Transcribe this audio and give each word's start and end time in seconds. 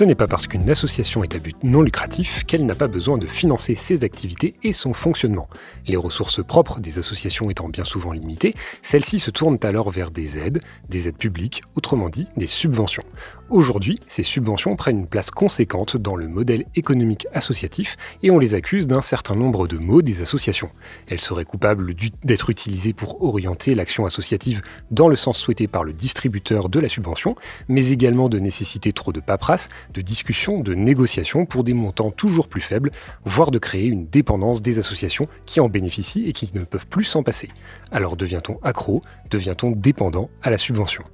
Ce 0.00 0.04
n'est 0.06 0.14
pas 0.14 0.26
parce 0.26 0.46
qu'une 0.46 0.70
association 0.70 1.22
est 1.22 1.34
à 1.34 1.38
but 1.38 1.62
non 1.62 1.82
lucratif 1.82 2.44
qu'elle 2.44 2.64
n'a 2.64 2.74
pas 2.74 2.88
besoin 2.88 3.18
de 3.18 3.26
financer 3.26 3.74
ses 3.74 4.02
activités 4.02 4.54
et 4.62 4.72
son 4.72 4.94
fonctionnement. 4.94 5.46
Les 5.86 5.98
ressources 5.98 6.42
propres 6.42 6.80
des 6.80 6.98
associations 6.98 7.50
étant 7.50 7.68
bien 7.68 7.84
souvent 7.84 8.12
limitées, 8.12 8.54
celles-ci 8.80 9.18
se 9.18 9.30
tournent 9.30 9.58
alors 9.62 9.90
vers 9.90 10.10
des 10.10 10.38
aides, 10.38 10.62
des 10.88 11.06
aides 11.06 11.18
publiques, 11.18 11.62
autrement 11.74 12.08
dit 12.08 12.26
des 12.38 12.46
subventions. 12.46 13.02
Aujourd'hui, 13.50 13.98
ces 14.08 14.22
subventions 14.22 14.74
prennent 14.74 15.00
une 15.00 15.06
place 15.06 15.30
conséquente 15.30 15.98
dans 15.98 16.16
le 16.16 16.28
modèle 16.28 16.64
économique 16.76 17.26
associatif 17.34 17.98
et 18.22 18.30
on 18.30 18.38
les 18.38 18.54
accuse 18.54 18.86
d'un 18.86 19.02
certain 19.02 19.34
nombre 19.34 19.66
de 19.66 19.76
maux 19.76 20.00
des 20.00 20.22
associations. 20.22 20.70
Elles 21.08 21.20
seraient 21.20 21.44
coupables 21.44 21.94
d'être 22.24 22.48
utilisées 22.48 22.94
pour 22.94 23.22
orienter 23.22 23.74
l'action 23.74 24.06
associative 24.06 24.62
dans 24.90 25.08
le 25.08 25.16
sens 25.16 25.36
souhaité 25.36 25.66
par 25.68 25.84
le 25.84 25.92
distributeur 25.92 26.70
de 26.70 26.80
la 26.80 26.88
subvention, 26.88 27.36
mais 27.68 27.90
également 27.90 28.30
de 28.30 28.38
nécessiter 28.38 28.94
trop 28.94 29.12
de 29.12 29.20
paperasse, 29.20 29.68
de 29.92 30.00
discussions, 30.00 30.60
de 30.60 30.74
négociations 30.74 31.46
pour 31.46 31.64
des 31.64 31.74
montants 31.74 32.10
toujours 32.10 32.48
plus 32.48 32.60
faibles, 32.60 32.90
voire 33.24 33.50
de 33.50 33.58
créer 33.58 33.86
une 33.86 34.06
dépendance 34.06 34.62
des 34.62 34.78
associations 34.78 35.26
qui 35.46 35.60
en 35.60 35.68
bénéficient 35.68 36.28
et 36.28 36.32
qui 36.32 36.50
ne 36.54 36.64
peuvent 36.64 36.86
plus 36.86 37.04
s'en 37.04 37.22
passer. 37.22 37.48
Alors 37.90 38.16
devient-on 38.16 38.58
accro, 38.62 39.00
devient-on 39.30 39.70
dépendant 39.70 40.30
à 40.42 40.50
la 40.50 40.58
subvention? 40.58 41.04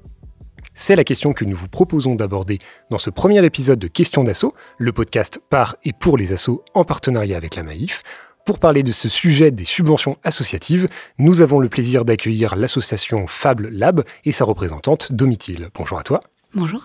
C'est 0.74 0.96
la 0.96 1.04
question 1.04 1.32
que 1.32 1.44
nous 1.44 1.56
vous 1.56 1.68
proposons 1.68 2.14
d'aborder 2.14 2.58
dans 2.90 2.98
ce 2.98 3.08
premier 3.08 3.44
épisode 3.44 3.78
de 3.78 3.88
Questions 3.88 4.24
d'assaut, 4.24 4.54
le 4.78 4.92
podcast 4.92 5.40
par 5.48 5.76
et 5.84 5.92
pour 5.92 6.18
les 6.18 6.32
assauts 6.32 6.62
en 6.74 6.84
partenariat 6.84 7.36
avec 7.36 7.54
la 7.54 7.62
Maïf. 7.62 8.02
Pour 8.44 8.58
parler 8.58 8.82
de 8.82 8.92
ce 8.92 9.08
sujet 9.08 9.50
des 9.50 9.64
subventions 9.64 10.18
associatives, 10.22 10.86
nous 11.18 11.40
avons 11.40 11.58
le 11.58 11.68
plaisir 11.68 12.04
d'accueillir 12.04 12.54
l'association 12.54 13.26
Fable 13.26 13.68
Lab 13.68 14.04
et 14.24 14.32
sa 14.32 14.44
représentante 14.44 15.12
Domitil. 15.12 15.70
Bonjour 15.74 15.98
à 15.98 16.02
toi. 16.02 16.20
Bonjour. 16.54 16.84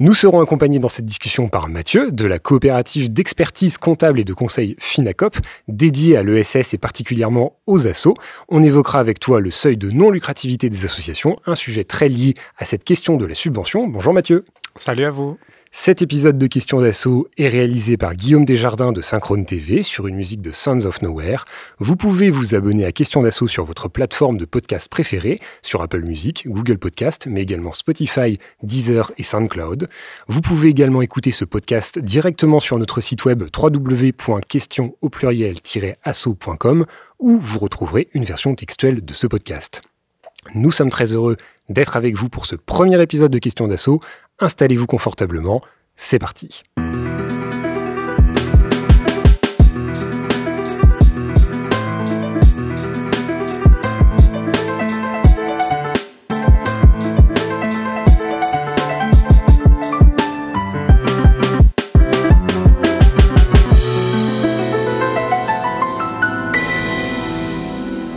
Nous 0.00 0.14
serons 0.14 0.40
accompagnés 0.40 0.78
dans 0.78 0.88
cette 0.88 1.06
discussion 1.06 1.48
par 1.48 1.68
Mathieu, 1.68 2.12
de 2.12 2.24
la 2.24 2.38
coopérative 2.38 3.12
d'expertise 3.12 3.78
comptable 3.78 4.20
et 4.20 4.24
de 4.24 4.32
conseil 4.32 4.76
Finacop, 4.78 5.36
dédiée 5.66 6.16
à 6.16 6.22
l'ESS 6.22 6.72
et 6.72 6.78
particulièrement 6.78 7.56
aux 7.66 7.88
assos. 7.88 8.14
On 8.48 8.62
évoquera 8.62 9.00
avec 9.00 9.18
toi 9.18 9.40
le 9.40 9.50
seuil 9.50 9.76
de 9.76 9.90
non-lucrativité 9.90 10.70
des 10.70 10.84
associations, 10.84 11.34
un 11.46 11.56
sujet 11.56 11.82
très 11.82 12.08
lié 12.08 12.34
à 12.58 12.64
cette 12.64 12.84
question 12.84 13.16
de 13.16 13.26
la 13.26 13.34
subvention. 13.34 13.88
Bonjour 13.88 14.14
Mathieu. 14.14 14.44
Salut 14.76 15.04
à 15.04 15.10
vous. 15.10 15.36
Cet 15.70 16.00
épisode 16.00 16.38
de 16.38 16.46
Questions 16.46 16.80
d'assaut 16.80 17.28
est 17.36 17.48
réalisé 17.48 17.98
par 17.98 18.14
Guillaume 18.14 18.46
Desjardins 18.46 18.90
de 18.90 19.02
Synchrone 19.02 19.44
TV 19.44 19.82
sur 19.82 20.06
une 20.06 20.16
musique 20.16 20.40
de 20.40 20.50
Sons 20.50 20.86
of 20.86 21.02
Nowhere. 21.02 21.44
Vous 21.78 21.94
pouvez 21.94 22.30
vous 22.30 22.54
abonner 22.54 22.86
à 22.86 22.92
Questions 22.92 23.22
d'assaut 23.22 23.46
sur 23.46 23.64
votre 23.64 23.88
plateforme 23.88 24.38
de 24.38 24.46
podcast 24.46 24.88
préférée, 24.88 25.38
sur 25.60 25.82
Apple 25.82 26.02
Music, 26.02 26.44
Google 26.48 26.78
Podcast, 26.78 27.26
mais 27.28 27.42
également 27.42 27.72
Spotify, 27.72 28.38
Deezer 28.62 29.12
et 29.18 29.22
SoundCloud. 29.22 29.88
Vous 30.26 30.40
pouvez 30.40 30.68
également 30.68 31.02
écouter 31.02 31.32
ce 31.32 31.44
podcast 31.44 31.98
directement 31.98 32.60
sur 32.60 32.78
notre 32.78 33.02
site 33.02 33.26
web 33.26 33.44
www.question 33.54 34.96
au 35.02 35.08
pluriel-assaut.com 35.10 36.86
où 37.18 37.38
vous 37.38 37.58
retrouverez 37.58 38.08
une 38.14 38.24
version 38.24 38.54
textuelle 38.54 39.04
de 39.04 39.12
ce 39.12 39.26
podcast. 39.26 39.82
Nous 40.54 40.70
sommes 40.70 40.90
très 40.90 41.12
heureux 41.12 41.36
d'être 41.68 41.96
avec 41.96 42.16
vous 42.16 42.28
pour 42.28 42.46
ce 42.46 42.56
premier 42.56 43.00
épisode 43.00 43.30
de 43.30 43.38
Questions 43.38 43.68
d'assaut. 43.68 44.00
Installez-vous 44.40 44.86
confortablement, 44.86 45.60
c'est 45.96 46.18
parti. 46.18 46.62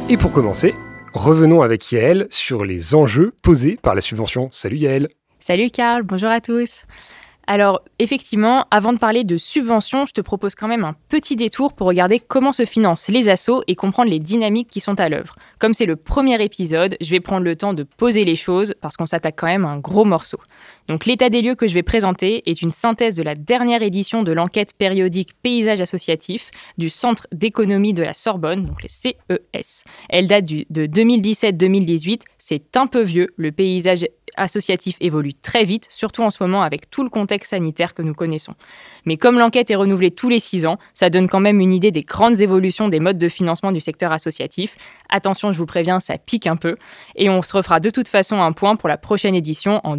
Et 0.10 0.18
pour 0.18 0.34
commencer, 0.34 0.74
revenons 1.22 1.62
avec 1.62 1.92
Yael 1.92 2.26
sur 2.32 2.66
les 2.66 2.96
enjeux 2.96 3.34
posés 3.44 3.78
par 3.80 3.94
la 3.94 4.02
subvention. 4.02 4.50
Salut 4.52 4.78
Yael 4.78 5.08
Salut 5.40 5.70
Karl, 5.70 6.02
bonjour 6.02 6.30
à 6.30 6.42
tous. 6.42 6.86
Alors, 7.46 7.82
effectivement, 8.00 8.66
avant 8.72 8.94
de 8.94 8.98
parler 8.98 9.24
de 9.24 9.38
subventions, 9.38 10.06
je 10.06 10.14
te 10.14 10.22
propose 10.22 10.56
quand 10.56 10.68
même 10.68 10.84
un 10.84 10.96
petit 11.10 11.36
détour 11.36 11.74
pour 11.74 11.88
regarder 11.88 12.20
comment 12.20 12.54
se 12.54 12.66
financent 12.66 13.08
les 13.10 13.30
assos 13.30 13.62
et 13.68 13.76
comprendre 13.76 14.10
les 14.10 14.20
dynamiques 14.20 14.70
qui 14.70 14.80
sont 14.80 15.00
à 15.00 15.10
l'œuvre. 15.10 15.36
Comme 15.60 15.74
c'est 15.74 15.86
le 15.86 15.96
premier 15.96 16.42
épisode, 16.44 16.98
je 17.02 17.12
vais 17.12 17.20
prendre 17.20 17.44
le 17.44 17.56
temps 17.56 17.74
de 17.74 17.84
poser 17.84 18.26
les 18.26 18.36
choses 18.36 18.74
parce 18.82 18.96
qu'on 18.96 19.06
s'attaque 19.06 19.36
quand 19.38 19.48
même 19.48 19.66
à 19.66 19.70
un 19.70 19.80
gros 19.80 20.06
morceau. 20.06 20.40
Donc, 20.92 21.06
l'état 21.06 21.30
des 21.30 21.42
lieux 21.42 21.56
que 21.56 21.70
je 21.70 21.74
vais 21.74 21.84
présenter 21.84 22.44
est 22.52 22.62
une 22.62 22.70
synthèse 22.70 23.16
de 23.16 23.24
la 23.24 23.34
dernière 23.34 23.82
édition 23.82 24.24
de 24.24 24.34
l'enquête 24.34 24.74
périodique 24.74 25.30
Paysage 25.42 25.80
associatif 25.80 26.52
du 26.78 26.90
Centre 26.90 27.28
d'économie 27.32 27.94
de 27.94 28.04
la 28.04 28.14
Sorbonne, 28.14 28.66
donc 28.66 28.84
le 28.84 28.90
CES. 28.90 29.86
Elle 30.10 30.28
date 30.28 30.44
de 30.44 30.86
2017-2018. 30.88 32.24
C'est 32.40 32.76
un 32.76 32.88
peu 32.88 33.04
vieux, 33.04 33.30
le 33.38 33.54
paysage 33.54 34.06
associatif 34.36 34.98
évolue 35.00 35.34
très 35.34 35.64
vite, 35.64 35.88
surtout 35.90 36.24
en 36.24 36.30
ce 36.30 36.42
moment 36.42 36.62
avec 36.64 36.90
tout 36.90 37.04
le 37.04 37.10
contexte 37.10 37.52
sanitaire 37.52 37.94
que 37.94 38.02
nous 38.02 38.14
connaissons. 38.14 38.54
Mais 39.06 39.18
comme 39.18 39.40
l'enquête 39.40 39.72
est 39.72 39.76
renouvelée 39.76 40.12
tous 40.12 40.30
les 40.30 40.40
six 40.40 40.66
ans, 40.66 40.78
ça 40.94 41.10
donne 41.10 41.28
quand 41.28 41.40
même 41.40 41.60
une 41.60 41.74
idée 41.74 41.92
des 41.92 42.04
grandes 42.04 42.42
évolutions 42.42 42.88
des 42.88 43.00
modes 43.00 43.18
de 43.18 43.30
financement 43.30 43.72
du 43.72 43.80
secteur 43.80 44.12
associatif. 44.12 44.76
Attention, 45.10 45.52
je 45.52 45.58
vous 45.58 45.66
préviens, 45.66 46.00
ça 46.00 46.18
pique 46.18 46.48
un 46.48 46.56
peu. 46.56 46.78
Et 47.16 47.30
on 47.30 47.42
se 47.42 47.54
refera 47.54 47.80
de 47.80 47.90
toute 47.90 48.08
façon 48.08 48.42
un 48.42 48.52
point 48.52 48.76
pour 48.76 48.90
la 48.90 48.98
prochaine 48.98 49.36
édition 49.36 49.82
en 49.84 49.98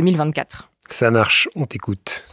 2023-2024. 0.00 0.68
Ça 0.90 1.10
marche, 1.10 1.48
on 1.54 1.66
t'écoute. 1.66 2.24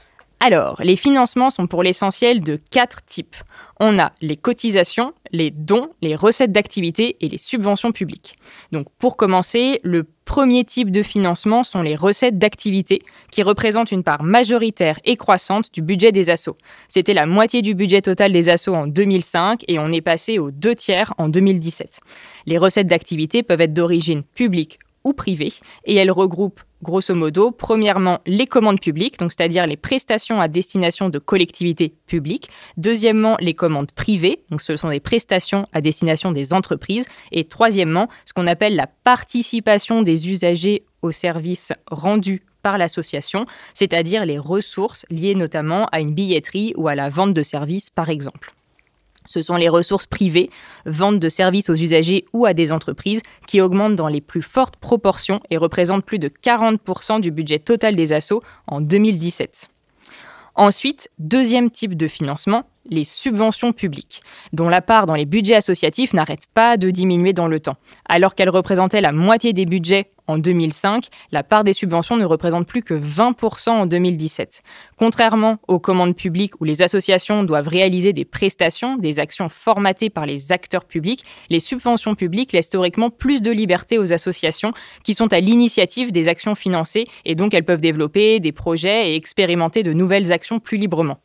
Alors, 0.45 0.81
les 0.83 0.97
financements 0.97 1.49
sont 1.49 1.67
pour 1.67 1.83
l'essentiel 1.83 2.41
de 2.41 2.59
quatre 2.69 3.05
types. 3.05 3.37
On 3.79 3.97
a 3.97 4.11
les 4.19 4.35
cotisations, 4.35 5.13
les 5.31 5.51
dons, 5.51 5.91
les 6.01 6.17
recettes 6.17 6.51
d'activité 6.51 7.15
et 7.21 7.29
les 7.29 7.37
subventions 7.37 7.93
publiques. 7.93 8.35
Donc 8.73 8.87
pour 8.99 9.15
commencer, 9.15 9.79
le 9.83 10.05
premier 10.25 10.65
type 10.65 10.91
de 10.91 11.01
financement 11.01 11.63
sont 11.63 11.81
les 11.81 11.95
recettes 11.95 12.37
d'activité 12.37 13.01
qui 13.31 13.41
représentent 13.41 13.93
une 13.93 14.03
part 14.03 14.23
majoritaire 14.23 14.99
et 15.05 15.15
croissante 15.15 15.73
du 15.73 15.81
budget 15.81 16.11
des 16.11 16.29
assos. 16.29 16.57
C'était 16.89 17.13
la 17.13 17.25
moitié 17.25 17.61
du 17.61 17.73
budget 17.73 18.01
total 18.01 18.33
des 18.33 18.49
assos 18.49 18.75
en 18.75 18.87
2005 18.87 19.63
et 19.69 19.79
on 19.79 19.93
est 19.93 20.01
passé 20.01 20.39
aux 20.39 20.51
deux 20.51 20.75
tiers 20.75 21.13
en 21.17 21.29
2017. 21.29 22.01
Les 22.47 22.57
recettes 22.57 22.87
d'activité 22.87 23.43
peuvent 23.43 23.61
être 23.61 23.73
d'origine 23.73 24.23
publique 24.23 24.79
ou 25.03 25.13
privée 25.13 25.53
et 25.85 25.95
elles 25.95 26.11
regroupent 26.11 26.61
grosso 26.83 27.15
modo, 27.15 27.49
premièrement, 27.49 28.19
les 28.27 28.45
commandes 28.45 28.79
publiques, 28.79 29.17
donc 29.17 29.31
c'est-à-dire 29.31 29.65
les 29.65 29.77
prestations 29.77 30.39
à 30.41 30.47
destination 30.47 31.09
de 31.09 31.17
collectivités 31.17 31.95
publiques. 32.05 32.49
Deuxièmement, 32.77 33.37
les 33.39 33.53
commandes 33.53 33.91
privées, 33.93 34.43
donc 34.51 34.61
ce 34.61 34.75
sont 34.77 34.89
des 34.89 34.99
prestations 34.99 35.67
à 35.71 35.81
destination 35.81 36.31
des 36.31 36.53
entreprises. 36.53 37.05
Et 37.31 37.45
troisièmement, 37.45 38.09
ce 38.25 38.33
qu'on 38.33 38.47
appelle 38.47 38.75
la 38.75 38.87
participation 38.87 40.03
des 40.03 40.29
usagers 40.29 40.83
aux 41.01 41.13
services 41.13 41.73
rendus 41.89 42.43
par 42.61 42.77
l'association, 42.77 43.45
c'est-à-dire 43.73 44.25
les 44.25 44.37
ressources 44.37 45.05
liées 45.09 45.35
notamment 45.35 45.87
à 45.91 45.99
une 45.99 46.13
billetterie 46.13 46.73
ou 46.77 46.87
à 46.87 46.95
la 46.95 47.09
vente 47.09 47.33
de 47.33 47.43
services 47.43 47.89
par 47.89 48.09
exemple. 48.09 48.53
Ce 49.25 49.41
sont 49.41 49.55
les 49.55 49.69
ressources 49.69 50.07
privées, 50.07 50.49
vente 50.85 51.19
de 51.19 51.29
services 51.29 51.69
aux 51.69 51.75
usagers 51.75 52.25
ou 52.33 52.45
à 52.45 52.53
des 52.53 52.71
entreprises, 52.71 53.21
qui 53.47 53.61
augmentent 53.61 53.95
dans 53.95 54.07
les 54.07 54.21
plus 54.21 54.41
fortes 54.41 54.75
proportions 54.77 55.41
et 55.49 55.57
représentent 55.57 56.05
plus 56.05 56.19
de 56.19 56.29
40% 56.29 57.21
du 57.21 57.31
budget 57.31 57.59
total 57.59 57.95
des 57.95 58.13
assos 58.13 58.41
en 58.67 58.81
2017. 58.81 59.69
Ensuite, 60.55 61.09
deuxième 61.17 61.71
type 61.71 61.97
de 61.97 62.07
financement, 62.07 62.65
les 62.89 63.03
subventions 63.03 63.73
publiques, 63.73 64.21
dont 64.51 64.69
la 64.69 64.81
part 64.81 65.05
dans 65.05 65.15
les 65.15 65.25
budgets 65.25 65.55
associatifs 65.55 66.13
n'arrête 66.13 66.47
pas 66.53 66.77
de 66.77 66.89
diminuer 66.91 67.33
dans 67.33 67.47
le 67.47 67.59
temps. 67.59 67.77
Alors 68.07 68.35
qu'elle 68.35 68.49
représentait 68.49 69.01
la 69.01 69.11
moitié 69.11 69.53
des 69.53 69.65
budgets 69.65 70.11
en 70.27 70.37
2005, 70.37 71.07
la 71.31 71.43
part 71.43 71.63
des 71.63 71.73
subventions 71.73 72.15
ne 72.15 72.25
représente 72.25 72.67
plus 72.67 72.81
que 72.81 72.93
20% 72.93 73.69
en 73.69 73.85
2017. 73.85 74.63
Contrairement 74.97 75.57
aux 75.67 75.79
commandes 75.79 76.15
publiques 76.15 76.59
où 76.61 76.63
les 76.63 76.81
associations 76.81 77.43
doivent 77.43 77.67
réaliser 77.67 78.13
des 78.13 78.25
prestations, 78.25 78.95
des 78.95 79.19
actions 79.19 79.49
formatées 79.49 80.09
par 80.09 80.25
les 80.25 80.51
acteurs 80.51 80.85
publics, 80.85 81.25
les 81.49 81.59
subventions 81.59 82.15
publiques 82.15 82.53
laissent 82.53 82.69
théoriquement 82.69 83.09
plus 83.09 83.41
de 83.41 83.51
liberté 83.51 83.97
aux 83.97 84.13
associations 84.13 84.73
qui 85.03 85.13
sont 85.13 85.33
à 85.33 85.39
l'initiative 85.39 86.11
des 86.11 86.29
actions 86.29 86.55
financées 86.55 87.07
et 87.25 87.35
donc 87.35 87.53
elles 87.53 87.65
peuvent 87.65 87.81
développer 87.81 88.39
des 88.39 88.51
projets 88.53 89.11
et 89.11 89.15
expérimenter 89.15 89.83
de 89.83 89.93
nouvelles 89.93 90.31
actions 90.31 90.59
plus 90.59 90.77
librement. 90.77 91.19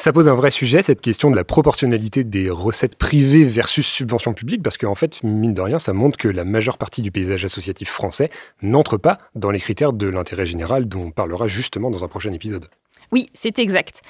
Ça 0.00 0.12
pose 0.12 0.28
un 0.28 0.34
vrai 0.34 0.52
sujet, 0.52 0.80
cette 0.80 1.00
question 1.00 1.28
de 1.28 1.34
la 1.34 1.42
proportionnalité 1.42 2.22
des 2.22 2.50
recettes 2.50 2.94
privées 2.94 3.44
versus 3.44 3.84
subventions 3.84 4.32
publiques, 4.32 4.62
parce 4.62 4.76
qu'en 4.76 4.94
fait, 4.94 5.24
mine 5.24 5.54
de 5.54 5.60
rien, 5.60 5.80
ça 5.80 5.92
montre 5.92 6.16
que 6.16 6.28
la 6.28 6.44
majeure 6.44 6.78
partie 6.78 7.02
du 7.02 7.10
paysage 7.10 7.44
associatif 7.44 7.90
français 7.90 8.30
n'entre 8.62 8.96
pas 8.96 9.18
dans 9.34 9.50
les 9.50 9.58
critères 9.58 9.92
de 9.92 10.06
l'intérêt 10.06 10.46
général 10.46 10.88
dont 10.88 11.06
on 11.06 11.10
parlera 11.10 11.48
justement 11.48 11.90
dans 11.90 12.04
un 12.04 12.08
prochain 12.08 12.32
épisode. 12.32 12.68
Oui, 13.10 13.26
c'est 13.34 13.58
exact. 13.58 14.02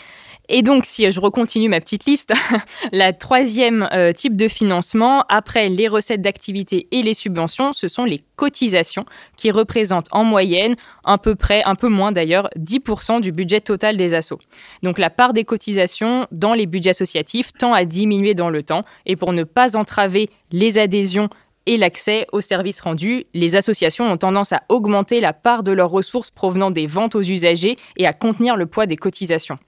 Et 0.49 0.63
donc, 0.63 0.87
si 0.87 1.11
je 1.11 1.21
recontinue 1.21 1.69
ma 1.69 1.81
petite 1.81 2.07
liste, 2.07 2.33
la 2.93 3.13
troisième 3.13 3.89
euh, 3.93 4.13
type 4.13 4.37
de 4.37 4.49
financement, 4.49 5.25
après 5.29 5.69
les 5.69 5.89
recettes 5.89 6.23
d'activité 6.23 6.89
et 6.91 7.03
les 7.03 7.13
subventions, 7.13 7.73
ce 7.75 7.89
sont 7.89 8.05
les 8.05 8.25
cotisations 8.37 9.05
qui 9.37 9.51
représentent 9.51 10.09
en 10.11 10.25
moyenne, 10.25 10.75
à 11.05 11.19
peu 11.19 11.35
près, 11.35 11.63
un 11.65 11.75
peu 11.75 11.89
moins 11.89 12.13
d'ailleurs, 12.13 12.49
10% 12.59 13.21
du 13.21 13.31
budget 13.31 13.61
total 13.61 13.97
des 13.97 14.15
assos. 14.15 14.39
Donc, 14.83 14.99
la 14.99 15.11
part 15.11 15.35
des 15.35 15.45
cotisations 15.45 16.27
dans 16.33 16.55
les 16.55 16.67
budgets 16.67 16.91
associatifs 16.91 17.53
tend 17.53 17.75
à 17.75 17.85
diminuer 17.85 18.35
dans 18.35 18.51
le 18.51 18.63
temps. 18.63 18.85
Et 19.05 19.17
pour 19.17 19.33
ne 19.33 19.45
pas 19.45 19.77
entraver 19.77 20.31
les 20.51 20.79
adhésions 20.79 21.29
et 21.67 21.77
l'accès 21.77 22.27
aux 22.33 22.41
services 22.41 22.81
rendus, 22.81 23.27
les 23.35 23.55
associations 23.55 24.11
ont 24.11 24.17
tendance 24.17 24.55
à 24.55 24.63
augmenter 24.71 25.21
la 25.21 25.35
part 25.35 25.63
de 25.63 25.73
leurs 25.73 25.91
ressources 25.91 26.31
provenant 26.31 26.71
des 26.71 26.87
ventes 26.87 27.15
aux 27.15 27.23
usagers 27.23 27.77
et 27.99 28.07
à 28.07 28.15
contenir 28.15 28.57
le 28.57 28.65
poids 28.65 28.87
des 28.87 28.97
cotisations. 28.97 29.59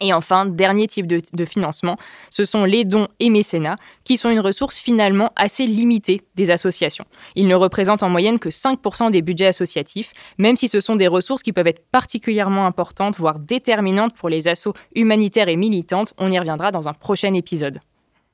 Et 0.00 0.12
enfin, 0.12 0.46
dernier 0.46 0.86
type 0.86 1.06
de, 1.06 1.44
financement, 1.44 1.96
ce 2.30 2.44
sont 2.44 2.64
les 2.64 2.84
dons 2.84 3.08
et 3.20 3.30
mécénats, 3.30 3.76
qui 4.04 4.16
sont 4.16 4.30
une 4.30 4.40
ressource 4.40 4.78
finalement 4.78 5.32
assez 5.36 5.66
limitée 5.66 6.22
des 6.36 6.50
associations. 6.50 7.04
Ils 7.34 7.48
ne 7.48 7.54
représentent 7.54 8.02
en 8.02 8.08
moyenne 8.08 8.38
que 8.38 8.48
5% 8.48 9.10
des 9.10 9.22
budgets 9.22 9.46
associatifs, 9.46 10.12
même 10.38 10.56
si 10.56 10.68
ce 10.68 10.80
sont 10.80 10.96
des 10.96 11.08
ressources 11.08 11.42
qui 11.42 11.52
peuvent 11.52 11.66
être 11.66 11.84
particulièrement 11.90 12.66
importantes, 12.66 13.18
voire 13.18 13.38
déterminantes 13.38 14.14
pour 14.14 14.28
les 14.28 14.48
assos 14.48 14.74
humanitaires 14.94 15.48
et 15.48 15.56
militantes. 15.56 16.14
On 16.18 16.30
y 16.30 16.38
reviendra 16.38 16.70
dans 16.70 16.88
un 16.88 16.94
prochain 16.94 17.34
épisode. 17.34 17.80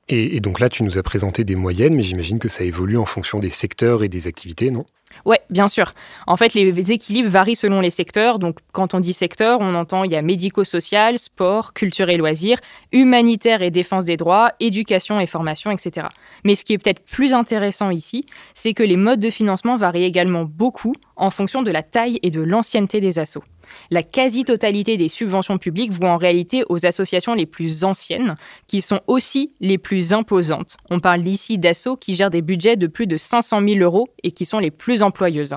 Et 0.07 0.39
donc 0.39 0.59
là, 0.59 0.69
tu 0.69 0.83
nous 0.83 0.99
as 0.99 1.03
présenté 1.03 1.43
des 1.43 1.55
moyennes, 1.55 1.95
mais 1.95 2.03
j'imagine 2.03 2.37
que 2.37 2.47
ça 2.47 2.63
évolue 2.63 2.97
en 2.97 3.05
fonction 3.05 3.39
des 3.39 3.49
secteurs 3.49 4.03
et 4.03 4.07
des 4.07 4.27
activités, 4.27 4.69
non? 4.69 4.85
Oui, 5.23 5.37
bien 5.49 5.67
sûr. 5.67 5.93
En 6.27 6.37
fait, 6.37 6.53
les 6.53 6.91
équilibres 6.91 7.29
varient 7.29 7.55
selon 7.55 7.79
les 7.79 7.89
secteurs. 7.89 8.39
Donc, 8.39 8.59
quand 8.71 8.93
on 8.93 8.99
dit 8.99 9.13
secteur, 9.13 9.59
on 9.61 9.73
entend 9.75 10.03
il 10.03 10.11
y 10.11 10.15
a 10.15 10.21
médico-social, 10.21 11.17
sport, 11.17 11.73
culture 11.73 12.09
et 12.09 12.17
loisirs, 12.17 12.59
humanitaire 12.91 13.61
et 13.61 13.71
défense 13.71 14.05
des 14.05 14.17
droits, 14.17 14.51
éducation 14.59 15.19
et 15.19 15.27
formation, 15.27 15.71
etc. 15.71 16.07
Mais 16.43 16.55
ce 16.55 16.65
qui 16.65 16.73
est 16.73 16.77
peut-être 16.77 17.03
plus 17.03 17.33
intéressant 17.33 17.89
ici, 17.89 18.25
c'est 18.53 18.73
que 18.73 18.83
les 18.83 18.97
modes 18.97 19.19
de 19.19 19.29
financement 19.29 19.77
varient 19.77 20.03
également 20.03 20.45
beaucoup 20.45 20.93
en 21.15 21.29
fonction 21.29 21.63
de 21.63 21.71
la 21.71 21.83
taille 21.83 22.19
et 22.23 22.31
de 22.31 22.41
l'ancienneté 22.41 23.01
des 23.01 23.19
assos. 23.19 23.43
La 23.89 24.03
quasi-totalité 24.03 24.97
des 24.97 25.07
subventions 25.07 25.57
publiques 25.57 25.91
vont 25.91 26.09
en 26.09 26.17
réalité 26.17 26.63
aux 26.69 26.85
associations 26.85 27.33
les 27.33 27.45
plus 27.45 27.83
anciennes, 27.83 28.35
qui 28.67 28.81
sont 28.81 29.01
aussi 29.07 29.53
les 29.59 29.77
plus 29.77 30.13
imposantes. 30.13 30.77
On 30.89 30.99
parle 30.99 31.27
ici 31.27 31.57
d'assauts 31.57 31.97
qui 31.97 32.15
gèrent 32.15 32.29
des 32.29 32.41
budgets 32.41 32.75
de 32.75 32.87
plus 32.87 33.07
de 33.07 33.17
500 33.17 33.61
000 33.67 33.79
euros 33.79 34.07
et 34.23 34.31
qui 34.31 34.45
sont 34.45 34.59
les 34.59 34.71
plus 34.71 35.03
employeuses. 35.03 35.55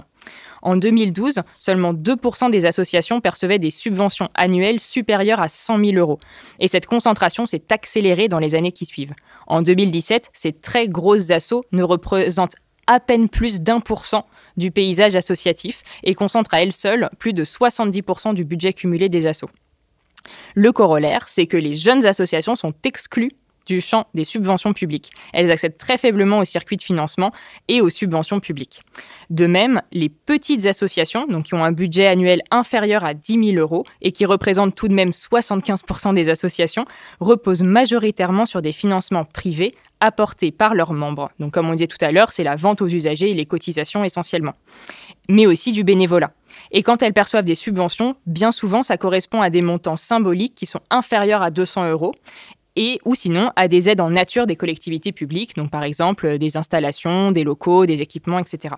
En 0.63 0.77
2012, 0.77 1.41
seulement 1.59 1.95
2% 1.95 2.51
des 2.51 2.67
associations 2.67 3.21
percevaient 3.21 3.59
des 3.59 3.71
subventions 3.71 4.29
annuelles 4.35 4.81
supérieures 4.81 5.41
à 5.41 5.49
100 5.49 5.79
000 5.85 5.97
euros. 5.97 6.19
Et 6.59 6.69
cette 6.69 6.87
concentration 6.87 7.47
s'est 7.47 7.63
accélérée 7.71 8.29
dans 8.29 8.41
les 8.41 8.55
années 8.55 8.73
qui 8.73 8.87
suivent. 8.87 9.15
En 9.47 9.63
2017, 9.63 10.31
ces 10.33 10.53
très 10.53 10.89
grosses 10.89 11.31
assos 11.31 11.65
ne 11.73 11.83
représentent 11.83 12.57
à 12.89 12.99
peine 12.99 13.29
plus 13.29 13.61
d'un 13.61 13.79
pour 13.79 14.05
cent 14.05 14.27
du 14.57 14.73
paysage 14.73 15.15
associatif 15.15 15.85
et 16.03 16.17
concentre 16.17 16.55
à 16.55 16.63
elle 16.63 16.73
seule 16.73 17.09
plus 17.21 17.33
de 17.33 17.45
70% 17.45 18.35
du 18.35 18.45
budget 18.45 18.73
cumulé 18.73 19.09
des 19.09 19.29
assos. 19.29 19.51
Le 20.57 20.73
corollaire, 20.73 21.29
c'est 21.29 21.47
que 21.47 21.57
les 21.57 21.75
jeunes 21.75 22.05
associations 22.05 22.57
sont 22.57 22.75
exclues 22.83 23.31
du 23.69 23.81
champ 23.83 24.07
des 24.15 24.25
subventions 24.25 24.73
publiques. 24.73 25.11
Elles 25.33 25.51
accèdent 25.51 25.77
très 25.77 25.99
faiblement 25.99 26.39
au 26.39 26.45
circuit 26.45 26.79
de 26.79 26.83
financement 26.83 27.33
et 27.69 27.81
aux 27.83 27.91
subventions 27.91 28.41
publiques. 28.41 28.81
De 29.29 29.47
même, 29.47 29.83
les 29.93 30.09
petites 30.09 30.67
associations, 30.67 31.27
donc 31.27 31.45
qui 31.45 31.55
ont 31.55 31.63
un 31.63 31.73
budget 31.73 32.07
annuel 32.07 32.41
inférieur 32.51 33.05
à 33.05 33.13
10 33.13 33.53
000 33.53 33.59
euros 33.59 33.85
et 34.01 34.11
qui 34.11 34.25
représentent 34.25 34.75
tout 34.75 34.89
de 34.89 34.95
même 34.95 35.11
75% 35.11 36.15
des 36.15 36.31
associations, 36.31 36.87
reposent 37.21 37.63
majoritairement 37.63 38.47
sur 38.47 38.63
des 38.63 38.73
financements 38.73 39.27
privés 39.27 39.75
apportés 40.01 40.51
par 40.51 40.75
leurs 40.75 40.93
membres. 40.93 41.31
Donc 41.39 41.53
comme 41.53 41.69
on 41.69 41.73
disait 41.73 41.87
tout 41.87 41.99
à 42.01 42.13
l'heure, 42.13 42.33
c'est 42.33 42.45
la 42.45 42.57
vente 42.57 42.83
aux 42.83 42.89
usagers 42.89 43.31
et 43.31 43.35
les 43.35 43.47
cotisations 43.47 44.05
essentiellement, 44.05 44.55
mais 45.29 45.47
aussi 45.47 45.73
du 45.73 45.85
bénévolat. 45.85 46.33
Et 46.71 46.83
quand 46.83 47.03
elles 47.03 47.13
perçoivent 47.13 47.45
des 47.45 47.55
subventions, 47.55 48.17
bien 48.27 48.53
souvent, 48.53 48.83
ça 48.83 48.97
correspond 48.97 49.41
à 49.41 49.51
des 49.51 49.63
montants 49.63 49.97
symboliques 49.97 50.55
qui 50.55 50.67
sont 50.67 50.81
inférieurs 50.91 51.43
à 51.43 51.51
200 51.51 51.91
euros 51.91 52.15
et 52.77 53.01
ou 53.05 53.15
sinon 53.15 53.51
à 53.57 53.69
des 53.69 53.91
aides 53.91 54.01
en 54.01 54.11
nature 54.11 54.47
des 54.47 54.57
collectivités 54.57 55.13
publiques, 55.13 55.57
donc 55.57 55.71
par 55.71 55.83
exemple 55.83 56.39
des 56.39 56.57
installations, 56.57 57.33
des 57.33 57.45
locaux, 57.45 57.87
des 57.87 58.03
équipements, 58.03 58.39
etc. 58.39 58.75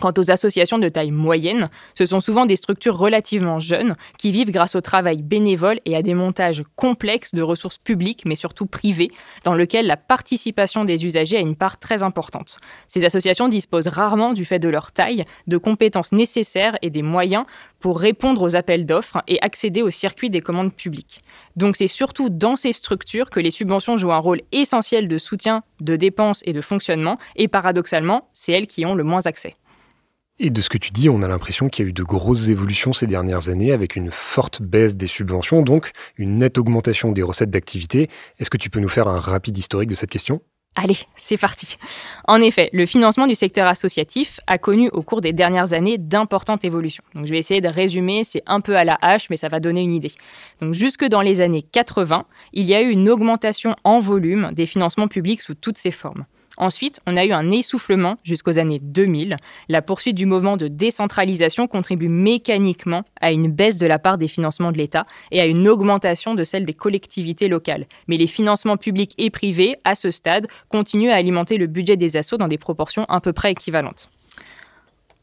Quant 0.00 0.12
aux 0.18 0.30
associations 0.30 0.78
de 0.78 0.88
taille 0.88 1.10
moyenne, 1.10 1.68
ce 1.96 2.04
sont 2.04 2.20
souvent 2.20 2.44
des 2.44 2.56
structures 2.56 2.98
relativement 2.98 3.60
jeunes 3.60 3.96
qui 4.18 4.30
vivent 4.30 4.50
grâce 4.50 4.74
au 4.74 4.82
travail 4.82 5.22
bénévole 5.22 5.80
et 5.86 5.96
à 5.96 6.02
des 6.02 6.12
montages 6.12 6.62
complexes 6.74 7.34
de 7.34 7.40
ressources 7.40 7.78
publiques, 7.78 8.24
mais 8.26 8.36
surtout 8.36 8.66
privées, 8.66 9.10
dans 9.44 9.54
lesquels 9.54 9.86
la 9.86 9.96
participation 9.96 10.84
des 10.84 11.06
usagers 11.06 11.38
a 11.38 11.40
une 11.40 11.56
part 11.56 11.78
très 11.78 12.02
importante. 12.02 12.58
Ces 12.88 13.04
associations 13.04 13.48
disposent 13.48 13.88
rarement, 13.88 14.34
du 14.34 14.44
fait 14.44 14.58
de 14.58 14.68
leur 14.68 14.92
taille, 14.92 15.24
de 15.46 15.56
compétences 15.56 16.12
nécessaires 16.12 16.76
et 16.82 16.90
des 16.90 17.02
moyens 17.02 17.46
pour 17.80 17.98
répondre 17.98 18.42
aux 18.42 18.54
appels 18.54 18.84
d'offres 18.84 19.22
et 19.28 19.40
accéder 19.40 19.80
au 19.80 19.90
circuit 19.90 20.28
des 20.28 20.42
commandes 20.42 20.74
publiques. 20.74 21.22
Donc 21.56 21.76
c'est 21.76 21.86
surtout 21.86 22.28
dans 22.28 22.56
ces 22.56 22.72
structures 22.72 23.30
que 23.30 23.40
les 23.40 23.50
subventions 23.50 23.96
jouent 23.96 24.12
un 24.12 24.18
rôle 24.18 24.42
essentiel 24.52 25.08
de 25.08 25.16
soutien, 25.16 25.62
de 25.80 25.96
dépenses 25.96 26.42
et 26.44 26.52
de 26.52 26.60
fonctionnement, 26.60 27.16
et 27.36 27.48
paradoxalement, 27.48 28.28
c'est 28.34 28.52
elles 28.52 28.66
qui 28.66 28.84
ont 28.84 28.94
le 28.94 29.04
moins 29.04 29.24
accès. 29.24 29.54
Et 30.38 30.50
de 30.50 30.60
ce 30.60 30.68
que 30.68 30.76
tu 30.76 30.90
dis, 30.90 31.08
on 31.08 31.22
a 31.22 31.28
l'impression 31.28 31.70
qu'il 31.70 31.84
y 31.84 31.88
a 31.88 31.88
eu 31.88 31.94
de 31.94 32.02
grosses 32.02 32.48
évolutions 32.48 32.92
ces 32.92 33.06
dernières 33.06 33.48
années 33.48 33.72
avec 33.72 33.96
une 33.96 34.10
forte 34.10 34.60
baisse 34.60 34.94
des 34.94 35.06
subventions, 35.06 35.62
donc 35.62 35.92
une 36.18 36.36
nette 36.36 36.58
augmentation 36.58 37.10
des 37.10 37.22
recettes 37.22 37.48
d'activité. 37.48 38.10
Est-ce 38.38 38.50
que 38.50 38.58
tu 38.58 38.68
peux 38.68 38.80
nous 38.80 38.88
faire 38.88 39.08
un 39.08 39.18
rapide 39.18 39.56
historique 39.56 39.88
de 39.88 39.94
cette 39.94 40.10
question? 40.10 40.42
Allez, 40.74 40.98
c'est 41.16 41.38
parti. 41.38 41.78
En 42.28 42.42
effet, 42.42 42.68
le 42.74 42.84
financement 42.84 43.26
du 43.26 43.34
secteur 43.34 43.66
associatif 43.66 44.38
a 44.46 44.58
connu 44.58 44.90
au 44.90 45.00
cours 45.00 45.22
des 45.22 45.32
dernières 45.32 45.72
années 45.72 45.96
d'importantes 45.96 46.66
évolutions. 46.66 47.02
Donc 47.14 47.24
je 47.24 47.30
vais 47.30 47.38
essayer 47.38 47.62
de 47.62 47.68
résumer, 47.68 48.22
c'est 48.24 48.42
un 48.46 48.60
peu 48.60 48.76
à 48.76 48.84
la 48.84 48.98
hache, 49.00 49.30
mais 49.30 49.38
ça 49.38 49.48
va 49.48 49.58
donner 49.58 49.80
une 49.80 49.94
idée. 49.94 50.12
Donc 50.60 50.74
jusque 50.74 51.06
dans 51.06 51.22
les 51.22 51.40
années 51.40 51.62
80, 51.62 52.26
il 52.52 52.66
y 52.66 52.74
a 52.74 52.82
eu 52.82 52.90
une 52.90 53.08
augmentation 53.08 53.74
en 53.84 54.00
volume 54.00 54.50
des 54.52 54.66
financements 54.66 55.08
publics 55.08 55.40
sous 55.40 55.54
toutes 55.54 55.78
ses 55.78 55.92
formes. 55.92 56.26
Ensuite, 56.56 57.00
on 57.06 57.16
a 57.16 57.24
eu 57.24 57.32
un 57.32 57.50
essoufflement 57.50 58.16
jusqu'aux 58.24 58.58
années 58.58 58.80
2000. 58.82 59.36
La 59.68 59.82
poursuite 59.82 60.16
du 60.16 60.26
mouvement 60.26 60.56
de 60.56 60.68
décentralisation 60.68 61.66
contribue 61.66 62.08
mécaniquement 62.08 63.02
à 63.20 63.32
une 63.32 63.50
baisse 63.50 63.78
de 63.78 63.86
la 63.86 63.98
part 63.98 64.18
des 64.18 64.28
financements 64.28 64.72
de 64.72 64.78
l'État 64.78 65.06
et 65.30 65.40
à 65.40 65.46
une 65.46 65.68
augmentation 65.68 66.34
de 66.34 66.44
celle 66.44 66.64
des 66.64 66.74
collectivités 66.74 67.48
locales. 67.48 67.86
Mais 68.08 68.16
les 68.16 68.26
financements 68.26 68.76
publics 68.76 69.14
et 69.18 69.30
privés, 69.30 69.76
à 69.84 69.94
ce 69.94 70.10
stade, 70.10 70.46
continuent 70.68 71.10
à 71.10 71.16
alimenter 71.16 71.58
le 71.58 71.66
budget 71.66 71.96
des 71.96 72.16
assauts 72.16 72.38
dans 72.38 72.48
des 72.48 72.58
proportions 72.58 73.04
à 73.08 73.20
peu 73.20 73.32
près 73.32 73.52
équivalentes. 73.52 74.08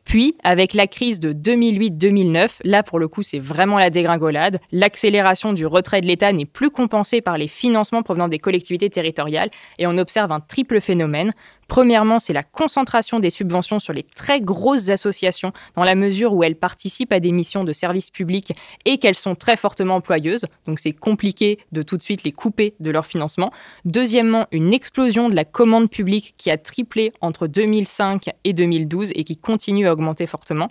Puis, 0.06 0.36
avec 0.44 0.74
la 0.74 0.88
crise 0.88 1.20
de 1.20 1.34
2008-2009, 1.34 2.58
là 2.64 2.84
pour 2.84 3.00
le 3.00 3.08
coup 3.08 3.24
c'est 3.24 3.40
vraiment 3.40 3.80
la 3.80 3.90
dégringolade, 3.90 4.60
l'accélération 4.72 5.54
du 5.54 5.66
retrait 5.66 6.02
de 6.02 6.08
l'État 6.08 6.32
n'est 6.34 6.46
plus 6.46 6.70
compensée 6.70 7.22
par 7.22 7.38
les 7.38 7.48
financements 7.48 8.04
provenant 8.04 8.28
des 8.28 8.40
collectivités 8.40 8.90
territoriales 8.90 9.50
et 9.80 9.88
on 9.88 9.98
observe 9.98 10.32
un 10.32 10.40
triple 10.40 10.82
phénomène. 10.82 11.32
Premièrement, 11.74 12.20
c'est 12.20 12.34
la 12.34 12.44
concentration 12.44 13.20
des 13.20 13.32
subventions 13.32 13.80
sur 13.80 13.94
les 13.94 14.03
très 14.03 14.42
grosses 14.42 14.89
associations, 14.89 15.53
dans 15.75 15.84
la 15.84 15.96
mesure 15.96 16.32
où 16.32 16.44
elles 16.44 16.56
participent 16.56 17.12
à 17.12 17.20
des 17.20 17.32
missions 17.32 17.63
de 17.63 17.74
service 17.74 18.12
public 18.12 18.53
et 18.86 19.00
qu'elles 19.00 19.15
sont 19.15 19.34
très 19.34 19.58
fortement 19.58 19.96
employeuses. 19.96 20.46
Donc 20.68 20.80
c'est 20.80 20.94
compliqué 20.94 21.58
de 21.72 21.82
tout 21.82 21.98
de 21.98 22.03
suite 22.03 22.24
les 22.24 22.32
couper 22.32 22.75
de 22.80 22.92
leur 22.92 23.08
financement. 23.08 23.51
Deuxièmement, 23.86 24.46
une 24.51 24.72
explosion 24.72 25.30
de 25.30 25.36
la 25.36 25.46
commande 25.46 25.89
publique 25.89 26.36
qui 26.38 26.51
a 26.51 26.60
triplé 26.60 27.12
entre 27.22 27.48
2005 27.48 28.30
et 28.44 28.53
2012 28.53 29.12
et 29.15 29.24
qui 29.24 29.38
continue 29.38 29.88
à 29.88 29.94
augmenter 29.94 30.27
fortement. 30.27 30.68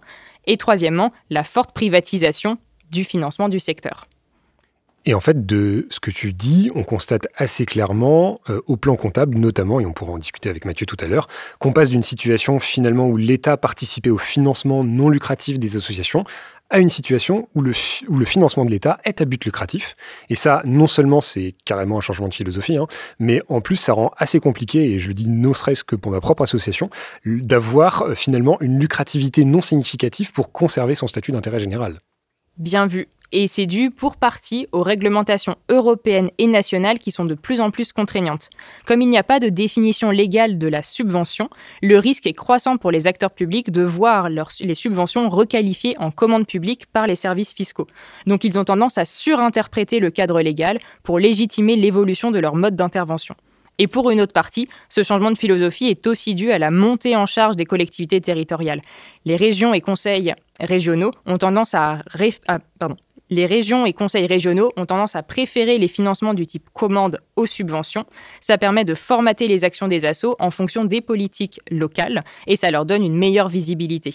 Et 0.46 0.56
troisièmement, 0.56 1.10
la 1.30 1.42
forte 1.42 1.72
privatisation 1.72 2.58
du 2.92 3.02
financement 3.02 3.48
du 3.48 3.58
secteur. 3.58 4.06
Et 5.04 5.14
en 5.14 5.20
fait, 5.20 5.46
de 5.46 5.86
ce 5.90 5.98
que 6.00 6.10
tu 6.10 6.32
dis, 6.32 6.70
on 6.74 6.84
constate 6.84 7.26
assez 7.36 7.66
clairement, 7.66 8.38
euh, 8.48 8.60
au 8.66 8.76
plan 8.76 8.96
comptable 8.96 9.36
notamment, 9.36 9.80
et 9.80 9.86
on 9.86 9.92
pourra 9.92 10.12
en 10.12 10.18
discuter 10.18 10.48
avec 10.48 10.64
Mathieu 10.64 10.86
tout 10.86 10.96
à 11.00 11.06
l'heure, 11.06 11.26
qu'on 11.58 11.72
passe 11.72 11.88
d'une 11.88 12.02
situation 12.02 12.60
finalement 12.60 13.08
où 13.08 13.16
l'État 13.16 13.56
participait 13.56 14.10
au 14.10 14.18
financement 14.18 14.84
non 14.84 15.08
lucratif 15.08 15.58
des 15.58 15.76
associations 15.76 16.24
à 16.70 16.78
une 16.78 16.88
situation 16.88 17.48
où 17.54 17.60
le, 17.60 17.72
financement 18.24 18.64
de 18.64 18.70
l'État 18.70 18.98
est 19.04 19.20
à 19.20 19.26
but 19.26 19.44
lucratif. 19.44 19.94
Et 20.30 20.34
ça, 20.34 20.62
non 20.64 20.86
seulement 20.86 21.20
c'est 21.20 21.54
carrément 21.66 21.98
un 21.98 22.00
changement 22.00 22.28
de 22.28 22.34
philosophie, 22.34 22.78
hein, 22.78 22.86
mais 23.18 23.42
en 23.48 23.60
plus 23.60 23.76
ça 23.76 23.92
rend 23.92 24.10
assez 24.16 24.40
compliqué, 24.40 24.92
et 24.92 24.98
je 24.98 25.08
le 25.08 25.14
dis 25.14 25.28
ne 25.28 25.52
serait-ce 25.52 25.84
que 25.84 25.96
pour 25.96 26.10
ma 26.10 26.20
propre 26.20 26.42
association, 26.42 26.88
d'avoir 27.26 28.02
euh, 28.02 28.14
finalement 28.14 28.58
une 28.62 28.80
lucrativité 28.80 29.44
non 29.44 29.60
significative 29.60 30.32
pour 30.32 30.50
conserver 30.50 30.94
son 30.94 31.06
statut 31.06 31.32
d'intérêt 31.32 31.60
général. 31.60 32.00
Bien 32.56 32.86
vu. 32.86 33.08
Et 33.34 33.46
c'est 33.46 33.66
dû 33.66 33.90
pour 33.90 34.16
partie 34.16 34.66
aux 34.72 34.82
réglementations 34.82 35.56
européennes 35.70 36.30
et 36.36 36.46
nationales 36.46 36.98
qui 36.98 37.10
sont 37.10 37.24
de 37.24 37.34
plus 37.34 37.62
en 37.62 37.70
plus 37.70 37.92
contraignantes. 37.92 38.50
Comme 38.86 39.00
il 39.00 39.08
n'y 39.08 39.16
a 39.16 39.22
pas 39.22 39.40
de 39.40 39.48
définition 39.48 40.10
légale 40.10 40.58
de 40.58 40.68
la 40.68 40.82
subvention, 40.82 41.48
le 41.80 41.98
risque 41.98 42.26
est 42.26 42.34
croissant 42.34 42.76
pour 42.76 42.90
les 42.90 43.08
acteurs 43.08 43.30
publics 43.30 43.70
de 43.70 43.82
voir 43.82 44.28
les 44.28 44.74
subventions 44.74 45.30
requalifiées 45.30 45.96
en 45.98 46.10
commande 46.10 46.46
publique 46.46 46.86
par 46.86 47.06
les 47.06 47.16
services 47.16 47.54
fiscaux. 47.54 47.86
Donc 48.26 48.44
ils 48.44 48.58
ont 48.58 48.64
tendance 48.64 48.98
à 48.98 49.06
surinterpréter 49.06 49.98
le 49.98 50.10
cadre 50.10 50.42
légal 50.42 50.78
pour 51.02 51.18
légitimer 51.18 51.76
l'évolution 51.76 52.30
de 52.30 52.38
leur 52.38 52.54
mode 52.54 52.76
d'intervention. 52.76 53.34
Et 53.78 53.86
pour 53.86 54.10
une 54.10 54.20
autre 54.20 54.34
partie, 54.34 54.68
ce 54.90 55.02
changement 55.02 55.30
de 55.30 55.38
philosophie 55.38 55.86
est 55.86 56.06
aussi 56.06 56.34
dû 56.34 56.52
à 56.52 56.58
la 56.58 56.70
montée 56.70 57.16
en 57.16 57.26
charge 57.26 57.56
des 57.56 57.64
collectivités 57.64 58.20
territoriales. 58.20 58.82
Les 59.24 59.36
régions 59.36 59.72
et 59.72 59.80
conseils 59.80 60.34
régionaux 60.60 61.10
ont 61.26 61.38
tendance 61.38 61.74
à, 61.74 62.02
les 63.32 63.46
régions 63.46 63.86
et 63.86 63.92
conseils 63.92 64.26
régionaux 64.26 64.72
ont 64.76 64.86
tendance 64.86 65.16
à 65.16 65.22
préférer 65.22 65.78
les 65.78 65.88
financements 65.88 66.34
du 66.34 66.46
type 66.46 66.68
commande 66.72 67.20
aux 67.36 67.46
subventions. 67.46 68.04
Ça 68.40 68.58
permet 68.58 68.84
de 68.84 68.94
formater 68.94 69.48
les 69.48 69.64
actions 69.64 69.88
des 69.88 70.04
assos 70.04 70.36
en 70.38 70.50
fonction 70.50 70.84
des 70.84 71.00
politiques 71.00 71.60
locales 71.70 72.24
et 72.46 72.56
ça 72.56 72.70
leur 72.70 72.86
donne 72.86 73.02
une 73.02 73.16
meilleure 73.16 73.48
visibilité. 73.48 74.14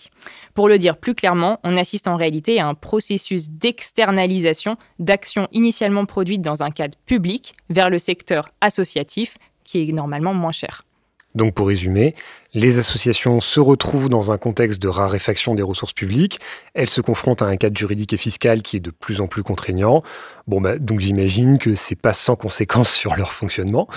Pour 0.54 0.70
le 0.70 0.78
dire 0.78 0.98
plus 0.98 1.16
clairement, 1.16 1.60
on 1.64 1.78
assiste 1.78 2.08
en 2.08 2.16
réalité 2.16 2.60
à 2.60 2.68
un 2.68 2.76
processus 2.76 3.50
d'externalisation 3.50 4.78
d'actions 5.00 5.48
initialement 5.52 6.06
produites 6.06 6.42
dans 6.42 6.64
un 6.64 6.72
cadre 6.72 6.98
public 7.06 7.56
vers 7.70 7.90
le 7.90 8.00
secteur 8.00 8.50
associatif 8.62 9.38
qui 9.64 9.82
est 9.82 9.92
normalement 9.92 10.34
moins 10.34 10.52
cher. 10.52 10.84
Donc 11.38 11.54
pour 11.54 11.68
résumer, 11.68 12.16
les 12.56 12.80
associations 12.80 13.40
se 13.42 13.60
retrouvent 13.60 14.10
dans 14.10 14.32
un 14.32 14.40
contexte 14.40 14.82
de 14.82 14.88
raréfaction 14.88 15.54
des 15.54 15.62
ressources 15.62 15.94
publiques, 15.94 16.40
elles 16.74 16.90
se 16.90 17.00
confrontent 17.00 17.44
à 17.44 17.46
un 17.46 17.58
cadre 17.58 17.78
juridique 17.78 18.12
et 18.14 18.18
fiscal 18.18 18.64
qui 18.64 18.78
est 18.78 18.80
de 18.80 18.90
plus 18.90 19.22
en 19.22 19.28
plus 19.28 19.44
contraignant. 19.44 20.02
Bon 20.48 20.60
bah, 20.60 20.80
donc 20.80 21.00
j'imagine 21.00 21.60
que 21.60 21.76
c'est 21.76 21.96
pas 21.96 22.14
sans 22.14 22.36
conséquences 22.36 22.92
sur 22.94 23.16
leur 23.16 23.34
fonctionnement. 23.34 23.88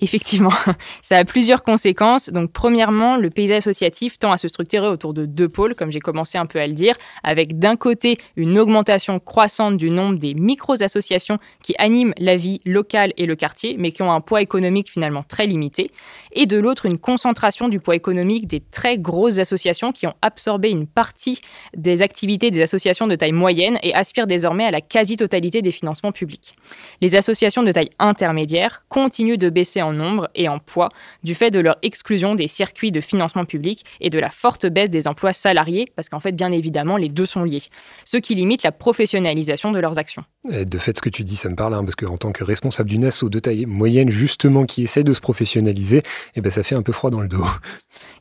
Effectivement, 0.00 0.52
ça 1.02 1.18
a 1.18 1.24
plusieurs 1.24 1.64
conséquences. 1.64 2.28
Donc, 2.28 2.52
premièrement, 2.52 3.16
le 3.16 3.30
paysage 3.30 3.58
associatif 3.58 4.18
tend 4.18 4.30
à 4.30 4.38
se 4.38 4.46
structurer 4.46 4.86
autour 4.86 5.12
de 5.12 5.26
deux 5.26 5.48
pôles, 5.48 5.74
comme 5.74 5.90
j'ai 5.90 6.00
commencé 6.00 6.38
un 6.38 6.46
peu 6.46 6.60
à 6.60 6.66
le 6.66 6.72
dire, 6.72 6.94
avec 7.24 7.58
d'un 7.58 7.76
côté 7.76 8.18
une 8.36 8.58
augmentation 8.58 9.18
croissante 9.18 9.76
du 9.76 9.90
nombre 9.90 10.18
des 10.18 10.34
micro-associations 10.34 11.38
qui 11.62 11.74
animent 11.78 12.14
la 12.18 12.36
vie 12.36 12.60
locale 12.64 13.12
et 13.16 13.26
le 13.26 13.34
quartier, 13.34 13.76
mais 13.78 13.90
qui 13.90 14.02
ont 14.02 14.12
un 14.12 14.20
poids 14.20 14.40
économique 14.40 14.90
finalement 14.90 15.24
très 15.24 15.46
limité, 15.46 15.90
et 16.32 16.46
de 16.46 16.58
l'autre 16.58 16.86
une 16.86 16.98
concentration 16.98 17.68
du 17.68 17.80
poids 17.80 17.96
économique 17.96 18.46
des 18.46 18.60
très 18.60 18.98
grosses 18.98 19.38
associations 19.38 19.92
qui 19.92 20.06
ont 20.06 20.14
absorbé 20.22 20.70
une 20.70 20.86
partie 20.86 21.40
des 21.76 22.02
activités 22.02 22.50
des 22.50 22.62
associations 22.62 23.06
de 23.06 23.16
taille 23.16 23.32
moyenne 23.32 23.78
et 23.82 23.94
aspirent 23.94 24.26
désormais 24.26 24.64
à 24.64 24.70
la 24.70 24.80
quasi-totalité 24.80 25.62
des 25.62 25.72
financements 25.72 26.12
publics. 26.12 26.54
Les 27.00 27.16
associations 27.16 27.62
de 27.62 27.72
taille 27.72 27.90
intermédiaire 27.98 28.84
continuent 28.88 29.38
de 29.38 29.50
baisser 29.50 29.77
en 29.82 29.88
en 29.88 29.92
nombre 29.92 30.28
et 30.34 30.48
en 30.48 30.58
poids 30.58 30.90
du 31.22 31.34
fait 31.34 31.50
de 31.50 31.60
leur 31.60 31.76
exclusion 31.82 32.34
des 32.34 32.48
circuits 32.48 32.92
de 32.92 33.00
financement 33.00 33.44
public 33.44 33.84
et 34.00 34.10
de 34.10 34.18
la 34.18 34.30
forte 34.30 34.66
baisse 34.66 34.90
des 34.90 35.08
emplois 35.08 35.32
salariés, 35.32 35.90
parce 35.96 36.08
qu'en 36.08 36.20
fait, 36.20 36.32
bien 36.32 36.52
évidemment, 36.52 36.96
les 36.96 37.08
deux 37.08 37.26
sont 37.26 37.44
liés, 37.44 37.62
ce 38.04 38.18
qui 38.18 38.34
limite 38.34 38.62
la 38.62 38.72
professionnalisation 38.72 39.72
de 39.72 39.78
leurs 39.78 39.98
actions. 39.98 40.24
de 40.48 40.78
fait, 40.78 40.96
ce 40.96 41.02
que 41.02 41.08
tu 41.08 41.24
dis, 41.24 41.36
ça 41.36 41.48
me 41.48 41.56
parle, 41.56 41.74
hein, 41.74 41.84
parce 41.84 41.96
qu'en 41.96 42.16
tant 42.16 42.32
que 42.32 42.44
responsable 42.44 42.90
d'une 42.90 43.04
asso 43.04 43.24
de 43.24 43.38
taille 43.38 43.66
moyenne, 43.66 44.10
justement, 44.10 44.64
qui 44.64 44.82
essaie 44.82 45.04
de 45.04 45.12
se 45.12 45.20
professionnaliser, 45.20 46.02
eh 46.34 46.40
ben, 46.40 46.52
ça 46.52 46.62
fait 46.62 46.74
un 46.74 46.82
peu 46.82 46.92
froid 46.92 47.10
dans 47.10 47.20
le 47.20 47.28
dos. 47.28 47.44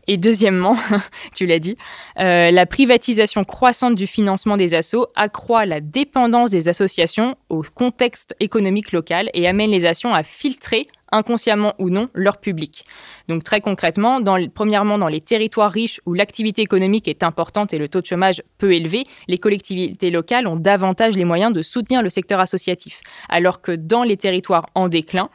Et 0.07 0.17
deuxièmement, 0.17 0.77
tu 1.35 1.45
l'as 1.45 1.59
dit, 1.59 1.77
euh, 2.19 2.49
la 2.49 2.65
privatisation 2.65 3.43
croissante 3.43 3.95
du 3.95 4.07
financement 4.07 4.55
des 4.55 4.73
assos 4.73 5.07
accroît 5.15 5.65
la 5.65 5.81
dépendance 5.81 6.49
des 6.49 6.69
associations 6.69 7.35
au 7.49 7.61
contexte 7.61 8.35
économique 8.39 8.93
local 8.93 9.29
et 9.33 9.47
amène 9.47 9.71
les 9.71 9.85
actions 9.85 10.13
à 10.13 10.23
filtrer 10.23 10.87
inconsciemment 11.11 11.73
ou 11.79 11.89
non, 11.89 12.09
leur 12.13 12.37
public. 12.37 12.85
Donc 13.27 13.43
très 13.43 13.61
concrètement, 13.61 14.19
premièrement, 14.53 14.97
dans 14.97 15.07
les 15.07 15.21
territoires 15.21 15.71
riches 15.71 16.01
où 16.05 16.13
l'activité 16.13 16.61
économique 16.61 17.07
est 17.07 17.23
importante 17.23 17.73
et 17.73 17.77
le 17.77 17.89
taux 17.89 18.01
de 18.01 18.05
chômage 18.05 18.41
peu 18.57 18.73
élevé, 18.73 19.05
les 19.27 19.37
collectivités 19.37 20.11
locales 20.11 20.47
ont 20.47 20.55
davantage 20.55 21.15
les 21.15 21.25
moyens 21.25 21.53
de 21.53 21.61
soutenir 21.61 22.01
le 22.01 22.09
secteur 22.09 22.39
associatif, 22.39 23.01
alors 23.29 23.61
que 23.61 23.71
dans 23.71 24.03
les 24.03 24.17
territoires 24.17 24.67
en 24.75 24.87
déclin, 24.87 25.29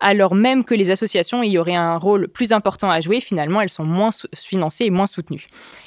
alors 0.00 0.34
même 0.34 0.64
que 0.64 0.74
les 0.74 0.90
associations 0.90 1.42
y 1.42 1.58
auraient 1.58 1.74
un 1.74 1.96
rôle 1.96 2.28
plus 2.28 2.52
important 2.52 2.90
à 2.90 3.00
jouer, 3.00 3.20
finalement, 3.20 3.60
elles 3.60 3.68
sont 3.68 3.84
moins 3.84 4.10
financées 4.34 4.84
et 4.84 4.90
moins 4.90 5.06
soutenues. 5.06 5.46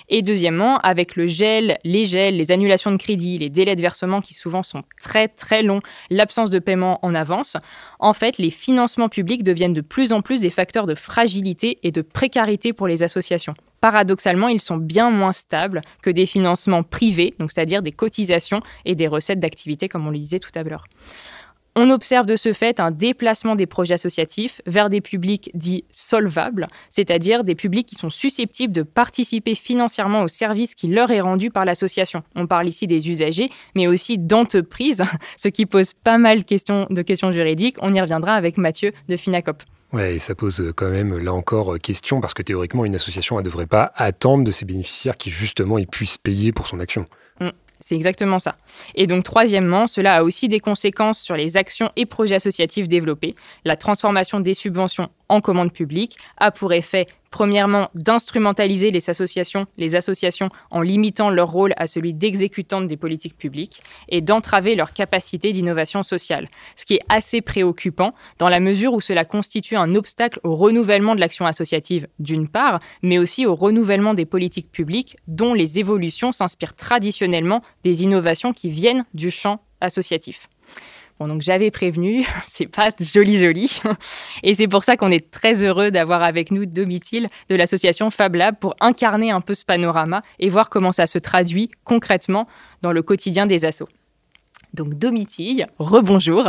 Et 0.09 0.21
deuxièmement, 0.21 0.77
avec 0.79 1.15
le 1.15 1.27
gel, 1.27 1.77
les 1.83 2.05
gels, 2.05 2.35
les 2.35 2.51
annulations 2.51 2.91
de 2.91 2.97
crédit, 2.97 3.37
les 3.37 3.49
délais 3.49 3.75
de 3.75 3.81
versement 3.81 4.21
qui 4.21 4.33
souvent 4.33 4.63
sont 4.63 4.83
très 4.99 5.27
très 5.27 5.63
longs, 5.63 5.81
l'absence 6.09 6.49
de 6.49 6.59
paiement 6.59 6.99
en 7.01 7.15
avance, 7.15 7.57
en 7.99 8.13
fait, 8.13 8.37
les 8.37 8.49
financements 8.49 9.09
publics 9.09 9.43
deviennent 9.43 9.73
de 9.73 9.81
plus 9.81 10.11
en 10.11 10.21
plus 10.21 10.41
des 10.41 10.49
facteurs 10.49 10.85
de 10.85 10.95
fragilité 10.95 11.79
et 11.83 11.91
de 11.91 12.01
précarité 12.01 12.73
pour 12.73 12.87
les 12.87 13.03
associations. 13.03 13.53
Paradoxalement, 13.79 14.47
ils 14.47 14.61
sont 14.61 14.77
bien 14.77 15.09
moins 15.09 15.31
stables 15.31 15.81
que 16.01 16.09
des 16.09 16.25
financements 16.25 16.83
privés, 16.83 17.33
donc 17.39 17.51
c'est-à-dire 17.51 17.81
des 17.81 17.91
cotisations 17.91 18.61
et 18.85 18.95
des 18.95 19.07
recettes 19.07 19.39
d'activité, 19.39 19.89
comme 19.89 20.05
on 20.05 20.11
le 20.11 20.19
disait 20.19 20.39
tout 20.39 20.51
à 20.53 20.63
l'heure. 20.63 20.83
On 21.77 21.89
observe 21.89 22.25
de 22.25 22.35
ce 22.35 22.51
fait 22.51 22.81
un 22.81 22.91
déplacement 22.91 23.55
des 23.55 23.65
projets 23.65 23.93
associatifs 23.93 24.61
vers 24.65 24.89
des 24.89 24.99
publics 24.99 25.51
dits 25.53 25.85
solvables, 25.89 26.67
c'est-à-dire 26.89 27.45
des 27.45 27.55
publics 27.55 27.87
qui 27.87 27.95
sont 27.95 28.09
susceptibles 28.09 28.73
de 28.73 28.81
participer 28.83 29.55
financièrement 29.55 30.23
au 30.23 30.27
service 30.27 30.75
qui 30.75 30.87
leur 30.87 31.11
est 31.11 31.21
rendu 31.21 31.49
par 31.49 31.63
l'association. 31.63 32.23
On 32.35 32.45
parle 32.45 32.67
ici 32.67 32.87
des 32.87 33.09
usagers, 33.09 33.49
mais 33.73 33.87
aussi 33.87 34.17
d'entreprises, 34.17 35.01
ce 35.37 35.47
qui 35.47 35.65
pose 35.65 35.93
pas 35.93 36.17
mal 36.17 36.39
de 36.43 37.01
questions 37.01 37.31
juridiques. 37.31 37.77
On 37.81 37.93
y 37.93 38.01
reviendra 38.01 38.35
avec 38.35 38.57
Mathieu 38.57 38.91
de 39.07 39.15
Finacop. 39.15 39.63
Ouais, 39.93 40.15
et 40.15 40.19
ça 40.19 40.35
pose 40.35 40.73
quand 40.75 40.89
même 40.89 41.17
là 41.17 41.33
encore 41.33 41.77
question 41.79 42.19
parce 42.19 42.33
que 42.33 42.41
théoriquement 42.41 42.83
une 42.83 42.95
association 42.95 43.37
ne 43.37 43.41
devrait 43.41 43.65
pas 43.65 43.93
attendre 43.95 44.43
de 44.43 44.51
ses 44.51 44.65
bénéficiaires 44.65 45.17
qui 45.17 45.29
justement 45.29 45.77
ils 45.77 45.87
puissent 45.87 46.17
payer 46.17 46.51
pour 46.51 46.67
son 46.67 46.81
action. 46.81 47.05
C'est 47.83 47.95
exactement 47.95 48.39
ça. 48.39 48.55
Et 48.95 49.07
donc, 49.07 49.23
troisièmement, 49.23 49.87
cela 49.87 50.17
a 50.17 50.23
aussi 50.23 50.47
des 50.47 50.59
conséquences 50.59 51.19
sur 51.19 51.35
les 51.35 51.57
actions 51.57 51.91
et 51.95 52.05
projets 52.05 52.35
associatifs 52.35 52.87
développés. 52.87 53.35
La 53.65 53.75
transformation 53.75 54.39
des 54.39 54.53
subventions 54.53 55.09
en 55.29 55.41
commande 55.41 55.73
publique 55.73 56.17
a 56.37 56.51
pour 56.51 56.73
effet 56.73 57.07
Premièrement, 57.31 57.89
d'instrumentaliser 57.95 58.91
les 58.91 59.09
associations, 59.09 59.65
les 59.77 59.95
associations 59.95 60.49
en 60.69 60.81
limitant 60.81 61.29
leur 61.29 61.49
rôle 61.49 61.73
à 61.77 61.87
celui 61.87 62.13
d'exécutantes 62.13 62.87
des 62.87 62.97
politiques 62.97 63.37
publiques 63.37 63.81
et 64.09 64.19
d'entraver 64.19 64.75
leur 64.75 64.93
capacité 64.93 65.53
d'innovation 65.53 66.03
sociale. 66.03 66.49
Ce 66.75 66.85
qui 66.85 66.95
est 66.95 67.05
assez 67.07 67.39
préoccupant 67.39 68.13
dans 68.37 68.49
la 68.49 68.59
mesure 68.59 68.93
où 68.93 68.99
cela 68.99 69.23
constitue 69.23 69.77
un 69.77 69.95
obstacle 69.95 70.41
au 70.43 70.57
renouvellement 70.57 71.15
de 71.15 71.21
l'action 71.21 71.45
associative 71.45 72.07
d'une 72.19 72.49
part, 72.49 72.81
mais 73.01 73.17
aussi 73.17 73.45
au 73.45 73.55
renouvellement 73.55 74.13
des 74.13 74.25
politiques 74.25 74.69
publiques 74.69 75.15
dont 75.27 75.53
les 75.53 75.79
évolutions 75.79 76.33
s'inspirent 76.33 76.75
traditionnellement 76.75 77.61
des 77.83 78.03
innovations 78.03 78.51
qui 78.51 78.69
viennent 78.69 79.05
du 79.13 79.31
champ 79.31 79.61
associatif 79.79 80.49
donc 81.27 81.41
j'avais 81.41 81.71
prévenu, 81.71 82.25
c'est 82.45 82.67
pas 82.67 82.91
joli 82.99 83.37
joli. 83.37 83.81
Et 84.43 84.53
c'est 84.53 84.67
pour 84.67 84.83
ça 84.83 84.97
qu'on 84.97 85.11
est 85.11 85.31
très 85.31 85.63
heureux 85.63 85.91
d'avoir 85.91 86.23
avec 86.23 86.51
nous 86.51 86.65
Domitil 86.65 87.29
de 87.49 87.55
l'association 87.55 88.11
Fab 88.11 88.35
Lab 88.35 88.57
pour 88.59 88.75
incarner 88.79 89.31
un 89.31 89.41
peu 89.41 89.53
ce 89.53 89.65
panorama 89.65 90.21
et 90.39 90.49
voir 90.49 90.69
comment 90.69 90.91
ça 90.91 91.07
se 91.07 91.17
traduit 91.17 91.69
concrètement 91.83 92.47
dans 92.81 92.91
le 92.91 93.03
quotidien 93.03 93.45
des 93.45 93.65
assos. 93.65 93.87
Donc 94.73 94.93
Domitille, 94.93 95.67
rebonjour. 95.79 96.47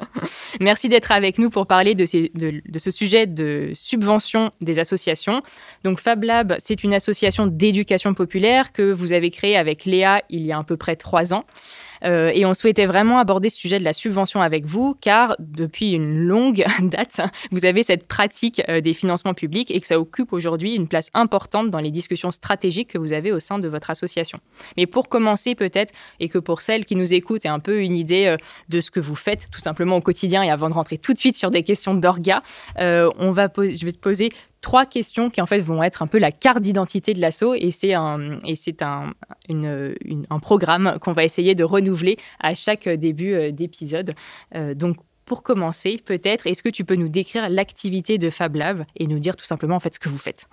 Merci 0.60 0.88
d'être 0.88 1.10
avec 1.10 1.38
nous 1.38 1.50
pour 1.50 1.66
parler 1.66 1.96
de, 1.96 2.04
de, 2.04 2.78
ce 2.78 2.90
sujet 2.92 3.26
de 3.26 3.72
subvention 3.74 4.52
des 4.60 4.78
associations. 4.78 5.42
Donc 5.82 6.00
Fab 6.00 6.22
Lab, 6.22 6.54
c'est 6.58 6.84
une 6.84 6.94
association 6.94 7.46
d'éducation 7.48 8.14
populaire 8.14 8.72
que 8.72 8.92
vous 8.92 9.12
avez 9.12 9.30
créée 9.30 9.56
avec 9.56 9.84
Léa 9.84 10.22
il 10.30 10.46
y 10.46 10.52
a 10.52 10.58
à 10.58 10.62
peu 10.62 10.76
près 10.76 10.94
trois 10.94 11.34
ans. 11.34 11.44
Euh, 12.04 12.30
et 12.34 12.44
on 12.46 12.54
souhaitait 12.54 12.86
vraiment 12.86 13.18
aborder 13.18 13.50
ce 13.50 13.58
sujet 13.58 13.78
de 13.78 13.84
la 13.84 13.92
subvention 13.92 14.40
avec 14.40 14.66
vous, 14.66 14.96
car 15.00 15.36
depuis 15.38 15.92
une 15.92 16.18
longue 16.18 16.64
date, 16.82 17.20
vous 17.50 17.64
avez 17.64 17.82
cette 17.82 18.06
pratique 18.06 18.62
euh, 18.68 18.80
des 18.80 18.94
financements 18.94 19.34
publics 19.34 19.70
et 19.70 19.80
que 19.80 19.86
ça 19.86 19.98
occupe 19.98 20.32
aujourd'hui 20.32 20.74
une 20.74 20.88
place 20.88 21.10
importante 21.14 21.70
dans 21.70 21.80
les 21.80 21.90
discussions 21.90 22.30
stratégiques 22.30 22.88
que 22.88 22.98
vous 22.98 23.12
avez 23.12 23.32
au 23.32 23.40
sein 23.40 23.58
de 23.58 23.68
votre 23.68 23.90
association. 23.90 24.38
Mais 24.76 24.86
pour 24.86 25.08
commencer 25.08 25.54
peut-être, 25.54 25.92
et 26.20 26.28
que 26.28 26.38
pour 26.38 26.62
celles 26.62 26.84
qui 26.84 26.96
nous 26.96 27.14
écoutent 27.14 27.44
aient 27.44 27.48
un 27.48 27.60
peu 27.60 27.80
une 27.80 27.96
idée 27.96 28.26
euh, 28.26 28.36
de 28.68 28.80
ce 28.80 28.90
que 28.90 29.00
vous 29.00 29.16
faites 29.16 29.48
tout 29.50 29.60
simplement 29.60 29.96
au 29.96 30.00
quotidien, 30.00 30.42
et 30.42 30.50
avant 30.50 30.68
de 30.68 30.74
rentrer 30.74 30.98
tout 30.98 31.12
de 31.12 31.18
suite 31.18 31.36
sur 31.36 31.50
des 31.50 31.62
questions 31.62 31.94
d'orga, 31.94 32.42
on 32.78 33.32
va 33.32 33.48
je 33.56 33.84
vais 33.84 33.92
te 33.92 33.98
poser 33.98 34.30
trois 34.66 34.84
questions 34.84 35.30
qui 35.30 35.40
en 35.40 35.46
fait 35.46 35.60
vont 35.60 35.80
être 35.84 36.02
un 36.02 36.08
peu 36.08 36.18
la 36.18 36.32
carte 36.32 36.60
d'identité 36.60 37.14
de 37.14 37.20
l'assaut 37.20 37.54
et 37.54 37.70
c'est 37.70 37.94
un 37.94 38.40
et 38.44 38.56
c'est 38.56 38.82
un, 38.82 39.12
un 39.48 40.38
programme 40.40 40.98
qu'on 41.00 41.12
va 41.12 41.22
essayer 41.22 41.54
de 41.54 41.62
renouveler 41.62 42.16
à 42.40 42.52
chaque 42.56 42.88
début 42.88 43.32
euh, 43.32 43.52
d'épisode. 43.52 44.14
Euh, 44.56 44.74
donc 44.74 44.96
pour 45.24 45.44
commencer, 45.44 46.00
peut-être, 46.04 46.48
est-ce 46.48 46.64
que 46.64 46.68
tu 46.68 46.84
peux 46.84 46.96
nous 46.96 47.08
décrire 47.08 47.48
l'activité 47.48 48.18
de 48.18 48.28
Fab 48.28 48.56
Lab 48.56 48.84
et 48.96 49.06
nous 49.06 49.20
dire 49.20 49.36
tout 49.36 49.46
simplement 49.46 49.76
en 49.76 49.80
fait 49.80 49.94
ce 49.94 50.00
que 50.00 50.08
vous 50.08 50.18
faites? 50.18 50.48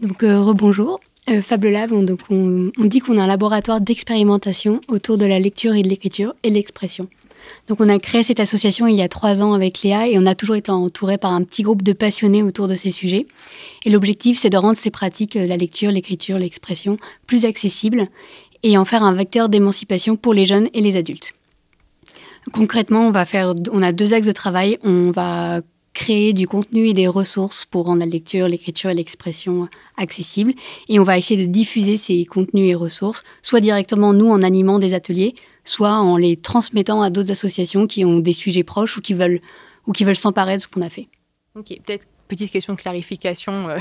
Donc 0.00 0.22
euh, 0.22 0.40
rebonjour. 0.40 0.98
euh, 1.28 1.42
Fable 1.42 1.68
Lab, 1.68 1.92
on, 1.92 2.02
donc 2.02 2.20
on, 2.30 2.70
dit 2.78 3.00
qu'on 3.00 3.18
a 3.18 3.24
un 3.24 3.26
laboratoire 3.26 3.82
d'expérimentation 3.82 4.80
autour 4.88 5.18
de 5.18 5.26
la 5.26 5.38
lecture 5.38 5.74
et 5.74 5.82
de 5.82 5.88
l'écriture 5.88 6.32
et 6.42 6.48
l'expression. 6.48 7.06
Donc 7.68 7.80
on 7.80 7.88
a 7.88 7.98
créé 7.98 8.22
cette 8.22 8.40
association 8.40 8.86
il 8.86 8.96
y 8.96 9.02
a 9.02 9.08
trois 9.08 9.42
ans 9.42 9.52
avec 9.52 9.82
Léa 9.82 10.08
et 10.08 10.18
on 10.18 10.26
a 10.26 10.34
toujours 10.34 10.56
été 10.56 10.70
entouré 10.70 11.18
par 11.18 11.32
un 11.32 11.42
petit 11.42 11.62
groupe 11.62 11.82
de 11.82 11.92
passionnés 11.92 12.42
autour 12.42 12.68
de 12.68 12.74
ces 12.74 12.90
sujets. 12.90 13.26
Et 13.84 13.90
l'objectif, 13.90 14.38
c'est 14.38 14.50
de 14.50 14.56
rendre 14.56 14.76
ces 14.76 14.90
pratiques, 14.90 15.36
euh, 15.36 15.46
la 15.46 15.56
lecture, 15.56 15.90
l'écriture, 15.90 16.38
l'expression, 16.38 16.96
plus 17.26 17.44
accessibles 17.44 18.08
et 18.62 18.76
en 18.76 18.84
faire 18.84 19.02
un 19.02 19.14
vecteur 19.14 19.48
d'émancipation 19.48 20.16
pour 20.16 20.34
les 20.34 20.44
jeunes 20.44 20.68
et 20.74 20.80
les 20.80 20.96
adultes. 20.96 21.34
Concrètement, 22.52 23.06
on 23.06 23.10
va 23.10 23.26
faire, 23.26 23.54
on 23.72 23.82
a 23.82 23.92
deux 23.92 24.14
axes 24.14 24.26
de 24.26 24.32
travail. 24.32 24.78
On 24.82 25.10
va 25.10 25.60
créer 25.92 26.32
du 26.32 26.46
contenu 26.46 26.88
et 26.88 26.94
des 26.94 27.08
ressources 27.08 27.64
pour 27.64 27.86
rendre 27.86 28.00
la 28.00 28.06
lecture, 28.06 28.48
l'écriture 28.48 28.90
et 28.90 28.94
l'expression 28.94 29.68
accessibles. 29.96 30.54
Et 30.88 30.98
on 30.98 31.04
va 31.04 31.18
essayer 31.18 31.44
de 31.46 31.50
diffuser 31.50 31.96
ces 31.96 32.24
contenus 32.24 32.72
et 32.72 32.74
ressources, 32.74 33.22
soit 33.42 33.60
directement 33.60 34.12
nous 34.12 34.28
en 34.28 34.42
animant 34.42 34.78
des 34.78 34.94
ateliers, 34.94 35.34
soit 35.64 35.92
en 35.92 36.16
les 36.16 36.36
transmettant 36.36 37.02
à 37.02 37.10
d'autres 37.10 37.32
associations 37.32 37.86
qui 37.86 38.04
ont 38.04 38.18
des 38.18 38.32
sujets 38.32 38.64
proches 38.64 38.96
ou 38.96 39.00
qui 39.00 39.14
veulent, 39.14 39.40
ou 39.86 39.92
qui 39.92 40.04
veulent 40.04 40.16
s'emparer 40.16 40.56
de 40.56 40.62
ce 40.62 40.68
qu'on 40.68 40.82
a 40.82 40.90
fait. 40.90 41.08
Ok, 41.56 41.68
peut-être 41.84 42.06
petite 42.30 42.50
question 42.50 42.74
de 42.74 42.78
clarification 42.78 43.68
euh, 43.68 43.76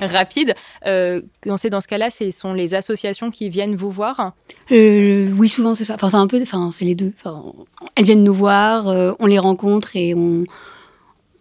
rapide. 0.06 0.54
Euh, 0.86 1.22
dans 1.44 1.56
ce 1.56 1.88
cas-là, 1.88 2.10
ce 2.10 2.30
sont 2.30 2.52
les 2.52 2.74
associations 2.74 3.30
qui 3.30 3.48
viennent 3.48 3.74
vous 3.74 3.90
voir? 3.90 4.34
Euh, 4.70 5.26
Oui, 5.36 5.48
souvent 5.48 5.74
c'est 5.74 5.84
ça. 5.84 5.94
Enfin, 5.94 6.10
c'est 6.10 6.16
un 6.16 6.26
peu, 6.26 6.40
enfin, 6.40 6.70
c'est 6.70 6.84
les 6.84 6.94
deux. 6.94 7.12
Enfin, 7.18 7.44
elles 7.96 8.04
viennent 8.04 8.24
nous 8.24 8.34
voir, 8.34 8.88
euh, 8.88 9.12
on 9.18 9.26
les 9.26 9.38
rencontre 9.38 9.96
et 9.96 10.14
on, 10.14 10.44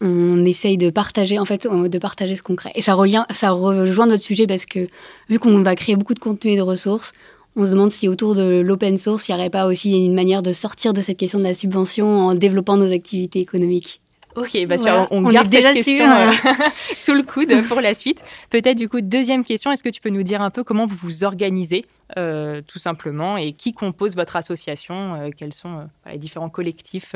on 0.01 0.45
essaye 0.45 0.77
de 0.77 0.89
partager, 0.89 1.37
en 1.37 1.45
fait, 1.45 1.67
de 1.67 1.99
partager 1.99 2.35
ce 2.35 2.43
qu'on 2.43 2.55
crée. 2.55 2.71
Et 2.75 2.81
ça, 2.81 2.93
revient, 2.93 3.25
ça 3.35 3.51
rejoint 3.51 4.07
notre 4.07 4.23
sujet 4.23 4.47
parce 4.47 4.65
que 4.65 4.87
vu 5.29 5.39
qu'on 5.39 5.61
va 5.61 5.75
créer 5.75 5.95
beaucoup 5.95 6.13
de 6.13 6.19
contenu 6.19 6.51
et 6.51 6.55
de 6.55 6.61
ressources, 6.61 7.11
on 7.57 7.65
se 7.65 7.71
demande 7.71 7.91
si 7.91 8.07
autour 8.07 8.35
de 8.35 8.59
l'open 8.59 8.97
source, 8.97 9.27
il 9.27 9.31
n'y 9.33 9.39
aurait 9.39 9.49
pas 9.49 9.65
aussi 9.65 10.05
une 10.05 10.13
manière 10.13 10.43
de 10.43 10.53
sortir 10.53 10.93
de 10.93 11.01
cette 11.01 11.17
question 11.17 11.39
de 11.39 11.43
la 11.43 11.55
subvention 11.55 12.07
en 12.27 12.35
développant 12.35 12.77
nos 12.77 12.91
activités 12.91 13.39
économiques. 13.39 13.99
Ok, 14.35 14.55
bah 14.67 14.75
on, 15.09 15.23
garde 15.23 15.49
cette 15.49 15.73
question 15.73 16.05
euh, 16.05 16.31
sous 16.95 17.15
le 17.15 17.23
coude 17.23 17.67
pour 17.67 17.81
la 17.81 17.95
suite. 17.95 18.23
Peut-être 18.51 18.77
du 18.77 18.87
coup, 18.87 19.01
deuxième 19.01 19.43
question, 19.43 19.71
est-ce 19.71 19.81
que 19.81 19.89
tu 19.89 19.99
peux 19.99 20.11
nous 20.11 20.21
dire 20.21 20.43
un 20.43 20.51
peu 20.51 20.63
comment 20.63 20.85
vous 20.85 20.95
vous 21.01 21.23
organisez 21.23 21.85
euh, 22.17 22.61
tout 22.67 22.77
simplement 22.77 23.37
et 23.37 23.53
qui 23.53 23.73
compose 23.73 24.15
votre 24.15 24.35
association, 24.35 25.15
euh, 25.15 25.29
quels 25.35 25.53
sont 25.53 25.89
les 26.05 26.19
différents 26.19 26.49
collectifs 26.49 27.15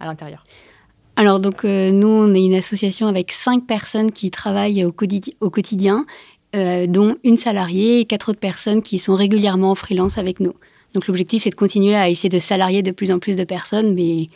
à 0.00 0.06
l'intérieur? 0.06 0.46
Alors 1.16 1.40
donc 1.40 1.64
nous 1.64 2.08
on 2.08 2.32
est 2.32 2.42
une 2.42 2.54
association 2.54 3.08
avec 3.08 3.32
cinq 3.32 3.66
personnes 3.66 4.12
qui 4.12 4.30
travaillent 4.30 4.84
au, 4.84 4.94
au 5.40 5.50
quotidien, 5.50 6.06
dont 6.54 7.16
une 7.24 7.36
salariée 7.36 8.00
et 8.00 8.04
quatre 8.04 8.30
autres 8.30 8.40
personnes 8.40 8.82
qui 8.82 8.98
sont 8.98 9.14
régulièrement 9.14 9.72
en 9.72 9.74
freelance 9.74 10.16
avec 10.18 10.40
nous. 10.40 10.54
Donc 10.94 11.06
l'objectif 11.06 11.42
c'est 11.42 11.50
de 11.50 11.54
continuer 11.54 11.94
à 11.94 12.08
essayer 12.08 12.30
de 12.30 12.38
salarier 12.38 12.82
de 12.82 12.90
plus 12.90 13.12
en 13.12 13.18
plus 13.18 13.36
de 13.36 13.44
personnes, 13.44 13.94
mais 13.94 14.28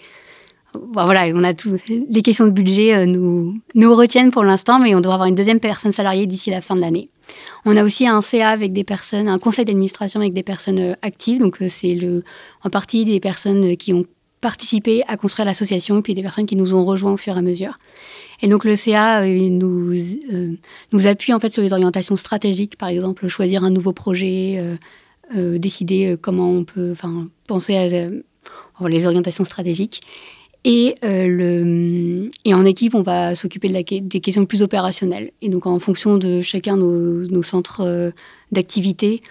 voilà, 0.75 1.26
on 1.35 1.45
a 1.45 1.54
tout. 1.54 1.76
Les 1.88 2.23
questions 2.23 2.47
de 2.47 2.50
budget 2.50 2.95
euh, 2.95 3.07
nous, 3.07 3.59
nous 3.75 3.95
retiennent 3.95 4.31
pour 4.31 4.45
l'instant, 4.45 4.78
mais 4.78 4.95
on 4.95 5.00
doit 5.00 5.14
avoir 5.14 5.28
une 5.28 5.35
deuxième 5.35 5.61
personne 5.61 5.92
salariée 5.92 6.26
d'ici 6.26 6.50
la 6.50 6.61
fin 6.61 6.75
de 6.75 6.81
l'année. 6.81 7.11
On 7.64 7.76
a 7.76 7.85
aussi 7.85 8.07
un 8.07 8.23
CA 8.23 8.49
avec 8.49 8.73
des 8.73 8.85
personnes, 8.85 9.28
un 9.28 9.38
conseil 9.38 9.64
d'administration 9.64 10.21
avec 10.21 10.33
des 10.33 10.42
personnes 10.42 10.78
euh, 10.78 10.95
actives. 11.02 11.40
Donc, 11.40 11.61
euh, 11.61 11.66
c'est 11.69 11.95
le, 11.95 12.25
en 12.64 12.71
partie 12.71 13.04
des 13.04 13.21
personnes 13.21 13.76
qui 13.76 13.92
ont 13.92 14.07
participé 14.42 15.02
à 15.08 15.16
construire 15.16 15.46
l'association 15.46 15.99
et 15.99 16.02
puis 16.02 16.14
des 16.14 16.20
personnes 16.20 16.44
qui 16.44 16.56
nous 16.56 16.75
ont 16.75 16.84
rejoints 16.84 17.12
au 17.12 17.16
fur 17.16 17.34
et 17.34 17.38
à 17.38 17.42
mesure. 17.42 17.78
Et 18.42 18.49
donc, 18.49 18.64
le 18.66 18.76
CA 18.76 19.26
nous, 19.26 19.94
nous 20.92 21.06
appuie 21.06 21.32
en 21.32 21.40
fait 21.40 21.50
sur 21.50 21.62
les 21.62 21.72
orientations 21.72 22.16
stratégiques, 22.16 22.76
par 22.76 22.90
exemple, 22.90 23.26
choisir 23.28 23.64
un 23.64 23.70
nouveau 23.70 23.92
projet, 23.92 24.61
décider 25.32 26.16
comment 26.20 26.50
on 26.50 26.64
peut, 26.64 26.92
penser 27.46 27.76
à 27.76 28.11
les 28.88 29.06
orientations 29.06 29.44
stratégiques. 29.44 30.00
Et, 30.64 30.94
euh, 31.04 31.26
le, 31.26 32.30
et 32.44 32.54
en 32.54 32.64
équipe, 32.64 32.94
on 32.94 33.02
va 33.02 33.34
s'occuper 33.34 33.68
de 33.68 33.99
des 34.00 34.20
questions 34.20 34.46
plus 34.46 34.62
opérationnelles. 34.62 35.32
Et 35.40 35.48
donc, 35.48 35.66
en 35.66 35.78
fonction 35.78 36.18
de 36.18 36.40
chacun 36.40 36.76
nos, 36.76 37.26
nos 37.26 37.42
centres 37.42 37.81
euh, 37.81 38.11
d'activité, 38.52 39.22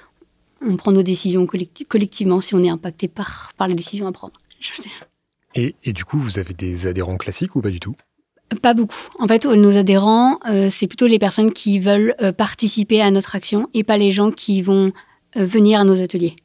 on 0.61 0.75
prend 0.75 0.91
nos 0.91 1.03
décisions 1.03 1.47
collectivement 1.87 2.41
si 2.41 2.53
on 2.53 2.63
est 2.63 2.69
impacté 2.69 3.07
par, 3.07 3.51
par 3.57 3.67
les 3.67 3.75
décisions 3.75 4.07
à 4.07 4.11
prendre. 4.11 4.33
Je 4.61 4.81
sais. 4.81 4.89
Et, 5.55 5.75
et, 5.83 5.91
du 5.91 6.05
coup, 6.05 6.17
vous 6.17 6.39
avez 6.39 6.53
des 6.53 6.87
adhérents 6.87 7.17
classiques 7.17 7.57
ou 7.57 7.61
pas 7.61 7.71
du 7.71 7.81
tout? 7.81 7.95
Pas 8.61 8.73
beaucoup. 8.73 8.95
En 9.19 9.27
fait, 9.27 9.45
nos 9.45 9.75
adhérents, 9.75 10.39
euh, 10.49 10.69
c'est 10.71 10.87
plutôt 10.87 11.07
les 11.07 11.19
personnes 11.19 11.51
qui 11.51 11.79
veulent 11.79 12.15
participer 12.37 13.01
à 13.01 13.11
notre 13.11 13.35
action 13.35 13.69
et 13.73 13.83
pas 13.83 13.97
les 13.97 14.13
gens 14.13 14.31
qui 14.31 14.61
vont 14.61 14.93
venir 15.35 15.81
à 15.81 15.83
nos 15.83 16.01
ateliers. 16.01 16.35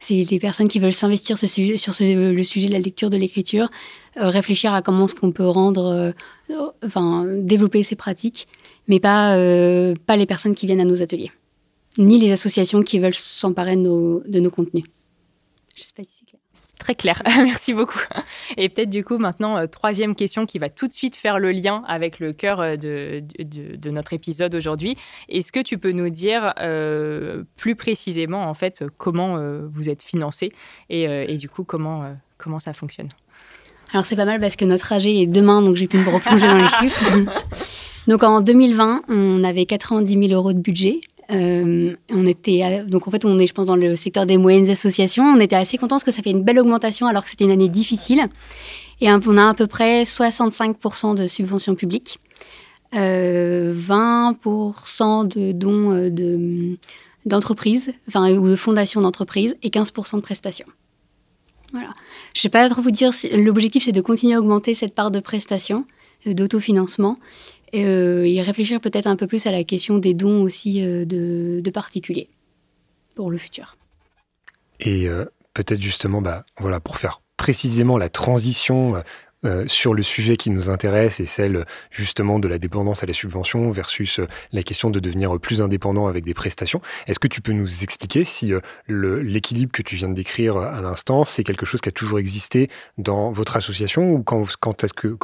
C'est 0.00 0.22
les 0.30 0.38
personnes 0.38 0.68
qui 0.68 0.78
veulent 0.78 0.92
s'investir 0.92 1.36
sur 1.38 1.48
le 1.50 2.42
sujet 2.42 2.68
de 2.68 2.72
la 2.72 2.78
lecture, 2.78 3.10
de 3.10 3.16
l'écriture, 3.16 3.68
euh, 4.16 4.30
réfléchir 4.30 4.72
à 4.72 4.80
comment 4.80 5.06
est-ce 5.06 5.14
qu'on 5.14 5.32
peut 5.32 5.46
rendre, 5.46 6.14
euh, 6.50 6.70
enfin, 6.84 7.26
développer 7.26 7.82
ces 7.82 7.96
pratiques, 7.96 8.46
mais 8.86 9.00
pas, 9.00 9.36
euh, 9.36 9.94
pas 10.06 10.16
les 10.16 10.26
personnes 10.26 10.54
qui 10.54 10.66
viennent 10.66 10.80
à 10.80 10.84
nos 10.84 11.02
ateliers, 11.02 11.32
ni 11.98 12.18
les 12.18 12.30
associations 12.30 12.82
qui 12.82 13.00
veulent 13.00 13.14
s'emparer 13.14 13.74
de 13.74 13.80
nos, 13.80 14.22
de 14.26 14.38
nos 14.38 14.50
contenus. 14.50 14.84
Je 15.76 15.82
sais 15.82 15.92
pas 15.96 16.04
si 16.04 16.18
c'est 16.20 16.26
clair. 16.26 16.37
Très 16.88 16.94
clair, 16.94 17.22
merci 17.44 17.74
beaucoup. 17.74 18.00
Et 18.56 18.70
peut-être 18.70 18.88
du 18.88 19.04
coup 19.04 19.18
maintenant, 19.18 19.66
troisième 19.66 20.14
question 20.14 20.46
qui 20.46 20.58
va 20.58 20.70
tout 20.70 20.86
de 20.86 20.92
suite 20.94 21.16
faire 21.16 21.38
le 21.38 21.52
lien 21.52 21.84
avec 21.86 22.18
le 22.18 22.32
cœur 22.32 22.78
de, 22.78 23.22
de, 23.38 23.76
de 23.76 23.90
notre 23.90 24.14
épisode 24.14 24.54
aujourd'hui. 24.54 24.96
Est-ce 25.28 25.52
que 25.52 25.60
tu 25.60 25.76
peux 25.76 25.92
nous 25.92 26.08
dire 26.08 26.54
plus 27.56 27.76
précisément 27.76 28.48
en 28.48 28.54
fait 28.54 28.84
comment 28.96 29.36
vous 29.70 29.90
êtes 29.90 30.02
financé 30.02 30.50
et, 30.88 31.02
et, 31.02 31.36
du 31.36 31.50
coup 31.50 31.62
comment, 31.62 32.16
comment 32.38 32.58
ça 32.58 32.72
fonctionne? 32.72 33.10
Alors 33.92 34.06
c'est 34.06 34.16
pas 34.16 34.24
mal 34.24 34.40
parce 34.40 34.56
que 34.56 34.64
notre 34.64 34.90
AG 34.90 35.08
est 35.08 35.26
demain, 35.26 35.60
donc 35.60 35.76
j'ai 35.76 35.88
pu 35.88 35.98
me 35.98 36.08
replonger 36.08 36.46
dans 36.46 36.56
les 36.56 36.68
chiffres. 36.80 37.04
Donc 38.06 38.22
en 38.22 38.40
2020, 38.40 39.02
on 39.10 39.44
avait 39.44 39.66
90 39.66 40.28
000 40.28 40.32
euros 40.32 40.54
de 40.54 40.58
budget. 40.58 41.02
Euh, 41.30 41.94
on 42.10 42.26
était 42.26 42.84
donc 42.86 43.06
en 43.06 43.10
fait 43.10 43.26
on 43.26 43.38
est 43.38 43.46
je 43.46 43.52
pense 43.52 43.66
dans 43.66 43.76
le 43.76 43.96
secteur 43.96 44.26
des 44.26 44.38
moyennes 44.38 44.68
associations. 44.70 45.24
On 45.24 45.40
était 45.40 45.56
assez 45.56 45.76
contents 45.76 45.96
parce 45.96 46.04
que 46.04 46.10
ça 46.10 46.22
fait 46.22 46.30
une 46.30 46.42
belle 46.42 46.58
augmentation 46.58 47.06
alors 47.06 47.24
que 47.24 47.30
c'était 47.30 47.44
une 47.44 47.50
année 47.50 47.68
difficile. 47.68 48.24
Et 49.00 49.10
on 49.10 49.36
a 49.36 49.48
à 49.48 49.54
peu 49.54 49.66
près 49.66 50.04
65% 50.04 51.14
de 51.14 51.26
subventions 51.26 51.76
publiques, 51.76 52.18
euh, 52.94 53.72
20% 53.74 55.28
de 55.28 55.52
dons 55.52 55.92
euh, 55.92 56.10
de 56.10 56.76
d'entreprises, 57.26 57.92
enfin 58.08 58.32
ou 58.32 58.48
de 58.48 58.56
fondations 58.56 59.00
d'entreprises 59.00 59.56
et 59.62 59.68
15% 59.68 60.16
de 60.16 60.20
prestations. 60.20 60.66
Voilà. 61.72 61.90
Je 62.32 62.38
ne 62.38 62.42
sais 62.42 62.48
pas 62.48 62.66
trop 62.70 62.80
vous 62.80 62.90
dire, 62.90 63.12
l'objectif 63.36 63.84
c'est 63.84 63.92
de 63.92 64.00
continuer 64.00 64.34
à 64.34 64.38
augmenter 64.38 64.72
cette 64.72 64.94
part 64.94 65.10
de 65.10 65.20
prestations, 65.20 65.84
euh, 66.26 66.34
d'autofinancement, 67.72 67.88
euh, 67.88 68.24
et 68.24 68.42
réfléchir 68.42 68.80
peut-être 68.80 69.06
un 69.06 69.16
peu 69.16 69.26
plus 69.26 69.46
à 69.46 69.52
la 69.52 69.64
question 69.64 69.98
des 69.98 70.14
dons 70.14 70.42
aussi 70.42 70.82
euh, 70.82 71.04
de, 71.04 71.70
particuliers 71.70 72.28
pour 73.14 73.30
le 73.30 73.38
futur. 73.38 73.76
Et 74.80 75.08
peut-être 75.54 75.80
justement, 75.80 76.22
bah, 76.22 76.44
voilà, 76.58 76.78
pour 76.78 76.96
faire 76.96 77.20
précisément 77.36 77.98
la 77.98 78.08
transition 78.08 79.02
euh, 79.44 79.64
sur 79.68 79.94
le 79.94 80.02
sujet 80.02 80.36
qui 80.36 80.50
nous 80.50 80.68
intéresse 80.68 81.20
et 81.20 81.26
celle 81.26 81.64
justement 81.92 82.40
de 82.40 82.48
la 82.48 82.58
dépendance 82.58 83.04
à 83.04 83.06
la 83.06 83.12
subvention 83.12 83.70
versus 83.70 84.18
euh, 84.18 84.26
la 84.50 84.64
question 84.64 84.90
de 84.90 84.98
devenir 84.98 85.38
plus 85.38 85.62
indépendant 85.62 86.08
avec 86.08 86.24
des 86.24 86.34
prestations. 86.34 86.80
Est-ce 87.06 87.20
que 87.20 87.28
tu 87.28 87.40
peux 87.40 87.52
nous 87.52 87.84
expliquer 87.84 88.24
si 88.24 88.52
euh, 88.52 88.60
l'équilibre 88.88 89.70
que 89.70 89.82
tu 89.82 89.94
viens 89.94 90.08
de 90.08 90.14
décrire 90.14 90.56
à 90.56 90.80
l'instant, 90.80 91.22
c'est 91.22 91.44
quelque 91.44 91.66
chose 91.66 91.80
qui 91.80 91.88
a 91.88 91.92
toujours 91.92 92.18
existé 92.18 92.66
dans 92.96 93.30
votre 93.30 93.56
association 93.56 94.10
ou 94.10 94.24
quand, 94.24 94.42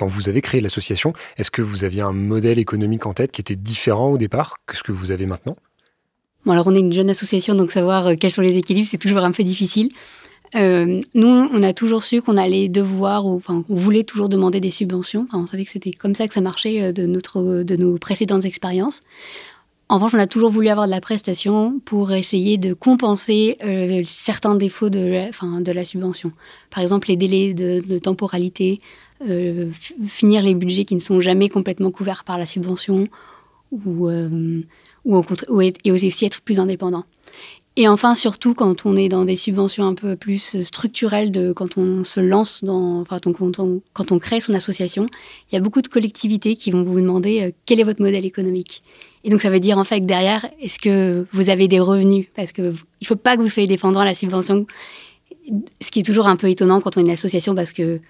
vous 0.06 0.28
avez 0.28 0.42
créé 0.42 0.60
l'association, 0.60 1.12
est-ce 1.36 1.50
que 1.50 1.62
vous 1.62 1.82
aviez 1.82 2.02
un 2.02 2.12
modèle 2.12 2.60
économique 2.60 3.06
en 3.06 3.14
tête 3.14 3.32
qui 3.32 3.40
était 3.40 3.56
différent 3.56 4.12
au 4.12 4.18
départ 4.18 4.58
que 4.66 4.76
ce 4.76 4.84
que 4.84 4.92
vous 4.92 5.10
avez 5.10 5.26
maintenant? 5.26 5.56
Bon, 6.46 6.56
on 6.64 6.74
est 6.76 6.78
une 6.78 6.92
jeune 6.92 7.10
association, 7.10 7.56
donc 7.56 7.72
savoir 7.72 8.14
quels 8.20 8.30
sont 8.30 8.42
les 8.42 8.58
équilibres, 8.58 8.86
c'est 8.88 8.96
toujours 8.96 9.24
un 9.24 9.32
peu 9.32 9.42
difficile. 9.42 9.88
Euh, 10.54 11.00
nous, 11.14 11.48
on 11.52 11.62
a 11.62 11.72
toujours 11.72 12.04
su 12.04 12.22
qu'on 12.22 12.36
allait 12.36 12.68
devoir, 12.68 13.26
ou 13.26 13.34
enfin, 13.34 13.64
on 13.68 13.74
voulait 13.74 14.04
toujours 14.04 14.28
demander 14.28 14.60
des 14.60 14.70
subventions. 14.70 15.26
on 15.32 15.46
savait 15.46 15.64
que 15.64 15.70
c'était 15.70 15.90
comme 15.90 16.14
ça 16.14 16.28
que 16.28 16.34
ça 16.34 16.40
marchait 16.40 16.82
euh, 16.82 16.92
de, 16.92 17.06
notre, 17.06 17.62
de 17.62 17.76
nos 17.76 17.98
précédentes 17.98 18.44
expériences. 18.44 19.00
En 19.88 19.96
revanche, 19.96 20.14
on 20.14 20.18
a 20.18 20.26
toujours 20.26 20.50
voulu 20.50 20.68
avoir 20.68 20.86
de 20.86 20.92
la 20.92 21.00
prestation 21.00 21.80
pour 21.84 22.12
essayer 22.12 22.56
de 22.56 22.72
compenser 22.72 23.58
euh, 23.64 24.02
certains 24.06 24.54
défauts 24.54 24.90
de 24.90 25.04
la, 25.04 25.28
enfin, 25.28 25.60
de 25.60 25.72
la 25.72 25.84
subvention. 25.84 26.32
Par 26.70 26.82
exemple, 26.82 27.08
les 27.08 27.16
délais 27.16 27.52
de, 27.52 27.98
temporalité, 27.98 28.80
finir 30.06 30.42
les 30.42 30.54
budgets 30.54 30.84
qui 30.84 30.94
ne 30.94 31.00
sont 31.00 31.20
jamais 31.20 31.48
complètement 31.48 31.90
couverts 31.90 32.24
par 32.24 32.38
la 32.38 32.46
subvention, 32.46 33.08
ou, 33.72 34.08
ou, 35.04 35.62
et 35.62 35.92
aussi 35.92 36.24
être 36.24 36.40
plus 36.42 36.58
indépendant. 36.60 37.04
Et 37.76 37.88
enfin, 37.88 38.14
surtout 38.14 38.54
quand 38.54 38.86
on 38.86 38.96
est 38.96 39.08
dans 39.08 39.24
des 39.24 39.34
subventions 39.34 39.84
un 39.84 39.94
peu 39.94 40.14
plus 40.14 40.62
structurelles, 40.62 41.32
de, 41.32 41.52
quand 41.52 41.76
on 41.76 42.04
se 42.04 42.20
lance 42.20 42.62
dans, 42.62 43.00
enfin, 43.00 43.18
quand 43.18 43.58
on, 43.58 44.18
crée 44.20 44.40
son 44.40 44.54
association, 44.54 45.08
il 45.50 45.56
y 45.56 45.58
a 45.58 45.60
beaucoup 45.60 45.82
de 45.82 45.88
collectivités 45.88 46.54
qui 46.54 46.70
vont 46.70 46.84
vous 46.84 47.00
demander 47.00 47.42
euh, 47.42 47.50
quel 47.66 47.80
est 47.80 47.84
votre 47.84 48.00
modèle 48.00 48.24
économique. 48.24 48.84
Et 49.24 49.30
donc 49.30 49.42
ça 49.42 49.50
veut 49.50 49.58
dire 49.58 49.78
en 49.78 49.84
fait 49.84 50.00
derrière, 50.00 50.48
est-ce 50.60 50.78
que 50.78 51.26
vous 51.32 51.50
avez 51.50 51.66
des 51.66 51.80
revenus? 51.80 52.26
Parce 52.36 52.52
que 52.52 52.72
il 53.00 53.06
faut 53.08 53.16
pas 53.16 53.36
que 53.36 53.42
vous 53.42 53.48
soyez 53.48 53.66
dépendant 53.66 54.00
à 54.00 54.04
la 54.04 54.14
subvention, 54.14 54.66
ce 55.80 55.90
qui 55.90 56.00
est 56.00 56.04
toujours 56.04 56.28
un 56.28 56.36
peu 56.36 56.48
étonnant 56.48 56.80
quand 56.80 56.96
on 56.96 57.00
est 57.00 57.04
une 57.04 57.10
association 57.10 57.56
parce 57.56 57.72
que 57.72 58.00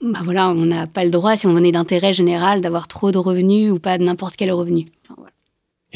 bah 0.00 0.20
voilà, 0.24 0.50
on 0.50 0.66
n'a 0.66 0.86
pas 0.86 1.04
le 1.04 1.10
droit, 1.10 1.36
si 1.36 1.46
on 1.46 1.56
est 1.56 1.72
d'intérêt 1.72 2.12
général, 2.12 2.60
d'avoir 2.60 2.88
trop 2.88 3.12
de 3.12 3.18
revenus 3.18 3.70
ou 3.70 3.78
pas 3.78 3.96
n'importe 3.98 4.36
quel 4.36 4.52
revenu. 4.52 4.86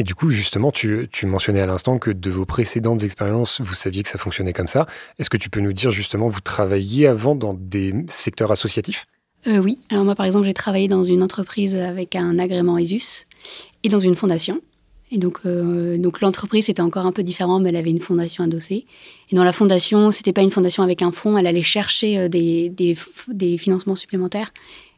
Et 0.00 0.02
du 0.02 0.14
coup, 0.14 0.30
justement, 0.30 0.72
tu, 0.72 1.10
mentionnais 1.24 1.60
à 1.60 1.66
l'instant 1.66 1.98
que 1.98 2.10
de 2.10 2.30
vos 2.30 2.46
précédentes 2.46 3.04
expériences, 3.04 3.60
vous 3.60 3.74
saviez 3.74 4.02
que 4.02 4.08
ça 4.08 4.16
fonctionnait 4.16 4.54
comme 4.54 4.66
ça. 4.66 4.86
Est-ce 5.18 5.28
que 5.28 5.36
tu 5.36 5.50
peux 5.50 5.60
nous 5.60 5.74
dire 5.74 5.90
justement, 5.90 6.26
vous 6.26 6.40
travailliez 6.40 7.06
avant 7.06 7.34
dans 7.34 7.52
des 7.52 7.94
secteurs 8.08 8.50
associatifs? 8.50 9.04
Euh, 9.46 9.58
Oui. 9.58 9.76
Alors 9.90 10.06
moi, 10.06 10.14
par 10.14 10.24
exemple, 10.24 10.46
j'ai 10.46 10.54
travaillé 10.54 10.88
dans 10.88 11.04
une 11.04 11.22
entreprise 11.22 11.76
avec 11.76 12.16
un 12.16 12.38
agrément 12.38 12.78
ESUS 12.78 13.26
et 13.84 13.90
dans 13.90 14.00
une 14.00 14.16
fondation. 14.16 14.62
Et 15.10 15.18
donc, 15.18 15.40
euh, 15.44 15.98
donc 15.98 16.22
l'entreprise, 16.22 16.64
c'était 16.64 16.80
encore 16.80 17.04
un 17.04 17.12
peu 17.12 17.22
différent, 17.22 17.60
mais 17.60 17.68
elle 17.68 17.76
avait 17.76 17.90
une 17.90 18.00
fondation 18.00 18.42
adossée. 18.42 18.86
Et 19.30 19.36
dans 19.36 19.44
la 19.44 19.52
fondation, 19.52 20.12
c'était 20.12 20.32
pas 20.32 20.40
une 20.40 20.50
fondation 20.50 20.82
avec 20.82 21.02
un 21.02 21.12
fonds, 21.12 21.36
elle 21.36 21.46
allait 21.46 21.60
chercher 21.60 22.18
euh, 22.18 22.28
des, 22.28 22.70
des, 22.70 22.96
des 23.28 23.58
financements 23.58 23.96
supplémentaires. 23.96 24.50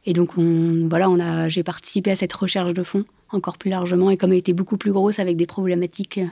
Et 0.04 0.12
donc, 0.12 0.36
on, 0.36 0.88
voilà, 0.88 1.48
j'ai 1.48 1.62
participé 1.62 2.10
à 2.10 2.16
cette 2.16 2.32
recherche 2.32 2.74
de 2.74 2.82
fonds 2.82 3.04
encore 3.32 3.58
plus 3.58 3.70
largement 3.70 4.10
et 4.10 4.16
comme 4.16 4.32
elle 4.32 4.38
était 4.38 4.52
beaucoup 4.52 4.76
plus 4.76 4.92
grosse 4.92 5.18
avec 5.18 5.36
des 5.36 5.46
problématiques 5.46 6.18
euh, 6.18 6.26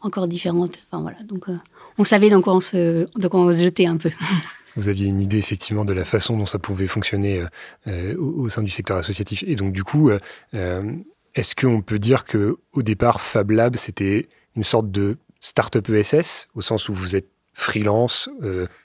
encore 0.00 0.28
différentes. 0.28 0.82
Enfin 0.90 1.02
voilà, 1.02 1.22
donc 1.22 1.48
euh, 1.48 1.56
on 1.98 2.04
savait 2.04 2.28
dans 2.28 2.42
quoi 2.42 2.54
on 2.54 2.60
se, 2.60 3.06
se 3.16 3.62
jetait 3.62 3.86
un 3.86 3.96
peu. 3.96 4.10
Vous 4.76 4.88
aviez 4.88 5.06
une 5.06 5.20
idée 5.20 5.38
effectivement 5.38 5.84
de 5.84 5.92
la 5.92 6.04
façon 6.04 6.36
dont 6.36 6.46
ça 6.46 6.58
pouvait 6.58 6.88
fonctionner 6.88 7.44
euh, 7.86 8.16
au, 8.16 8.48
sein 8.48 8.60
du 8.60 8.72
secteur 8.72 8.96
associatif. 8.96 9.44
Et 9.46 9.54
donc 9.54 9.72
du 9.72 9.84
coup, 9.84 10.10
est-ce 10.52 11.54
qu'on 11.54 11.80
peut 11.80 12.00
dire 12.00 12.24
que 12.24 12.56
au 12.72 12.82
départ, 12.82 13.20
Fab 13.20 13.52
Lab 13.52 13.76
c'était 13.76 14.28
une 14.56 14.64
sorte 14.64 14.90
de 14.90 15.16
start-up 15.40 15.88
ESS 15.90 16.48
au 16.56 16.60
sens 16.60 16.88
où 16.88 16.92
vous 16.92 17.14
êtes 17.14 17.28
freelance, 17.54 18.28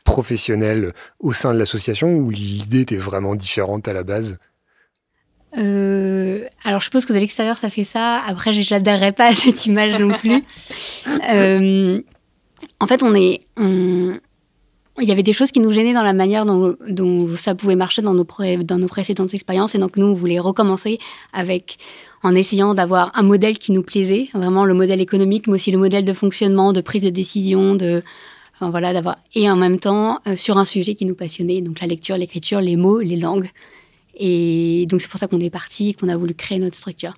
professionnel 0.05 0.93
au 1.19 1.33
sein 1.33 1.53
de 1.53 1.59
l'association, 1.59 2.13
ou 2.15 2.29
l'idée 2.29 2.81
était 2.81 2.95
vraiment 2.95 3.35
différente 3.35 3.87
à 3.87 3.93
la 3.93 4.03
base? 4.03 4.37
Euh, 5.57 6.45
alors, 6.63 6.79
je 6.79 6.85
suppose 6.85 7.05
que 7.05 7.13
de 7.13 7.19
l'extérieur, 7.19 7.57
ça 7.57 7.69
fait 7.69 7.83
ça. 7.83 8.21
Après, 8.27 8.53
je 8.53 8.73
n'adhérerais 8.73 9.11
pas 9.11 9.27
à 9.27 9.35
cette 9.35 9.65
image 9.65 9.99
non 9.99 10.15
plus. 10.15 10.43
Euh, 11.31 12.01
en 12.79 12.87
fait, 12.87 13.03
on 13.03 13.15
est. 13.15 13.41
Il 13.57 15.07
y 15.07 15.11
avait 15.11 15.23
des 15.23 15.33
choses 15.33 15.51
qui 15.51 15.59
nous 15.59 15.71
gênaient 15.71 15.93
dans 15.93 16.03
la 16.03 16.13
manière 16.13 16.45
dont, 16.45 17.27
ça 17.35 17.55
pouvait 17.55 17.75
marcher 17.75 18.01
dans 18.01 18.13
nos, 18.13 18.25
dans 18.63 18.77
nos 18.77 18.87
précédentes 18.87 19.33
expériences. 19.33 19.75
Et 19.75 19.77
donc, 19.77 19.95
nous, 19.95 20.07
on 20.07 20.13
voulait 20.13 20.39
recommencer 20.39 20.97
avec, 21.31 21.77
en 22.21 22.35
essayant 22.35 22.73
d'avoir 22.73 23.11
un 23.15 23.23
modèle 23.23 23.57
qui 23.57 23.71
nous 23.71 23.83
plaisait, 23.83 24.27
vraiment 24.33 24.65
le 24.65 24.73
modèle 24.73 24.99
économique, 24.99 25.47
mais 25.47 25.53
aussi 25.53 25.71
le 25.71 25.77
modèle 25.77 26.05
de 26.05 26.13
fonctionnement, 26.13 26.73
de 26.73 26.81
prise 26.81 27.03
de 27.03 27.09
décision, 27.09 27.75
de, 27.75 28.03
et 29.35 29.49
en 29.49 29.55
même 29.55 29.79
temps, 29.79 30.19
euh, 30.27 30.35
sur 30.35 30.57
un 30.57 30.65
sujet 30.65 30.95
qui 30.95 31.05
nous 31.05 31.15
passionnait, 31.15 31.61
donc 31.61 31.79
la 31.79 31.87
lecture, 31.87 32.17
l'écriture, 32.17 32.61
les 32.61 32.75
mots, 32.75 32.99
les 32.99 33.15
langues. 33.15 33.49
Et 34.15 34.85
donc, 34.89 35.01
c'est 35.01 35.07
pour 35.07 35.19
ça 35.19 35.27
qu'on 35.27 35.39
est 35.39 35.49
parti, 35.49 35.93
qu'on 35.93 36.09
a 36.09 36.17
voulu 36.17 36.33
créer 36.33 36.59
notre 36.59 36.75
structure. 36.75 37.13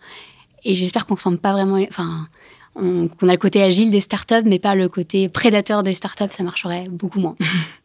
Et 0.64 0.76
j'espère 0.76 1.08
qu'on 1.08 1.16
ressemble 1.16 1.40
pas 1.40 1.54
vraiment. 1.54 1.84
Enfin, 1.90 2.28
qu'on 2.74 3.28
a 3.28 3.32
le 3.32 3.38
côté 3.38 3.62
agile 3.62 3.92
des 3.92 4.00
startups, 4.00 4.46
mais 4.46 4.60
pas 4.60 4.76
le 4.76 4.88
côté 4.88 5.28
prédateur 5.28 5.84
des 5.84 5.94
startups, 5.94 6.32
ça 6.32 6.44
marcherait 6.44 6.88
beaucoup 6.90 7.20
moins. 7.20 7.36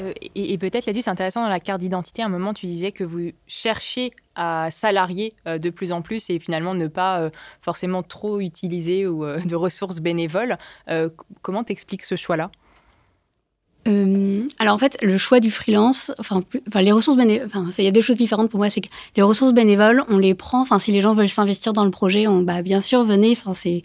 Euh, 0.00 0.12
et, 0.34 0.58
peut-être 0.58 0.86
là-dessus, 0.86 1.02
c'est 1.02 1.10
intéressant 1.10 1.42
dans 1.42 1.48
la 1.48 1.60
carte 1.60 1.80
d'identité. 1.80 2.22
À 2.22 2.26
un 2.26 2.30
moment, 2.30 2.54
tu 2.54 2.66
disais 2.66 2.92
que 2.92 3.04
vous 3.04 3.30
cherchiez 3.46 4.12
à 4.34 4.70
salarier 4.70 5.34
euh, 5.46 5.58
de 5.58 5.70
plus 5.70 5.92
en 5.92 6.02
plus 6.02 6.28
et 6.30 6.38
finalement 6.38 6.74
ne 6.74 6.88
pas 6.88 7.20
euh, 7.20 7.30
forcément 7.62 8.02
trop 8.02 8.40
utiliser 8.40 9.06
ou, 9.06 9.24
de 9.44 9.54
ressources 9.54 10.00
bénévoles. 10.00 10.58
comment 11.42 11.64
t'expliques 11.64 12.04
ce 12.04 12.16
choix-là? 12.16 12.50
Euh, 13.86 14.42
alors 14.58 14.74
en 14.74 14.78
fait, 14.78 14.96
le 15.02 15.18
choix 15.18 15.40
du 15.40 15.50
freelance, 15.50 16.12
enfin, 16.18 16.42
les 16.80 16.92
ressources 16.92 17.16
bénévoles, 17.16 17.46
enfin, 17.46 17.70
il 17.78 17.84
y 17.84 17.88
a 17.88 17.92
deux 17.92 18.00
choses 18.00 18.16
différentes 18.16 18.50
pour 18.50 18.58
moi. 18.58 18.70
C'est 18.70 18.80
que 18.80 18.88
les 19.16 19.22
ressources 19.22 19.52
bénévoles, 19.52 20.04
on 20.08 20.18
les 20.18 20.34
prend. 20.34 20.60
Enfin, 20.60 20.78
si 20.78 20.92
les 20.92 21.00
gens 21.00 21.12
veulent 21.12 21.28
s'investir 21.28 21.72
dans 21.72 21.84
le 21.84 21.90
projet, 21.90 22.26
on, 22.26 22.42
bah, 22.42 22.62
bien 22.62 22.80
sûr, 22.80 23.04
venez. 23.04 23.32
Enfin, 23.32 23.54
c'est, 23.54 23.82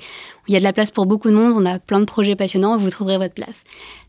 il 0.48 0.54
y 0.54 0.56
a 0.56 0.60
de 0.60 0.64
la 0.64 0.74
place 0.74 0.92
pour 0.92 1.06
beaucoup 1.06 1.30
de 1.30 1.36
monde. 1.36 1.54
On 1.56 1.66
a 1.66 1.80
plein 1.80 2.00
de 2.00 2.06
projets 2.06 2.36
passionnants. 2.36 2.78
Vous 2.78 2.90
trouverez 2.90 3.18
votre 3.18 3.34
place. 3.34 3.64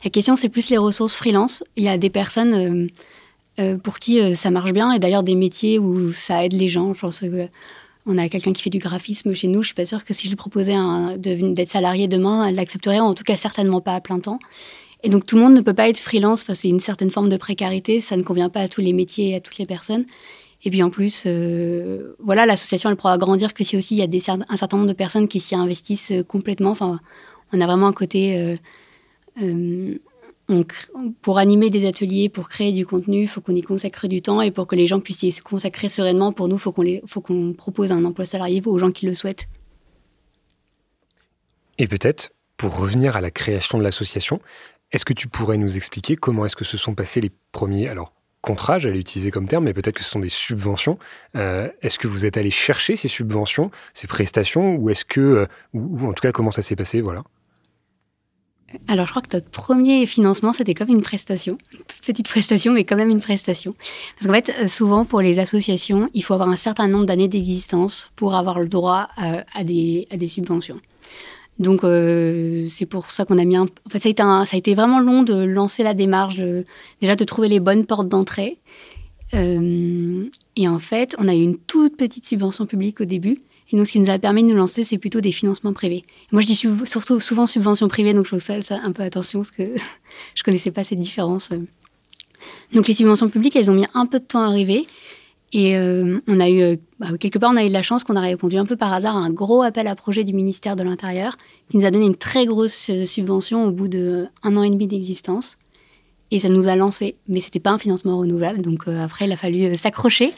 La 0.04 0.10
question, 0.10 0.36
c'est 0.36 0.48
plus 0.48 0.70
les 0.70 0.78
ressources 0.78 1.14
freelance. 1.14 1.62
Il 1.76 1.84
y 1.84 1.88
a 1.88 1.98
des 1.98 2.10
personnes 2.10 2.54
euh, 2.54 2.86
euh, 3.60 3.76
pour 3.76 3.98
qui 3.98 4.34
ça 4.34 4.50
marche 4.50 4.72
bien, 4.72 4.92
et 4.92 4.98
d'ailleurs 4.98 5.22
des 5.22 5.34
métiers 5.34 5.78
où 5.78 6.12
ça 6.12 6.44
aide 6.44 6.54
les 6.54 6.68
gens. 6.68 6.94
Je 6.94 7.00
pense 7.00 7.20
que 7.20 7.48
on 8.04 8.18
a 8.18 8.28
quelqu'un 8.28 8.52
qui 8.52 8.62
fait 8.62 8.70
du 8.70 8.78
graphisme 8.78 9.32
chez 9.34 9.46
nous. 9.46 9.62
Je 9.62 9.68
suis 9.68 9.74
pas 9.74 9.86
sûre 9.86 10.04
que 10.04 10.12
si 10.12 10.24
je 10.24 10.30
lui 10.30 10.36
proposais 10.36 10.74
d'être 11.18 11.70
salarié 11.70 12.08
demain, 12.08 12.46
elle 12.46 12.56
l'accepterait. 12.56 12.98
En 12.98 13.14
tout 13.14 13.22
cas, 13.22 13.36
certainement 13.36 13.80
pas 13.80 13.94
à 13.94 14.00
plein 14.00 14.18
temps. 14.18 14.40
Et 15.02 15.08
donc 15.08 15.26
tout 15.26 15.36
le 15.36 15.42
monde 15.42 15.54
ne 15.54 15.60
peut 15.60 15.74
pas 15.74 15.88
être 15.88 15.98
freelance, 15.98 16.42
enfin, 16.42 16.54
c'est 16.54 16.68
une 16.68 16.80
certaine 16.80 17.10
forme 17.10 17.28
de 17.28 17.36
précarité, 17.36 18.00
ça 18.00 18.16
ne 18.16 18.22
convient 18.22 18.48
pas 18.48 18.60
à 18.60 18.68
tous 18.68 18.80
les 18.80 18.92
métiers 18.92 19.30
et 19.30 19.34
à 19.36 19.40
toutes 19.40 19.58
les 19.58 19.66
personnes. 19.66 20.06
Et 20.64 20.70
puis 20.70 20.82
en 20.82 20.90
plus, 20.90 21.24
euh, 21.26 22.14
voilà, 22.20 22.46
l'association 22.46 22.88
elle 22.88 22.96
pourra 22.96 23.18
grandir 23.18 23.52
que 23.52 23.64
si 23.64 23.76
aussi 23.76 23.96
il 23.96 23.98
y 23.98 24.02
a 24.30 24.36
un 24.48 24.56
certain 24.56 24.76
nombre 24.76 24.88
de 24.88 24.94
personnes 24.94 25.26
qui 25.26 25.40
s'y 25.40 25.56
investissent 25.56 26.12
euh, 26.12 26.22
complètement. 26.22 26.70
Enfin, 26.70 27.00
on 27.52 27.60
a 27.60 27.66
vraiment 27.66 27.88
un 27.88 27.92
côté 27.92 28.56
euh, 29.42 29.98
pour 31.20 31.38
animer 31.38 31.70
des 31.70 31.86
ateliers, 31.86 32.28
pour 32.28 32.48
créer 32.48 32.72
du 32.72 32.86
contenu, 32.86 33.22
il 33.22 33.28
faut 33.28 33.40
qu'on 33.40 33.56
y 33.56 33.62
consacre 33.62 34.06
du 34.06 34.22
temps 34.22 34.40
et 34.40 34.50
pour 34.50 34.66
que 34.66 34.76
les 34.76 34.86
gens 34.86 35.00
puissent 35.00 35.22
y 35.22 35.32
se 35.32 35.42
consacrer 35.42 35.88
sereinement, 35.88 36.32
pour 36.32 36.48
nous, 36.48 36.56
il 36.56 37.00
faut 37.06 37.20
qu'on 37.20 37.52
propose 37.54 37.90
un 37.90 38.04
emploi 38.04 38.26
salarié 38.26 38.62
aux 38.64 38.78
gens 38.78 38.92
qui 38.92 39.06
le 39.06 39.14
souhaitent. 39.14 39.48
Et 41.78 41.86
peut-être, 41.88 42.32
pour 42.56 42.76
revenir 42.76 43.16
à 43.16 43.20
la 43.20 43.30
création 43.30 43.78
de 43.78 43.82
l'association, 43.82 44.40
est-ce 44.92 45.04
que 45.04 45.12
tu 45.12 45.28
pourrais 45.28 45.58
nous 45.58 45.76
expliquer 45.76 46.16
comment 46.16 46.44
est-ce 46.44 46.56
que 46.56 46.64
se 46.64 46.76
sont 46.76 46.94
passés 46.94 47.20
les 47.20 47.30
premiers 47.52 47.88
alors 47.88 48.12
contrats, 48.42 48.78
j'allais 48.78 48.98
utiliser 48.98 49.30
comme 49.30 49.46
terme, 49.46 49.64
mais 49.64 49.72
peut-être 49.72 49.94
que 49.94 50.02
ce 50.02 50.10
sont 50.10 50.20
des 50.20 50.28
subventions. 50.28 50.98
Euh, 51.36 51.68
est-ce 51.80 51.98
que 51.98 52.08
vous 52.08 52.26
êtes 52.26 52.36
allé 52.36 52.50
chercher 52.50 52.96
ces 52.96 53.08
subventions, 53.08 53.70
ces 53.94 54.08
prestations, 54.08 54.74
ou 54.74 54.90
est-ce 54.90 55.04
que, 55.04 55.20
euh, 55.20 55.46
ou, 55.72 56.08
en 56.08 56.12
tout 56.12 56.20
cas, 56.20 56.32
comment 56.32 56.50
ça 56.50 56.60
s'est 56.60 56.76
passé, 56.76 57.00
voilà 57.00 57.22
alors, 58.88 59.04
je 59.04 59.10
crois 59.10 59.20
que 59.20 59.36
notre 59.36 59.50
premier 59.50 60.06
financement, 60.06 60.54
c'était 60.54 60.72
comme 60.72 60.88
une 60.88 61.02
prestation. 61.02 61.58
Une 61.74 61.80
petite 62.06 62.26
prestation, 62.26 62.72
mais 62.72 62.84
quand 62.84 62.96
même 62.96 63.10
une 63.10 63.20
prestation. 63.20 63.74
Parce 64.14 64.26
qu'en 64.26 64.32
fait, 64.32 64.66
souvent, 64.66 65.04
pour 65.04 65.20
les 65.20 65.40
associations, 65.40 66.08
il 66.14 66.24
faut 66.24 66.32
avoir 66.32 66.48
un 66.48 66.56
certain 66.56 66.88
nombre 66.88 67.04
d'années 67.04 67.28
d'existence 67.28 68.10
pour 68.16 68.34
avoir 68.34 68.60
le 68.60 68.70
droit 68.70 69.10
à, 69.18 69.62
des, 69.62 70.08
à 70.10 70.16
des 70.16 70.26
subventions. 70.26 70.80
Donc 71.58 71.84
euh, 71.84 72.66
c'est 72.70 72.86
pour 72.86 73.10
ça 73.10 73.24
qu'on 73.24 73.38
a 73.38 73.44
mis 73.44 73.56
un... 73.56 73.62
En 73.62 73.90
fait, 73.90 74.00
ça 74.00 74.40
a, 74.40 74.56
été 74.56 74.74
vraiment 74.74 75.00
long 75.00 75.22
de 75.22 75.34
lancer 75.34 75.82
la 75.82 75.94
démarche, 75.94 76.40
déjà 77.00 77.16
de 77.16 77.24
trouver 77.24 77.48
les 77.48 77.60
bonnes 77.60 77.86
portes 77.86 78.08
d'entrée. 78.08 78.58
Euh, 79.34 80.24
et 80.56 80.68
en 80.68 80.78
fait, 80.78 81.14
on 81.18 81.28
a 81.28 81.34
eu 81.34 81.40
une 81.40 81.58
toute 81.58 81.96
petite 81.96 82.26
subvention 82.26 82.66
publique 82.66 83.00
au 83.00 83.04
début. 83.04 83.42
Et 83.70 83.76
donc, 83.76 83.86
ce 83.86 83.92
qui 83.92 84.00
nous 84.00 84.10
a 84.10 84.18
permis 84.18 84.42
de 84.42 84.48
nous 84.48 84.56
lancer, 84.56 84.84
c'est 84.84 84.98
plutôt 84.98 85.22
des 85.22 85.32
financements 85.32 85.72
privés. 85.72 86.04
Moi, 86.30 86.42
je 86.42 86.46
dis 86.46 86.56
surtout 86.56 87.20
souvent 87.20 87.46
subvention 87.46 87.88
privée, 87.88 88.12
donc 88.12 88.26
je 88.26 88.36
trouve 88.36 88.40
ça, 88.40 88.54
un 88.82 88.92
peu 88.92 89.02
attention 89.02 89.38
parce 89.40 89.50
que 89.50 89.62
je 90.34 90.42
connaissais 90.42 90.70
pas 90.70 90.84
cette 90.84 90.98
différence. 90.98 91.48
Donc, 92.72 92.86
les 92.86 92.94
subventions 92.94 93.30
publiques, 93.30 93.56
elles 93.56 93.70
ont 93.70 93.74
mis 93.74 93.86
un 93.94 94.06
peu 94.06 94.18
de 94.18 94.24
temps 94.24 94.42
à 94.42 94.46
arriver. 94.46 94.86
Et 95.52 95.76
euh, 95.76 96.20
on 96.28 96.40
a 96.40 96.48
eu, 96.48 96.62
euh, 96.62 96.76
bah, 96.98 97.18
quelque 97.18 97.38
part, 97.38 97.50
on 97.52 97.56
a 97.56 97.64
eu 97.64 97.68
de 97.68 97.72
la 97.72 97.82
chance 97.82 98.04
qu'on 98.04 98.16
a 98.16 98.20
répondu 98.20 98.56
un 98.56 98.64
peu 98.64 98.76
par 98.76 98.92
hasard 98.92 99.16
à 99.16 99.20
un 99.20 99.30
gros 99.30 99.62
appel 99.62 99.86
à 99.86 99.94
projet 99.94 100.24
du 100.24 100.32
ministère 100.32 100.76
de 100.76 100.82
l'Intérieur 100.82 101.36
qui 101.68 101.76
nous 101.76 101.84
a 101.84 101.90
donné 101.90 102.06
une 102.06 102.16
très 102.16 102.46
grosse 102.46 102.88
euh, 102.88 103.04
subvention 103.04 103.66
au 103.66 103.70
bout 103.70 103.88
d'un 103.88 104.30
an 104.44 104.62
et 104.62 104.70
demi 104.70 104.86
d'existence. 104.86 105.58
Et 106.30 106.38
ça 106.38 106.48
nous 106.48 106.68
a 106.68 106.76
lancé. 106.76 107.16
Mais 107.28 107.40
ce 107.40 107.46
n'était 107.46 107.60
pas 107.60 107.72
un 107.72 107.78
financement 107.78 108.16
renouvelable. 108.18 108.62
Donc 108.62 108.88
après, 108.88 109.26
il 109.26 109.32
a 109.32 109.36
fallu 109.36 109.76
s'accrocher. 109.76 110.32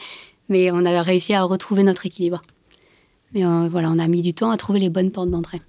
Mais 0.49 0.69
on 0.69 0.85
a 0.85 1.01
réussi 1.01 1.33
à 1.33 1.43
retrouver 1.43 1.83
notre 1.83 2.05
équilibre. 2.05 2.41
Mais 3.33 3.43
voilà, 3.69 3.89
on 3.89 3.97
a 3.97 4.07
mis 4.09 4.21
du 4.21 4.33
temps 4.33 4.51
à 4.51 4.57
trouver 4.57 4.81
les 4.81 4.89
bonnes 4.89 5.11
portes 5.11 5.29
d'entrée. 5.29 5.61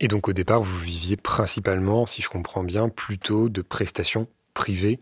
Et 0.00 0.08
donc 0.08 0.26
au 0.26 0.32
départ, 0.32 0.62
vous 0.62 0.78
viviez 0.78 1.16
principalement, 1.16 2.06
si 2.06 2.22
je 2.22 2.30
comprends 2.30 2.64
bien, 2.64 2.88
plutôt 2.88 3.50
de 3.50 3.60
prestations 3.60 4.26
privées? 4.54 4.98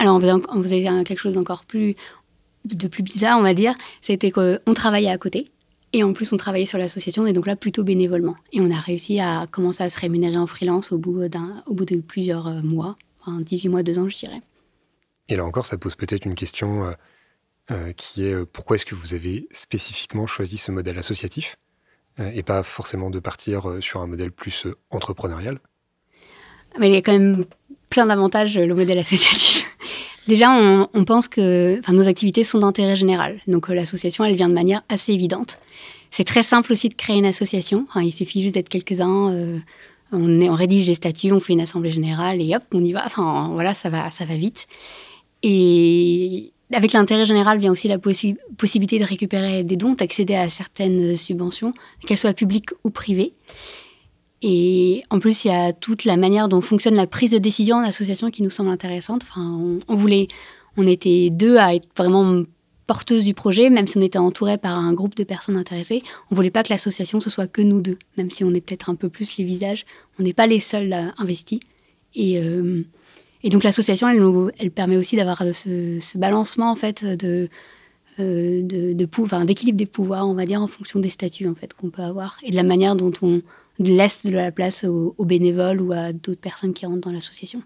Alors, 0.00 0.16
on 0.16 0.20
faisait, 0.20 0.32
on 0.32 0.62
faisait, 0.62 0.82
quelque 1.04 1.18
chose 1.18 1.34
d'encore 1.34 1.66
plus 1.66 1.94
de 2.64 2.88
plus 2.88 3.02
bizarre, 3.02 3.38
on 3.38 3.42
va 3.42 3.54
dire, 3.54 3.74
c'était 4.00 4.30
qu'on 4.30 4.74
travaillait 4.74 5.10
à 5.10 5.18
côté. 5.18 5.50
Et 5.92 6.04
en 6.04 6.12
plus, 6.12 6.32
on 6.32 6.36
travaillait 6.36 6.66
sur 6.66 6.78
l'association, 6.78 7.26
et 7.26 7.32
donc 7.32 7.46
là, 7.46 7.56
plutôt 7.56 7.82
bénévolement. 7.82 8.36
Et 8.52 8.60
on 8.60 8.70
a 8.70 8.78
réussi 8.78 9.18
à 9.18 9.48
commencer 9.50 9.82
à 9.82 9.88
se 9.88 9.98
rémunérer 9.98 10.36
en 10.36 10.46
freelance 10.46 10.92
au 10.92 10.98
bout, 10.98 11.20
au 11.66 11.74
bout 11.74 11.84
de 11.84 11.96
plusieurs 11.96 12.46
euh, 12.46 12.62
mois, 12.62 12.96
enfin 13.20 13.40
18 13.40 13.68
mois, 13.68 13.82
2 13.82 13.98
ans, 13.98 14.08
je 14.08 14.18
dirais. 14.18 14.40
Et 15.28 15.36
là 15.36 15.44
encore, 15.44 15.66
ça 15.66 15.76
pose 15.78 15.96
peut-être 15.96 16.26
une 16.26 16.36
question 16.36 16.84
euh, 16.84 16.92
euh, 17.72 17.92
qui 17.92 18.24
est 18.24 18.44
pourquoi 18.46 18.76
est-ce 18.76 18.84
que 18.84 18.94
vous 18.94 19.14
avez 19.14 19.48
spécifiquement 19.50 20.26
choisi 20.26 20.58
ce 20.58 20.70
modèle 20.70 20.98
associatif 20.98 21.56
et 22.18 22.42
pas 22.42 22.62
forcément 22.62 23.08
de 23.08 23.18
partir 23.18 23.76
sur 23.80 24.02
un 24.02 24.06
modèle 24.06 24.30
plus 24.30 24.66
entrepreneurial? 24.90 25.58
Mais 26.78 26.90
il 26.90 26.92
y 26.92 26.96
a 26.96 27.02
quand 27.02 27.12
même 27.12 27.46
plein 27.88 28.04
d'avantages, 28.04 28.58
le 28.58 28.74
modèle 28.74 28.98
associatif. 28.98 29.59
Déjà, 30.28 30.50
on, 30.92 31.04
pense 31.04 31.28
que 31.28 31.80
nos 31.90 32.06
activités 32.06 32.44
sont 32.44 32.58
d'intérêt 32.58 32.96
général. 32.96 33.40
Donc 33.46 33.68
l'association, 33.68 34.24
elle 34.24 34.34
vient 34.34 34.48
de 34.48 34.54
manière 34.54 34.82
assez 34.88 35.12
évidente. 35.12 35.58
C'est 36.10 36.24
très 36.24 36.42
simple 36.42 36.72
aussi 36.72 36.88
de 36.88 36.94
créer 36.94 37.16
une 37.16 37.26
association. 37.26 37.86
il 37.96 38.12
suffit 38.12 38.42
juste 38.42 38.54
d'être 38.54 38.68
quelques-uns. 38.68 39.34
on, 40.12 40.40
on, 40.42 40.54
rédige 40.54 40.86
des 40.86 40.94
statuts, 40.94 41.32
on 41.32 41.40
fait 41.40 41.52
une 41.54 41.60
assemblée 41.60 41.90
générale 41.90 42.40
et 42.40 42.54
hop, 42.54 42.62
on 42.72 42.84
y 42.84 42.92
va. 42.92 43.04
Enfin, 43.06 43.50
voilà, 43.52 43.74
ça 43.74 43.88
va, 43.88 44.10
ça 44.10 44.24
va 44.24 44.36
vite. 44.36 44.66
Et 45.42 46.52
avec 46.72 46.92
l'intérêt 46.92 47.26
général 47.26 47.58
vient 47.58 47.72
aussi 47.72 47.88
la 47.88 47.98
possibilité 47.98 48.98
de 48.98 49.04
récupérer 49.04 49.64
des 49.64 49.76
dons, 49.76 49.94
d'accéder 49.94 50.34
à 50.34 50.48
certaines 50.48 51.16
subventions, 51.16 51.74
qu'elles 52.06 52.18
soient 52.18 52.32
publiques 52.32 52.70
ou 52.84 52.90
privées. 52.90 53.32
Et 54.42 55.04
en 55.10 55.18
plus, 55.18 55.44
il 55.44 55.48
y 55.48 55.50
a 55.50 55.72
toute 55.72 56.04
la 56.04 56.16
manière 56.16 56.48
dont 56.48 56.60
fonctionne 56.60 56.94
la 56.94 57.06
prise 57.06 57.30
de 57.30 57.38
décision 57.38 57.76
en 57.76 57.82
association 57.82 58.30
qui 58.30 58.42
nous 58.42 58.50
semble 58.50 58.70
intéressante. 58.70 59.22
Enfin, 59.22 59.60
on, 59.86 59.94
voulait, 59.94 60.28
on 60.76 60.86
était 60.86 61.28
deux 61.30 61.58
à 61.58 61.74
être 61.74 61.88
vraiment 61.96 62.42
porteuses 62.86 63.24
du 63.24 63.34
projet, 63.34 63.70
même 63.70 63.86
si 63.86 63.98
on 63.98 64.00
était 64.00 64.18
entouré 64.18 64.56
par 64.56 64.76
un 64.76 64.92
groupe 64.94 65.14
de 65.14 65.24
personnes 65.24 65.56
intéressées. 65.56 66.02
On 66.30 66.34
voulait 66.34 66.50
pas 66.50 66.62
que 66.62 66.72
l'association 66.72 67.20
ce 67.20 67.30
soit 67.30 67.46
que 67.46 67.60
nous 67.60 67.80
deux, 67.80 67.98
même 68.16 68.30
si 68.30 68.42
on 68.42 68.52
est 68.54 68.60
peut-être 68.60 68.88
un 68.88 68.94
peu 68.94 69.08
plus 69.08 69.36
les 69.36 69.44
visages. 69.44 69.84
On 70.18 70.22
n'est 70.22 70.32
pas 70.32 70.46
les 70.46 70.58
seuls 70.58 71.12
investis. 71.18 71.60
Et 72.14 72.42
euh, 72.42 72.82
et 73.42 73.48
donc 73.48 73.62
l'association, 73.62 74.08
elle, 74.08 74.52
elle 74.58 74.70
permet 74.70 74.96
aussi 74.96 75.16
d'avoir 75.16 75.42
ce, 75.54 76.18
balancement 76.18 76.70
en 76.70 76.76
fait 76.76 77.04
de 77.04 77.48
euh, 78.18 78.62
d'équilibre 79.44 79.78
des 79.78 79.86
pouvoirs, 79.86 80.28
on 80.28 80.34
va 80.34 80.44
dire, 80.44 80.60
en 80.60 80.66
fonction 80.66 81.00
des 81.00 81.08
statuts 81.08 81.48
en 81.48 81.54
fait 81.54 81.72
qu'on 81.72 81.90
peut 81.90 82.02
avoir 82.02 82.38
et 82.42 82.50
de 82.50 82.56
la 82.56 82.62
manière 82.62 82.96
dont 82.96 83.12
on 83.22 83.40
laisse 83.88 84.26
de 84.26 84.32
la 84.32 84.52
place 84.52 84.84
aux, 84.84 85.14
bénévoles 85.20 85.80
ou 85.80 85.92
à 85.92 86.12
d'autres 86.12 86.40
personnes 86.40 86.74
qui 86.74 86.86
rentrent 86.86 87.08
dans 87.08 87.12
l'association. 87.12 87.62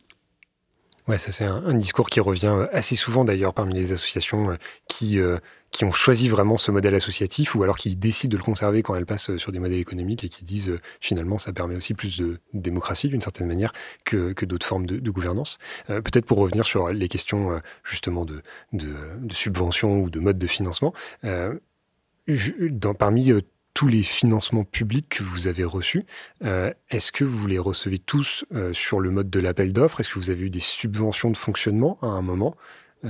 Ouais, 1.06 1.18
ça 1.18 1.32
c'est 1.32 1.44
un, 1.44 1.74
discours 1.74 2.08
qui 2.08 2.20
revient 2.20 2.66
assez 2.72 2.96
souvent 2.96 3.24
d'ailleurs 3.24 3.52
parmi 3.52 3.74
les 3.74 3.92
associations 3.92 4.52
euh, 4.52 4.56
qui 4.88 5.18
euh, 5.18 5.36
qui 5.74 5.84
ont 5.84 5.92
choisi 5.92 6.28
vraiment 6.28 6.56
ce 6.56 6.70
modèle 6.70 6.94
associatif 6.94 7.56
ou 7.56 7.62
alors 7.64 7.76
qui 7.76 7.96
décident 7.96 8.30
de 8.30 8.36
le 8.36 8.44
conserver 8.44 8.84
quand 8.84 8.94
elles 8.94 9.06
passent 9.06 9.36
sur 9.36 9.50
des 9.50 9.58
modèles 9.58 9.80
économiques 9.80 10.22
et 10.22 10.28
qui 10.28 10.44
disent 10.44 10.70
euh, 10.70 10.80
finalement 11.00 11.36
ça 11.36 11.52
permet 11.52 11.74
aussi 11.74 11.94
plus 11.94 12.16
de 12.16 12.38
démocratie 12.54 13.08
d'une 13.08 13.20
certaine 13.20 13.48
manière 13.48 13.72
que, 14.04 14.32
que 14.32 14.46
d'autres 14.46 14.66
formes 14.66 14.86
de, 14.86 15.10
gouvernance. 15.10 15.58
Euh, 15.90 16.00
peut-être 16.00 16.26
pour 16.26 16.38
revenir 16.38 16.64
sur 16.64 16.90
les 16.90 17.08
questions 17.08 17.50
euh, 17.50 17.58
justement 17.82 18.24
de, 18.24 18.40
de, 18.72 18.94
de, 19.18 19.34
subvention 19.34 19.98
ou 19.98 20.10
de 20.10 20.20
mode 20.20 20.38
de 20.38 20.46
financement, 20.46 20.94
dans, 21.24 22.94
parmi 22.94 23.32
tous 23.74 23.88
les 23.88 24.02
financements 24.02 24.64
publics 24.64 25.08
que 25.08 25.22
vous 25.22 25.48
avez 25.48 25.64
reçus, 25.64 26.04
est-ce 26.40 27.12
que 27.12 27.24
vous 27.24 27.46
les 27.46 27.58
recevez 27.58 27.98
tous 27.98 28.44
sur 28.72 29.00
le 29.00 29.10
mode 29.10 29.30
de 29.30 29.40
l'appel 29.40 29.72
d'offres? 29.72 30.00
Est-ce 30.00 30.10
que 30.10 30.18
vous 30.18 30.30
avez 30.30 30.44
eu 30.44 30.50
des 30.50 30.60
subventions 30.60 31.30
de 31.30 31.36
fonctionnement 31.36 31.98
à 32.00 32.06
un 32.06 32.22
moment? 32.22 32.56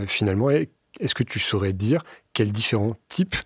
Finalement, 0.06 0.48
est-ce 0.50 1.14
que 1.14 1.22
tu 1.22 1.38
saurais 1.38 1.74
dire 1.74 2.02
quels 2.32 2.50
différents 2.50 2.96
types 3.08 3.36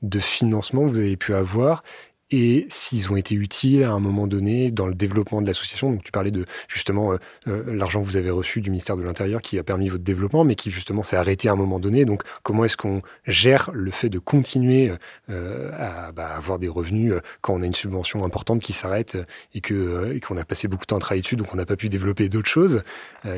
de 0.00 0.18
financement 0.18 0.86
vous 0.86 0.98
avez 0.98 1.16
pu 1.16 1.34
avoir 1.34 1.84
et 2.32 2.66
s'ils 2.68 3.12
ont 3.12 3.16
été 3.16 3.34
utiles 3.34 3.84
à 3.84 3.92
un 3.92 4.00
moment 4.00 4.26
donné 4.26 4.70
dans 4.70 4.86
le 4.86 4.94
développement 4.94 5.40
de 5.42 5.46
l'association. 5.46 5.92
Donc 5.92 6.02
tu 6.02 6.10
parlais 6.10 6.30
de 6.30 6.44
justement 6.68 7.12
euh, 7.12 7.18
euh, 7.46 7.74
l'argent 7.74 8.00
que 8.00 8.06
vous 8.06 8.16
avez 8.16 8.30
reçu 8.30 8.60
du 8.60 8.70
ministère 8.70 8.96
de 8.96 9.02
l'Intérieur 9.02 9.42
qui 9.42 9.58
a 9.58 9.62
permis 9.62 9.88
votre 9.88 10.04
développement, 10.04 10.44
mais 10.44 10.54
qui 10.54 10.70
justement 10.70 11.02
s'est 11.02 11.16
arrêté 11.16 11.48
à 11.48 11.52
un 11.52 11.56
moment 11.56 11.78
donné. 11.78 12.04
Donc 12.04 12.22
comment 12.42 12.64
est-ce 12.64 12.76
qu'on 12.76 13.00
gère 13.26 13.70
le 13.72 13.90
fait 13.90 14.08
de 14.08 14.18
continuer 14.18 14.92
euh, 15.30 15.70
à 15.78 16.12
bah, 16.12 16.28
avoir 16.34 16.58
des 16.58 16.68
revenus 16.68 17.14
quand 17.40 17.54
on 17.54 17.62
a 17.62 17.66
une 17.66 17.74
subvention 17.74 18.24
importante 18.24 18.60
qui 18.60 18.72
s'arrête 18.72 19.16
et 19.54 19.60
que 19.60 20.18
qu'on 20.26 20.36
a 20.36 20.44
passé 20.44 20.68
beaucoup 20.68 20.84
de 20.84 20.86
temps 20.86 20.96
à 20.96 21.00
travailler 21.00 21.22
dessus, 21.22 21.36
donc 21.36 21.52
on 21.52 21.56
n'a 21.56 21.66
pas 21.66 21.76
pu 21.76 21.88
développer 21.88 22.28
d'autres 22.28 22.48
choses. 22.48 22.82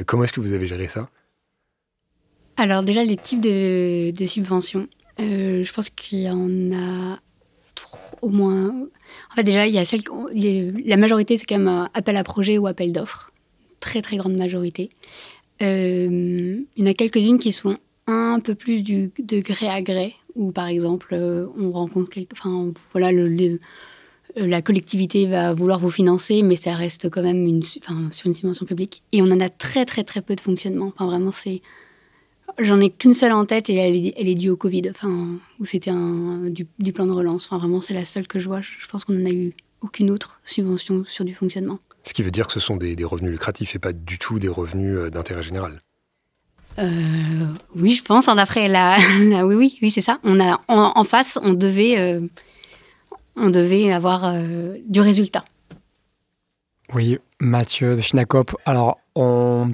comment 0.06 0.24
est-ce 0.24 0.32
que 0.32 0.40
vous 0.40 0.52
avez 0.52 0.66
géré 0.66 0.86
ça? 0.86 1.08
Alors 2.56 2.82
déjà, 2.82 3.02
les 3.02 3.16
types 3.16 3.40
de, 3.40 4.12
subventions. 4.26 4.86
Euh, 5.20 5.64
je 5.64 5.72
pense 5.72 5.90
qu'il 5.90 6.20
y 6.20 6.30
en 6.30 6.72
a 6.72 7.18
au 8.22 8.28
moins... 8.28 8.70
En 9.30 9.34
fait, 9.34 9.44
déjà, 9.44 9.66
il 9.66 9.74
y 9.74 9.78
a 9.78 9.84
celle... 9.84 10.02
La 10.84 10.96
majorité, 10.96 11.36
c'est 11.36 11.46
quand 11.46 11.58
même 11.58 11.88
appel 11.94 12.16
à 12.16 12.24
projet 12.24 12.58
ou 12.58 12.66
appel 12.66 12.92
d'offres. 12.92 13.32
Très, 13.80 14.02
très 14.02 14.16
grande 14.16 14.36
majorité. 14.36 14.90
Euh, 15.62 16.60
il 16.76 16.84
y 16.84 16.86
en 16.86 16.90
a 16.90 16.94
quelques-unes 16.94 17.38
qui 17.38 17.52
sont 17.52 17.78
un 18.06 18.40
peu 18.40 18.54
plus 18.54 18.82
du, 18.82 19.10
de 19.18 19.40
gré 19.40 19.68
à 19.68 19.82
gré, 19.82 20.14
où 20.34 20.52
par 20.52 20.68
exemple, 20.68 21.08
euh, 21.12 21.46
on 21.58 21.70
rencontre... 21.70 22.18
Enfin, 22.32 22.72
voilà, 22.92 23.10
la 24.36 24.62
collectivité 24.62 25.26
va 25.26 25.54
vouloir 25.54 25.78
vous 25.78 25.90
financer, 25.90 26.42
mais 26.42 26.56
ça 26.56 26.74
reste 26.74 27.08
quand 27.08 27.22
même 27.22 27.46
une, 27.46 27.62
enfin, 27.78 28.08
sur 28.10 28.26
une 28.26 28.34
subvention 28.34 28.66
publique. 28.66 29.02
Et 29.12 29.22
on 29.22 29.26
en 29.26 29.40
a 29.40 29.48
très, 29.48 29.84
très, 29.84 30.02
très 30.02 30.22
peu 30.22 30.34
de 30.34 30.40
fonctionnement. 30.40 30.86
Enfin, 30.94 31.06
vraiment, 31.06 31.30
c'est 31.30 31.62
J'en 32.58 32.80
ai 32.80 32.90
qu'une 32.90 33.14
seule 33.14 33.32
en 33.32 33.44
tête 33.44 33.68
et 33.68 33.74
elle 33.74 34.28
est, 34.28 34.34
due 34.34 34.50
au 34.50 34.56
Covid, 34.56 34.82
enfin, 34.90 35.38
où 35.58 35.64
c'était 35.64 35.90
du, 36.50 36.66
du, 36.78 36.92
plan 36.92 37.06
de 37.06 37.12
relance. 37.12 37.46
Enfin, 37.46 37.58
vraiment, 37.58 37.80
c'est 37.80 37.94
la 37.94 38.04
seule 38.04 38.26
que 38.26 38.38
je 38.38 38.46
vois. 38.48 38.60
Je 38.60 38.86
pense 38.88 39.04
qu'on 39.04 39.14
n'en 39.14 39.26
a 39.26 39.32
eu 39.32 39.52
aucune 39.80 40.10
autre 40.10 40.40
subvention 40.44 41.04
sur 41.04 41.24
du 41.24 41.34
fonctionnement. 41.34 41.78
Ce 42.04 42.12
qui 42.12 42.22
veut 42.22 42.30
dire 42.30 42.46
que 42.46 42.52
ce 42.52 42.60
sont 42.60 42.76
des, 42.76 42.96
revenus 43.04 43.32
lucratifs 43.32 43.74
et 43.74 43.78
pas 43.78 43.92
du 43.92 44.18
tout 44.18 44.38
des 44.38 44.48
revenus 44.48 44.96
euh, 44.96 45.10
d'intérêt 45.10 45.42
général. 45.42 45.80
Euh, 46.78 47.46
oui, 47.74 47.92
je 47.92 48.02
pense. 48.02 48.28
Hein, 48.28 48.34
d'après 48.34 48.68
la, 48.68 48.96
oui, 49.44 49.54
oui, 49.54 49.78
oui, 49.82 49.90
c'est 49.90 50.00
ça. 50.00 50.18
On 50.22 50.40
a 50.40 50.60
en, 50.68 51.04
face, 51.04 51.38
on 51.42 51.54
devait, 51.54 51.98
euh, 51.98 52.20
on 53.36 53.50
devait 53.50 53.92
avoir 53.92 54.34
du 54.86 55.00
résultat. 55.00 55.44
Oui, 56.92 57.18
Mathieu 57.40 57.96
de 57.96 58.00
Finacop. 58.00 58.56
Alors, 58.66 58.98
on 59.14 59.68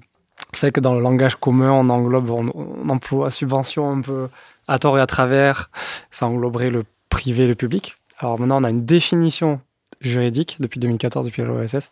c'est 0.52 0.72
que 0.72 0.80
dans 0.80 0.94
le 0.94 1.00
langage 1.00 1.36
commun, 1.36 1.72
on 1.72 1.88
englobe, 1.88 2.30
on, 2.30 2.88
emploie 2.88 3.30
subvention 3.30 3.90
un 3.90 4.00
peu 4.00 4.28
à 4.68 4.78
tort 4.78 4.98
et 4.98 5.00
à 5.00 5.06
travers. 5.06 5.70
Ça 6.10 6.26
engloberait 6.26 6.70
le 6.70 6.84
privé 7.08 7.44
et 7.44 7.48
le 7.48 7.54
public. 7.54 7.96
Alors 8.18 8.38
maintenant, 8.38 8.60
on 8.60 8.64
a 8.64 8.70
une 8.70 8.84
définition 8.84 9.60
juridique 10.00 10.56
depuis 10.60 10.80
2014, 10.80 11.26
depuis 11.26 11.42
l'OSS, 11.42 11.90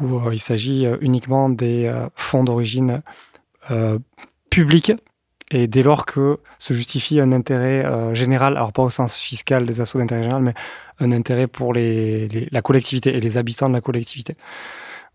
où 0.00 0.18
euh, 0.18 0.34
il 0.34 0.38
s'agit 0.38 0.86
euh, 0.86 0.96
uniquement 1.00 1.48
des 1.48 1.86
euh, 1.86 2.08
fonds 2.14 2.44
d'origine 2.44 3.02
publique 4.48 4.92
et 5.50 5.66
dès 5.66 5.82
lors 5.82 6.06
que 6.06 6.38
se 6.60 6.72
justifie 6.72 7.18
un 7.18 7.32
intérêt 7.32 8.14
général, 8.14 8.56
alors 8.56 8.72
pas 8.72 8.82
au 8.82 8.90
sens 8.90 9.16
fiscal 9.16 9.66
des 9.66 9.80
assauts 9.80 9.98
d'intérêt 9.98 10.22
général, 10.22 10.42
mais 10.42 10.54
un 11.00 11.10
intérêt 11.10 11.48
pour 11.48 11.72
les, 11.72 12.48
la 12.52 12.62
collectivité 12.62 13.16
et 13.16 13.20
les 13.20 13.38
habitants 13.38 13.68
de 13.68 13.74
la 13.74 13.80
collectivité. 13.80 14.36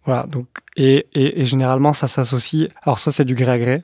Voilà, 0.03 0.23
donc, 0.23 0.47
et, 0.75 1.07
et, 1.13 1.45
généralement, 1.45 1.93
ça 1.93 2.07
s'associe. 2.07 2.69
Alors, 2.81 2.97
soit 2.97 3.11
c'est 3.11 3.25
du 3.25 3.35
gré 3.35 3.51
à 3.51 3.57
gré 3.59 3.83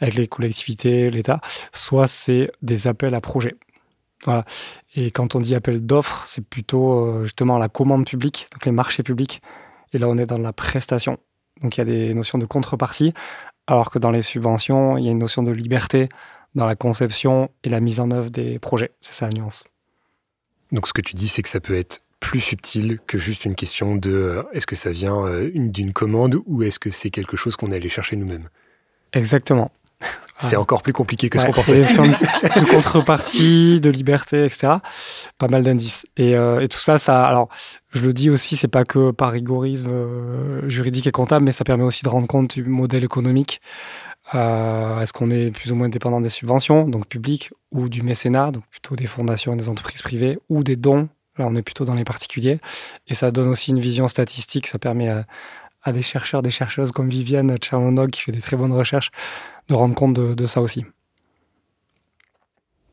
avec 0.00 0.14
les 0.14 0.26
collectivités, 0.26 1.10
l'État, 1.10 1.40
soit 1.72 2.06
c'est 2.06 2.50
des 2.62 2.86
appels 2.86 3.14
à 3.14 3.20
projets. 3.20 3.56
Voilà. 4.24 4.44
Et 4.96 5.10
quand 5.10 5.34
on 5.34 5.40
dit 5.40 5.54
appel 5.54 5.84
d'offres, 5.84 6.24
c'est 6.26 6.44
plutôt 6.44 7.06
euh, 7.06 7.24
justement 7.24 7.58
la 7.58 7.68
commande 7.68 8.06
publique, 8.06 8.48
donc 8.52 8.64
les 8.64 8.72
marchés 8.72 9.02
publics. 9.02 9.42
Et 9.92 9.98
là, 9.98 10.08
on 10.08 10.16
est 10.18 10.26
dans 10.26 10.38
la 10.38 10.52
prestation. 10.52 11.18
Donc, 11.62 11.76
il 11.76 11.80
y 11.80 11.82
a 11.82 11.84
des 11.84 12.14
notions 12.14 12.38
de 12.38 12.46
contrepartie, 12.46 13.12
alors 13.66 13.90
que 13.90 13.98
dans 13.98 14.10
les 14.10 14.22
subventions, 14.22 14.96
il 14.96 15.04
y 15.04 15.08
a 15.08 15.10
une 15.10 15.18
notion 15.18 15.42
de 15.42 15.52
liberté 15.52 16.08
dans 16.54 16.66
la 16.66 16.74
conception 16.74 17.50
et 17.64 17.68
la 17.68 17.80
mise 17.80 18.00
en 18.00 18.10
œuvre 18.10 18.30
des 18.30 18.58
projets. 18.58 18.92
C'est 19.02 19.14
ça 19.14 19.26
la 19.26 19.32
nuance. 19.32 19.64
Donc, 20.72 20.86
ce 20.86 20.92
que 20.92 21.02
tu 21.02 21.14
dis, 21.14 21.28
c'est 21.28 21.42
que 21.42 21.48
ça 21.48 21.60
peut 21.60 21.76
être 21.76 22.02
plus 22.20 22.40
subtil 22.40 23.00
que 23.06 23.18
juste 23.18 23.44
une 23.46 23.54
question 23.54 23.96
de 23.96 24.12
euh, 24.12 24.42
est-ce 24.52 24.66
que 24.66 24.76
ça 24.76 24.92
vient 24.92 25.26
euh, 25.26 25.50
d'une 25.54 25.92
commande 25.92 26.38
ou 26.46 26.62
est-ce 26.62 26.78
que 26.78 26.90
c'est 26.90 27.10
quelque 27.10 27.36
chose 27.36 27.56
qu'on 27.56 27.72
est 27.72 27.76
allé 27.76 27.88
chercher 27.88 28.16
nous-mêmes? 28.16 28.48
Exactement. 29.12 29.72
C'est 30.38 30.56
encore 30.56 30.80
plus 30.80 30.94
compliqué 30.94 31.28
que 31.28 31.38
ce 31.38 31.44
qu'on 31.44 31.52
pensait. 31.52 31.82
de 31.82 32.70
contrepartie, 32.70 33.78
de 33.82 33.90
liberté, 33.90 34.46
etc. 34.46 34.76
Pas 35.36 35.48
mal 35.48 35.62
d'indices. 35.62 36.06
Et, 36.16 36.34
euh, 36.34 36.60
et, 36.60 36.68
tout 36.68 36.78
ça, 36.78 36.96
ça, 36.96 37.26
alors, 37.26 37.50
je 37.90 38.02
le 38.06 38.14
dis 38.14 38.30
aussi, 38.30 38.56
c'est 38.56 38.66
pas 38.66 38.84
que 38.84 39.10
par 39.10 39.32
rigorisme 39.32 39.90
juridique 40.66 41.06
et 41.06 41.12
comptable, 41.12 41.44
mais 41.44 41.52
ça 41.52 41.64
permet 41.64 41.84
aussi 41.84 42.04
de 42.04 42.08
rendre 42.08 42.26
compte 42.26 42.54
du 42.54 42.64
modèle 42.64 43.04
économique. 43.04 43.60
Est-ce 44.32 45.12
qu'on 45.12 45.30
est 45.30 45.50
plus 45.50 45.72
ou 45.72 45.74
moins 45.74 45.90
dépendant 45.90 46.22
des 46.22 46.30
subventions, 46.30 46.88
donc 46.88 47.06
publiques, 47.06 47.50
ou 47.70 47.90
du 47.90 48.00
mécénat, 48.00 48.50
donc 48.50 48.64
plutôt 48.70 48.96
des 48.96 49.06
fondations 49.06 49.52
et 49.52 49.56
des 49.56 49.68
entreprises 49.68 50.00
privées, 50.00 50.38
ou 50.48 50.64
des 50.64 50.76
dons 50.76 51.10
Là, 51.40 51.46
on 51.46 51.54
est 51.54 51.62
plutôt 51.62 51.84
dans 51.84 51.94
les 51.94 52.04
particuliers. 52.04 52.60
Et 53.08 53.14
ça 53.14 53.30
donne 53.30 53.48
aussi 53.48 53.70
une 53.70 53.80
vision 53.80 54.06
statistique. 54.08 54.66
Ça 54.66 54.78
permet 54.78 55.08
à, 55.08 55.92
des 55.92 56.02
chercheurs, 56.02 56.42
des 56.42 56.50
chercheuses 56.50 56.92
comme 56.92 57.08
Viviane 57.08 57.56
Tchernonog, 57.56 58.10
qui 58.10 58.20
fait 58.20 58.32
des 58.32 58.42
très 58.42 58.56
bonnes 58.56 58.72
recherches, 58.72 59.10
de 59.68 59.74
rendre 59.74 59.94
compte 59.94 60.14
de, 60.14 60.46
ça 60.46 60.60
aussi. 60.60 60.84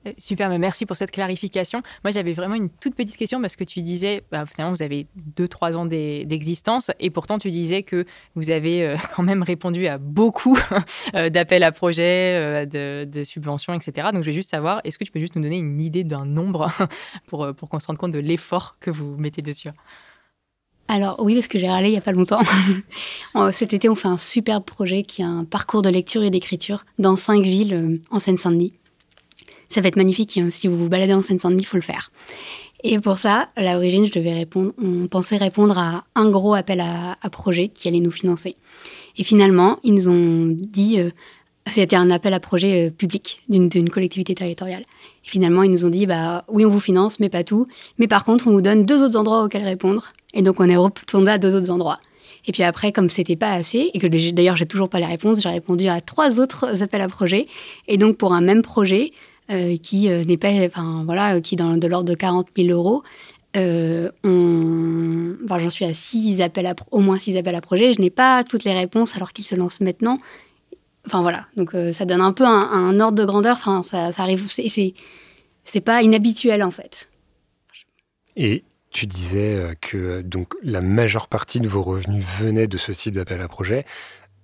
Euh, 0.08 0.12
super, 0.18 0.50
merci 0.58 0.86
pour 0.86 0.96
cette 0.96 1.12
clarification. 1.12 1.82
Moi, 2.04 2.12
j'avais 2.12 2.34
vraiment 2.34 2.56
une 2.56 2.70
toute 2.70 2.96
petite 2.96 3.18
question 3.18 3.42
parce 3.42 3.56
que 3.56 3.64
tu 3.64 3.82
disais, 3.82 4.24
bah, 4.32 4.46
finalement, 4.46 4.74
vous 4.74 4.84
avez 4.84 5.08
2-3 5.38 5.76
ans 5.76 5.86
d'existence 5.86 6.92
et 7.00 7.10
pourtant, 7.10 7.40
tu 7.40 7.52
disais 7.52 7.84
que 7.84 8.06
vous 8.36 8.52
avez 8.52 8.84
euh, 8.84 8.96
quand 9.16 9.24
même 9.24 9.44
répondu 9.44 9.88
à 9.88 9.98
beaucoup 9.98 10.58
euh, 11.16 11.30
d'appels 11.30 11.64
à 11.64 11.72
projets, 11.72 12.66
de, 12.66 13.24
subventions, 13.24 13.74
etc. 13.74 14.10
Donc, 14.14 14.24
je 14.24 14.28
vais 14.28 14.34
juste 14.34 14.50
savoir, 14.50 14.82
est-ce 14.84 14.98
que 14.98 15.04
tu 15.04 15.12
peux 15.12 15.20
juste 15.20 15.36
nous 15.36 15.42
donner 15.42 15.58
une 15.58 15.80
idée 15.82 16.04
d'un 16.04 16.26
nombre 16.26 16.70
pour, 17.28 17.54
pour 17.56 17.70
qu'on 17.70 17.80
se 17.80 17.88
rende 17.88 17.98
compte 17.98 18.12
de 18.12 18.20
l'effort 18.20 18.76
que 18.80 18.92
vous 18.92 19.18
mettez 19.18 19.42
dessus? 19.42 19.70
Alors 20.90 21.18
oui, 21.20 21.34
parce 21.34 21.50
que 21.50 21.60
j'ai 21.60 21.70
râlé 21.70 21.90
il 21.90 21.92
n'y 21.92 21.98
a 21.98 22.02
pas 22.02 22.14
longtemps. 22.14 22.40
Cet 23.52 23.74
été, 23.74 23.90
on 23.90 23.96
fait 23.96 24.08
un 24.08 24.18
superbe 24.18 24.64
projet 24.64 25.04
qui 25.04 25.22
a 25.22 25.28
un 25.28 25.44
parcours 25.44 25.82
de 25.82 25.90
lecture 25.90 26.24
et 26.24 26.30
d'écriture 26.30 26.86
dans 26.98 27.18
cinq 27.18 27.44
villes 27.44 28.00
en 28.10 28.20
Seine-Saint-Denis. 28.20 28.72
Ça 29.70 29.82
va 29.82 29.88
être 29.88 29.96
magnifique. 29.96 30.38
Hein. 30.38 30.50
Si 30.52 30.68
vous 30.68 30.78
vous 30.78 30.90
baladez 30.90 31.14
en 31.14 31.22
Seine-Saint-Denis, 31.22 31.64
il 31.64 31.66
faut 31.66 31.78
le 31.78 31.84
faire. 31.84 32.12
Et 32.84 33.00
pour 33.00 33.18
ça, 33.18 33.50
à 33.56 33.64
l'origine, 33.64 34.06
je 34.06 34.12
devais 34.12 34.34
répondre, 34.34 34.72
on 34.82 35.08
pensait 35.08 35.38
répondre 35.38 35.78
à 35.78 36.06
un 36.16 36.30
gros 36.30 36.54
appel 36.54 36.82
à, 36.82 37.30
projet 37.30 37.70
qui 37.70 37.88
allait 37.88 38.00
nous 38.00 38.12
financer. 38.12 38.56
Et 39.18 39.24
finalement, 39.24 39.80
ils 39.84 39.94
nous 39.94 40.10
ont 40.10 40.48
dit, 40.48 41.00
euh, 41.00 41.10
c'était 41.72 41.96
un 41.96 42.12
appel 42.12 42.34
à 42.34 42.40
projet 42.40 42.88
euh, 42.88 42.90
public 42.92 43.42
d'une 43.50 43.90
collectivité 43.90 44.36
territoriale. 44.36 44.86
Et 45.26 45.30
finalement, 45.30 45.64
ils 45.64 45.72
nous 45.72 45.86
ont 45.86 45.90
dit, 45.90 46.06
bah 46.06 46.46
oui, 46.50 46.66
on 46.66 46.70
vous 46.70 46.80
finance, 46.80 47.20
mais 47.20 47.30
pas 47.30 47.44
tout. 47.44 47.68
Mais 47.98 48.08
par 48.08 48.24
contre, 48.24 48.48
on 48.48 48.52
vous 48.52 48.62
donne 48.62 48.86
deux 48.86 49.04
autres 49.04 49.18
endroits 49.18 49.44
auxquels 49.44 49.64
répondre. 49.64 50.14
Et 50.36 50.44
donc, 50.44 50.60
on 50.60 50.70
est 50.70 50.78
retombé 50.78 51.32
à 51.32 51.40
deux 51.40 51.56
autres 51.56 51.72
endroits. 51.72 52.00
Et 52.46 52.52
puis 52.52 52.64
après, 52.64 52.92
comme 52.92 53.10
c'était 53.10 53.36
pas 53.36 53.52
assez, 53.52 53.92
et 53.94 54.00
que 54.00 54.08
d'ailleurs 54.32 54.56
j'ai 54.56 54.66
toujours 54.66 54.88
pas 54.88 55.00
les 55.00 55.06
réponses, 55.06 55.42
j'ai 55.42 55.50
répondu 55.50 55.88
à 55.88 56.00
trois 56.00 56.40
autres 56.40 56.82
appels 56.82 57.02
à 57.02 57.10
projet. 57.10 57.48
Et 57.90 57.98
donc 57.98 58.16
pour 58.16 58.34
un 58.34 58.40
même 58.40 58.62
projet, 58.62 59.12
qui 59.50 60.10
euh, 60.10 60.24
n'est 60.24 60.38
pas, 60.38 60.50
enfin 60.66 61.04
voilà, 61.06 61.40
qui 61.42 61.56
est 61.56 61.58
dans 61.58 61.78
de 61.78 61.88
l'ordre 61.88 62.10
de 62.10 62.16
40 62.16 62.48
000 62.58 62.70
euros. 62.70 63.04
Euh, 63.56 64.12
j'en 64.24 65.70
suis 65.70 65.86
à 65.86 65.94
six 65.94 66.42
appels 66.42 66.74
au 66.92 67.00
moins 67.00 67.18
6 67.18 67.38
appels 67.38 67.56
à 67.56 67.62
projet. 67.62 67.94
Je 67.94 68.02
n'ai 68.02 68.10
pas 68.10 68.44
toutes 68.44 68.64
les 68.66 68.74
réponses 68.74 69.16
alors 69.16 69.32
qu'ils 69.34 69.46
se 69.46 69.56
lancent 69.56 69.82
maintenant. 69.82 70.20
Enfin 71.06 71.22
voilà, 71.22 71.46
donc 71.56 71.72
ça 71.94 72.04
donne 72.04 72.20
un 72.20 72.34
peu 72.34 72.44
un, 72.44 73.00
ordre 73.00 73.18
de 73.18 73.24
grandeur. 73.24 73.56
Enfin, 73.56 73.82
ça, 73.84 74.12
ça 74.12 74.24
arrive, 74.24 74.52
c'est, 74.52 74.94
c'est 75.64 75.82
pas 75.82 76.02
inhabituel 76.02 76.62
en 76.64 76.72
fait. 76.72 77.08
Et 78.36 78.66
tu 78.92 79.08
disais 79.08 79.78
que 79.80 80.22
donc 80.22 80.54
la 80.62 80.82
majeure 80.82 81.30
partie 81.30 81.62
de 81.62 81.70
vos 81.70 81.82
revenus 81.82 82.26
venait 82.26 82.68
de 82.68 82.78
ce 82.78 82.92
type 82.92 83.14
d'appel 83.14 83.42
à 83.42 83.48
projet. 83.48 83.86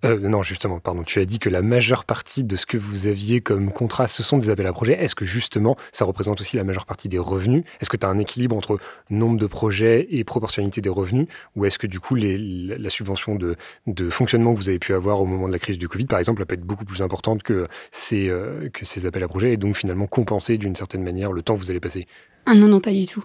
Euh, 0.04 0.20
non, 0.20 0.44
justement, 0.44 0.80
pardon. 0.80 1.04
Tu 1.04 1.20
as 1.20 1.26
dit 1.26 1.40
que 1.40 1.50
la 1.50 1.62
majeure 1.62 2.04
partie 2.04 2.44
de 2.44 2.56
ce 2.56 2.66
que 2.66 2.78
vous 2.78 3.08
aviez 3.08 3.42
comme 3.42 3.72
contrat, 3.72 4.08
ce 4.08 4.22
sont 4.22 4.38
des 4.38 4.50
appels 4.50 4.68
à 4.68 4.74
projets. 4.74 5.02
Est-ce 5.02 5.16
que 5.16 5.26
justement, 5.26 5.78
ça 5.92 6.06
représente 6.06 6.42
aussi 6.42 6.58
la 6.58 6.64
majeure 6.64 6.86
partie 6.86 7.08
des 7.08 7.20
revenus? 7.20 7.64
Est-ce 7.80 7.90
que 7.90 7.98
tu 7.98 8.06
as 8.06 8.10
un 8.10 8.18
équilibre 8.18 8.56
entre 8.56 8.80
nombre 9.10 9.40
de 9.40 9.48
projets 9.48 10.08
et 10.12 10.24
proportionnalité 10.24 10.82
des 10.82 10.90
revenus? 10.90 11.28
Ou 11.56 11.66
est-ce 11.66 11.80
que 11.80 11.88
du 11.88 12.00
coup, 12.00 12.16
la 12.16 12.90
subvention 12.90 13.36
de, 13.36 13.56
fonctionnement 14.10 14.54
que 14.54 14.60
vous 14.60 14.70
avez 14.70 14.80
pu 14.80 14.94
avoir 14.94 15.22
au 15.22 15.26
moment 15.26 15.48
de 15.48 15.54
la 15.54 15.60
crise 15.60 15.78
du 15.78 15.88
Covid, 15.88 16.06
par 16.06 16.20
exemple, 16.20 16.42
elle 16.42 16.48
peut 16.48 16.56
être 16.56 16.62
beaucoup 16.62 16.86
plus 16.86 17.02
importante 17.02 17.44
que 17.44 17.68
ces, 17.92 18.28
euh, 18.30 18.70
appels 19.06 19.24
à 19.24 19.28
projets 19.28 19.54
et 19.54 19.58
donc 19.58 19.76
finalement 19.76 20.08
compenser 20.08 20.58
d'une 20.58 20.76
certaine 20.76 21.04
manière 21.04 21.32
le 21.32 21.42
temps 21.42 21.56
que 21.56 21.60
vous 21.60 21.70
allez 21.70 21.80
passer? 21.80 22.08
Ah 22.46 22.56
non, 22.56 22.68
non, 22.68 22.82
pas 22.82 22.92
du 22.92 23.06
tout. 23.06 23.24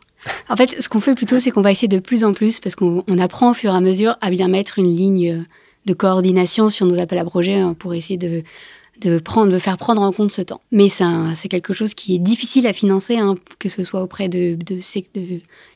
En 0.48 0.56
fait, 0.56 0.80
ce 0.80 0.88
qu'on 0.88 1.00
fait 1.00 1.16
plutôt, 1.16 1.40
c'est 1.40 1.50
qu'on 1.50 1.60
va 1.60 1.72
essayer 1.72 1.88
de 1.88 1.98
plus 1.98 2.22
en 2.22 2.32
plus, 2.32 2.60
parce 2.60 2.76
qu'on 2.76 3.02
apprend 3.18 3.50
au 3.50 3.54
fur 3.54 3.72
et 3.72 3.76
à 3.76 3.80
mesure 3.80 4.16
à 4.20 4.30
bien 4.30 4.46
mettre 4.46 4.78
une 4.78 4.86
ligne 4.86 5.32
euh, 5.32 5.42
de 5.88 5.94
coordination 5.94 6.68
sur 6.70 6.86
nos 6.86 7.00
appels 7.00 7.18
à 7.18 7.24
projets 7.24 7.54
hein, 7.54 7.74
pour 7.74 7.94
essayer 7.94 8.18
de, 8.18 8.42
de, 9.00 9.18
prendre, 9.18 9.50
de 9.52 9.58
faire 9.58 9.78
prendre 9.78 10.02
en 10.02 10.12
compte 10.12 10.30
ce 10.30 10.42
temps. 10.42 10.60
Mais 10.70 10.88
c'est 10.88 11.48
quelque 11.48 11.72
chose 11.72 11.94
qui 11.94 12.14
est 12.14 12.18
difficile 12.18 12.66
à 12.66 12.72
financer, 12.72 13.16
hein, 13.16 13.36
que 13.58 13.68
ce 13.68 13.82
soit 13.84 14.02
auprès 14.02 14.28
de, 14.28 14.56
de, 14.56 14.80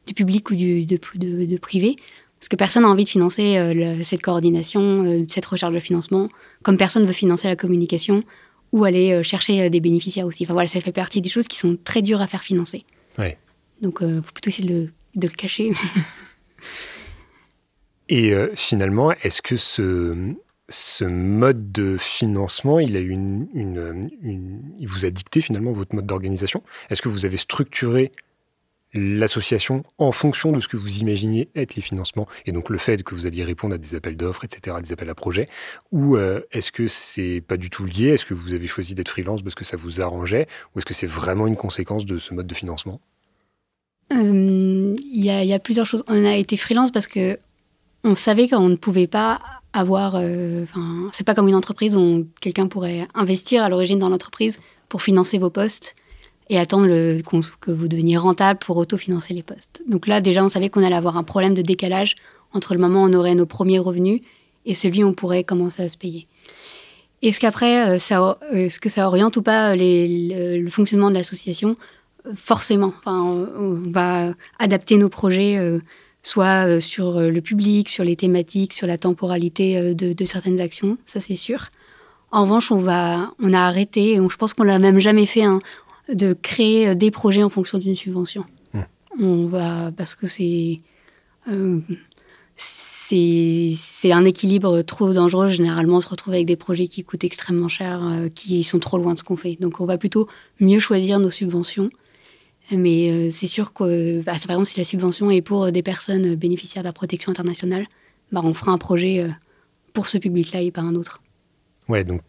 du 0.07 0.15
public 0.15 0.51
ou 0.51 0.55
du, 0.55 0.85
de, 0.85 1.57
privé. 1.59 1.97
Parce 2.39 2.49
que 2.49 2.57
personne 2.57 2.83
n'a 2.83 2.89
envie 2.89 3.05
de 3.05 3.09
financer 3.09 3.57
euh, 3.57 4.03
cette 4.03 4.21
coordination, 4.21 5.05
euh, 5.05 5.25
cette 5.29 5.47
recherche 5.47 5.73
de 5.73 5.79
financement, 5.79 6.29
comme 6.63 6.77
personne 6.77 7.07
veut 7.07 7.13
financer 7.13 7.49
la 7.49 7.57
communication 7.57 8.25
ou 8.73 8.85
aller 8.85 9.13
euh, 9.13 9.23
chercher 9.23 9.71
des 9.71 9.81
bénéficiaires 9.81 10.27
aussi. 10.27 10.45
Enfin 10.45 10.55
voilà, 10.55 10.69
ça 10.69 10.81
fait 10.81 10.93
partie 10.93 11.21
des 11.21 11.29
choses 11.29 11.47
qui 11.47 11.59
sont 11.59 11.79
très 11.85 12.03
dures 12.03 12.21
à 12.21 12.27
faire 12.27 12.43
financer. 12.43 12.85
Donc 13.81 13.99
il 14.01 14.23
faut 14.25 14.33
plutôt 14.33 14.51
essayer 14.51 14.69
de, 14.69 14.89
de 15.15 15.27
le 15.27 15.33
cacher. 15.33 15.73
Et 18.13 18.35
euh, 18.35 18.51
finalement, 18.55 19.11
est-ce 19.23 19.41
que 19.41 19.57
ce, 19.57 20.35
mode 21.03 21.73
de 21.73 21.97
financement, 21.97 22.79
il, 22.79 22.93
vous 24.83 25.07
a 25.07 25.11
dicté 25.11 25.41
finalement 25.41 25.73
votre 25.73 25.95
mode 25.95 26.05
d'organisation? 26.05 26.63
Est-ce 26.91 27.01
que 27.01 27.09
vous 27.09 27.25
avez 27.25 27.39
structuré 27.39 28.13
l'association 28.93 29.83
en 29.97 30.13
fonction 30.13 30.53
de 30.53 30.61
ce 30.61 30.69
que 30.69 30.77
vous 30.77 30.99
imaginiez 30.99 31.49
être 31.55 31.75
les 31.75 31.81
financements? 31.81 32.29
Et 32.45 32.53
donc 32.53 32.69
le 32.69 32.77
fait 32.77 33.03
que 33.03 33.15
vous 33.15 33.27
alliez 33.27 33.45
répondre 33.45 33.77
à 33.77 33.79
des 33.79 33.95
appels 33.95 34.19
d'offres, 34.19 34.45
etc., 34.45 34.77
des 34.83 34.93
appels 34.93 35.09
à 35.09 35.15
projets? 35.15 35.49
Ou 35.91 36.17
euh, 36.17 36.43
est-ce 36.53 36.71
que 36.71 36.89
c'est 36.89 37.41
pas 37.41 37.57
du 37.57 37.71
tout 37.71 37.87
lié? 37.87 38.09
Est-ce 38.09 38.27
que 38.27 38.35
vous 38.35 38.53
avez 38.53 38.67
choisi 38.67 38.95
d'être 38.95 39.09
freelance 39.09 39.41
parce 39.41 39.55
que 39.55 39.65
ça 39.65 39.79
vous 39.79 40.03
arrangeait? 40.03 40.49
Ou 40.75 40.81
est-ce 40.81 40.87
que 40.87 40.93
c'est 40.93 41.07
vraiment 41.07 41.47
une 41.47 41.57
conséquence 41.57 42.05
de 42.05 42.19
ce 42.19 42.35
mode 42.35 42.47
de 42.47 42.55
financement? 42.55 43.01
Euh, 44.13 44.95
Il 45.03 45.25
y, 45.25 45.55
a 45.55 45.59
plusieurs 45.59 45.87
choses. 45.87 46.05
On 46.09 46.27
a 46.27 46.37
été 46.37 46.59
freelance 46.59 46.91
parce 46.91 47.07
que 47.07 47.39
on 48.05 48.15
savait 48.15 48.49
qu'on 48.49 48.69
ne 48.69 48.77
pouvait 48.77 49.07
pas 49.07 49.41
avoir. 49.73 50.15
Euh, 50.17 50.65
c'est 51.13 51.25
pas 51.25 51.35
comme 51.35 51.49
une 51.49 51.55
entreprise 51.55 51.97
où 51.97 52.27
quelqu'un 52.41 52.67
pourrait 52.67 53.07
investir 53.15 53.63
à 53.63 53.69
l'origine 53.69 53.99
dans 53.99 54.09
l'entreprise 54.09 54.61
pour 54.89 55.03
financer 55.03 55.39
vos 55.39 55.51
postes 55.51 55.95
et 56.51 56.59
attendre 56.59 56.89
que 57.61 57.71
vous 57.71 57.89
deveniez 57.89 58.17
rentable 58.17 58.59
pour 58.59 58.77
autofinancer 58.77 59.33
les 59.33 59.43
postes. 59.43 59.83
Donc 59.89 60.07
là, 60.07 60.21
déjà, 60.21 60.45
on 60.45 60.49
savait 60.49 60.69
qu'on 60.69 60.83
allait 60.83 60.97
avoir 60.97 61.17
un 61.17 61.23
problème 61.23 61.55
de 61.55 61.63
décalage 61.63 62.17
entre 62.53 62.75
le 62.75 62.81
moment 62.81 63.05
où 63.05 63.09
on 63.09 63.15
aurait 63.15 63.35
nos 63.35 63.47
premiers 63.47 63.79
revenus 63.79 64.21
et 64.67 64.75
celui 64.75 65.03
où 65.03 65.09
on 65.09 65.15
pourrait 65.15 65.45
commencer 65.45 65.83
à 65.83 65.89
se 65.89 65.97
payer. 65.97 66.27
Est-ce 67.23 67.41
qu'après, 67.41 67.89
euh, 67.89 67.99
euh, 68.13 68.35
est-ce 68.53 68.81
que 68.81 68.89
ça 68.89 69.07
oriente 69.07 69.37
ou 69.37 69.43
pas 69.43 69.75
le, 69.77 70.67
fonctionnement 70.69 71.09
de 71.09 71.15
l'association? 71.15 71.77
Forcément. 72.35 72.93
On, 73.07 73.81
va 73.91 74.35
adapter 74.59 74.97
nos 74.99 75.09
projets 75.09 75.59
soit 76.23 76.67
euh, 76.67 76.81
sur 76.81 77.19
euh, 77.19 77.31
le 77.31 77.41
public, 77.41 77.89
sur 77.89 78.05
les 78.05 78.17
thématiques, 78.17 78.73
sur 78.73 78.87
la 78.87 78.99
temporalité 78.99 79.77
euh, 79.77 79.95
de, 79.95 80.25
certaines 80.25 80.61
actions, 80.61 80.97
ça 81.07 81.21
c'est 81.21 81.37
sûr. 81.37 81.67
En 82.31 82.43
revanche, 82.43 82.73
on, 82.73 82.79
va, 82.79 83.35
on 83.41 83.53
a 83.53 83.61
arrêté, 83.61 84.13
et 84.13 84.17
je 84.17 84.37
pense 84.37 84.55
qu'on 84.55 84.63
l'a 84.63 84.79
même 84.79 84.99
jamais 84.99 85.27
fait, 85.27 85.43
hein, 85.43 85.61
de 86.13 86.33
créer 86.33 86.95
des 86.95 87.11
projets 87.11 87.43
en 87.43 87.51
fonction 87.51 87.79
d'une 87.79 87.97
subvention. 87.97 88.45
Mmh. 88.73 88.81
On 89.21 89.47
va, 89.47 89.93
parce 89.97 90.15
que 90.15 90.27
c'est 90.27 90.81
c'est 93.15 94.13
un 94.13 94.25
équilibre 94.25 94.81
trop 94.81 95.13
dangereux. 95.13 95.51
Généralement, 95.51 95.99
on 95.99 96.01
se 96.01 96.09
retrouve 96.09 96.33
avec 96.33 96.47
des 96.47 96.57
projets 96.57 96.87
qui 96.87 97.05
coûtent 97.05 97.25
extrêmement 97.25 97.69
cher, 97.69 98.01
qui 98.35 98.63
sont 98.63 98.79
trop 98.79 98.97
loin 98.97 99.13
de 99.13 99.19
ce 99.19 99.25
qu'on 99.25 99.37
fait. 99.37 99.59
Donc, 99.61 99.83
on 99.83 99.85
va 99.85 99.99
plutôt 99.99 100.29
mieux 100.61 100.79
choisir 100.79 101.19
nos 101.19 101.29
subventions 101.29 101.91
mais 102.77 103.11
euh, 103.11 103.31
c'est 103.31 103.47
sûr 103.47 103.73
que, 103.73 104.21
bah, 104.23 104.33
par 104.47 104.53
exemple, 104.53 104.67
si 104.67 104.79
la 104.79 104.85
subvention 104.85 105.31
est 105.31 105.43
pour 105.43 105.71
des 105.73 105.83
personnes 105.83 106.35
bénéficiaires 106.35 106.83
de 106.83 106.89
la 106.89 106.93
protection 106.93 107.31
internationale, 107.31 107.87
bah, 108.31 108.41
on 108.45 108.55
fera 108.55 108.73
un 108.73 108.79
projet 108.79 109.21
euh, 109.21 109.29
pour 109.93 110.09
ce 110.09 110.19
public-là 110.19 110.61
et 110.61 110.71
pas 110.71 110.83
un 110.83 110.95
autre. 110.95 111.23
Ouais, 111.89 112.05
donc 112.05 112.23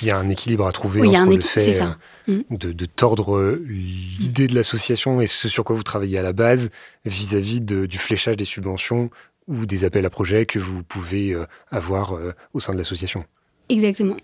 il 0.00 0.06
y 0.06 0.10
a 0.10 0.18
un 0.18 0.28
équilibre 0.30 0.66
à 0.66 0.72
trouver 0.72 1.06
entre 1.06 1.34
le 1.34 1.40
fait 1.40 1.80
euh, 2.28 2.42
mm. 2.48 2.56
de, 2.56 2.86
tordre 2.86 3.58
l'idée 3.66 4.46
de 4.46 4.54
l'association 4.54 5.20
et 5.20 5.26
ce 5.26 5.50
sur 5.50 5.64
quoi 5.64 5.76
vous 5.76 5.82
travaillez 5.82 6.18
à 6.18 6.22
la 6.22 6.32
base 6.32 6.70
vis-à-vis 7.04 7.60
du 7.60 7.98
fléchage 7.98 8.38
des 8.38 8.46
subventions 8.46 9.10
ou 9.48 9.66
des 9.66 9.84
appels 9.84 10.06
à 10.06 10.10
projets 10.10 10.46
que 10.46 10.58
vous 10.58 10.82
pouvez 10.82 11.36
avoir 11.70 12.18
au 12.54 12.60
sein 12.60 12.72
de 12.72 12.78
l'association. 12.78 13.26
Exactement. 13.68 14.16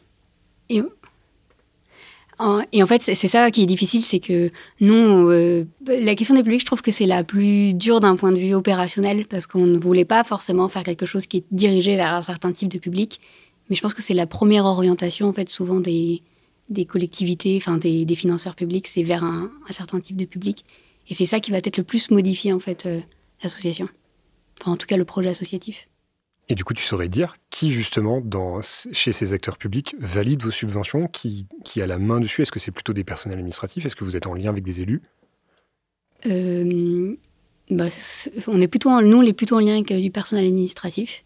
Et 0.70 0.82
et 2.72 2.82
en 2.82 2.86
fait, 2.86 3.02
c'est 3.02 3.28
ça 3.28 3.50
qui 3.50 3.62
est 3.62 3.66
difficile, 3.66 4.02
c'est 4.02 4.20
que 4.20 4.50
nous, 4.80 5.28
euh, 5.30 5.64
la 5.86 6.14
question 6.14 6.36
des 6.36 6.44
publics, 6.44 6.60
je 6.60 6.66
trouve 6.66 6.82
que 6.82 6.92
c'est 6.92 7.06
la 7.06 7.24
plus 7.24 7.74
dure 7.74 7.98
d'un 7.98 8.14
point 8.14 8.30
de 8.30 8.38
vue 8.38 8.54
opérationnel, 8.54 9.26
parce 9.26 9.46
qu'on 9.46 9.66
ne 9.66 9.78
voulait 9.78 10.04
pas 10.04 10.22
forcément 10.22 10.68
faire 10.68 10.84
quelque 10.84 11.06
chose 11.06 11.26
qui 11.26 11.38
est 11.38 11.44
dirigé 11.50 11.96
vers 11.96 12.14
un 12.14 12.22
certain 12.22 12.52
type 12.52 12.68
de 12.68 12.78
public. 12.78 13.20
Mais 13.68 13.76
je 13.76 13.82
pense 13.82 13.92
que 13.92 14.02
c'est 14.02 14.14
la 14.14 14.26
première 14.26 14.66
orientation, 14.66 15.28
en 15.28 15.32
fait, 15.32 15.48
souvent 15.48 15.80
des, 15.80 16.22
des 16.68 16.84
collectivités, 16.84 17.56
enfin 17.56 17.76
des, 17.76 18.04
des 18.04 18.14
financeurs 18.14 18.54
publics, 18.54 18.86
c'est 18.86 19.02
vers 19.02 19.24
un, 19.24 19.50
certain 19.70 19.98
type 19.98 20.16
de 20.16 20.24
public. 20.24 20.64
Et 21.08 21.14
c'est 21.14 21.26
ça 21.26 21.40
qui 21.40 21.50
va 21.50 21.58
être 21.58 21.76
le 21.76 21.84
plus 21.84 22.10
modifié, 22.10 22.52
en 22.52 22.60
fait, 22.60 22.86
euh, 22.86 23.00
l'association. 23.42 23.88
Enfin, 24.60 24.72
en 24.72 24.76
tout 24.76 24.86
cas, 24.86 24.96
le 24.96 25.04
projet 25.04 25.30
associatif. 25.30 25.88
Et 26.48 26.54
du 26.54 26.64
coup, 26.64 26.72
tu 26.72 26.82
saurais 26.82 27.08
dire 27.08 27.36
qui, 27.50 27.70
justement, 27.70 28.22
chez 28.62 29.12
ces 29.12 29.32
acteurs 29.34 29.58
publics, 29.58 29.94
valide 29.98 30.42
vos 30.42 30.50
subventions 30.50 31.06
Qui, 31.06 31.46
a 31.76 31.86
la 31.86 31.98
main 31.98 32.20
dessus? 32.20 32.42
Est-ce 32.42 32.52
que 32.52 32.58
c'est 32.58 32.70
plutôt 32.70 32.94
des 32.94 33.04
personnels 33.04 33.38
administratifs? 33.38 33.84
Est-ce 33.84 33.96
que 33.96 34.04
vous 34.04 34.16
êtes 34.16 34.26
en 34.26 34.34
lien 34.34 34.48
avec 34.48 34.64
des 34.64 34.80
élus? 34.80 35.02
Euh, 36.26 37.14
bah, 37.70 37.86
on 38.46 38.60
est 38.60 38.68
plutôt 38.68 39.00
Nous, 39.02 39.16
on 39.16 39.22
est 39.22 39.34
plutôt 39.34 39.56
en 39.56 39.60
lien 39.60 39.74
avec 39.74 39.92
euh, 39.92 40.00
du 40.00 40.10
personnel 40.10 40.46
administratif. 40.46 41.24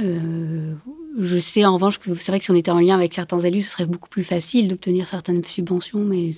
Euh, 0.00 0.74
je 1.20 1.38
sais 1.38 1.64
en 1.64 1.74
revanche 1.74 2.00
que 2.00 2.12
c'est 2.16 2.32
vrai 2.32 2.40
que 2.40 2.44
si 2.44 2.50
on 2.50 2.56
était 2.56 2.72
en 2.72 2.80
lien 2.80 2.96
avec 2.96 3.14
certains 3.14 3.38
élus, 3.38 3.62
ce 3.62 3.70
serait 3.70 3.86
beaucoup 3.86 4.08
plus 4.08 4.24
facile 4.24 4.66
d'obtenir 4.66 5.06
certaines 5.06 5.44
subventions, 5.44 6.00
mais 6.00 6.32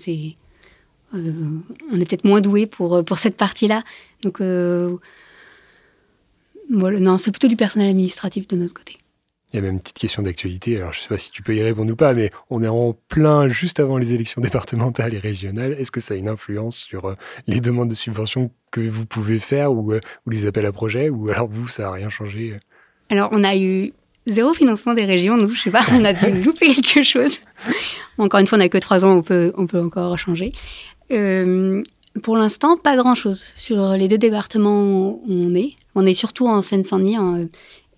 on 1.14 1.99
est 1.99 2.05
peut-être 2.05 2.25
moins 2.25 2.43
doué 2.43 2.66
pour, 2.66 3.03
pour 3.03 3.18
cette 3.18 3.39
partie-là. 3.39 3.83
Donc, 4.23 4.43
voilà, 6.71 7.01
non, 7.01 7.19
c'est 7.19 7.31
plutôt 7.31 7.49
du 7.49 7.57
personnel 7.57 7.89
administratif 7.89 8.49
de 8.49 8.57
notre 8.57 8.75
côté. 8.75 8.99
Il 9.53 9.57
y 9.57 9.59
a 9.61 9.62
même 9.62 9.75
une 9.75 9.81
petite 9.81 9.99
question 9.99 10.23
d'actualité. 10.23 10.77
Alors, 10.77 10.93
je 10.93 10.99
ne 10.99 11.03
sais 11.03 11.09
pas 11.09 11.19
si 11.19 11.31
tu 11.31 11.43
peux 11.43 11.55
y 11.55 11.62
répondre 11.62 11.93
ou 11.93 11.97
pas, 11.97 12.14
mais 12.14 12.31
on 12.51 12.62
est 12.62 12.69
en 12.69 12.97
plein 13.09 13.49
juste 13.49 13.79
avant 13.79 13.97
les 13.97 14.12
élections 14.12 14.41
départementales 14.41 15.14
et 15.14 15.19
régionales. 15.19 15.77
Est-ce 15.79 15.93
que 15.93 16.01
ça 16.01 16.14
a 16.14 16.17
une 16.17 16.29
influence 16.29 16.77
sur 16.77 17.14
les 17.47 17.61
demandes 17.61 17.89
de 17.89 17.95
subventions 17.95 18.51
que 18.73 18.81
vous 18.81 19.07
pouvez 19.07 19.39
faire 19.39 19.73
ou, 19.73 19.95
ou 19.95 20.31
les 20.31 20.47
appels 20.47 20.67
à 20.67 20.73
projets 20.73 21.09
Ou 21.09 21.31
alors, 21.31 21.49
vous, 21.49 21.69
ça 21.69 21.85
n'a 21.85 21.93
rien 21.93 22.09
changé 22.09 22.59
Alors, 23.09 23.29
on 23.33 23.45
a 23.45 23.57
eu 23.57 23.93
zéro 24.27 24.53
financement 24.53 24.95
des 24.95 25.05
régions. 25.05 25.37
Nous, 25.37 25.51
je 25.51 25.62
sais 25.62 25.71
pas, 25.71 25.85
on 25.93 26.05
a 26.05 26.12
dû 26.12 26.31
louper 26.45 26.75
quelque 26.75 27.05
chose. 27.05 27.39
Encore 28.19 28.41
une 28.41 28.47
fois, 28.47 28.59
on 28.59 28.61
n'a 28.61 28.69
que 28.69 28.79
trois 28.79 29.05
ans, 29.05 29.17
on 29.17 29.23
peut, 29.23 29.53
on 29.57 29.67
peut 29.67 29.81
encore 29.81 30.19
changer. 30.19 30.51
Euh, 31.12 31.83
pour 32.23 32.37
l'instant, 32.37 32.77
pas 32.77 32.97
grand-chose. 32.97 33.53
Sur 33.57 33.91
les 33.91 34.09
deux 34.09 34.19
départements 34.19 35.11
où 35.11 35.23
on 35.29 35.55
est, 35.55 35.75
on 35.95 36.07
est 36.07 36.14
surtout 36.14 36.47
en 36.47 36.62
Seine-Saint-Denis, 36.62 37.17
hein, 37.17 37.49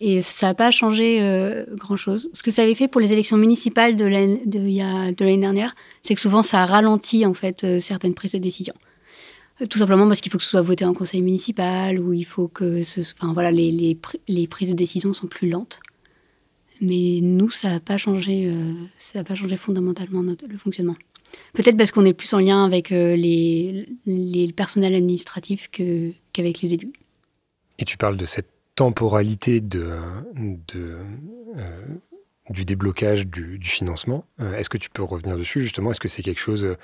et 0.01 0.23
ça 0.23 0.49
n'a 0.49 0.55
pas 0.55 0.71
changé 0.71 1.19
euh, 1.21 1.64
grand-chose. 1.73 2.31
Ce 2.33 2.43
que 2.43 2.51
ça 2.51 2.62
avait 2.62 2.75
fait 2.75 2.89
pour 2.89 3.01
les 3.01 3.12
élections 3.12 3.37
municipales 3.37 3.97
de 3.97 4.07
l'année 4.07 5.39
dernière, 5.39 5.75
c'est 6.03 6.14
que 6.14 6.21
souvent 6.21 6.43
ça 6.43 6.64
ralentit 6.66 7.27
en 7.27 7.35
fait 7.35 7.64
euh, 7.64 7.81
certaines 7.81 8.14
prises 8.14 8.33
de 8.33 8.39
décision. 8.39 8.75
Tout 9.69 9.79
simplement 9.79 10.07
parce 10.07 10.21
qu'il 10.21 10.31
faut 10.31 10.39
que 10.39 10.45
ce 10.45 10.51
soit 10.51 10.62
voté 10.62 10.85
en 10.85 10.95
conseil 10.95 11.21
municipal 11.21 11.99
ou 11.99 12.12
il 12.12 12.25
faut 12.25 12.47
que 12.47 12.81
enfin 13.21 13.33
voilà 13.33 13.51
les, 13.51 13.99
prises 14.49 14.69
de 14.69 14.75
décision 14.75 15.12
sont 15.12 15.27
plus 15.27 15.49
lentes. 15.49 15.81
Mais 16.81 17.19
nous, 17.21 17.51
ça 17.51 17.71
n'a 17.71 17.81
pas 17.81 17.99
changé, 17.99 18.49
euh, 18.49 19.25
pas 19.25 19.35
changé 19.35 19.57
fondamentalement 19.57 20.23
notre, 20.23 20.47
le 20.47 20.57
fonctionnement. 20.59 20.95
Peut-être 21.55 21.76
parce 21.76 21.91
qu'on 21.91 22.05
est 22.05 22.14
plus 22.14 22.33
en 22.35 22.39
lien 22.39 22.64
avec 22.64 22.93
euh, 22.93 23.16
les, 23.16 23.89
les 24.07 24.53
personnels 24.53 24.95
administratifs 24.95 25.70
qu'avec 25.70 26.61
les 26.61 26.74
élus. 26.74 26.93
Et 27.79 27.85
tu 27.85 27.97
parles 27.97 28.16
de 28.16 28.24
cette 28.24 28.49
temporalité 28.74 29.62
euh, 29.74 30.11
du 32.51 32.64
déblocage 32.64 33.26
du, 33.26 33.59
financement. 33.62 34.24
Est-ce 34.39 34.68
que 34.68 34.79
tu 34.79 34.91
peux 34.91 35.03
revenir 35.03 35.37
dessus 35.37 35.62
justement? 35.62 35.91
Est-ce 35.91 36.01
que 36.01 36.09
c'est 36.09 36.22
quelque 36.22 36.41
chose 36.41 36.76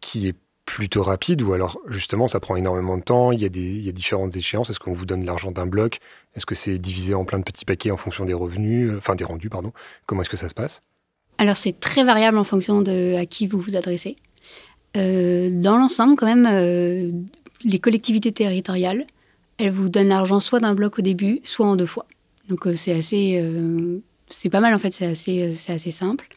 qui 0.00 0.28
est 0.28 0.36
plutôt 0.68 1.02
rapide 1.02 1.40
ou 1.40 1.54
alors 1.54 1.78
justement 1.88 2.28
ça 2.28 2.40
prend 2.40 2.54
énormément 2.54 2.98
de 2.98 3.02
temps, 3.02 3.32
il 3.32 3.40
y 3.40 3.46
a, 3.46 3.48
des, 3.48 3.62
il 3.62 3.82
y 3.82 3.88
a 3.88 3.92
différentes 3.92 4.36
échéances, 4.36 4.68
est-ce 4.68 4.78
qu'on 4.78 4.92
vous 4.92 5.06
donne 5.06 5.24
l'argent 5.24 5.50
d'un 5.50 5.64
bloc? 5.64 5.98
Est-ce 6.34 6.44
que 6.44 6.54
c'est 6.54 6.78
divisé 6.78 7.14
en 7.14 7.24
plein 7.24 7.38
de 7.38 7.44
petits 7.44 7.64
paquets 7.64 7.90
en 7.90 7.96
fonction 7.96 8.26
des 8.26 8.34
revenus, 8.34 8.90
euh, 8.90 8.98
enfin 8.98 9.14
des 9.14 9.24
rendus, 9.24 9.48
pardon? 9.48 9.72
Comment 10.04 10.20
est-ce 10.20 10.28
que 10.28 10.36
ça 10.36 10.50
se 10.50 10.54
passe? 10.54 10.82
Alors 11.38 11.56
c'est 11.56 11.78
très 11.78 12.04
variable 12.04 12.38
en 12.38 12.44
fonction 12.44 12.82
de 12.82 13.16
à 13.16 13.26
qui 13.26 13.46
vous 13.46 13.60
vous 13.60 13.76
adressez. 13.76 14.16
Euh, 14.96 15.50
dans 15.52 15.76
l'ensemble 15.76 16.16
quand 16.16 16.26
même, 16.26 16.48
euh, 16.50 17.10
les 17.64 17.78
collectivités 17.78 18.32
territoriales, 18.32 19.06
elles 19.58 19.70
vous 19.70 19.88
donnent 19.88 20.08
l'argent 20.08 20.40
soit 20.40 20.60
d'un 20.60 20.74
bloc 20.74 20.98
au 20.98 21.02
début, 21.02 21.40
soit 21.44 21.66
en 21.66 21.76
deux 21.76 21.86
fois. 21.86 22.06
Donc 22.48 22.66
c'est 22.76 22.92
assez... 22.92 23.44
c'est 24.26 24.48
pas 24.48 24.60
mal 24.60 24.74
en 24.74 24.78
fait, 24.78 24.94
c'est 24.94 25.06
assez, 25.06 25.54
assez 25.68 25.90
simple. 25.90 26.28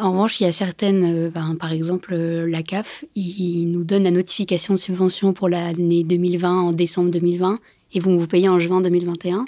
En 0.00 0.12
revanche, 0.12 0.40
il 0.40 0.44
y 0.44 0.46
a 0.46 0.52
certaines, 0.52 1.26
euh, 1.26 1.28
ben, 1.28 1.56
par 1.58 1.72
exemple 1.72 2.14
euh, 2.14 2.48
la 2.48 2.62
CAF, 2.62 3.04
il, 3.16 3.66
nous 3.72 3.82
donne 3.82 4.04
la 4.04 4.12
notification 4.12 4.74
de 4.74 4.78
subvention 4.78 5.32
pour 5.32 5.48
l'année 5.48 6.04
2020 6.04 6.60
en 6.60 6.72
décembre 6.72 7.10
2020 7.10 7.58
et 7.94 7.98
vont 7.98 8.16
vous 8.16 8.28
payer 8.28 8.48
en 8.48 8.60
juin 8.60 8.80
2021. 8.80 9.44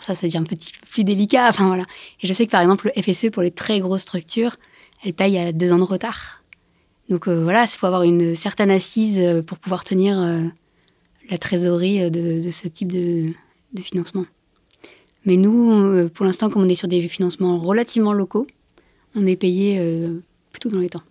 Ça, 0.00 0.14
ça 0.14 0.26
devient 0.26 0.38
un 0.38 0.44
petit 0.44 0.72
peu 0.72 0.86
plus 0.90 1.04
délicat. 1.04 1.48
Enfin, 1.48 1.68
voilà. 1.68 1.84
Et 2.22 2.26
je 2.26 2.32
sais 2.32 2.46
que 2.46 2.50
par 2.50 2.60
exemple, 2.60 2.92
le 2.94 3.02
FSE, 3.02 3.30
pour 3.30 3.42
les 3.42 3.50
très 3.50 3.80
grosses 3.80 4.02
structures, 4.02 4.56
elle 5.04 5.14
paye 5.14 5.38
à 5.38 5.52
deux 5.52 5.72
ans 5.72 5.78
de 5.78 5.84
retard. 5.84 6.42
Donc 7.08 7.28
euh, 7.28 7.42
voilà, 7.42 7.64
il 7.64 7.78
faut 7.78 7.86
avoir 7.86 8.02
une 8.02 8.34
certaine 8.34 8.70
assise 8.70 9.20
pour 9.46 9.58
pouvoir 9.58 9.84
tenir 9.84 10.16
la 11.28 11.38
trésorerie 11.38 12.10
de, 12.10 12.50
ce 12.50 12.68
type 12.68 12.92
de, 12.92 13.32
financement. 13.82 14.26
Mais 15.26 15.36
nous, 15.36 16.08
pour 16.10 16.24
l'instant, 16.24 16.50
comme 16.50 16.62
on 16.62 16.68
est 16.68 16.74
sur 16.74 16.88
des 16.88 17.06
financements 17.08 17.58
relativement 17.58 18.12
locaux, 18.12 18.46
on 19.14 19.26
est 19.26 19.36
payé 19.36 19.78
euh, 19.78 20.22
plutôt 20.52 20.70
dans 20.70 20.78
les 20.78 20.90
temps. 20.90 21.02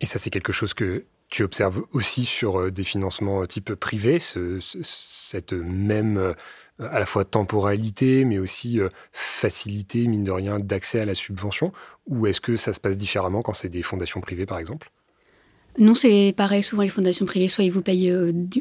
Et 0.00 0.06
ça, 0.06 0.18
c'est 0.18 0.30
quelque 0.30 0.52
chose 0.52 0.74
que 0.74 1.04
tu 1.28 1.42
observes 1.42 1.82
aussi 1.92 2.24
sur 2.24 2.60
euh, 2.60 2.70
des 2.70 2.84
financements 2.84 3.42
euh, 3.42 3.46
type 3.46 3.74
privé, 3.74 4.18
cette 4.18 5.52
même 5.52 6.34
à 6.78 6.98
la 6.98 7.06
fois 7.06 7.24
temporalité, 7.24 8.24
mais 8.24 8.38
aussi 8.38 8.80
facilité, 9.12 10.06
mine 10.06 10.24
de 10.24 10.30
rien, 10.30 10.58
d'accès 10.58 11.00
à 11.00 11.04
la 11.04 11.14
subvention? 11.14 11.72
Ou 12.06 12.26
est-ce 12.26 12.40
que 12.40 12.56
ça 12.56 12.72
se 12.72 12.80
passe 12.80 12.96
différemment 12.96 13.42
quand 13.42 13.52
c'est 13.52 13.68
des 13.68 13.82
fondations 13.82 14.20
privées, 14.20 14.46
par 14.46 14.58
exemple? 14.58 14.90
Non, 15.78 15.94
c'est 15.94 16.34
pareil. 16.36 16.62
Souvent, 16.62 16.82
les 16.82 16.88
fondations 16.88 17.26
privées, 17.26 17.48
soit 17.48 17.64
ils 17.64 17.72
vous 17.72 17.82
payent 17.82 18.12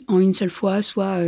en 0.07 0.19
une 0.19 0.33
seule 0.33 0.49
fois, 0.49 0.81
soit 0.81 1.19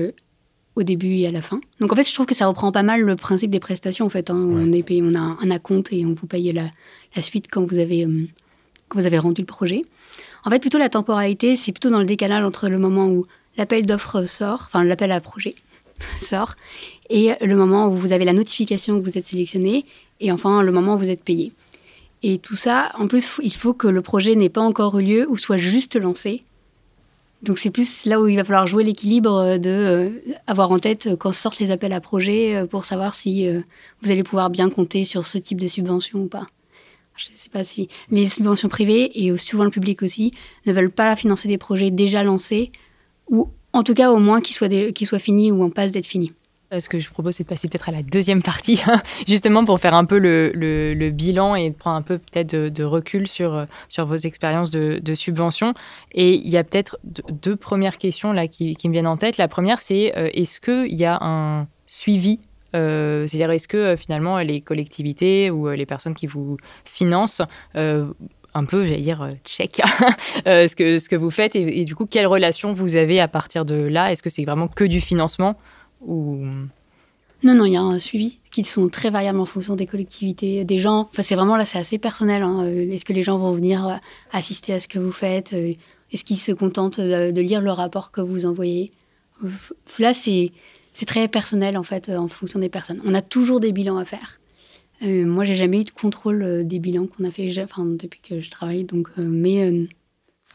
au 0.76 0.84
début 0.84 1.16
et 1.16 1.28
à 1.28 1.32
la 1.32 1.42
fin. 1.42 1.60
Donc 1.80 1.92
en 1.92 1.96
fait, 1.96 2.08
je 2.08 2.14
trouve 2.14 2.26
que 2.26 2.36
ça 2.36 2.48
reprend 2.48 2.72
pas 2.72 2.84
mal 2.84 3.02
le 3.02 3.16
principe 3.16 3.50
des 3.50 3.60
prestations. 3.60 4.06
En 4.06 4.10
fait, 4.10 4.30
hein. 4.30 4.36
on 4.36 4.72
est 4.72 4.84
payé, 4.84 5.02
on 5.04 5.16
a 5.16 5.20
un 5.20 5.52
acompte 5.52 5.92
et 5.92 6.06
on 6.06 6.14
vous 6.14 6.28
paye 6.28 6.52
la, 6.52 6.66
la 7.16 7.22
suite 7.22 7.48
quand 7.52 7.64
vous 7.64 7.78
avez 7.78 8.06
euh, 8.06 8.28
quand 8.90 9.00
vous 9.00 9.06
avez 9.06 9.18
rendu 9.18 9.42
le 9.42 9.48
projet. 9.48 9.84
En 10.44 10.52
fait, 10.52 10.60
plutôt 10.60 10.78
la 10.78 10.90
temporalité, 10.90 11.56
c'est 11.56 11.72
plutôt 11.72 11.90
dans 11.90 12.00
le 12.00 12.06
décalage 12.06 12.44
entre 12.44 12.70
le 12.70 12.78
moment 12.78 13.08
où 13.08 13.26
l'appel 13.58 13.86
d'offres 13.86 14.26
sort, 14.26 14.64
enfin 14.68 14.84
l'appel 14.84 15.12
à 15.12 15.22
projet 15.22 15.56
sort, 16.22 16.56
et 17.10 17.32
le 17.42 17.56
moment 17.56 17.88
où 17.88 17.96
vous 17.96 18.12
avez 18.12 18.26
la 18.26 18.34
notification 18.34 19.00
que 19.00 19.06
vous 19.06 19.18
êtes 19.18 19.28
sélectionné, 19.28 19.86
et 20.20 20.32
enfin 20.32 20.62
le 20.62 20.72
moment 20.72 20.96
où 20.96 21.00
vous 21.00 21.10
êtes 21.10 21.24
payé. 21.24 21.52
Et 22.24 22.40
tout 22.40 22.56
ça, 22.56 22.92
en 22.98 23.08
plus, 23.08 23.30
il 23.44 23.54
faut 23.54 23.74
que 23.74 23.88
le 23.88 24.02
projet 24.02 24.36
n'ait 24.36 24.50
pas 24.50 24.62
encore 24.62 24.98
eu 25.00 25.04
lieu 25.04 25.30
ou 25.30 25.38
soit 25.38 25.58
juste 25.58 25.96
lancé 25.96 26.44
donc 27.46 27.60
c'est 27.60 27.70
plus 27.70 28.06
là 28.06 28.20
où 28.20 28.28
il 28.28 28.36
va 28.36 28.44
falloir 28.44 28.66
jouer 28.66 28.84
l'équilibre 28.84 29.34
euh, 29.36 29.58
de 29.58 29.70
euh, 29.70 30.10
avoir 30.48 30.72
en 30.72 30.80
tête 30.80 31.08
euh, 31.08 31.16
quand 31.16 31.32
sortent 31.32 31.60
les 31.60 31.70
appels 31.70 31.94
à 31.94 32.02
projets 32.02 32.66
pour 32.70 32.86
savoir 32.86 33.14
si 33.14 33.48
vous 34.02 34.12
allez 34.12 34.24
pouvoir 34.24 34.50
bien 34.50 34.70
compter 34.70 35.06
sur 35.06 35.26
ce 35.26 35.38
type 35.38 35.62
de 35.62 35.68
subvention 35.68 36.20
ou 36.20 36.28
pas. 36.28 36.48
Je 37.16 37.32
ne 37.32 37.38
sais 37.38 37.50
pas 37.50 37.64
si 37.64 37.88
les 38.10 38.28
subventions 38.28 38.68
privées 38.68 39.24
et 39.24 39.38
souvent 39.38 39.64
le 39.64 39.70
public 39.70 40.02
aussi 40.04 40.32
ne 40.66 40.74
veulent 40.74 40.92
pas 40.92 41.16
financer 41.16 41.48
des 41.48 41.58
projets 41.58 41.92
déjà 41.92 42.24
lancés 42.24 42.72
ou 43.30 43.50
en 43.76 43.84
tout 43.84 43.94
cas 43.94 44.12
au 44.12 44.20
moins 44.20 44.42
qu'ils 44.42 44.56
soient 44.56 45.20
finis 45.20 45.52
ou 45.52 45.64
en 45.64 45.70
passe 45.70 45.92
d'être 45.92 46.06
finis. 46.06 46.32
Euh, 46.74 46.80
ce 46.80 46.90
que 46.90 47.00
je 47.00 47.10
propose, 47.12 47.36
c'est 47.36 47.44
de 47.44 47.50
passer 47.50 47.68
peut-être 47.68 47.90
à 47.90 47.92
la 47.92 48.02
deuxième 48.02 48.42
partie, 48.42 48.82
justement 49.28 49.66
pour 49.66 49.80
faire 49.80 49.94
un 49.94 50.06
peu 50.06 50.18
le, 50.18 51.10
bilan 51.12 51.56
et 51.56 51.70
de 51.70 51.76
prendre 51.76 51.98
un 51.98 52.02
peu 52.02 52.18
peut-être 52.18 52.50
de, 52.50 52.84
recul 52.84 53.28
sur, 53.28 53.54
euh, 53.54 53.66
sur 53.88 54.06
vos 54.06 54.16
expériences 54.16 54.72
de, 54.72 55.16
subvention. 55.16 55.74
Et 56.14 56.36
il 56.36 56.50
y 56.50 56.58
a 56.58 56.64
peut-être 56.64 56.98
deux 57.04 57.56
premières 57.56 57.98
questions 57.98 58.34
là 58.34 58.48
qui, 58.48 58.76
me 58.86 58.92
viennent 58.92 59.08
en 59.08 59.18
tête. 59.18 59.38
La 59.38 59.48
première, 59.48 59.82
c'est 59.82 60.18
euh, 60.18 60.30
est-ce 60.34 60.60
qu'il 60.60 60.96
y 60.98 61.06
a 61.06 61.20
un 61.22 61.68
suivi 61.86 62.40
C'est-à-dire, 62.74 63.52
est-ce 63.52 63.68
que 63.68 63.96
finalement 63.96 64.40
les 64.40 64.60
collectivités 64.62 65.52
ou 65.52 65.70
les 65.70 65.86
personnes 65.86 66.16
qui 66.16 66.28
vous 66.28 66.58
financent 66.84 67.42
un 68.56 68.66
peu, 68.66 68.86
j'allais 68.86 69.02
dire, 69.02 69.30
check 69.44 69.82
ce, 70.46 70.76
que, 70.76 70.98
ce 70.98 71.08
que 71.10 71.16
vous 71.16 71.30
faites 71.30 71.56
et, 71.56 71.86
du 71.86 71.96
coup, 71.96 72.06
quelle 72.06 72.26
relation 72.26 72.74
vous 72.74 72.96
avez 72.96 73.20
à 73.20 73.28
partir 73.28 73.66
de 73.66 73.76
là? 73.76 74.12
Est-ce 74.12 74.24
que 74.24 74.30
c'est 74.30 74.46
vraiment 74.46 74.68
que 74.68 74.84
du 74.84 75.02
financement 75.02 75.56
ou... 76.02 76.46
Non, 77.46 77.54
non, 77.54 77.66
il 77.66 77.74
y 77.74 77.78
a 77.78 77.82
un 77.82 78.00
suivi 78.00 78.40
qui 78.52 78.64
sont 78.64 78.90
très 78.90 79.12
variables 79.12 79.40
en 79.40 79.46
fonction 79.46 79.76
des 79.76 79.86
collectivités, 79.86 80.64
des 80.64 80.80
gens. 80.80 81.10
Enfin, 81.12 81.22
c'est 81.22 81.36
vraiment 81.36 81.58
là, 81.58 81.66
c'est 81.66 81.78
assez 81.78 82.00
personnel. 82.00 82.42
Hein. 82.42 82.64
Euh, 82.64 82.92
est-ce 82.92 83.06
que 83.06 83.14
les 83.14 83.22
gens 83.22 83.38
vont 83.38 83.52
venir 83.52 83.88
euh, 83.88 83.94
assister 84.32 84.74
à 84.74 84.80
ce 84.80 84.88
que 84.88 84.98
vous 84.98 85.12
faites? 85.12 85.54
Euh, 85.54 85.74
Est-ce 86.12 86.24
qu'ils 86.24 86.40
se 86.40 86.52
contentent 86.52 87.00
de 87.00 87.42
lire 87.42 87.62
le 87.62 87.72
rapport 87.72 88.12
que 88.12 88.22
vous 88.22 88.46
envoyez? 88.46 88.92
Là, 90.00 90.14
c'est 90.14 90.52
très 91.06 91.28
personnel 91.28 91.78
en 91.78 91.84
fait, 91.84 92.10
en 92.10 92.28
fonction 92.28 92.60
des 92.60 92.70
personnes. 92.70 93.02
On 93.06 93.14
a 93.14 93.22
toujours 93.22 93.60
des 93.60 93.74
bilans 93.74 93.98
à 93.98 94.06
faire. 94.06 94.40
Moi, 95.06 95.46
j'ai 95.46 95.56
jamais 95.56 95.82
eu 95.82 95.84
de 95.84 95.92
contrôle 95.92 96.66
des 96.66 96.80
bilans 96.80 97.08
qu'on 97.08 97.24
a 97.26 97.32
fait, 97.32 97.52
enfin, 97.64 97.86
depuis 97.86 98.22
que 98.22 98.42
je 98.42 98.50
travaille. 98.50 98.84
Donc, 98.84 99.10
mais 99.18 99.88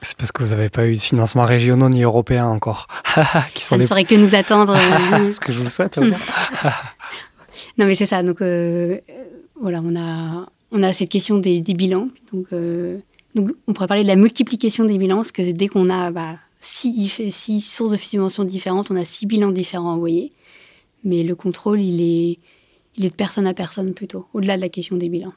c'est 0.03 0.17
parce 0.17 0.33
que 0.33 0.43
vous 0.43 0.51
n'avez 0.51 0.71
pas 0.71 0.87
eu 0.87 0.95
de 0.95 1.01
financement 1.01 1.45
régionaux 1.45 1.89
ni 1.89 2.03
européen 2.03 2.47
encore. 2.47 2.87
qui 3.55 3.63
Ça 3.63 3.77
ne 3.77 3.85
saurait 3.85 4.05
que 4.05 4.15
nous 4.15 4.35
attendre. 4.35 4.75
Ce 5.31 5.41
que 5.41 5.53
je 5.53 5.63
vous 5.63 5.69
souhaite. 5.69 5.99
non, 7.79 7.87
mais 7.87 7.95
c'est 7.95 8.07
ça. 8.07 8.23
Donc, 8.23 8.41
euh, 8.41 8.99
voilà, 9.61 9.83
on 9.85 9.95
a, 9.97 10.47
on 10.73 10.83
a 10.83 10.93
cette 10.93 11.11
question 11.11 11.37
des, 11.37 11.61
bilans. 11.61 12.09
Donc, 12.33 12.47
euh, 12.53 12.99
donc, 13.35 13.51
on 13.67 13.75
pourrait 13.75 13.89
parler 13.89 14.03
de 14.03 14.09
la 14.09 14.17
multiplication 14.17 14.85
des 14.85 14.97
bilans, 14.97 15.17
parce 15.17 15.33
que 15.33 15.51
dès 15.53 15.69
qu'on 15.69 15.91
a 15.91 16.11
bah, 16.11 16.37
six, 16.61 17.21
six, 17.31 17.61
sources 17.61 17.93
de 17.93 17.97
subventions 17.99 18.45
différentes, 18.45 18.91
on 18.91 18.97
a 18.97 19.05
six 19.05 19.27
bilans 19.27 19.51
différents 19.51 19.93
envoyés. 19.93 20.33
Mais 21.05 21.23
le 21.23 21.35
contrôle, 21.35 21.81
il 21.81 22.01
est, 22.01 22.39
il 22.97 23.05
est 23.05 23.11
de 23.11 23.15
personne 23.15 23.47
à 23.47 23.55
personne 23.55 23.95
plutôt, 23.95 24.27
au-delà 24.35 24.57
de 24.57 24.63
la 24.63 24.69
question 24.69 24.97
des 24.97 25.09
bilans. 25.09 25.33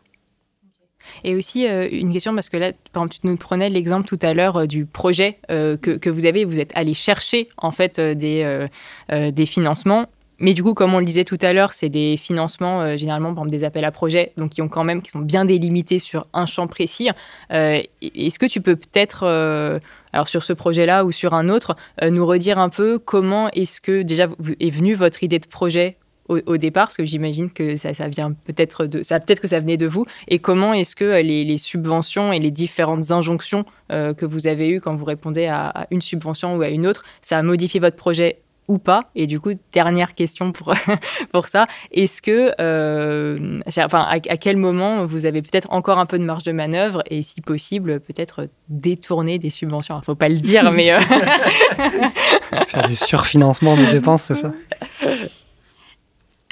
Et 1.24 1.36
aussi, 1.36 1.68
euh, 1.68 1.88
une 1.91 2.12
question, 2.12 2.34
parce 2.34 2.49
que 2.49 2.58
là, 2.58 2.72
par 2.91 3.04
exemple, 3.04 3.22
tu 3.22 3.28
nous 3.28 3.38
prenais 3.38 3.70
l'exemple 3.70 4.08
tout 4.08 4.20
à 4.22 4.34
l'heure 4.34 4.58
euh, 4.58 4.66
du 4.66 4.86
projet 4.86 5.39
euh, 5.51 5.78
que, 5.78 5.91
que, 5.91 6.10
vous 6.10 6.26
avez. 6.26 6.45
Vous 6.45 6.60
êtes 6.60 6.72
allé 6.76 6.93
chercher, 6.93 7.49
en 7.58 7.72
fait, 7.72 7.99
des, 7.99 8.66
des 9.10 9.45
financements. 9.45 10.08
Mais 10.39 10.54
du 10.54 10.64
coup, 10.64 10.74
comme 10.74 10.93
on 10.93 10.99
le 10.99 11.06
disait 11.06 11.24
tout 11.24 11.38
à 11.41 11.54
l'heure, 11.54 11.74
c'est 11.74 11.89
des 11.89 12.18
financements 12.18 12.97
généralement, 12.97 13.30
par 13.34 13.43
exemple, 13.43 13.51
des 13.51 13.64
appels 13.64 13.86
à 13.86 13.91
projets, 13.91 14.34
donc 14.36 14.51
qui 14.51 14.62
ont 14.62 14.68
quand 14.68 14.84
même, 14.84 15.01
qui 15.01 15.12
sont 15.12 15.20
bien 15.20 15.45
délimités 15.45 15.99
sur 15.99 16.28
un 16.34 16.45
champ 16.45 16.68
précis. 16.68 17.10
Est-ce 17.49 18.39
que 18.39 18.47
tu 18.47 18.60
peux 18.60 18.76
peut-être 18.76 19.80
alors 20.12 20.28
sur 20.28 20.43
ce 20.43 20.54
projet-là 20.54 21.06
ou 21.06 21.12
sur 21.12 21.34
un 21.34 21.49
autre, 21.49 21.76
nous 22.01 22.26
redire 22.26 22.60
un 22.60 22.70
peu 22.70 22.99
comment 22.99 23.49
est-ce 23.51 23.80
que 23.80 24.01
déjà 24.01 24.28
est 24.60 24.70
venue 24.70 24.95
votre 24.95 25.24
idée 25.24 25.39
de 25.39 25.47
projet 25.47 25.97
au, 26.30 26.57
départ, 26.57 26.88
parce 26.88 26.97
que 26.97 27.05
j'imagine 27.05 27.51
que 27.51 27.76
ça, 27.76 27.91
vient 28.07 28.32
peut-être 28.32 28.86
de, 28.86 29.03
ça 29.03 29.19
peut-être 29.19 29.41
que 29.41 29.47
ça 29.47 29.59
venait 29.59 29.78
de 29.78 29.88
vous, 29.88 30.05
et 30.28 30.39
comment 30.39 30.74
est-ce 30.74 30.95
que 30.95 31.21
les, 31.21 31.57
subventions 31.57 32.34
et 32.34 32.39
les 32.39 32.51
différentes 32.51 33.11
injonctions 33.11 33.65
euh, 33.91 34.13
que 34.13 34.26
vous 34.26 34.47
avez 34.47 34.69
eues 34.69 34.82
quand 34.82 34.95
vous 34.95 35.05
répondez 35.05 35.47
à, 35.47 35.88
une 35.91 36.01
subvention 36.01 36.55
ou 36.55 36.61
à 36.61 36.69
une 36.69 36.88
autre, 36.88 37.03
ça 37.21 37.38
a 37.38 37.43
modifié 37.43 37.80
votre 37.80 37.95
projet 37.95 38.39
ou 38.69 38.78
pas? 38.78 39.09
Et 39.15 39.28
du 39.28 39.39
coup, 39.39 39.51
dernière 39.74 40.15
question 40.15 40.53
pour, 40.53 40.74
pour 41.34 41.47
ça, 41.47 41.67
est-ce 41.91 42.21
que, 42.21 42.53
euh, 42.59 43.59
enfin, 43.78 44.07
à, 44.09 44.19
quel 44.19 44.57
moment 44.57 45.05
vous 45.05 45.26
avez 45.26 45.41
peut-être 45.41 45.71
encore 45.71 45.99
un 45.99 46.05
peu 46.05 46.17
de 46.17 46.24
marge 46.24 46.43
de 46.43 46.53
manœuvre 46.53 47.03
et 47.07 47.21
si 47.21 47.41
possible, 47.41 47.99
peut-être 47.99 48.47
détourner 48.69 49.39
des 49.39 49.49
subventions? 49.49 49.95
Il 49.95 49.99
ne 49.99 50.03
faut 50.03 50.15
pas 50.15 50.30
le 50.30 50.39
dire, 50.39 50.71
mais... 50.71 50.93
Euh, 50.93 50.99
Faire 52.67 52.88
du 52.88 52.95
surfinancement 52.95 53.76
des 53.76 53.88
dépenses, 53.88 54.24
c'est 54.24 54.36
ça? 54.36 54.51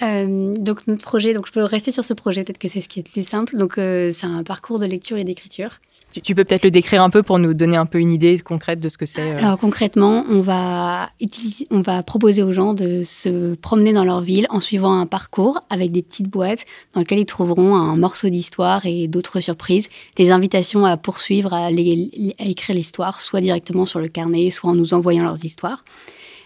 Euh, 0.01 0.53
donc 0.57 0.87
notre 0.87 1.01
projet, 1.01 1.33
donc 1.33 1.47
je 1.47 1.51
peux 1.51 1.63
rester 1.63 1.91
sur 1.91 2.03
ce 2.03 2.13
projet, 2.13 2.43
peut-être 2.43 2.57
que 2.57 2.67
c'est 2.67 2.81
ce 2.81 2.89
qui 2.89 2.99
est 2.99 3.07
le 3.07 3.11
plus 3.11 3.27
simple. 3.27 3.57
Donc 3.57 3.77
euh, 3.77 4.11
c'est 4.13 4.27
un 4.27 4.43
parcours 4.43 4.79
de 4.79 4.85
lecture 4.85 5.17
et 5.17 5.23
d'écriture. 5.23 5.79
Tu, 6.23 6.35
peux 6.35 6.43
peut-être 6.43 6.63
le 6.63 6.71
décrire 6.71 7.01
un 7.01 7.09
peu 7.09 7.23
pour 7.23 7.39
nous 7.39 7.53
donner 7.53 7.77
un 7.77 7.85
peu 7.85 7.97
une 7.97 8.11
idée 8.11 8.37
concrète 8.39 8.81
de 8.81 8.89
ce 8.89 8.97
que 8.97 9.05
c'est. 9.05 9.21
Euh. 9.21 9.37
Alors 9.37 9.57
concrètement, 9.57 10.25
on 10.29 10.41
va 10.41 11.09
utiliser, 11.21 11.67
on 11.71 11.79
va 11.79 12.03
proposer 12.03 12.43
aux 12.43 12.51
gens 12.51 12.73
de 12.73 13.03
se 13.03 13.55
promener 13.55 13.93
dans 13.93 14.03
leur 14.03 14.19
ville 14.19 14.45
en 14.49 14.59
suivant 14.59 14.99
un 14.99 15.05
parcours 15.05 15.61
avec 15.69 15.93
des 15.93 16.01
petites 16.01 16.27
boîtes 16.27 16.65
dans 16.93 16.99
lesquelles 16.99 17.19
ils 17.19 17.25
trouveront 17.25 17.75
un 17.75 17.95
morceau 17.95 18.27
d'histoire 18.27 18.85
et 18.85 19.07
d'autres 19.07 19.39
surprises, 19.39 19.87
des 20.17 20.31
invitations 20.31 20.85
à 20.85 20.97
poursuivre, 20.97 21.53
à, 21.53 21.67
à 21.67 21.71
écrire 21.71 22.75
l'histoire, 22.75 23.21
soit 23.21 23.39
directement 23.39 23.85
sur 23.85 24.01
le 24.01 24.09
carnet, 24.09 24.51
soit 24.51 24.71
en 24.71 24.75
nous 24.75 24.93
envoyant 24.93 25.23
leurs 25.23 25.45
histoires. 25.45 25.85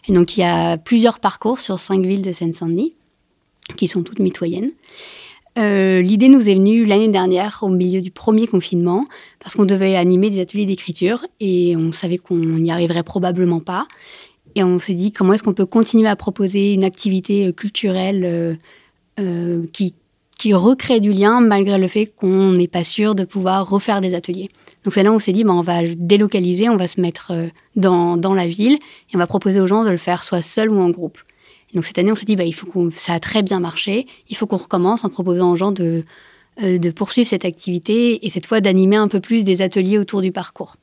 Et 0.08 0.14
donc 0.14 0.38
il 0.38 0.42
y 0.42 0.44
a 0.44 0.78
plusieurs 0.78 1.20
parcours 1.20 1.60
sur 1.60 1.80
cinq 1.80 2.06
villes 2.06 2.22
de 2.22 2.34
Seine-Saint-Denis 2.34 2.94
qui 3.78 3.88
sont 3.88 4.04
toutes 4.04 4.20
mitoyennes. 4.20 4.72
Euh, 5.58 6.02
l'idée 6.02 6.28
nous 6.28 6.50
est 6.50 6.56
venue 6.56 6.86
l'année 6.86 7.08
dernière, 7.08 7.60
au 7.62 7.70
milieu 7.70 8.02
du 8.02 8.12
premier 8.12 8.46
confinement, 8.46 9.06
parce 9.40 9.56
qu'on 9.56 9.66
devait 9.66 9.96
animer 9.96 10.30
des 10.30 10.42
ateliers 10.42 10.66
d'écriture 10.66 11.26
et 11.40 11.76
on 11.78 11.92
savait 11.92 12.18
qu'on 12.18 12.36
n'y 12.36 12.72
arriverait 12.72 13.04
probablement 13.04 13.62
pas. 13.62 13.88
Et 14.56 14.64
on 14.64 14.80
s'est 14.80 14.94
dit 14.94 15.12
comment 15.12 15.34
est-ce 15.34 15.44
qu'on 15.44 15.54
peut 15.54 15.66
continuer 15.66 16.08
à 16.08 16.16
proposer 16.16 16.74
une 16.74 16.84
activité 16.84 17.48
euh, 17.48 17.52
culturelle 17.54 18.60
euh, 19.20 19.66
qui, 19.72 19.96
qui 20.38 20.54
recrée 20.54 21.00
du 21.00 21.12
lien 21.12 21.40
malgré 21.40 21.78
le 21.78 21.88
fait 21.88 22.06
qu'on 22.06 22.52
n'est 22.52 22.68
pas 22.68 22.84
sûr 22.84 23.16
de 23.16 23.24
pouvoir 23.24 23.70
refaire 23.70 24.02
des 24.02 24.14
ateliers. 24.14 24.50
Donc 24.84 24.94
c'est 24.94 25.04
là 25.04 25.12
où 25.12 25.16
on 25.16 25.20
s'est 25.20 25.32
dit, 25.32 25.46
ben, 25.46 25.54
on 25.54 25.62
va 25.62 25.84
délocaliser, 25.84 26.68
on 26.68 26.78
va 26.78 26.90
se 26.90 27.00
mettre 27.00 27.32
dans, 27.78 28.18
dans 28.18 28.34
la 28.34 28.48
ville 28.48 28.74
et 28.74 29.16
on 29.16 29.20
va 29.20 29.28
proposer 29.28 29.62
aux 29.62 29.68
gens 29.68 29.86
de 29.86 29.90
le 29.90 29.98
faire 29.98 30.26
soit 30.26 30.42
seul 30.42 30.70
ou 30.70 30.80
en 30.80 30.90
groupe. 30.90 31.18
Donc 31.76 31.86
cette 31.86 31.98
année, 31.98 32.12
on 32.12 32.16
s'est 32.16 32.26
dit, 32.26 32.38
bah, 32.38 32.46
ça 32.94 33.14
a 33.14 33.20
très 33.20 33.44
bien 33.44 33.60
marché, 33.60 34.08
il 34.30 34.38
faut 34.38 34.48
qu'on 34.48 34.58
recommence 34.58 35.04
en 35.04 35.10
proposant 35.10 35.52
aux 35.52 35.58
gens 35.58 35.72
de, 35.72 36.06
euh, 36.64 36.78
de 36.78 36.90
poursuivre 36.90 37.28
cette 37.28 37.44
activité 37.44 38.26
et 38.26 38.30
cette 38.30 38.46
fois 38.46 38.62
d'animer 38.62 38.96
un 38.96 39.10
peu 39.10 39.20
plus 39.20 39.44
des 39.44 39.62
ateliers 39.62 39.98
autour 39.98 40.22
du 40.22 40.32
parcours. 40.32 40.78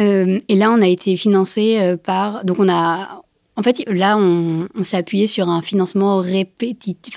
Euh, 0.00 0.40
et 0.48 0.56
là, 0.56 0.72
on 0.72 0.82
a 0.82 0.88
été 0.88 1.16
financé 1.16 1.78
euh, 1.80 1.96
par. 1.96 2.44
Donc, 2.44 2.58
on 2.58 2.68
a. 2.68 3.22
En 3.54 3.62
fait, 3.62 3.84
là, 3.86 4.16
on, 4.16 4.68
s'est 4.82 4.96
appuyé 4.96 5.26
sur 5.26 5.48
un 5.48 5.62
financement 5.62 6.18
répétitif, 6.18 7.16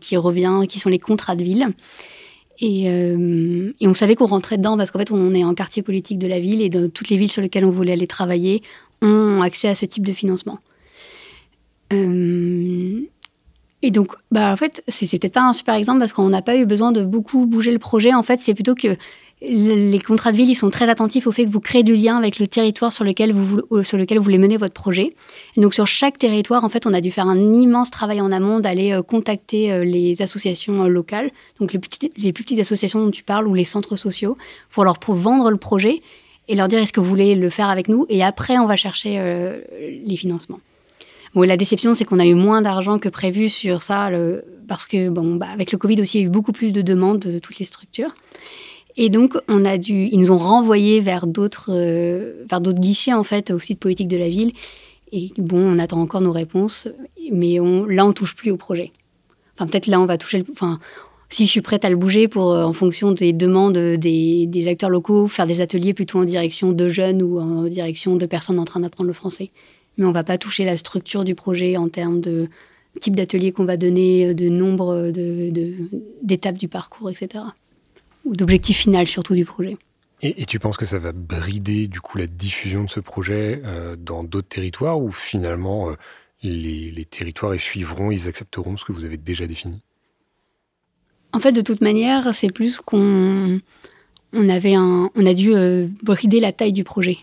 qui 0.00 0.16
revient, 0.16 0.60
qui 0.68 0.78
sont 0.78 0.88
les 0.88 1.00
contrats 1.00 1.34
de 1.34 1.42
ville. 1.42 1.68
Et, 2.60 2.86
on 3.80 3.94
savait 3.94 4.14
qu'on 4.14 4.26
rentrait 4.26 4.56
dedans 4.56 4.76
parce 4.76 4.92
qu'en 4.92 5.00
fait, 5.00 5.10
on 5.10 5.34
est 5.34 5.42
en 5.42 5.52
quartier 5.54 5.82
politique 5.82 6.18
de 6.18 6.28
la 6.28 6.38
ville 6.38 6.62
et 6.62 6.68
de 6.68 6.86
toutes 6.86 7.08
les 7.08 7.16
villes 7.16 7.32
sur 7.32 7.42
lesquelles 7.42 7.64
on 7.64 7.70
voulait 7.70 7.92
aller 7.92 8.06
travailler 8.06 8.62
ont 9.02 9.42
accès 9.42 9.68
à 9.68 9.74
ce 9.74 9.84
type 9.84 10.06
de 10.06 10.12
financement. 10.12 10.60
Euh, 11.92 13.00
et 13.82 13.90
donc, 13.90 14.12
bah, 14.30 14.52
en 14.52 14.56
fait, 14.56 14.82
c'est 14.88 15.06
peut-être 15.18 15.32
pas 15.32 15.48
un 15.48 15.52
super 15.52 15.74
exemple 15.74 16.00
parce 16.00 16.12
qu'on 16.12 16.28
n'a 16.28 16.42
pas 16.42 16.56
eu 16.56 16.66
besoin 16.66 16.92
de 16.92 17.04
beaucoup 17.04 17.46
bouger 17.46 17.72
le 17.72 17.78
projet. 17.78 18.12
En 18.12 18.22
fait, 18.22 18.40
c'est 18.40 18.54
plutôt 18.54 18.74
que 18.74 18.96
les 19.42 20.00
contrats 20.00 20.32
de 20.32 20.36
ville, 20.36 20.50
ils 20.50 20.56
sont 20.56 20.68
très 20.68 20.90
attentifs 20.90 21.26
au 21.26 21.32
fait 21.32 21.46
que 21.46 21.50
vous 21.50 21.60
créez 21.60 21.82
du 21.82 21.96
lien 21.96 22.18
avec 22.18 22.38
le 22.38 22.46
territoire 22.46 22.92
sur 22.92 23.04
lequel 23.04 23.32
vous, 23.32 23.62
sur 23.82 23.96
lequel 23.96 24.18
vous 24.18 24.24
voulez 24.24 24.36
mener 24.36 24.58
votre 24.58 24.74
projet. 24.74 25.14
Et 25.56 25.60
donc, 25.62 25.72
sur 25.72 25.86
chaque 25.86 26.18
territoire, 26.18 26.62
en 26.62 26.68
fait, 26.68 26.86
on 26.86 26.92
a 26.92 27.00
dû 27.00 27.10
faire 27.10 27.26
un 27.26 27.54
immense 27.54 27.90
travail 27.90 28.20
en 28.20 28.32
amont 28.32 28.60
d'aller 28.60 28.92
euh, 28.92 29.02
contacter 29.02 29.72
euh, 29.72 29.82
les 29.82 30.20
associations 30.20 30.84
locales, 30.84 31.30
donc 31.58 31.72
les, 31.72 31.78
plus 32.32 32.44
petites 32.44 32.60
associations 32.60 33.02
dont 33.02 33.10
tu 33.10 33.22
parles 33.22 33.48
ou 33.48 33.54
les 33.54 33.64
centres 33.64 33.96
sociaux, 33.96 34.36
pour 34.70 34.84
leur 34.84 34.98
vendre 35.08 35.50
le 35.50 35.56
projet 35.56 36.02
et 36.48 36.54
leur 36.54 36.68
dire 36.68 36.80
est-ce 36.80 36.92
que 36.92 37.00
vous 37.00 37.08
voulez 37.08 37.34
le 37.34 37.48
faire 37.48 37.70
avec 37.70 37.88
nous? 37.88 38.04
Et 38.10 38.22
après, 38.22 38.58
on 38.58 38.66
va 38.66 38.76
chercher 38.76 39.22
les 40.04 40.16
financements. 40.16 40.58
La 41.34 41.56
déception, 41.56 41.94
c'est 41.94 42.04
qu'on 42.04 42.18
a 42.18 42.26
eu 42.26 42.34
moins 42.34 42.60
d'argent 42.60 42.98
que 42.98 43.08
prévu 43.08 43.48
sur 43.48 43.82
ça, 43.82 44.10
parce 44.66 44.86
que, 44.86 45.08
bon, 45.08 45.36
bah, 45.36 45.46
avec 45.52 45.72
le 45.72 45.78
Covid 45.78 46.00
aussi, 46.00 46.18
il 46.18 46.20
y 46.22 46.24
a 46.24 46.26
eu 46.26 46.30
beaucoup 46.30 46.52
plus 46.52 46.72
de 46.72 46.82
demandes 46.82 47.20
de 47.20 47.38
toutes 47.38 47.58
les 47.58 47.64
structures. 47.66 48.14
Et 48.96 49.08
donc, 49.08 49.36
on 49.48 49.64
a 49.64 49.78
dû, 49.78 50.08
ils 50.10 50.18
nous 50.18 50.32
ont 50.32 50.38
renvoyés 50.38 51.00
vers 51.00 51.26
d'autres, 51.26 51.70
euh, 51.72 52.44
vers 52.48 52.60
d'autres 52.60 52.80
guichets, 52.80 53.12
en 53.12 53.22
fait, 53.22 53.50
au 53.50 53.60
site 53.60 53.78
politique 53.78 54.08
de 54.08 54.16
la 54.16 54.28
ville. 54.28 54.52
Et 55.12 55.30
bon, 55.38 55.58
on 55.58 55.78
attend 55.78 56.00
encore 56.00 56.20
nos 56.20 56.32
réponses, 56.32 56.88
mais 57.32 57.60
on, 57.60 57.84
là, 57.84 58.04
on 58.04 58.12
touche 58.12 58.34
plus 58.34 58.50
au 58.50 58.56
projet. 58.56 58.92
Enfin, 59.54 59.68
peut-être 59.68 59.86
là, 59.86 60.00
on 60.00 60.06
va 60.06 60.18
toucher. 60.18 60.44
enfin, 60.50 60.80
si 61.28 61.46
je 61.46 61.50
suis 61.50 61.60
prête 61.60 61.84
à 61.84 61.90
le 61.90 61.96
bouger 61.96 62.26
pour, 62.26 62.52
euh, 62.52 62.64
en 62.64 62.72
fonction 62.72 63.12
des 63.12 63.32
demandes 63.32 63.78
des, 63.78 64.46
des, 64.46 64.68
acteurs 64.68 64.90
locaux, 64.90 65.28
faire 65.28 65.46
des 65.46 65.60
ateliers 65.60 65.94
plutôt 65.94 66.18
en 66.18 66.24
direction 66.24 66.72
de 66.72 66.88
jeunes 66.88 67.22
ou 67.22 67.38
en 67.38 67.62
direction 67.64 68.16
de 68.16 68.26
personnes 68.26 68.58
en 68.58 68.64
train 68.64 68.80
d'apprendre 68.80 69.06
le 69.06 69.14
français 69.14 69.50
mais 70.00 70.06
on 70.06 70.12
va 70.12 70.24
pas 70.24 70.38
toucher 70.38 70.64
la 70.64 70.76
structure 70.76 71.24
du 71.24 71.34
projet 71.34 71.76
en 71.76 71.88
termes 71.88 72.20
de 72.20 72.48
type 73.00 73.14
d'atelier 73.14 73.52
qu'on 73.52 73.64
va 73.64 73.76
donner, 73.76 74.34
de 74.34 74.48
nombre 74.48 75.12
d'étapes 76.22 76.58
du 76.58 76.66
parcours, 76.66 77.10
etc. 77.10 77.44
Ou 78.24 78.34
d'objectif 78.34 78.78
final 78.78 79.06
surtout 79.06 79.34
du 79.34 79.44
projet. 79.44 79.76
Et, 80.22 80.44
tu 80.44 80.58
penses 80.58 80.76
que 80.76 80.84
ça 80.84 80.98
va 80.98 81.12
brider 81.12 81.86
du 81.86 82.00
coup 82.00 82.18
la 82.18 82.26
diffusion 82.26 82.84
de 82.84 82.90
ce 82.90 83.00
projet 83.00 83.62
euh, 83.64 83.96
dans 83.96 84.22
d'autres 84.22 84.48
territoires 84.48 85.00
ou 85.00 85.10
finalement 85.10 85.90
euh, 85.90 85.94
les, 86.42 87.06
territoires 87.06 87.54
y 87.54 87.58
suivront, 87.58 88.10
ils 88.10 88.28
accepteront 88.28 88.76
ce 88.76 88.84
que 88.84 88.92
vous 88.92 89.04
avez 89.04 89.16
déjà 89.16 89.46
défini? 89.46 89.80
En 91.32 91.38
fait, 91.38 91.52
de 91.52 91.60
toute 91.60 91.80
manière, 91.80 92.34
c'est 92.34 92.52
plus 92.52 92.80
qu'on 92.80 93.60
on 94.32 94.48
avait 94.48 94.74
un, 94.74 95.10
on 95.14 95.26
a 95.26 95.32
dû 95.32 95.54
euh, 95.54 95.86
brider 96.02 96.40
la 96.40 96.52
taille 96.52 96.72
du 96.72 96.84
projet. 96.84 97.18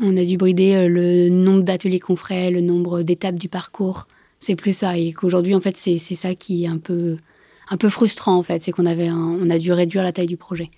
On 0.00 0.16
a 0.16 0.24
dû 0.24 0.36
brider 0.36 0.74
euh, 0.74 0.88
le 0.88 1.28
nombre 1.28 1.62
d'ateliers 1.62 2.00
qu'on 2.00 2.16
ferait, 2.16 2.50
le 2.50 2.60
nombre 2.60 3.02
d'étapes 3.02 3.36
du 3.36 3.48
parcours. 3.48 4.08
C'est 4.40 4.56
plus 4.56 4.76
ça. 4.76 4.96
Et 4.98 5.12
qu'aujourd'hui, 5.12 5.54
en 5.54 5.60
fait, 5.60 5.76
c'est 5.76 5.98
ça 5.98 6.34
qui 6.34 6.64
est 6.64 6.68
un 6.68 6.78
peu, 6.78 7.16
un 7.68 7.76
peu 7.76 7.88
frustrant, 7.88 8.36
en 8.36 8.42
fait. 8.42 8.62
C'est 8.62 8.72
qu'on 8.72 8.86
avait 8.86 9.10
on 9.10 9.48
a 9.50 9.58
dû 9.58 9.72
réduire 9.72 10.02
la 10.02 10.12
taille 10.12 10.26
du 10.26 10.36
projet. 10.36 10.70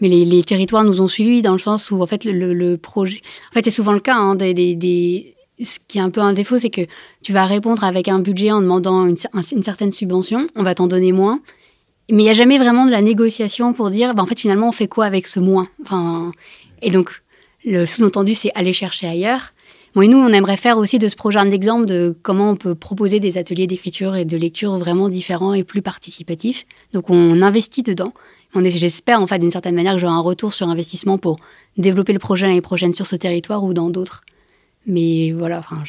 Mais 0.00 0.08
les, 0.08 0.42
territoires 0.42 0.84
nous 0.84 1.00
ont 1.00 1.08
suivis 1.08 1.42
dans 1.42 1.52
le 1.52 1.58
sens 1.58 1.90
où, 1.90 2.00
en 2.00 2.06
fait, 2.06 2.24
le, 2.24 2.76
projet. 2.76 3.20
En 3.50 3.54
fait, 3.54 3.64
c'est 3.64 3.70
souvent 3.70 3.92
le 3.92 4.00
cas. 4.00 4.16
Hein, 4.16 4.34
des, 4.34 5.34
Ce 5.60 5.78
qui 5.88 5.98
est 5.98 6.00
un 6.00 6.10
peu 6.10 6.20
un 6.20 6.32
défaut, 6.32 6.58
c'est 6.58 6.70
que 6.70 6.82
tu 7.22 7.32
vas 7.32 7.44
répondre 7.44 7.84
avec 7.84 8.08
un 8.08 8.18
budget 8.18 8.50
en 8.50 8.62
demandant 8.62 9.06
une, 9.06 9.16
certaine 9.16 9.92
subvention. 9.92 10.46
On 10.56 10.62
va 10.62 10.74
t'en 10.74 10.86
donner 10.86 11.12
moins. 11.12 11.40
Mais 12.10 12.22
il 12.22 12.24
n'y 12.24 12.30
a 12.30 12.34
jamais 12.34 12.58
vraiment 12.58 12.86
de 12.86 12.90
la 12.90 13.02
négociation 13.02 13.72
pour 13.72 13.90
dire, 13.90 14.14
bah, 14.14 14.22
en 14.22 14.26
fait, 14.26 14.38
finalement, 14.38 14.68
on 14.68 14.72
fait 14.72 14.88
quoi 14.88 15.04
avec 15.04 15.26
ce 15.26 15.38
moins? 15.38 15.68
Enfin, 15.82 16.32
Et 16.82 16.90
donc, 16.90 17.22
le 17.64 17.86
sous-entendu, 17.86 18.34
c'est 18.34 18.52
aller 18.54 18.72
chercher 18.72 19.06
ailleurs. 19.06 19.52
Bon, 19.94 20.02
et 20.02 20.08
nous, 20.08 20.18
on 20.18 20.28
aimerait 20.28 20.56
faire 20.56 20.78
aussi 20.78 20.98
de 20.98 21.08
ce 21.08 21.16
projet 21.16 21.38
un 21.38 21.50
exemple 21.50 21.86
de 21.86 22.16
comment 22.22 22.50
on 22.50 22.56
peut 22.56 22.74
proposer 22.74 23.18
des 23.18 23.38
ateliers 23.38 23.66
d'écriture 23.66 24.14
et 24.14 24.24
de 24.24 24.36
lecture 24.36 24.78
vraiment 24.78 25.08
différents 25.08 25.52
et 25.52 25.64
plus 25.64 25.82
participatifs. 25.82 26.64
Donc, 26.92 27.10
on 27.10 27.42
investit 27.42 27.82
dedans. 27.82 28.12
J'espère, 28.54 29.20
en 29.20 29.26
fait, 29.26 29.38
d'une 29.38 29.50
certaine 29.50 29.74
manière, 29.74 29.94
que 29.94 30.00
j'aurai 30.00 30.12
un 30.12 30.20
retour 30.20 30.54
sur 30.54 30.68
investissement 30.68 31.18
pour 31.18 31.38
développer 31.76 32.12
le 32.12 32.18
projet 32.18 32.46
l'année 32.46 32.60
prochaine 32.60 32.92
sur 32.92 33.06
ce 33.06 33.16
territoire 33.16 33.64
ou 33.64 33.74
dans 33.74 33.90
d'autres. 33.90 34.22
Mais 34.86 35.32
voilà, 35.32 35.58
enfin, 35.58 35.82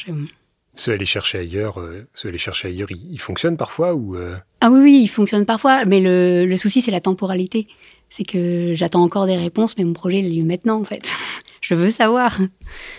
Ceux 0.75 0.93
aller 0.93 1.05
chercher 1.05 1.39
ailleurs, 1.39 1.79
euh, 1.79 2.07
aller 2.23 2.37
chercher 2.37 2.67
ailleurs, 2.67 2.89
ils, 2.91 3.19
fonctionnent 3.19 3.57
parfois 3.57 3.93
ou 3.95 4.15
euh? 4.15 4.35
Ah 4.61 4.69
oui, 4.69 4.79
oui, 4.81 4.99
ils 5.03 5.07
fonctionnent 5.07 5.45
parfois, 5.45 5.85
mais 5.85 5.99
le, 6.01 6.45
le 6.45 6.57
souci, 6.57 6.81
c'est 6.81 6.91
la 6.91 7.01
temporalité. 7.01 7.67
C'est 8.09 8.25
que 8.25 8.73
j'attends 8.75 9.03
encore 9.03 9.25
des 9.25 9.37
réponses, 9.37 9.75
mais 9.77 9.83
mon 9.83 9.93
projet, 9.93 10.19
il 10.19 10.25
a 10.25 10.29
lieu 10.29 10.45
maintenant, 10.45 10.79
en 10.79 10.83
fait. 10.83 11.07
je 11.61 11.75
veux 11.75 11.91
savoir. 11.91 12.39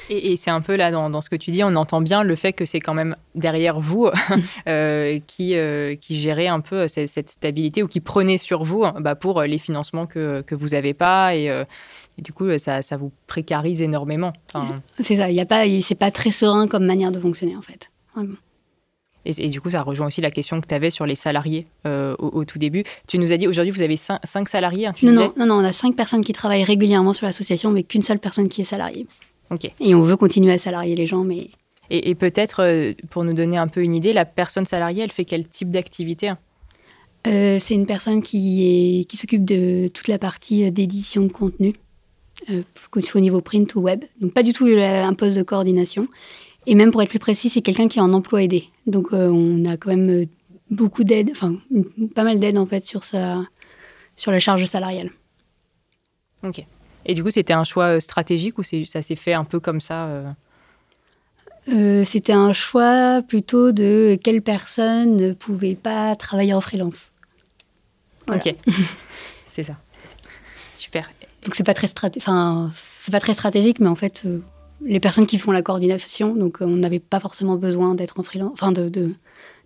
Et, 0.08 0.36
c'est 0.36 0.50
un 0.50 0.60
peu 0.60 0.76
là, 0.76 0.90
dans, 0.90 1.20
ce 1.20 1.28
que 1.28 1.36
tu 1.36 1.50
dis, 1.50 1.62
on 1.64 1.74
entend 1.74 2.00
bien 2.00 2.22
le 2.22 2.36
fait 2.36 2.52
que 2.52 2.64
c'est 2.64 2.80
quand 2.80 2.94
même 2.94 3.16
derrière 3.34 3.80
vous 3.80 4.08
euh, 4.68 5.18
qui, 5.26 5.56
euh, 5.56 5.96
qui 5.96 6.18
gérez 6.18 6.48
un 6.48 6.60
peu 6.60 6.88
cette, 6.88 7.28
stabilité 7.28 7.82
ou 7.82 7.88
qui 7.88 8.00
prenez 8.00 8.38
sur 8.38 8.62
vous 8.64 8.84
bah, 9.00 9.16
pour 9.16 9.42
les 9.42 9.58
financements 9.58 10.06
que, 10.06 10.42
que 10.42 10.54
vous 10.54 10.68
n'avez 10.68 10.94
pas. 10.94 11.34
Et, 11.34 11.50
euh, 11.50 11.64
du 12.18 12.32
coup, 12.32 12.46
ça, 12.58 12.82
ça, 12.82 12.96
vous 12.96 13.10
précarise 13.26 13.82
énormément. 13.82 14.32
C'est 15.00 15.16
ça, 15.16 15.30
il 15.30 15.34
y 15.34 15.40
a 15.40 15.46
pas, 15.46 15.64
c'est 15.82 15.94
pas 15.94 16.10
très 16.10 16.30
serein 16.30 16.68
comme 16.68 16.84
manière 16.84 17.10
de 17.10 17.18
fonctionner 17.18 17.56
en 17.56 17.62
fait. 17.62 17.90
Et, 19.24 19.48
du 19.48 19.60
coup, 19.60 19.70
ça 19.70 19.82
rejoint 19.82 20.08
aussi 20.08 20.20
la 20.20 20.30
question 20.30 20.60
que 20.60 20.66
tu 20.66 20.74
avais 20.74 20.90
sur 20.90 21.06
les 21.06 21.14
salariés 21.14 21.66
au, 21.84 22.44
tout 22.44 22.58
début. 22.58 22.84
Tu 23.06 23.18
nous 23.18 23.32
as 23.32 23.36
dit 23.36 23.46
aujourd'hui, 23.46 23.70
vous 23.70 23.82
avez 23.82 23.96
cinq, 23.96 24.48
salariés. 24.48 24.86
Hein, 24.86 24.94
non, 25.02 25.32
non, 25.36 25.46
non, 25.46 25.54
on 25.56 25.64
a 25.64 25.72
cinq 25.72 25.94
personnes 25.94 26.24
qui 26.24 26.32
travaillent 26.32 26.64
régulièrement 26.64 27.12
sur 27.12 27.26
l'association, 27.26 27.70
mais 27.70 27.84
qu'une 27.84 28.02
seule 28.02 28.18
personne 28.18 28.48
qui 28.48 28.62
est 28.62 28.64
salariée. 28.64 29.06
Ok. 29.50 29.70
Et 29.80 29.94
on 29.94 30.02
veut 30.02 30.16
continuer 30.16 30.52
à 30.52 30.58
salarier 30.58 30.96
les 30.96 31.06
gens, 31.06 31.24
mais. 31.24 31.50
Et, 31.90 32.14
peut-être, 32.14 32.94
pour 33.10 33.22
nous 33.22 33.34
donner 33.34 33.58
un 33.58 33.68
peu 33.68 33.82
une 33.82 33.94
idée, 33.94 34.12
la 34.12 34.24
personne 34.24 34.64
salariée, 34.64 35.02
elle 35.02 35.12
fait 35.12 35.24
quel 35.24 35.46
type 35.46 35.70
d'activité 35.70 36.28
hein? 36.28 36.38
Euh, 37.26 37.58
c'est 37.60 37.74
une 37.74 37.86
personne 37.86 38.22
qui, 38.22 39.06
qui 39.08 39.16
s'occupe 39.16 39.44
de 39.44 39.88
toute 39.88 40.08
la 40.08 40.18
partie 40.18 40.64
euh, 40.64 40.70
d'édition 40.70 41.22
de 41.22 41.32
contenu, 41.32 41.74
euh, 42.50 42.62
que 42.90 43.00
ce 43.00 43.06
soit 43.06 43.20
au 43.20 43.22
niveau 43.22 43.40
print 43.40 43.72
ou 43.76 43.80
web. 43.80 44.04
Donc 44.20 44.32
pas 44.32 44.42
du 44.42 44.52
tout 44.52 44.66
un 44.66 45.14
poste 45.14 45.36
de 45.36 45.42
coordination. 45.42 46.08
Et 46.66 46.74
même 46.74 46.90
pour 46.90 47.02
être 47.02 47.08
plus 47.08 47.18
précis, 47.18 47.48
c'est 47.48 47.62
quelqu'un 47.62 47.88
qui 47.88 47.98
est 47.98 48.02
en 48.02 48.12
emploi 48.12 48.42
aidé. 48.42 48.68
Donc 48.86 49.08
on 49.12 49.64
a 49.64 49.76
quand 49.76 49.90
même 49.90 50.26
beaucoup 50.70 51.04
d'aide, 51.04 51.30
enfin 51.32 51.56
pas 52.14 52.24
mal 52.24 52.38
d'aide 52.38 52.58
en 52.58 52.66
fait 52.66 52.84
sur, 52.84 53.04
sa, 53.04 53.42
sur 54.16 54.30
la 54.30 54.38
charge 54.38 54.64
salariale. 54.66 55.10
Ok. 56.44 56.64
Et 57.04 57.14
du 57.14 57.22
coup, 57.22 57.30
c'était 57.30 57.52
un 57.52 57.64
choix 57.64 58.00
stratégique 58.00 58.58
ou 58.58 58.62
ça 58.62 59.02
s'est 59.02 59.16
fait 59.16 59.34
un 59.34 59.44
peu 59.44 59.60
comme 59.60 59.80
ça 59.80 60.34
C'était 61.66 62.32
un 62.32 62.52
choix 62.52 63.22
plutôt 63.26 63.72
de 63.72 64.16
quelle 64.22 64.42
personne 64.42 65.16
ne 65.16 65.32
pouvait 65.32 65.74
pas 65.74 66.14
travailler 66.16 66.54
en 66.54 66.60
freelance. 66.60 67.12
Ok, 68.28 68.54
c'est 69.52 69.62
ça. 69.62 69.76
Super. 70.74 71.10
Donc 71.44 71.54
c'est 71.56 71.64
pas 71.64 71.74
très 71.74 71.88
enfin 72.16 72.70
c'est 72.74 73.10
pas 73.10 73.20
très 73.20 73.34
stratégique, 73.34 73.80
mais 73.80 73.88
en 73.88 73.94
fait 73.94 74.22
euh, 74.26 74.38
les 74.84 75.00
personnes 75.00 75.26
qui 75.26 75.38
font 75.38 75.52
la 75.52 75.62
coordination, 75.62 76.34
donc 76.34 76.60
euh, 76.60 76.64
on 76.64 76.76
n'avait 76.76 76.98
pas 76.98 77.20
forcément 77.20 77.56
besoin 77.56 77.94
d'être 77.94 78.18
en 78.20 78.22
freelance, 78.22 78.52
enfin 78.52 78.72
de, 78.72 78.88
de, 78.88 79.14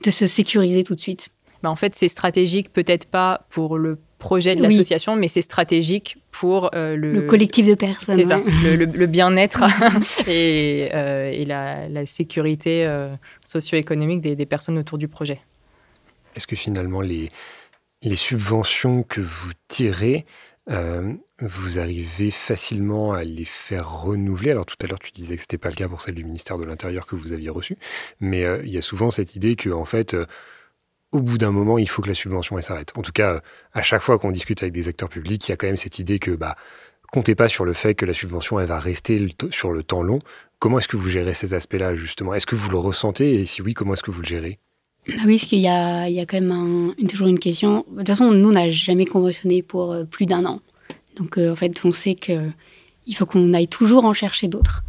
de, 0.05 0.11
se 0.11 0.27
sécuriser 0.27 0.85
tout 0.85 0.95
de 0.95 1.01
suite. 1.01 1.29
Bah 1.63 1.71
en 1.71 1.77
fait 1.77 1.95
c'est 1.95 2.09
stratégique 2.09 2.73
peut-être 2.73 3.07
pas 3.07 3.47
pour 3.51 3.79
le 3.79 3.99
projet 4.19 4.57
de 4.57 4.63
l'association, 4.63 5.17
mais 5.17 5.29
c'est 5.29 5.43
stratégique 5.43 6.19
pour 6.31 6.71
euh, 6.75 6.97
le... 6.97 7.13
le... 7.13 7.23
collectif 7.23 7.67
de 7.67 7.75
personnes. 7.75 8.17
C'est 8.17 8.25
ça, 8.25 8.41
le, 8.45 9.07
bien-être 9.07 9.65
et, 10.29 10.87
et 10.87 11.45
la, 11.45 11.89
la, 11.89 12.07
sécurité 12.07 12.89
socio-économique 13.45 14.21
des, 14.21 14.37
des 14.37 14.47
personnes 14.47 14.79
autour 14.79 14.99
du 14.99 15.09
projet. 15.09 15.41
Est-ce 16.35 16.47
que 16.47 16.57
finalement 16.57 17.01
les 17.01 17.31
les 18.03 18.17
subventions 18.17 19.03
que 19.03 19.21
vous 19.21 19.51
tirez, 19.69 20.27
euh, 20.71 21.13
vous 21.41 21.79
arrivez 21.79 22.31
facilement 22.31 23.13
à 23.13 23.25
les 23.25 23.45
faire 23.45 24.03
renouveler. 24.03 24.53
Alors 24.53 24.67
tout 24.67 24.77
à 24.83 24.87
l'heure, 24.87 24.99
tu 24.99 25.13
disais 25.13 25.37
que 25.37 25.43
ce 25.43 25.45
n'était 25.45 25.59
pas 25.59 25.69
le 25.69 25.75
cas 25.75 25.89
pour 25.89 26.01
celle 26.01 26.15
du 26.15 26.25
ministère 26.25 26.59
de 26.59 26.65
l'Intérieur 26.65 27.07
que 27.07 27.17
vous 27.17 27.33
aviez 27.33 27.51
reçue, 27.51 27.77
mais 28.21 28.45
euh, 28.45 28.63
il 28.65 28.73
y 28.73 28.79
a 28.79 28.83
souvent 28.83 29.11
cette 29.11 29.37
idée 29.37 29.57
que, 29.57 29.71
en 29.71 29.85
fait, 29.85 30.15
euh, 30.15 30.27
au 31.13 31.21
bout 31.21 31.39
d'un 31.39 31.51
moment, 31.51 31.79
il 31.79 31.89
faut 31.89 32.03
que 32.03 32.09
la 32.09 32.15
subvention 32.15 32.61
s'arrête. 32.61 32.93
En 32.97 33.03
tout 33.03 33.13
cas, 33.13 33.43
à 33.73 33.83
chaque 33.83 34.03
fois 34.03 34.19
qu'on 34.19 34.33
discute 34.33 34.63
avec 34.63 34.73
des 34.73 34.89
acteurs 34.89 35.09
publics, 35.09 35.47
il 35.47 35.51
y 35.51 35.55
a 35.55 35.57
quand 35.57 35.67
même 35.67 35.77
cette 35.77 35.99
idée 35.99 36.19
que, 36.19 36.31
bah, 36.31 36.57
comptez 37.13 37.35
pas 37.35 37.49
sur 37.49 37.65
le 37.65 37.73
fait 37.73 37.95
que 37.95 38.05
la 38.05 38.15
subvention 38.15 38.59
elle 38.59 38.67
va 38.67 38.81
rester 38.81 39.29
sur 39.51 39.73
le 39.73 39.83
temps 39.83 40.03
long. 40.03 40.19
Comment 40.59 40.79
est-ce 40.79 40.89
que 40.89 40.97
vous 40.97 41.09
gérez 41.09 41.35
cet 41.35 41.53
aspect-là 41.53 41.95
justement? 41.95 42.35
Est-ce 42.35 42.47
que 42.47 42.57
vous 42.57 42.71
le 42.71 42.79
ressentez? 42.79 43.35
Et 43.35 43.45
si 43.45 43.63
oui, 43.63 43.75
comment 43.75 43.93
est-ce 43.93 44.03
que 44.03 44.11
vous 44.11 44.23
le 44.23 44.27
gérez? 44.27 44.59
Ah 45.09 45.23
oui, 45.25 45.37
parce 45.37 45.49
qu'il 45.49 45.59
y 45.59 45.63
y 45.63 45.69
a 45.69 46.27
quand 46.27 46.41
même 46.41 46.95
toujours 47.09 47.29
une 47.29 47.39
question. 47.39 47.85
De 47.93 47.99
toute 47.99 48.09
façon, 48.09 48.33
nous, 48.33 48.49
on 48.49 48.53
n'a 48.53 48.71
jamais 48.71 49.07
conventionné 49.07 49.63
pour 49.63 49.93
euh, 49.93 50.05
plus 50.05 50.27
d'un 50.27 50.45
an. 50.45 50.61
Donc, 51.17 51.39
euh, 51.39 51.53
en 51.53 51.57
fait, 51.57 51.85
on 51.85 51.91
sait 51.91 52.15
qu'il 52.15 52.55
faut 53.15 53.27
qu'on 53.27 53.53
aille 53.55 53.69
toujours 53.69 54.05
en 54.05 54.13
chercher 54.13 54.49
d'autres. 54.49 54.83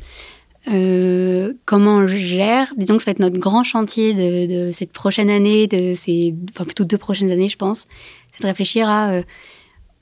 Euh, 0.68 1.54
comment 1.66 1.96
on 1.98 2.08
gère? 2.08 2.74
Disons 2.78 2.98
que 2.98 3.04
ça 3.04 3.12
va 3.12 3.12
être 3.14 3.20
notre 3.20 3.40
grand 3.40 3.64
chantier 3.64 4.14
de, 4.48 4.72
cette 4.72 4.92
prochaine 4.92 5.30
année, 5.30 5.68
de 5.68 5.94
ces, 5.96 6.36
enfin 6.50 6.66
plutôt 6.66 6.84
deux 6.84 6.98
prochaines 6.98 7.32
années, 7.32 7.50
je 7.50 7.58
pense. 7.58 7.88
C'est 8.34 8.44
de 8.44 8.48
réfléchir 8.48 8.90
à. 8.90 9.22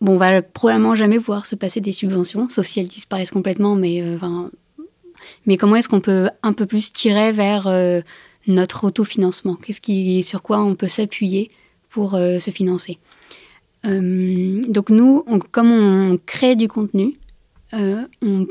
bon, 0.02 0.14
on 0.14 0.18
va 0.18 0.42
probablement 0.42 0.96
jamais 0.96 1.20
pouvoir 1.20 1.46
se 1.46 1.56
passer 1.56 1.82
des 1.82 1.92
subventions, 1.92 2.50
sauf 2.50 2.66
si 2.66 2.80
elles 2.80 2.88
disparaissent 2.88 3.32
complètement, 3.32 3.76
mais, 3.76 4.04
mais 5.46 5.58
comment 5.58 5.76
est-ce 5.76 5.88
qu'on 5.88 6.02
peut 6.02 6.30
un 6.42 6.52
peu 6.52 6.66
plus 6.66 6.92
tirer 6.92 7.32
vers 7.32 7.68
notre 8.48 8.86
autofinancement? 8.86 9.56
Qu'est-ce 9.56 9.82
qui, 9.82 10.24
sur 10.24 10.42
quoi 10.42 10.62
on 10.62 10.76
peut 10.76 10.88
s'appuyer 10.88 11.52
pour 11.90 12.16
euh, 12.16 12.40
se 12.40 12.52
financer? 12.52 13.00
Euh, 13.86 14.62
Donc 14.68 14.90
nous, 14.90 15.24
comme 15.52 15.72
on 15.72 16.20
crée 16.26 16.56
du 16.56 16.68
contenu, 16.68 17.18
euh, 17.74 18.06
on, 18.22 18.48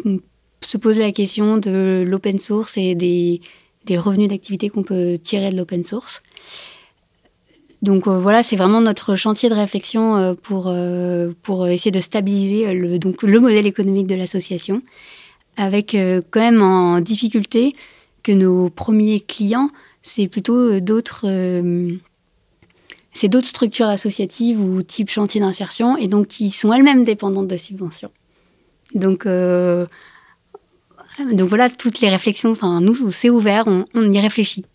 se 0.61 0.78
pose 0.78 0.99
la 0.99 1.12
question 1.12 1.59
de 1.59 2.03
l'open 2.07 2.39
source 2.39 2.78
et 2.78 2.95
des, 2.95 3.41
revenus 3.99 4.28
d'activité 4.28 4.70
qu'on 4.70 4.82
peut 4.82 5.18
tirer 5.18 5.51
de 5.51 5.57
l'open 5.57 5.82
source. 5.82 6.22
Donc 7.82 8.09
voilà, 8.09 8.43
c'est 8.43 8.57
vraiment 8.57 8.80
notre 8.80 9.14
chantier 9.14 9.51
de 9.51 9.55
réflexion 9.55 10.35
pour, 10.43 10.74
pour 11.43 11.66
essayer 11.68 11.91
de 11.91 12.01
stabiliser 12.01 12.72
le, 12.72 12.99
donc, 12.99 13.22
le 13.22 13.41
modèle 13.41 13.66
économique 13.66 14.07
de 14.07 14.14
l'association, 14.14 14.80
avec 15.59 15.95
quand 16.30 16.41
même 16.41 16.62
en 16.62 17.01
difficulté 17.01 17.74
que 18.24 18.32
nos 18.32 18.70
premiers 18.70 19.20
clients, 19.20 19.70
c'est 20.03 20.26
plutôt 20.28 20.57
euh, 20.57 20.80
d'autres 20.80 21.26
euh, 21.26 21.97
c'est 23.14 23.28
d'autres 23.28 23.48
structures 23.48 23.86
associatives 23.86 24.60
ou 24.60 24.82
type 24.82 25.08
chantier 25.08 25.40
d'insertion 25.40 25.96
et 25.96 26.08
donc 26.08 26.26
qui 26.26 26.50
sont 26.50 26.72
elles-mêmes 26.72 27.04
dépendantes 27.04 27.48
de 27.48 27.56
subventions. 27.56 28.10
Donc, 28.94 29.24
euh, 29.26 29.86
voilà, 31.18 31.70
toutes 31.70 32.00
les 32.00 32.10
réflexions, 32.10 32.50
enfin 32.50 32.80
nous, 32.80 33.10
c'est 33.10 33.30
ouvert, 33.30 33.66
on, 33.66 33.86
on, 33.94 34.12
y 34.12 34.20
réfléchit. 34.20 34.66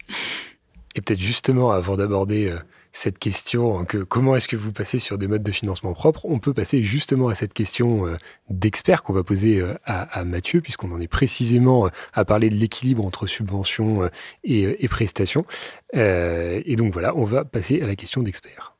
Et 0.95 1.01
peut-être 1.01 1.19
justement, 1.19 1.71
avant 1.71 1.97
d'aborder 1.97 2.51
cette 2.91 3.19
question, 3.19 3.85
que 3.85 3.97
comment 3.97 4.35
est-ce 4.35 4.47
que 4.47 4.55
vous 4.55 4.71
passez 4.71 4.99
sur 4.99 5.17
des 5.17 5.27
modes 5.27 5.43
de 5.43 5.51
financement 5.51 5.93
propres, 5.93 6.25
on 6.25 6.39
peut 6.39 6.53
passer 6.53 6.83
justement 6.83 7.29
à 7.29 7.35
cette 7.35 7.53
question 7.53 8.07
euh, 8.07 8.17
d'expert 8.49 9.03
qu'on 9.03 9.13
va 9.13 9.23
poser 9.23 9.59
euh, 9.59 9.75
à, 9.85 10.23
Mathieu, 10.23 10.61
puisqu'on 10.61 10.91
en 10.91 10.99
est 10.99 11.07
précisément 11.07 11.85
euh, 11.85 11.89
à 12.13 12.25
parler 12.25 12.49
de 12.49 12.55
l'équilibre 12.55 13.05
entre 13.05 13.27
subventions 13.27 14.09
et, 14.43 14.83
et 14.83 14.87
prestations. 14.87 15.45
et 15.93 16.75
donc 16.77 16.93
voilà, 16.93 17.15
on 17.15 17.25
va 17.25 17.45
passer 17.45 17.81
à 17.81 17.87
la 17.87 17.95
question 17.95 18.23
d'expert. 18.23 18.78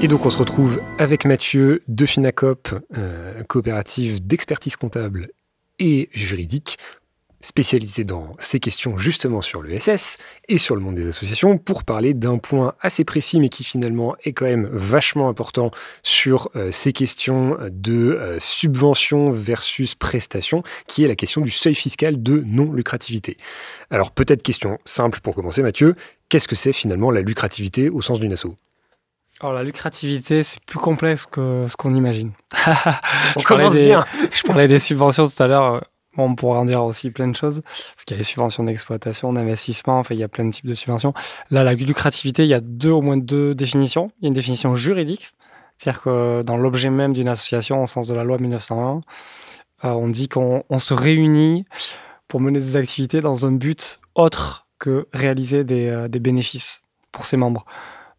Et 0.00 0.06
donc 0.06 0.24
on 0.24 0.30
se 0.30 0.38
retrouve 0.38 0.80
avec 0.98 1.24
Mathieu 1.24 1.82
de 1.88 2.06
Finacop, 2.06 2.68
euh, 2.96 3.42
coopérative 3.42 4.24
d'expertise 4.24 4.76
comptable 4.76 5.30
et 5.80 6.08
juridique, 6.12 6.78
spécialisée 7.40 8.04
dans 8.04 8.32
ces 8.38 8.60
questions 8.60 8.96
justement 8.96 9.40
sur 9.40 9.60
l'ESS 9.60 10.18
et 10.48 10.58
sur 10.58 10.76
le 10.76 10.82
monde 10.82 10.94
des 10.94 11.08
associations, 11.08 11.58
pour 11.58 11.82
parler 11.82 12.14
d'un 12.14 12.38
point 12.38 12.74
assez 12.80 13.04
précis 13.04 13.40
mais 13.40 13.48
qui 13.48 13.64
finalement 13.64 14.14
est 14.22 14.32
quand 14.32 14.44
même 14.44 14.68
vachement 14.72 15.28
important 15.28 15.72
sur 16.04 16.48
euh, 16.54 16.70
ces 16.70 16.92
questions 16.92 17.58
de 17.68 18.12
euh, 18.12 18.38
subvention 18.38 19.32
versus 19.32 19.96
prestation, 19.96 20.62
qui 20.86 21.02
est 21.02 21.08
la 21.08 21.16
question 21.16 21.40
du 21.40 21.50
seuil 21.50 21.74
fiscal 21.74 22.22
de 22.22 22.44
non-lucrativité. 22.46 23.36
Alors 23.90 24.12
peut-être 24.12 24.44
question 24.44 24.78
simple 24.84 25.18
pour 25.20 25.34
commencer 25.34 25.60
Mathieu, 25.60 25.96
qu'est-ce 26.28 26.46
que 26.46 26.56
c'est 26.56 26.72
finalement 26.72 27.10
la 27.10 27.20
lucrativité 27.20 27.88
au 27.90 28.00
sens 28.00 28.20
d'une 28.20 28.34
asso? 28.34 28.46
Alors 29.40 29.52
la 29.52 29.62
lucrativité, 29.62 30.42
c'est 30.42 30.60
plus 30.64 30.78
complexe 30.78 31.26
que 31.26 31.66
ce 31.68 31.76
qu'on 31.76 31.94
imagine. 31.94 32.32
On 33.36 33.42
commence 33.42 33.76
bien. 33.76 34.04
je 34.32 34.42
parlais 34.42 34.66
des 34.66 34.80
subventions 34.80 35.28
tout 35.28 35.42
à 35.42 35.46
l'heure. 35.46 35.84
on 36.16 36.34
pourrait 36.34 36.58
en 36.58 36.64
dire 36.64 36.82
aussi 36.82 37.12
plein 37.12 37.28
de 37.28 37.36
choses. 37.36 37.62
Parce 37.62 38.04
qu'il 38.04 38.16
y 38.16 38.18
a 38.18 38.18
les 38.18 38.24
subventions 38.24 38.64
d'exploitation, 38.64 39.32
d'investissement, 39.32 40.00
enfin, 40.00 40.14
il 40.16 40.20
y 40.20 40.24
a 40.24 40.28
plein 40.28 40.44
de 40.44 40.50
types 40.50 40.66
de 40.66 40.74
subventions. 40.74 41.14
Là, 41.52 41.62
la 41.62 41.74
lucrativité, 41.74 42.42
il 42.42 42.48
y 42.48 42.54
a 42.54 42.60
deux, 42.60 42.90
au 42.90 43.00
moins 43.00 43.16
deux 43.16 43.54
définitions. 43.54 44.10
Il 44.18 44.24
y 44.24 44.26
a 44.26 44.28
une 44.28 44.34
définition 44.34 44.74
juridique. 44.74 45.32
C'est-à-dire 45.76 46.02
que 46.02 46.42
dans 46.42 46.56
l'objet 46.56 46.90
même 46.90 47.12
d'une 47.12 47.28
association, 47.28 47.84
au 47.84 47.86
sens 47.86 48.08
de 48.08 48.14
la 48.14 48.24
loi 48.24 48.38
1901, 48.38 49.00
euh, 49.84 49.90
on 49.90 50.08
dit 50.08 50.28
qu'on 50.28 50.64
se 50.80 50.94
réunit 50.94 51.64
pour 52.26 52.40
mener 52.40 52.58
des 52.58 52.74
activités 52.74 53.20
dans 53.20 53.46
un 53.46 53.52
but 53.52 54.00
autre 54.16 54.66
que 54.80 55.06
réaliser 55.12 55.62
des, 55.62 55.86
euh, 55.86 56.08
des 56.08 56.18
bénéfices 56.18 56.82
pour 57.12 57.26
ses 57.26 57.36
membres. 57.36 57.64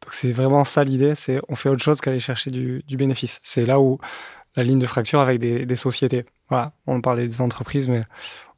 Donc 0.10 0.16
c'est 0.16 0.32
vraiment 0.32 0.64
ça 0.64 0.84
l'idée, 0.84 1.14
c'est 1.14 1.40
on 1.50 1.56
fait 1.56 1.70
autre 1.70 1.84
chose 1.84 2.02
qu'aller 2.02 2.20
chercher 2.20 2.50
du, 2.50 2.84
bénéfice. 2.98 3.40
C'est 3.44 3.68
là 3.68 3.80
où 3.80 4.00
la 4.56 4.64
ligne 4.64 4.80
de 4.80 4.88
fracture 4.88 5.20
avec 5.20 5.38
des, 5.38 5.76
sociétés. 5.76 6.26
Voilà, 6.50 6.72
on 6.88 7.00
parlait 7.00 7.28
des 7.28 7.42
entreprises, 7.42 7.88
mais 7.88 8.06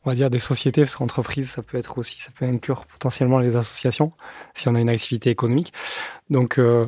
on 0.06 0.12
va 0.12 0.16
dire 0.16 0.30
des 0.30 0.40
sociétés, 0.40 0.84
parce 0.84 0.96
qu'entreprise, 0.96 1.50
ça 1.50 1.62
peut 1.62 1.78
être 1.78 1.98
aussi, 1.98 2.18
ça 2.22 2.32
peut 2.32 2.46
inclure 2.46 2.86
potentiellement 2.86 3.38
les 3.40 3.58
associations, 3.58 4.14
si 4.54 4.70
on 4.70 4.76
a 4.76 4.80
une 4.80 4.88
activité 4.88 5.30
économique. 5.30 5.74
Donc, 6.30 6.58
euh, 6.58 6.88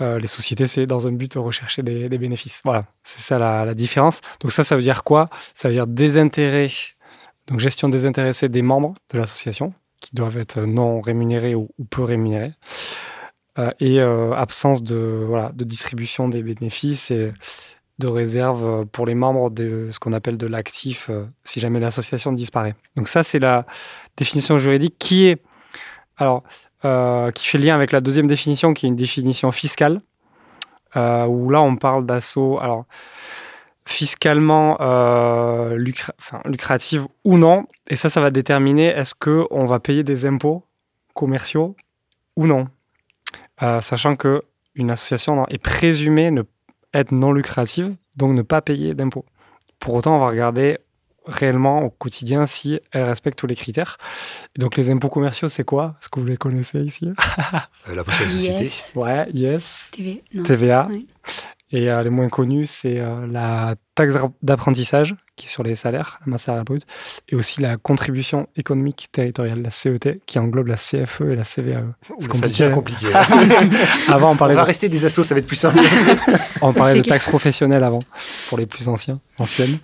les 0.00 0.26
sociétés, 0.26 0.66
c'est 0.66 0.86
dans 0.86 1.06
un 1.06 1.12
but 1.12 1.34
de 1.34 1.38
rechercher 1.38 1.82
des, 1.82 2.08
bénéfices. 2.08 2.62
Voilà, 2.64 2.86
c'est 3.02 3.20
ça 3.20 3.38
la, 3.38 3.74
différence. 3.74 4.22
Donc 4.40 4.52
ça, 4.52 4.64
ça 4.64 4.74
veut 4.74 4.80
dire 4.80 5.04
quoi? 5.04 5.28
Ça 5.52 5.68
veut 5.68 5.74
dire 5.74 5.86
désintérêt, 5.86 6.68
donc 7.46 7.60
gestion 7.60 7.90
désintéressée 7.90 8.48
des 8.48 8.62
membres 8.62 8.94
de 9.12 9.18
l'association, 9.18 9.74
qui 10.00 10.14
doivent 10.14 10.38
être 10.38 10.62
non 10.62 11.02
rémunérés 11.02 11.54
ou, 11.54 11.68
peu 11.90 12.02
rémunérés, 12.04 12.54
et 13.80 14.00
absence 14.00 14.82
de, 14.82 15.50
distribution 15.64 16.28
des 16.28 16.42
bénéfices 16.42 17.10
et 17.10 17.32
de 17.98 18.06
réserve 18.06 18.86
pour 18.86 19.04
les 19.06 19.14
membres 19.14 19.50
de 19.50 19.90
ce 19.92 19.98
qu'on 19.98 20.12
appelle 20.12 20.38
de 20.38 20.46
l'actif 20.46 21.10
si 21.44 21.60
jamais 21.60 21.78
l'association 21.78 22.32
disparaît. 22.32 22.74
Donc 22.96 23.08
ça, 23.08 23.22
c'est 23.22 23.38
la 23.38 23.66
définition 24.16 24.58
juridique 24.58 24.96
qui 24.98 25.26
est 25.26 25.42
alors 26.16 26.42
euh, 26.84 27.30
qui 27.30 27.46
fait 27.46 27.58
lien 27.58 27.76
avec 27.76 27.92
la 27.92 28.00
deuxième 28.00 28.26
définition, 28.26 28.74
qui 28.74 28.86
est 28.86 28.88
une 28.88 28.96
définition 28.96 29.52
fiscale, 29.52 30.00
euh, 30.96 31.26
où 31.26 31.48
là 31.48 31.62
on 31.62 31.76
parle 31.76 32.04
d'assaut, 32.06 32.58
alors 32.60 32.86
fiscalement 33.84 34.78
euh, 34.80 35.76
lucrative 36.44 37.06
ou 37.24 37.38
non, 37.38 37.66
et 37.88 37.94
ça, 37.94 38.08
ça 38.08 38.20
va 38.20 38.32
déterminer 38.32 38.86
est-ce 38.86 39.14
que 39.14 39.46
on 39.52 39.64
va 39.64 39.78
payer 39.78 40.02
des 40.02 40.26
impôts 40.26 40.64
commerciaux 41.14 41.76
ou 42.34 42.48
non, 42.48 42.66
sachant 43.58 44.16
que 44.16 44.42
une 44.74 44.90
association 44.90 45.46
est 45.48 45.58
présumée 45.58 46.30
ne 46.30 46.42
être 46.94 47.12
non 47.12 47.32
lucrative, 47.32 47.94
donc 48.16 48.34
ne 48.34 48.42
pas 48.42 48.60
payer 48.60 48.94
d'impôts. 48.94 49.24
Pour 49.78 49.94
autant, 49.94 50.16
on 50.16 50.20
va 50.20 50.28
regarder 50.28 50.78
réellement 51.26 51.82
au 51.82 51.90
quotidien 51.90 52.46
si 52.46 52.80
elle 52.90 53.04
respecte 53.04 53.38
tous 53.38 53.46
les 53.46 53.54
critères. 53.54 53.96
donc 54.58 54.76
les 54.76 54.90
impôts 54.90 55.08
commerciaux, 55.08 55.48
c'est 55.48 55.64
quoi? 55.64 55.94
Est-ce 56.00 56.08
que 56.08 56.20
vous 56.20 56.26
les 56.26 56.36
connaissez 56.36 56.78
ici? 56.80 57.12
Euh, 57.88 57.96
La 57.96 58.04
de 58.04 58.30
société. 58.30 58.70
Ouais, 58.94 59.20
yes. 59.32 59.90
TVA. 60.44 60.86
Et 61.72 61.90
euh, 61.90 62.02
les 62.02 62.10
moins 62.10 62.28
connus, 62.28 62.66
c'est 62.66 63.00
euh, 63.00 63.26
la 63.26 63.74
taxe 63.94 64.14
d'apprentissage 64.42 65.14
qui 65.36 65.46
est 65.46 65.48
sur 65.48 65.62
les 65.62 65.74
salaires, 65.74 66.20
la 66.26 66.32
masse 66.32 66.42
salariale 66.42 66.64
brute, 66.64 66.86
et 67.28 67.36
aussi 67.36 67.62
la 67.62 67.78
contribution 67.78 68.48
économique 68.56 69.08
territoriale, 69.12 69.62
la 69.62 69.70
CET, 69.70 70.20
qui 70.26 70.38
englobe 70.38 70.66
la 70.66 70.76
CFE 70.76 71.22
et 71.22 71.36
la 71.36 71.44
CVAE. 71.44 71.94
C'est 72.20 72.28
compliqué. 72.28 72.70
compliqué 72.70 73.06
avant, 74.08 74.32
on 74.32 74.36
parlait. 74.36 74.54
On 74.54 74.58
va 74.58 74.64
rester 74.64 74.90
des 74.90 75.06
assos, 75.06 75.22
ça 75.22 75.34
va 75.34 75.38
être 75.38 75.46
plus 75.46 75.56
simple. 75.56 75.78
on 76.60 76.74
parlait 76.74 77.00
de 77.00 77.02
taxes 77.02 77.26
professionnelles 77.26 77.82
avant, 77.82 78.00
pour 78.48 78.58
les 78.58 78.66
plus 78.66 78.88
anciens, 78.88 79.20
anciennes. 79.38 79.78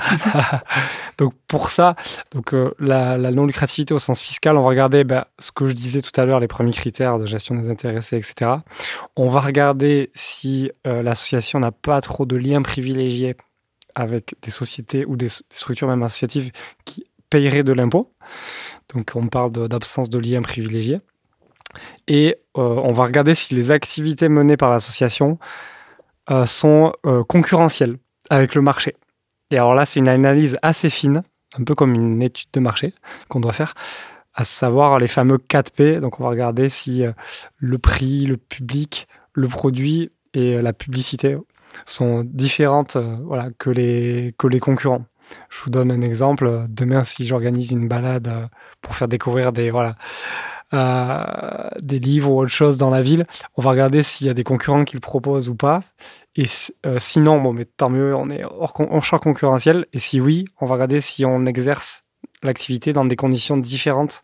donc 1.19 1.33
pour 1.47 1.71
ça, 1.71 1.97
donc 2.31 2.53
euh, 2.53 2.75
la, 2.79 3.17
non 3.17 3.47
lucrativité 3.47 3.95
au 3.95 3.99
sens 3.99 4.21
fiscal, 4.21 4.57
on 4.59 4.63
va 4.63 4.69
regarder 4.69 5.05
ben, 5.05 5.25
ce 5.39 5.51
que 5.51 5.67
je 5.67 5.73
disais 5.73 6.03
tout 6.03 6.19
à 6.21 6.27
l'heure, 6.27 6.41
les 6.41 6.49
premiers 6.49 6.73
critères 6.73 7.19
de 7.19 7.25
gestion 7.25 7.55
des 7.55 7.71
intéressés, 7.71 8.17
etc. 8.17 8.51
On 9.17 9.29
va 9.29 9.41
regarder 9.41 10.11
si 10.15 10.71
euh, 10.87 11.03
l'association 11.03 11.59
n'a 11.59 11.73
pas 11.73 12.03
trop 12.03 12.27
de 12.27 12.37
liens 12.37 12.61
privilégiés 12.61 13.35
avec 13.99 14.35
des 14.43 14.51
sociétés 14.51 15.05
ou 15.05 15.17
des, 15.17 15.29
structures 15.29 15.89
même 15.89 16.03
associatives 16.03 16.51
qui 16.85 17.05
paieraient 17.31 17.65
de 17.65 17.73
l'impôt. 17.73 18.13
Donc 18.95 19.13
on 19.15 19.27
parle 19.27 19.53
d'absence 19.69 20.09
de, 20.09 20.19
liens 20.19 20.43
privilégiés. 20.43 21.01
Et 22.07 22.37
euh, 22.57 22.63
on 22.63 22.93
va 22.93 23.05
regarder 23.05 23.35
si 23.35 23.55
les 23.55 23.71
activités 23.71 24.29
menées 24.29 24.57
par 24.57 24.71
l'association 24.71 25.39
euh, 26.31 26.47
sont 26.47 26.93
euh, 27.07 27.25
concurrentielles 27.25 27.99
avec 28.31 28.55
le 28.55 28.63
marché. 28.63 28.97
Et 29.51 29.57
alors 29.57 29.75
là, 29.75 29.85
c'est 29.85 30.01
une 30.01 30.09
analyse 30.09 30.57
assez 30.63 30.91
fine, 30.91 31.23
un 31.59 31.65
peu 31.65 31.75
comme 31.75 31.95
une 31.95 32.23
étude 32.23 32.49
de 32.53 32.61
marché 32.61 32.95
qu'on 33.29 33.41
doit 33.41 33.53
faire, 33.53 33.75
à 34.35 34.45
savoir 34.45 34.99
les 34.99 35.09
fameux 35.09 35.39
4P. 35.39 36.01
Donc 36.01 36.21
on 36.21 36.25
va 36.25 36.31
regarder 36.31 36.69
si 36.69 37.03
le 37.57 37.79
prix, 37.79 38.27
le 38.27 38.37
public, 38.37 39.09
le 39.33 39.49
produit 39.49 40.11
et 40.35 40.61
la 40.61 40.73
publicité 40.73 41.37
sont 41.87 42.25
différentes 42.25 42.97
euh, 42.97 43.17
voilà, 43.25 43.49
que, 43.59 43.71
les, 43.71 44.35
que 44.39 44.47
les 44.47 44.61
concurrents. 44.61 45.05
Je 45.51 45.63
vous 45.63 45.71
donne 45.71 45.91
un 45.91 46.01
exemple. 46.01 46.67
Demain, 46.69 47.05
si 47.05 47.25
j'organise 47.25 47.71
une 47.71 47.89
balade 47.89 48.29
euh, 48.29 48.47
pour 48.81 48.95
faire 48.95 49.09
découvrir 49.09 49.53
des, 49.53 49.71
voilà, 49.71 49.97
euh, 50.75 51.69
des 51.81 51.99
livres 51.99 52.31
ou 52.31 52.41
autre 52.41 52.53
chose 52.53 52.79
dans 52.79 52.91
la 52.91 53.03
ville, 53.03 53.27
on 53.57 53.63
va 53.63 53.71
regarder 53.71 54.03
s'il 54.03 54.27
y 54.27 54.31
a 54.31 54.35
des 54.35 54.45
concurrents 54.45 54.85
qui 54.85 54.95
le 54.95 55.01
proposent 55.01 55.49
ou 55.49 55.55
pas. 55.55 55.83
Et 56.37 56.47
sinon, 56.99 57.41
bon, 57.41 57.53
mais 57.53 57.65
tant 57.65 57.91
mieux, 57.91 58.15
on 58.15 58.31
est 58.31 58.45
hors, 58.45 59.05
champ 59.05 59.19
concurrentiel. 59.19 59.87
Et 59.93 59.99
si 59.99 60.21
oui, 60.21 60.45
on 60.61 60.67
va 60.67 60.75
regarder 60.75 61.01
si 61.01 61.25
on 61.25 61.45
exerce 61.47 62.05
l'activité 62.45 62.93
dans 62.93 63.05
des 63.05 63.17
conditions 63.17 63.57
différentes 63.57 64.23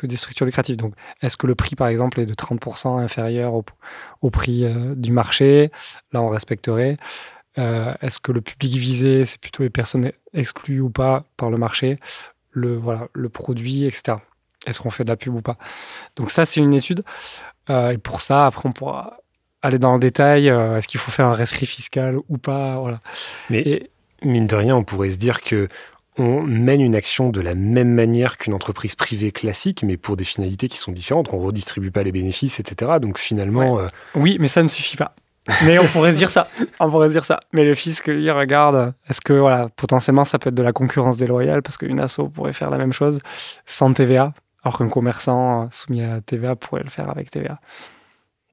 que 0.00 0.06
des 0.06 0.16
structures 0.16 0.46
lucratives. 0.46 0.76
Donc, 0.76 0.94
est-ce 1.20 1.36
que 1.36 1.46
le 1.46 1.54
prix, 1.54 1.76
par 1.76 1.88
exemple, 1.88 2.20
est 2.20 2.26
de 2.26 2.34
30% 2.34 3.00
inférieur 3.00 3.52
au, 3.54 4.30
prix 4.30 4.64
euh, 4.64 4.94
du 4.94 5.12
marché? 5.12 5.70
Là, 6.12 6.22
on 6.22 6.30
respecterait. 6.30 6.96
Euh, 7.58 7.94
est-ce 8.00 8.18
que 8.18 8.32
le 8.32 8.40
public 8.40 8.76
visé, 8.76 9.24
c'est 9.24 9.40
plutôt 9.40 9.62
les 9.62 9.70
personnes 9.70 10.10
exclues 10.32 10.80
ou 10.80 10.88
pas 10.88 11.24
par 11.36 11.50
le 11.50 11.58
marché? 11.58 11.98
Le, 12.50 12.76
voilà, 12.76 13.08
le 13.12 13.28
produit, 13.28 13.84
etc. 13.84 14.16
Est-ce 14.66 14.80
qu'on 14.80 14.90
fait 14.90 15.04
de 15.04 15.10
la 15.10 15.16
pub 15.16 15.34
ou 15.34 15.42
pas? 15.42 15.58
Donc 16.16 16.30
ça, 16.30 16.46
c'est 16.46 16.60
une 16.60 16.74
étude. 16.74 17.04
Euh, 17.68 17.90
et 17.90 17.98
pour 17.98 18.22
ça, 18.22 18.46
après, 18.46 18.68
on 18.68 18.72
pourra 18.72 19.18
aller 19.62 19.78
dans 19.78 19.92
le 19.92 20.00
détail. 20.00 20.48
Est-ce 20.48 20.88
qu'il 20.88 20.98
faut 20.98 21.10
faire 21.10 21.26
un 21.26 21.34
rescrit 21.34 21.66
fiscal 21.66 22.16
ou 22.28 22.38
pas? 22.38 22.76
Voilà. 22.76 23.00
Mais 23.50 23.90
mine 24.22 24.46
de 24.46 24.56
rien, 24.56 24.74
on 24.74 24.84
pourrait 24.84 25.10
se 25.10 25.18
dire 25.18 25.42
que 25.42 25.68
on 26.18 26.42
mène 26.42 26.80
une 26.80 26.94
action 26.94 27.30
de 27.30 27.40
la 27.40 27.54
même 27.54 27.92
manière 27.92 28.36
qu'une 28.36 28.54
entreprise 28.54 28.94
privée 28.94 29.32
classique, 29.32 29.82
mais 29.84 29.96
pour 29.96 30.16
des 30.16 30.24
finalités 30.24 30.68
qui 30.68 30.76
sont 30.76 30.92
différentes, 30.92 31.28
qu'on 31.28 31.40
ne 31.40 31.46
redistribue 31.46 31.90
pas 31.90 32.02
les 32.02 32.12
bénéfices, 32.12 32.60
etc. 32.60 32.92
Donc 33.00 33.18
finalement... 33.18 33.78
Euh, 33.78 33.86
oui, 34.14 34.36
mais 34.40 34.48
ça 34.48 34.62
ne 34.62 34.68
suffit 34.68 34.96
pas. 34.96 35.14
Mais 35.64 35.78
on 35.78 35.86
pourrait 35.86 36.12
se 36.12 36.18
dire 36.18 36.30
ça. 36.30 36.48
On 36.78 36.90
pourrait 36.90 37.08
dire 37.08 37.24
ça. 37.24 37.40
Mais 37.52 37.64
le 37.64 37.74
fisc, 37.74 38.06
il 38.08 38.30
regarde, 38.30 38.92
est-ce 39.08 39.20
que 39.20 39.32
voilà, 39.32 39.68
potentiellement 39.74 40.24
ça 40.24 40.38
peut 40.38 40.48
être 40.48 40.54
de 40.54 40.62
la 40.62 40.72
concurrence 40.72 41.16
déloyale 41.16 41.62
parce 41.62 41.76
qu'une 41.76 42.00
asso 42.00 42.20
pourrait 42.32 42.52
faire 42.52 42.70
la 42.70 42.78
même 42.78 42.92
chose 42.92 43.20
sans 43.66 43.92
TVA, 43.92 44.32
alors 44.64 44.78
qu'un 44.78 44.88
commerçant 44.88 45.68
soumis 45.70 46.02
à 46.02 46.20
TVA 46.20 46.56
pourrait 46.56 46.82
le 46.82 46.90
faire 46.90 47.08
avec 47.08 47.30
TVA. 47.30 47.58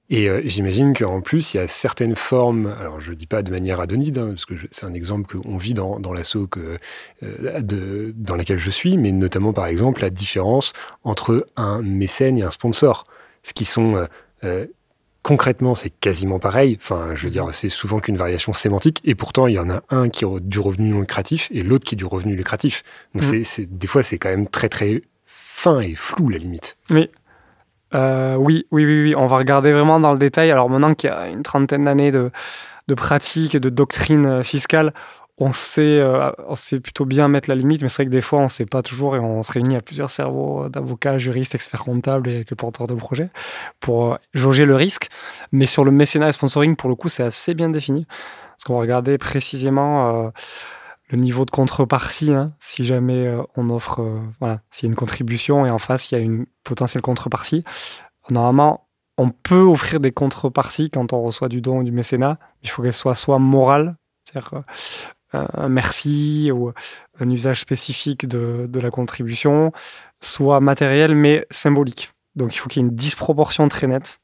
Et 0.09 0.29
euh, 0.29 0.41
j'imagine 0.45 0.93
qu'en 0.93 1.19
plus, 1.19 1.53
il 1.53 1.57
y 1.57 1.59
a 1.59 1.67
certaines 1.67 2.15
formes, 2.15 2.67
alors 2.79 3.01
je 3.01 3.11
ne 3.11 3.15
dis 3.15 3.27
pas 3.27 3.43
de 3.43 3.51
manière 3.51 3.81
adonide, 3.81 4.17
hein, 4.17 4.27
parce 4.29 4.45
que 4.45 4.53
c'est 4.71 4.85
un 4.85 4.93
exemple 4.93 5.37
qu'on 5.37 5.57
vit 5.57 5.73
dans, 5.73 5.99
dans 5.99 6.13
l'assaut 6.13 6.47
euh, 6.57 8.13
dans 8.15 8.35
laquelle 8.35 8.57
je 8.57 8.69
suis, 8.69 8.97
mais 8.97 9.11
notamment 9.11 9.51
par 9.51 9.67
exemple 9.67 10.01
la 10.01 10.09
différence 10.09 10.71
entre 11.03 11.45
un 11.57 11.81
mécène 11.81 12.37
et 12.37 12.43
un 12.43 12.51
sponsor. 12.51 13.03
Ce 13.43 13.53
qui 13.53 13.65
sont 13.65 14.07
euh, 14.43 14.65
concrètement, 15.23 15.75
c'est 15.75 15.89
quasiment 15.89 16.39
pareil. 16.39 16.77
Enfin, 16.79 17.13
je 17.13 17.25
veux 17.25 17.31
dire, 17.31 17.45
c'est 17.51 17.67
souvent 17.67 17.99
qu'une 17.99 18.15
variation 18.15 18.53
sémantique, 18.53 19.01
et 19.03 19.13
pourtant, 19.13 19.47
il 19.47 19.55
y 19.55 19.59
en 19.59 19.69
a 19.69 19.83
un 19.89 20.07
qui 20.07 20.23
a 20.23 20.39
du 20.39 20.59
revenu 20.59 20.89
non 20.89 21.01
lucratif 21.01 21.49
et 21.51 21.63
l'autre 21.63 21.83
qui 21.83 21.95
a 21.95 21.97
du 21.97 22.05
revenu 22.05 22.35
lucratif. 22.35 22.81
Donc, 23.13 23.25
mmh. 23.25 23.43
c'est, 23.43 23.65
des 23.65 23.87
fois, 23.87 24.03
c'est 24.03 24.17
quand 24.17 24.29
même 24.29 24.47
très, 24.47 24.69
très 24.69 25.01
fin 25.25 25.81
et 25.81 25.95
flou, 25.95 26.29
la 26.29 26.37
limite. 26.37 26.77
Oui, 26.89 27.09
euh, 27.95 28.35
oui, 28.35 28.65
oui, 28.71 28.85
oui, 28.85 29.15
on 29.15 29.27
va 29.27 29.37
regarder 29.37 29.71
vraiment 29.71 29.99
dans 29.99 30.11
le 30.11 30.19
détail. 30.19 30.51
Alors 30.51 30.69
maintenant 30.69 30.93
qu'il 30.93 31.09
y 31.09 31.13
a 31.13 31.29
une 31.29 31.43
trentaine 31.43 31.85
d'années 31.85 32.11
de, 32.11 32.31
de 32.87 32.95
pratique 32.95 33.55
et 33.55 33.59
de 33.59 33.69
doctrine 33.69 34.25
euh, 34.25 34.43
fiscale, 34.43 34.93
on 35.39 35.53
sait, 35.53 35.99
euh, 35.99 36.31
on 36.47 36.55
sait 36.55 36.79
plutôt 36.79 37.05
bien 37.05 37.27
mettre 37.27 37.47
la 37.47 37.55
limite, 37.55 37.83
mais 37.83 37.89
c'est 37.89 37.97
vrai 37.97 38.05
que 38.05 38.11
des 38.11 38.21
fois, 38.21 38.39
on 38.39 38.45
ne 38.45 38.49
sait 38.49 38.65
pas 38.65 38.81
toujours 38.81 39.15
et 39.15 39.19
on 39.19 39.43
se 39.43 39.51
réunit 39.51 39.75
à 39.75 39.81
plusieurs 39.81 40.09
cerveaux 40.09 40.67
d'avocats, 40.67 41.19
juristes, 41.19 41.53
experts 41.53 41.83
comptables 41.83 42.29
et 42.29 42.35
avec 42.37 42.49
le 42.49 42.55
porteur 42.55 42.87
de 42.87 42.95
projet 42.95 43.29
pour 43.79 44.17
jauger 44.33 44.65
le 44.65 44.75
risque. 44.75 45.09
Mais 45.51 45.67
sur 45.67 45.83
le 45.83 45.91
mécénat 45.91 46.29
et 46.29 46.31
sponsoring, 46.31 46.75
pour 46.75 46.89
le 46.89 46.95
coup, 46.95 47.09
c'est 47.09 47.23
assez 47.23 47.53
bien 47.53 47.69
défini. 47.69 48.07
Parce 48.49 48.63
qu'on 48.63 48.73
va 48.73 48.79
regarder 48.79 49.19
précisément 49.19 50.31
le 51.09 51.17
niveau 51.17 51.45
de 51.45 51.51
contrepartie, 51.51 52.33
hein, 52.33 52.53
si 52.59 52.85
jamais 52.85 53.27
euh, 53.27 53.41
on 53.55 53.69
offre, 53.69 54.01
euh, 54.01 54.19
voilà, 54.39 54.61
s'il 54.71 54.87
y 54.87 54.89
a 54.89 54.91
une 54.91 54.95
contribution 54.95 55.65
et 55.65 55.69
en 55.69 55.77
face 55.77 56.11
il 56.11 56.15
y 56.15 56.17
a 56.17 56.21
une 56.21 56.45
potentielle 56.63 57.01
contrepartie, 57.01 57.63
normalement 58.29 58.87
on 59.17 59.29
peut 59.29 59.61
offrir 59.61 59.99
des 59.99 60.11
contreparties 60.11 60.89
quand 60.91 61.13
on 61.13 61.21
reçoit 61.21 61.49
du 61.49 61.61
don 61.61 61.79
ou 61.79 61.83
du 61.83 61.91
mécénat. 61.91 62.37
Il 62.61 62.69
faut 62.69 62.83
qu'elle 62.83 62.93
soit 62.93 63.15
soit 63.15 63.39
morale, 63.39 63.95
c'est-à-dire 64.23 64.63
euh, 65.33 65.45
un 65.53 65.69
merci 65.69 66.51
ou 66.53 66.71
un 67.19 67.29
usage 67.29 67.61
spécifique 67.61 68.27
de, 68.27 68.79
la 68.79 68.91
contribution, 68.91 69.71
soit 70.21 70.59
matériel 70.59 71.15
mais 71.15 71.47
symbolique. 71.49 72.13
Donc 72.35 72.53
il 72.53 72.59
faut 72.59 72.69
qu'il 72.69 72.81
y 72.81 72.85
ait 72.85 72.89
une 72.89 72.95
disproportion 72.95 73.67
très 73.69 73.87
nette. 73.87 74.19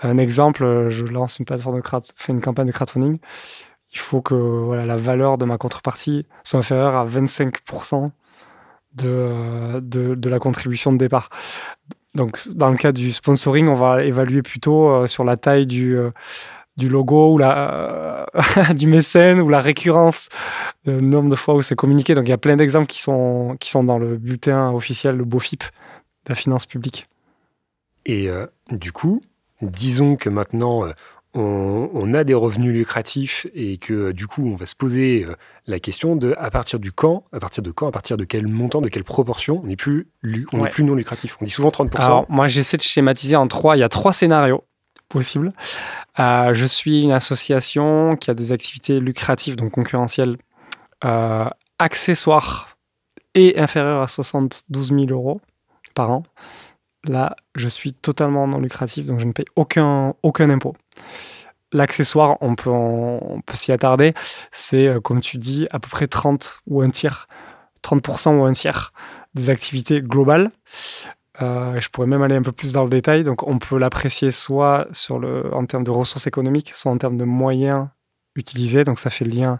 Un 0.00 0.18
exemple, 0.18 0.88
je 0.90 1.04
lance 1.04 1.38
une 1.38 1.44
plateforme 1.44 1.80
de 1.80 2.00
fais 2.16 2.32
une 2.32 2.40
campagne 2.40 2.66
de 2.66 2.72
crowdfunding 2.72 3.18
il 3.92 3.98
faut 3.98 4.22
que 4.22 4.34
voilà, 4.34 4.86
la 4.86 4.96
valeur 4.96 5.38
de 5.38 5.44
ma 5.44 5.58
contrepartie 5.58 6.26
soit 6.44 6.58
inférieure 6.60 6.96
à 6.96 7.06
25% 7.06 8.10
de, 8.94 9.80
de, 9.80 10.14
de, 10.14 10.28
la 10.28 10.38
contribution 10.38 10.92
de 10.92 10.98
départ. 10.98 11.30
Donc, 12.14 12.46
dans 12.48 12.70
le 12.70 12.76
cas 12.76 12.92
du 12.92 13.12
sponsoring, 13.12 13.68
on 13.68 13.74
va 13.74 14.04
évaluer 14.04 14.42
plutôt 14.42 14.88
euh, 14.88 15.06
sur 15.06 15.24
la 15.24 15.36
taille 15.36 15.66
du, 15.66 15.96
euh, 15.96 16.10
du 16.76 16.88
logo 16.88 17.32
ou 17.32 17.38
la, 17.38 18.26
euh, 18.34 18.74
du 18.74 18.86
mécène 18.86 19.40
ou 19.40 19.48
la 19.48 19.60
récurrence, 19.60 20.28
le 20.84 21.00
nombre 21.00 21.30
de 21.30 21.36
fois 21.36 21.54
où 21.54 21.62
c'est 21.62 21.76
communiqué. 21.76 22.14
Donc, 22.14 22.26
il 22.26 22.30
y 22.30 22.34
a 22.34 22.38
plein 22.38 22.56
d'exemples 22.56 22.86
qui 22.86 23.00
sont, 23.00 23.56
qui 23.60 23.70
sont 23.70 23.84
dans 23.84 23.98
le 23.98 24.16
bulletin 24.16 24.70
officiel, 24.72 25.16
le 25.16 25.24
BOFIP, 25.24 25.62
de 25.62 26.30
la 26.30 26.34
finance 26.34 26.66
publique. 26.66 27.08
Et 28.04 28.28
du 28.70 28.90
coup, 28.90 29.20
disons 29.60 30.16
que 30.16 30.28
maintenant, 30.28 30.82
on, 31.34 32.12
a 32.14 32.24
des 32.24 32.34
revenus 32.34 32.72
lucratifs 32.72 33.46
et 33.54 33.78
que 33.78 34.12
du 34.12 34.26
coup 34.26 34.46
on 34.46 34.56
va 34.56 34.66
se 34.66 34.74
poser 34.74 35.24
euh, 35.24 35.34
la 35.66 35.78
question 35.78 36.14
de 36.14 36.34
à 36.38 36.50
partir 36.50 36.78
du 36.78 36.92
quand, 36.92 37.24
à 37.32 37.38
partir 37.38 37.62
de 37.62 37.70
quand, 37.70 37.88
à 37.88 37.90
partir 37.90 38.16
de 38.16 38.24
quel 38.24 38.48
montant, 38.48 38.82
de 38.82 38.88
quelle 38.88 39.04
proportion 39.04 39.60
on 39.62 39.66
n'est 39.66 39.76
plus, 39.76 40.08
on 40.52 40.64
plus 40.66 40.84
non 40.84 40.94
lucratif. 40.94 41.38
On 41.40 41.44
dit 41.44 41.50
souvent 41.50 41.70
30%. 41.70 41.96
Alors 41.96 42.26
moi 42.28 42.48
j'essaie 42.48 42.76
de 42.76 42.82
schématiser 42.82 43.36
en 43.36 43.48
trois, 43.48 43.76
il 43.76 43.80
y 43.80 43.84
a 43.84 43.88
trois 43.88 44.12
scénarios 44.12 44.64
possibles. 45.08 45.52
Euh, 46.18 46.52
je 46.54 46.66
suis 46.66 47.02
une 47.02 47.12
association 47.12 48.16
qui 48.16 48.30
a 48.30 48.34
des 48.34 48.52
activités 48.52 49.00
lucratives, 49.00 49.56
donc 49.56 49.72
concurrentielles, 49.72 50.36
euh, 51.04 51.48
accessoires 51.78 52.76
et 53.34 53.58
inférieures 53.58 54.02
à 54.02 54.08
72 54.08 54.88
000 54.88 55.04
euros 55.10 55.40
par 55.94 56.10
an. 56.10 56.22
Là, 57.04 57.34
je 57.54 57.68
suis 57.68 57.92
totalement 57.92 58.46
non 58.46 58.60
lucratif, 58.60 59.06
donc 59.06 59.18
je 59.18 59.26
ne 59.26 59.32
paye 59.32 59.46
aucun, 59.56 60.14
aucun 60.22 60.50
impôt. 60.50 60.76
L'accessoire, 61.72 62.36
on 62.40 62.54
peut, 62.54 62.70
peut 63.46 63.56
s'y 63.56 63.72
attarder, 63.72 64.14
c'est, 64.52 64.86
euh, 64.86 65.00
comme 65.00 65.20
tu 65.20 65.38
dis, 65.38 65.66
à 65.70 65.80
peu 65.80 65.88
près 65.88 66.06
30 66.06 66.60
ou 66.66 66.82
un 66.82 66.90
tiers, 66.90 67.28
30% 67.82 68.38
ou 68.38 68.44
un 68.44 68.52
tiers 68.52 68.92
des 69.34 69.50
activités 69.50 70.02
globales. 70.02 70.50
Euh, 71.40 71.80
je 71.80 71.88
pourrais 71.88 72.06
même 72.06 72.22
aller 72.22 72.36
un 72.36 72.42
peu 72.42 72.52
plus 72.52 72.72
dans 72.72 72.84
le 72.84 72.90
détail. 72.90 73.24
Donc, 73.24 73.42
on 73.46 73.58
peut 73.58 73.78
l'apprécier 73.78 74.30
soit 74.30 74.86
en 75.10 75.66
termes 75.66 75.84
de 75.84 75.90
ressources 75.90 76.26
économiques, 76.26 76.72
soit 76.74 76.92
en 76.92 76.98
termes 76.98 77.16
de 77.16 77.24
moyens 77.24 77.88
utilisés. 78.36 78.84
Donc, 78.84 78.98
ça 78.98 79.10
fait 79.10 79.24
le 79.24 79.32
lien 79.32 79.58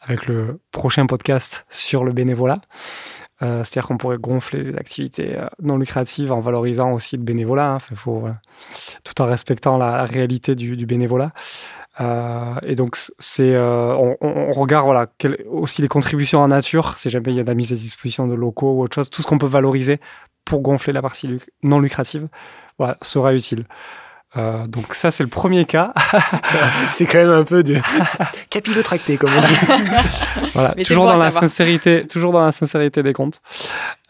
avec 0.00 0.26
le 0.26 0.60
prochain 0.70 1.06
podcast 1.06 1.66
sur 1.70 2.04
le 2.04 2.12
bénévolat. 2.12 2.60
Euh, 3.42 3.62
c'est-à-dire 3.62 3.86
qu'on 3.86 3.98
pourrait 3.98 4.18
gonfler 4.18 4.64
les 4.64 4.76
activités 4.76 5.36
euh, 5.36 5.46
non 5.62 5.76
lucratives 5.76 6.32
en 6.32 6.40
valorisant 6.40 6.92
aussi 6.92 7.16
le 7.16 7.22
bénévolat, 7.22 7.74
hein. 7.74 7.78
euh, 8.08 8.32
tout 9.04 9.22
en 9.22 9.26
respectant 9.26 9.78
la, 9.78 10.04
réalité 10.04 10.56
du, 10.56 10.74
bénévolat. 10.86 11.32
et 12.00 12.74
donc, 12.74 12.96
on, 13.20 14.52
regarde 14.52 15.08
aussi 15.48 15.82
les 15.82 15.88
contributions 15.88 16.40
en 16.40 16.48
nature, 16.48 16.98
si 16.98 17.10
jamais 17.10 17.32
il 17.32 17.36
y 17.36 17.40
a 17.40 17.44
de 17.44 17.48
la 17.48 17.54
mise 17.54 17.72
à 17.72 17.76
disposition 17.76 18.26
de 18.26 18.34
locaux 18.34 18.72
ou 18.72 18.82
autre 18.82 18.96
chose, 18.96 19.10
tout 19.10 19.22
ce 19.22 19.26
qu'on 19.28 19.38
peut 19.38 19.46
valoriser 19.46 20.00
pour 20.44 20.60
gonfler 20.60 20.92
la 20.92 21.02
partie 21.02 21.38
non 21.62 21.78
lucrative 21.78 22.28
sera 23.02 23.34
utile. 23.34 23.66
Euh, 24.36 24.66
donc 24.66 24.94
ça, 24.94 25.10
c'est 25.10 25.22
le 25.22 25.28
premier 25.28 25.64
cas. 25.64 25.94
c'est 26.90 27.06
quand 27.06 27.18
même 27.18 27.30
un 27.30 27.44
peu 27.44 27.62
de 27.62 27.76
capillotracté, 28.50 29.16
comme 29.16 29.30
on 29.34 29.40
dit. 29.40 29.82
voilà, 30.52 30.74
toujours 30.74 31.06
dans 31.06 31.16
la 31.16 31.30
sincérité, 31.30 32.00
toujours 32.00 32.32
dans 32.32 32.44
la 32.44 32.52
sincérité 32.52 33.02
des 33.02 33.12
comptes. 33.12 33.40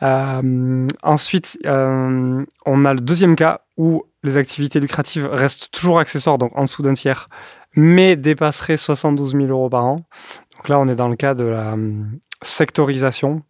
Euh, 0.02 0.86
ensuite, 1.02 1.58
euh, 1.66 2.44
on 2.66 2.84
a 2.84 2.94
le 2.94 3.00
deuxième 3.00 3.36
cas 3.36 3.60
où 3.76 4.04
les 4.24 4.36
activités 4.36 4.80
lucratives 4.80 5.28
restent 5.30 5.70
toujours 5.70 6.00
accessoires, 6.00 6.38
donc 6.38 6.50
en 6.56 6.62
dessous 6.64 6.82
d'un 6.82 6.94
tiers, 6.94 7.28
mais 7.76 8.16
dépasseraient 8.16 8.76
72 8.76 9.32
000 9.32 9.44
euros 9.46 9.70
par 9.70 9.84
an. 9.84 9.96
Donc 10.56 10.68
là, 10.68 10.80
on 10.80 10.88
est 10.88 10.96
dans 10.96 11.08
le 11.08 11.16
cas 11.16 11.34
de 11.34 11.44
la 11.44 11.76
sectorisation, 12.42 13.42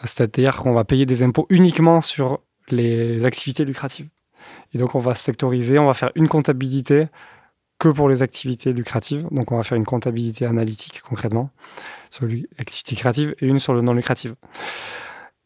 c'est-à-dire 0.00 0.56
qu'on 0.56 0.74
va 0.74 0.84
payer 0.84 1.06
des 1.06 1.22
impôts 1.22 1.46
uniquement 1.48 2.02
sur 2.02 2.40
les 2.68 3.24
activités 3.24 3.64
lucratives. 3.64 4.08
Et 4.74 4.78
donc, 4.78 4.94
on 4.94 4.98
va 4.98 5.14
sectoriser, 5.14 5.78
on 5.78 5.86
va 5.86 5.94
faire 5.94 6.10
une 6.14 6.28
comptabilité 6.28 7.06
que 7.78 7.88
pour 7.88 8.08
les 8.08 8.22
activités 8.22 8.72
lucratives. 8.72 9.26
Donc, 9.30 9.52
on 9.52 9.56
va 9.56 9.62
faire 9.62 9.76
une 9.76 9.84
comptabilité 9.84 10.46
analytique 10.46 11.02
concrètement 11.08 11.50
sur 12.10 12.26
l'activité 12.58 12.96
créative 12.96 13.34
et 13.40 13.46
une 13.46 13.58
sur 13.58 13.74
le 13.74 13.82
non 13.82 13.94
lucratif. 13.94 14.32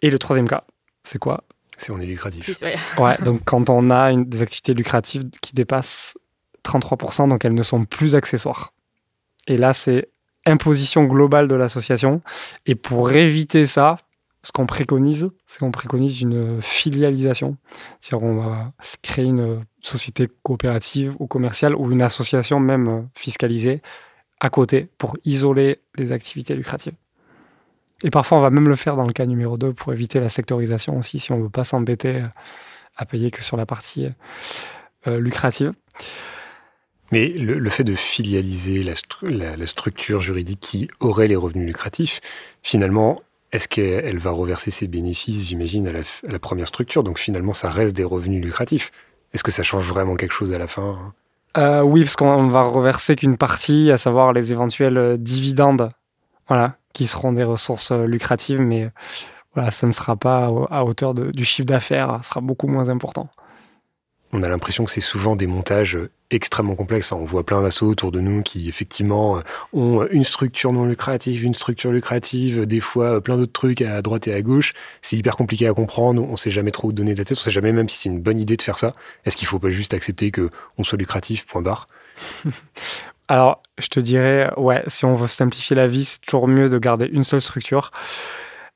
Et 0.03 0.11
le 0.11 0.19
troisième 0.19 0.49
cas, 0.49 0.65
c'est 1.03 1.19
quoi? 1.19 1.45
C'est 1.77 1.93
on 1.93 2.01
est 2.01 2.07
lucratif. 2.07 2.61
ouais, 2.99 3.17
donc 3.25 3.43
quand 3.45 3.71
on 3.71 3.91
a 3.91 4.11
une, 4.11 4.25
des 4.25 4.43
activités 4.43 4.75
lucratives 4.75 5.31
qui 5.41 5.55
dépassent 5.55 6.15
33%, 6.65 7.29
donc 7.29 7.45
elles 7.45 7.55
ne 7.55 7.63
sont 7.63 7.85
plus 7.85 8.15
accessoires. 8.15 8.73
Et 9.47 9.57
là, 9.57 9.73
c'est 9.75 10.09
imposition 10.45 11.05
globale 11.05 11.49
de 11.49 11.55
l'association. 11.55 12.21
Et 12.67 12.75
pour 12.75 13.13
éviter 13.13 13.67
ça, 13.67 13.97
ce 14.49 14.53
qu'on 14.53 14.65
préconise, 14.65 15.31
c'est 15.47 15.59
qu'on 15.59 15.71
préconise 15.71 16.23
une 16.23 16.63
filialisation. 16.63 17.59
C'est-à-dire 18.01 18.27
qu'on 18.27 18.37
va 18.37 18.73
créer 19.03 19.27
une 19.27 19.63
société 19.83 20.27
coopérative 20.43 21.15
ou 21.19 21.27
commerciale 21.27 21.77
ou 21.77 21.93
une 21.93 22.01
association 22.01 22.59
même 22.59 23.11
fiscalisée 23.15 23.83
à 24.41 24.49
côté 24.49 24.89
pour 24.97 25.19
isoler 25.27 25.83
les 25.97 26.13
activités 26.13 26.55
lucratives. 26.55 26.95
Et 28.03 28.09
parfois, 28.09 28.39
on 28.39 28.41
va 28.41 28.49
même 28.49 28.71
le 28.71 28.75
faire 28.75 28.97
dans 28.97 29.07
le 29.07 29.13
cas 29.13 29.27
numéro 29.27 29.59
2 29.59 29.75
pour 29.75 29.93
éviter 29.93 30.19
la 30.19 30.31
sectorisation 30.31 30.97
aussi, 30.97 31.19
si 31.19 31.31
on 31.31 31.37
ne 31.37 31.43
veut 31.43 31.51
pas 31.51 31.65
s'embêter 31.65 32.23
à 32.97 33.05
payer 33.05 33.31
que 33.31 33.45
sur 33.45 33.59
la 33.59 33.67
partie 33.67 34.09
euh, 35.07 35.21
lucrative. 35.21 35.75
Mais 37.13 37.29
le, 37.29 37.69
fait 37.69 37.85
de 37.85 37.95
filialiser 37.95 38.83
la, 38.83 39.67
structure 39.67 40.23
juridique 40.23 40.61
qui 40.61 40.89
aurait 41.01 41.29
les 41.29 41.37
revenus 41.37 41.67
lucratifs, 41.67 42.21
finalement, 42.63 43.17
est-ce 43.53 43.69
qu'elle 43.69 44.19
va 44.19 44.31
reverser 44.31 44.71
ses 44.71 44.87
bénéfices, 44.87 45.47
j'imagine, 45.47 45.87
à, 45.89 45.93
la, 45.93 46.39
première 46.39 46.67
structure? 46.67 47.03
Donc 47.03 47.19
finalement, 47.19 47.53
ça 47.53 47.71
reste 47.71 47.97
des 47.97 48.05
revenus 48.05 48.43
lucratifs. 48.43 48.91
Est-ce 49.33 49.43
que 49.43 49.51
ça 49.51 49.63
change 49.63 49.87
vraiment 49.87 50.17
quelque 50.17 50.33
chose 50.33 50.53
à 50.53 50.59
la 50.59 50.67
fin? 50.67 50.83
Hein 50.83 51.13
euh, 51.57 51.83
Oui, 51.83 52.03
parce 52.03 52.17
qu'on 52.17 52.49
va 52.49 52.63
reverser 52.65 53.17
qu'une 53.17 53.37
partie, 53.37 53.91
à 53.91 53.99
savoir 53.99 54.33
les 54.33 54.53
éventuels 54.53 54.99
euh, 54.99 55.17
dividendes, 55.17 55.91
voilà, 56.47 56.77
qui 56.93 57.07
seront 57.07 57.33
des 57.33 57.45
ressources 57.45 57.91
euh, 57.91 58.05
lucratives, 58.05 58.61
mais 58.61 58.91
voilà, 59.55 59.71
ça 59.71 59.87
ne 59.87 59.93
sera 59.93 60.17
pas 60.17 60.51
à 60.71 60.85
hauteur 60.85 61.15
du 61.15 61.45
chiffre 61.45 61.67
d'affaires, 61.67 62.19
ça 62.23 62.31
sera 62.31 62.41
beaucoup 62.41 62.69
moins 62.69 62.91
important 62.91 63.31
on 64.33 64.43
a 64.43 64.49
l'impression 64.49 64.85
que 64.85 64.91
c'est 64.91 65.01
souvent 65.01 65.37
des 65.37 65.47
montages 65.47 65.99
extrêmement 66.31 66.75
complexes. 66.75 67.13
on 67.13 67.25
voit 67.25 67.45
plein 67.45 67.63
d'assauts 67.63 67.87
autour 67.87 68.13
de 68.13 68.21
nous 68.21 68.43
qui, 68.43 68.69
effectivement, 68.69 69.43
ont 69.73 70.07
une 70.11 70.25
structure 70.25 70.73
non 70.73 70.85
lucrative, 70.85 71.45
une 71.45 71.55
structure 71.55 71.91
lucrative, 71.91 72.67
des 72.67 72.81
fois 72.81 73.23
plein 73.23 73.37
d'autres 73.37 73.53
trucs 73.53 73.81
à 73.81 74.03
droite 74.03 74.29
et 74.29 74.35
à 74.35 74.43
gauche. 74.43 74.75
C'est 75.01 75.17
hyper 75.17 75.37
compliqué 75.37 75.67
à 75.67 75.73
comprendre. 75.73 76.23
On 76.23 76.33
ne 76.33 76.37
sait 76.37 76.51
jamais 76.51 76.71
trop 76.71 76.89
où 76.89 76.93
donner 76.93 77.15
de 77.15 77.19
la 77.19 77.25
tête. 77.25 77.39
On 77.39 77.41
ne 77.41 77.45
sait 77.45 77.51
jamais 77.51 77.73
même 77.73 77.89
si 77.89 77.97
c'est 77.97 78.09
une 78.09 78.21
bonne 78.21 78.41
idée 78.41 78.57
de 78.57 78.63
faire 78.63 78.79
ça. 78.79 78.95
Est-ce 79.25 79.37
qu'il 79.37 79.47
ne 79.47 79.51
faut 79.51 79.59
pas 79.59 79.71
juste 79.71 79.95
accepter 79.95 80.31
qu'on 80.31 80.85
soit 80.85 80.99
lucratif, 80.99 81.47
point 81.47 81.63
barre? 81.63 81.87
Alors, 83.29 83.63
je 83.79 83.89
te 83.89 84.01
dirais, 84.01 84.51
ouais, 84.57 84.83
si 84.87 85.05
on 85.05 85.15
veut 85.15 85.27
simplifier 85.27 85.77
la 85.77 85.87
vie, 85.87 86.05
c'est 86.05 86.21
toujours 86.21 86.49
mieux 86.49 86.69
de 86.69 86.79
garder 86.79 87.07
une 87.07 87.25
seule 87.25 87.43
structure. 87.43 87.91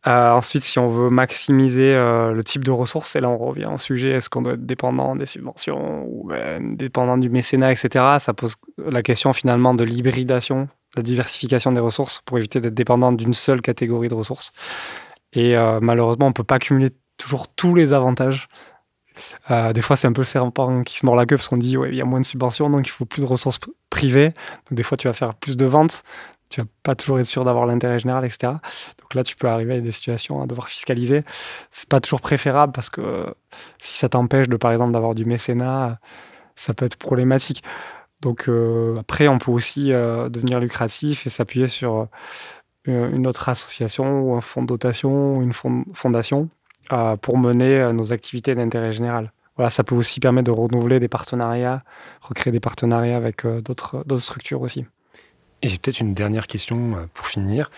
Euh, 0.08 0.32
ensuite, 0.32 0.64
si 0.64 0.80
on 0.80 0.88
veut 0.88 1.10
maximiser 1.10 1.94
euh, 1.94 2.32
le 2.32 2.42
type 2.42 2.64
de 2.64 2.72
ressources, 2.72 3.14
et 3.14 3.20
là 3.20 3.28
on 3.28 3.38
revient 3.38 3.68
au 3.72 3.78
sujet, 3.78 4.10
est-ce 4.10 4.28
qu'on 4.28 4.42
doit 4.42 4.54
être 4.54 4.66
dépendant 4.66 5.14
des 5.14 5.26
subventions 5.26 6.04
ou 6.08 6.28
ben, 6.28 6.76
dépendant 6.76 7.16
du 7.16 7.30
mécénat, 7.30 7.70
etc. 7.70 8.16
Ça 8.18 8.34
pose 8.34 8.56
la 8.78 9.02
question 9.02 9.32
finalement 9.32 9.74
de 9.74 9.84
l'hybridation, 9.84 10.68
la 10.96 11.02
diversification 11.02 11.70
des 11.70 11.80
ressources 11.80 12.20
pour 12.24 12.38
éviter 12.38 12.60
d'être 12.60 12.74
dépendant 12.74 13.12
d'une 13.12 13.32
seule 13.32 13.62
catégorie 13.62 14.08
de 14.08 14.14
ressources. 14.14 14.52
Et 15.34 15.56
euh, 15.56 15.78
malheureusement, 15.80 16.26
on 16.26 16.30
ne 16.30 16.34
peut 16.34 16.42
pas 16.44 16.58
cumuler 16.58 16.90
toujours 17.16 17.46
tous 17.46 17.74
les 17.76 17.92
avantages. 17.92 18.48
des 19.48 19.82
fois, 19.82 19.94
c'est 19.94 20.08
un 20.08 20.12
peu 20.12 20.22
le 20.22 20.26
serpent 20.26 20.82
qui 20.82 20.98
se 20.98 21.06
mord 21.06 21.14
la 21.14 21.26
queue 21.26 21.36
parce 21.36 21.46
qu'on 21.46 21.58
dit 21.58 21.76
ouais, 21.76 21.90
il 21.90 21.94
y 21.94 22.00
a 22.00 22.04
moins 22.04 22.20
de 22.20 22.26
subventions, 22.26 22.68
donc 22.70 22.88
il 22.88 22.90
faut 22.90 23.04
plus 23.04 23.22
de 23.22 23.26
ressources 23.26 23.60
privées. 23.88 24.30
Donc 24.68 24.72
des 24.72 24.82
fois, 24.82 24.96
tu 24.96 25.06
vas 25.06 25.12
faire 25.12 25.34
plus 25.34 25.56
de 25.56 25.64
ventes 25.64 26.02
tu 26.52 26.60
vas 26.60 26.66
pas 26.82 26.94
toujours 26.94 27.18
être 27.18 27.26
sûr 27.26 27.44
d'avoir 27.44 27.66
l'intérêt 27.66 27.98
général, 27.98 28.24
etc. 28.24 28.54
Donc 29.00 29.14
là, 29.14 29.24
tu 29.24 29.36
peux 29.36 29.48
arriver 29.48 29.76
à 29.76 29.80
des 29.80 29.92
situations 29.92 30.42
à 30.42 30.46
devoir 30.46 30.68
fiscaliser. 30.68 31.24
C'est 31.70 31.88
pas 31.88 32.00
toujours 32.00 32.20
préférable 32.20 32.72
parce 32.72 32.90
que 32.90 33.34
si 33.80 33.98
ça 33.98 34.08
t'empêche 34.08 34.48
de, 34.48 34.56
par 34.56 34.72
exemple, 34.72 34.92
d'avoir 34.92 35.14
du 35.14 35.24
mécénat, 35.24 35.98
ça 36.54 36.74
peut 36.74 36.84
être 36.84 36.96
problématique. 36.96 37.62
Donc 38.20 38.48
euh, 38.48 38.98
après, 39.00 39.28
on 39.28 39.38
peut 39.38 39.50
aussi 39.50 39.92
euh, 39.92 40.28
devenir 40.28 40.60
lucratif 40.60 41.26
et 41.26 41.30
s'appuyer 41.30 41.66
sur 41.66 42.08
euh, 42.88 43.10
une 43.10 43.26
autre 43.26 43.48
association 43.48 44.20
ou 44.20 44.34
un 44.34 44.40
fonds 44.40 44.62
de 44.62 44.68
dotation 44.68 45.38
ou 45.38 45.42
une 45.42 45.52
fondation 45.52 46.48
pour 47.22 47.38
mener 47.38 47.90
nos 47.94 48.12
activités 48.12 48.54
d'intérêt 48.54 48.92
général. 48.92 49.32
Voilà, 49.56 49.70
ça 49.70 49.82
peut 49.82 49.94
aussi 49.94 50.20
permettre 50.20 50.46
de 50.46 50.50
renouveler 50.50 51.00
des 51.00 51.08
partenariats, 51.08 51.84
recréer 52.20 52.52
des 52.52 52.60
partenariats 52.60 53.16
avec 53.16 53.46
d'autres 53.46 54.04
structures 54.18 54.60
aussi. 54.60 54.84
Et 55.62 55.68
j'ai 55.68 55.78
peut-être 55.78 56.00
une 56.00 56.14
dernière 56.14 56.46
question 56.46 56.96
euh, 56.96 57.06
pour 57.14 57.26
finir. 57.26 57.70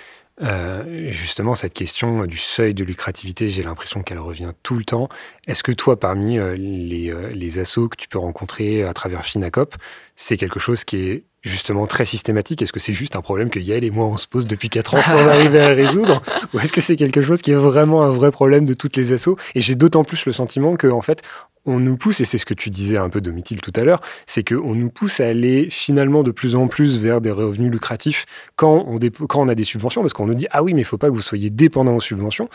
Euh, 0.42 1.12
justement, 1.12 1.54
cette 1.54 1.74
question 1.74 2.26
du 2.26 2.38
seuil 2.38 2.74
de 2.74 2.82
lucrativité, 2.82 3.48
j'ai 3.48 3.62
l'impression 3.62 4.02
qu'elle 4.02 4.18
revient 4.18 4.52
tout 4.64 4.76
le 4.76 4.84
temps. 4.84 5.08
Est-ce 5.46 5.62
que 5.62 5.70
toi, 5.70 6.00
parmi 6.00 6.38
euh, 6.38 6.56
les, 6.56 7.14
les 7.32 7.58
assos 7.60 7.88
que 7.88 7.96
tu 7.96 8.08
peux 8.08 8.18
rencontrer 8.18 8.82
à 8.82 8.92
travers 8.94 9.24
Finacop, 9.24 9.76
c'est 10.16 10.36
quelque 10.36 10.58
chose 10.58 10.82
qui 10.82 10.96
est 10.96 11.24
justement 11.42 11.86
très 11.86 12.04
systématique? 12.04 12.62
Est-ce 12.62 12.72
que 12.72 12.80
c'est 12.80 12.92
juste 12.92 13.14
un 13.14 13.20
problème 13.20 13.50
que 13.50 13.60
Yael 13.60 13.84
et 13.84 13.90
moi 13.90 14.06
on 14.06 14.16
se 14.16 14.26
pose 14.26 14.46
depuis 14.46 14.70
4 14.70 14.94
ans 14.94 15.02
sans 15.02 15.28
arriver 15.28 15.60
à 15.60 15.68
résoudre? 15.68 16.22
Ou 16.52 16.58
est-ce 16.58 16.72
que 16.72 16.80
c'est 16.80 16.96
quelque 16.96 17.20
chose 17.20 17.42
qui 17.42 17.52
est 17.52 17.56
vraiment 17.56 18.02
un 18.02 18.10
vrai 18.10 18.32
problème 18.32 18.64
de 18.64 18.74
toutes 18.74 18.96
les 18.96 19.12
assos? 19.12 19.36
Et 19.54 19.60
j'ai 19.60 19.76
d'autant 19.76 20.02
plus 20.02 20.26
le 20.26 20.32
sentiment 20.32 20.76
que 20.76 20.88
en 20.88 21.02
fait, 21.02 21.22
on 21.66 21.80
nous 21.80 21.96
pousse, 21.96 22.20
et 22.20 22.24
c'est 22.24 22.38
ce 22.38 22.46
que 22.46 22.54
tu 22.54 22.70
disais 22.70 22.96
un 22.96 23.08
peu 23.08 23.20
Domitil 23.20 23.60
tout 23.60 23.72
à 23.76 23.84
l'heure, 23.84 24.00
c'est 24.26 24.46
qu'on 24.46 24.74
nous 24.74 24.90
pousse 24.90 25.20
à 25.20 25.26
aller 25.26 25.68
finalement 25.70 26.22
de 26.22 26.30
plus 26.30 26.56
en 26.56 26.68
plus 26.68 26.98
vers 26.98 27.20
des 27.20 27.30
revenus 27.30 27.70
lucratifs 27.70 28.26
quand 28.56 28.84
on, 28.86 28.98
quand 29.26 29.42
on 29.42 29.48
a 29.48 29.54
des 29.54 29.64
subventions, 29.64 30.02
parce 30.02 30.12
qu'on 30.12 30.26
nous 30.26 30.34
dit, 30.34 30.46
ah 30.50 30.62
oui, 30.62 30.74
mais 30.74 30.80
il 30.80 30.84
ne 30.84 30.88
faut 30.88 30.98
pas 30.98 31.08
que 31.08 31.14
vous 31.14 31.22
soyez 31.22 31.50
dépendant 31.50 31.94
aux 31.94 32.00
subventions. 32.00 32.48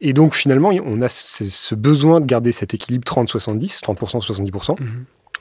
Et 0.00 0.12
donc 0.12 0.34
finalement, 0.34 0.70
on 0.84 1.00
a 1.00 1.08
ce 1.08 1.74
besoin 1.74 2.20
de 2.20 2.26
garder 2.26 2.52
cet 2.52 2.74
équilibre 2.74 3.04
30-70, 3.04 3.80
30%, 3.80 4.24
70%. 4.24 4.76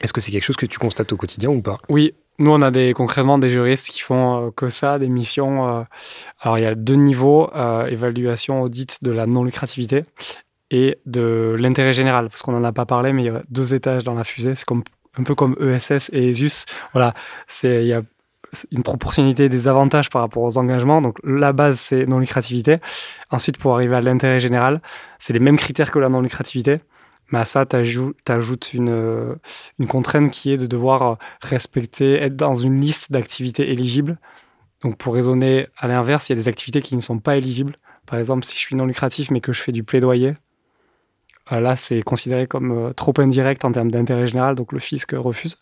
Est-ce 0.02 0.12
que 0.12 0.20
c'est 0.20 0.32
quelque 0.32 0.44
chose 0.44 0.58
que 0.58 0.66
tu 0.66 0.80
constates 0.80 1.14
au 1.14 1.18
quotidien 1.18 1.50
ou 1.50 1.62
pas? 1.62 1.78
Oui, 1.88 2.14
nous, 2.40 2.52
on 2.52 2.62
a 2.62 2.72
des, 2.72 2.94
concrètement 2.94 3.38
des 3.38 3.50
juristes 3.50 3.90
qui 3.90 4.02
font 4.02 4.52
que 4.56 4.70
ça, 4.70 4.98
des 5.00 5.08
missions. 5.08 5.86
alors, 6.42 6.58
il 6.58 6.62
y 6.62 6.66
a 6.66 6.76
deux 6.76 6.96
niveaux 6.96 7.50
évaluation, 7.88 8.62
audit 8.64 9.04
de 9.04 9.12
la 9.12 9.28
non-lucrativité 9.28 10.04
et 10.74 10.98
de 11.06 11.56
l'intérêt 11.60 11.94
général, 11.94 12.30
parce 12.30 12.42
qu'on 12.42 12.52
n'en 12.52 12.64
a 12.64 12.74
pas 12.74 12.88
parlé, 12.88 13.14
mais 13.14 13.22
il 13.22 13.26
y 13.28 13.30
a 13.30 13.44
deux 13.50 13.76
étages 13.76 14.04
dans 14.04 14.16
la 14.16 14.24
fusée. 14.24 14.56
C'est 14.56 14.66
un 14.72 15.24
peu 15.24 15.36
comme 15.36 15.56
ESS 15.62 16.10
et 16.12 16.30
ESUS. 16.30 16.66
Voilà, 16.94 17.14
il 17.62 17.86
y 17.86 17.94
a 17.94 18.02
une 18.72 18.82
proportionnalité 18.82 19.50
des 19.50 19.68
avantages 19.68 20.10
par 20.10 20.22
rapport 20.24 20.42
aux 20.42 20.58
engagements. 20.58 21.00
Donc 21.00 21.20
la 21.24 21.54
base, 21.54 21.80
c'est 21.80 22.08
non-lucrativité. 22.08 22.78
Ensuite, 23.30 23.60
pour 23.60 23.76
arriver 23.76 23.96
à 23.96 24.02
l'intérêt 24.02 24.40
général, 24.40 24.82
c'est 25.20 25.34
les 25.34 25.40
mêmes 25.40 25.58
critères 25.58 25.92
que 25.92 26.00
la 26.00 26.10
non-lucrativité. 26.10 26.80
Mais 27.32 27.38
à 27.38 27.46
ça, 27.46 27.68
tu 27.68 27.76
ajoutes 27.76 28.74
une, 28.74 29.38
contrainte 29.88 30.32
qui 30.32 30.54
est 30.54 30.58
de 30.58 30.66
devoir 30.66 31.20
respecter, 31.42 32.16
être 32.16 32.36
dans 32.36 32.56
une 32.56 32.82
liste 32.82 33.12
d'activités 33.12 33.72
éligibles. 33.72 34.18
Donc 34.82 34.98
pour 34.98 35.14
raisonner 35.14 35.68
à 35.78 35.88
l'inverse, 35.88 36.30
il 36.30 36.32
y 36.32 36.36
a 36.36 36.42
des 36.42 36.48
activités 36.48 36.82
qui 36.82 36.96
ne 36.96 37.02
sont 37.02 37.20
pas 37.20 37.38
éligibles. 37.38 37.78
Par 38.08 38.18
exemple, 38.18 38.44
si 38.44 38.56
je 38.56 38.60
suis 38.60 38.76
non 38.76 38.86
lucratif 38.86 39.30
mais 39.30 39.40
que 39.40 39.54
je 39.54 39.62
fais 39.62 39.72
du 39.72 39.84
plaidoyer, 39.84 40.34
là 41.52 41.76
c'est 41.76 42.02
considéré 42.02 42.48
comme 42.48 42.72
euh, 42.72 42.94
trop 42.94 43.14
indirect 43.18 43.66
en 43.66 43.72
termes 43.72 43.92
d'intérêt 43.92 44.28
général, 44.28 44.56
donc 44.56 44.72
le 44.72 44.80
fisc 44.80 45.12
refuse. 45.14 45.58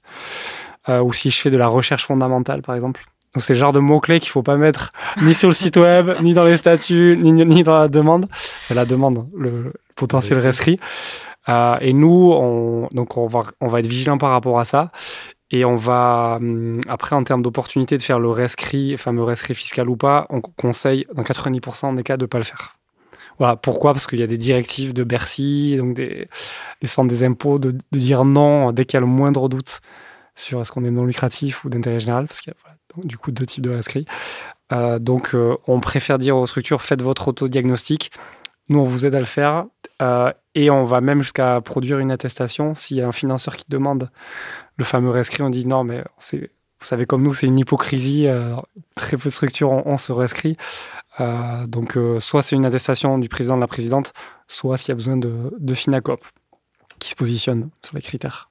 Euh, 0.90 1.02
ou 1.02 1.14
si 1.14 1.30
je 1.30 1.40
fais 1.40 1.52
de 1.52 1.58
la 1.58 1.68
recherche 1.68 2.08
fondamentale, 2.08 2.62
par 2.62 2.76
exemple. 2.76 3.06
Donc 3.34 3.44
c'est 3.44 3.54
le 3.54 3.60
genre 3.60 3.72
de 3.72 3.80
mots-clés 3.80 4.20
qu'il 4.20 4.32
faut 4.32 4.44
pas 4.44 4.58
mettre 4.58 4.92
ni 5.22 5.34
sur 5.34 5.48
le 5.48 5.54
site 5.54 5.78
web, 5.78 6.10
ni 6.22 6.34
dans 6.34 6.44
les 6.44 6.58
statuts, 6.58 7.18
ni, 7.20 7.32
ni 7.32 7.64
dans 7.64 7.78
la 7.78 7.88
demande. 7.88 8.28
Enfin, 8.32 8.76
la 8.76 8.86
demande, 8.86 9.28
le 9.38 9.74
potentiel 9.96 10.40
rescrit. 10.40 10.80
Euh, 11.50 11.78
et 11.82 11.94
nous, 11.94 12.32
on, 12.34 12.88
donc 12.92 13.18
on 13.18 13.28
va, 13.28 13.44
on 13.62 13.68
va 13.68 13.80
être 13.80 13.88
vigilant 13.88 14.18
par 14.18 14.32
rapport 14.32 14.60
à 14.60 14.66
ça. 14.66 14.92
Et 15.52 15.66
on 15.66 15.76
va, 15.76 16.38
hum, 16.40 16.80
après, 16.88 17.16
en 17.16 17.24
termes 17.24 17.42
d'opportunité 17.42 17.98
de 17.98 18.02
faire 18.02 18.20
le 18.20 18.30
rescrit, 18.30 18.98
fameux 18.98 19.24
rescrit 19.24 19.54
fiscal 19.54 19.90
ou 19.90 19.98
pas, 19.98 20.26
on 20.30 20.42
conseille 20.42 21.06
dans 21.14 21.24
90% 21.24 21.96
des 21.96 22.04
cas 22.04 22.18
de 22.18 22.24
ne 22.24 22.28
pas 22.28 22.38
le 22.38 22.44
faire. 22.46 22.78
Pourquoi? 23.62 23.94
Parce 23.94 24.08
qu'il 24.08 24.20
y 24.20 24.24
a 24.24 24.28
des 24.28 24.38
directives 24.38 24.94
de 24.94 25.04
Bercy, 25.04 25.78
donc 25.78 25.96
des, 25.96 26.28
centres 26.84 27.10
des 27.10 27.24
impôts, 27.24 27.60
de, 27.60 27.76
dire 27.92 28.26
non 28.26 28.72
dès 28.72 28.86
qu'il 28.86 28.96
y 28.96 29.00
a 29.00 29.02
le 29.02 29.08
moindre 29.08 29.50
doute 29.50 29.82
sur 30.36 30.62
est-ce 30.62 30.72
qu'on 30.72 30.86
est 30.86 30.92
non 30.92 31.06
lucratif 31.06 31.66
ou 31.66 31.70
d'intérêt 31.70 32.00
général, 32.00 32.28
parce 32.28 32.42
qu'il 32.42 32.54
y 32.54 32.56
a 32.56 32.72
du 33.04 33.18
coup 33.18 33.32
deux 33.32 33.46
types 33.46 33.64
de 33.64 33.70
rescrits. 33.70 34.06
Euh, 34.72 35.00
donc, 35.00 35.34
euh, 35.34 35.58
on 35.68 35.80
préfère 35.80 36.18
dire 36.18 36.38
aux 36.38 36.48
structures 36.48 36.82
faites 36.82 37.02
votre 37.02 37.30
autodiagnostic. 37.30 38.12
Nous, 38.70 38.80
on 38.80 38.84
vous 38.84 39.06
aide 39.06 39.16
à 39.16 39.20
le 39.20 39.26
faire 39.26 39.66
euh, 40.02 40.32
et 40.56 40.70
on 40.70 40.84
va 40.84 41.02
même 41.02 41.22
jusqu'à 41.22 41.60
produire 41.62 42.00
une 42.00 42.12
attestation. 42.12 42.76
S'il 42.76 42.98
y 42.98 43.02
a 43.02 43.08
un 43.08 43.12
financeur 43.12 43.56
qui 43.56 43.66
demande 43.68 44.10
le 44.78 44.86
fameux 44.86 45.10
rescrit, 45.10 45.44
on 45.44 45.50
dit 45.50 45.66
non, 45.66 45.84
mais 45.84 46.04
vous 46.32 46.88
savez, 46.88 47.06
comme 47.06 47.22
nous, 47.22 47.34
c'est 47.34 47.48
une 47.48 47.60
hypocrisie. 47.60 48.28
très 48.96 49.18
peu 49.18 49.26
de 49.26 49.34
structures 49.34 49.72
ont, 49.72 49.98
ce 49.98 50.12
rescrit. 50.12 50.58
Donc, 51.68 51.98
soit 52.20 52.42
c'est 52.42 52.56
une 52.56 52.66
attestation 52.66 53.18
du 53.18 53.30
président 53.30 53.56
de 53.56 53.62
la 53.62 53.68
présidente, 53.68 54.14
soit 54.48 54.78
s'il 54.78 54.90
y 54.90 54.92
a 54.92 54.96
besoin 54.96 55.18
de, 55.18 55.54
de 55.58 55.74
Finacop 55.74 56.22
qui 57.00 57.10
se 57.10 57.16
positionne 57.16 57.70
sur 57.84 57.96
les 57.96 58.02
critères. 58.02 58.48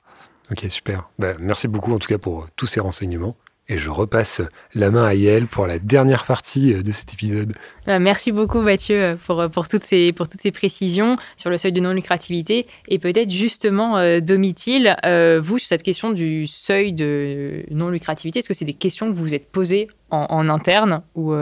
Ok, 0.51 0.67
super. 0.69 1.09
Bah, 1.19 1.35
merci 1.39 1.69
beaucoup 1.69 1.93
en 1.93 1.99
tout 1.99 2.09
cas 2.09 2.19
pour 2.19 2.49
tous 2.57 2.67
ces 2.67 2.81
renseignements. 2.81 3.37
Et 3.69 3.79
je 3.79 3.89
repasse 3.89 4.43
la 4.75 4.91
main 4.91 5.05
à 5.05 5.15
Yael 5.15 5.47
pour 5.47 5.69
la 5.69 5.79
dernière 5.79 6.25
partie 6.25 6.75
euh, 6.75 6.83
de 6.83 6.91
cet 6.91 7.15
épisode. 7.15 7.53
Bah, 7.87 8.01
merci 8.01 8.33
beaucoup 8.33 8.61
Mathieu 8.61 9.17
pour, 9.25 9.49
pour, 9.49 9.69
toutes 9.69 9.85
ces, 9.85 10.13
pour 10.13 10.27
toutes 10.27 10.41
ces 10.41 10.51
précisions 10.51 11.15
sur 11.37 11.51
le 11.51 11.57
seuil 11.57 11.71
de 11.71 11.81
non-lucrativité. 11.81 12.67
Et 12.89 12.99
peut-être 12.99 13.31
justement, 13.31 13.97
euh, 13.97 14.19
Domitil, 14.19 14.97
euh, 15.07 15.41
vous, 15.41 15.59
sur 15.59 15.69
cette 15.69 15.85
question 15.85 16.11
du 16.11 16.49
seuil 16.49 16.93
de 16.93 17.65
non-lucrativité, 17.71 18.41
est-ce 18.41 18.49
que 18.49 18.55
c'est 18.55 18.65
des 18.65 18.75
questions 18.75 19.09
que 19.09 19.13
vous 19.15 19.23
vous 19.23 19.35
êtes 19.37 19.49
posées 19.53 19.87
en, 20.11 20.49
interne 20.49 21.03
ou 21.15 21.33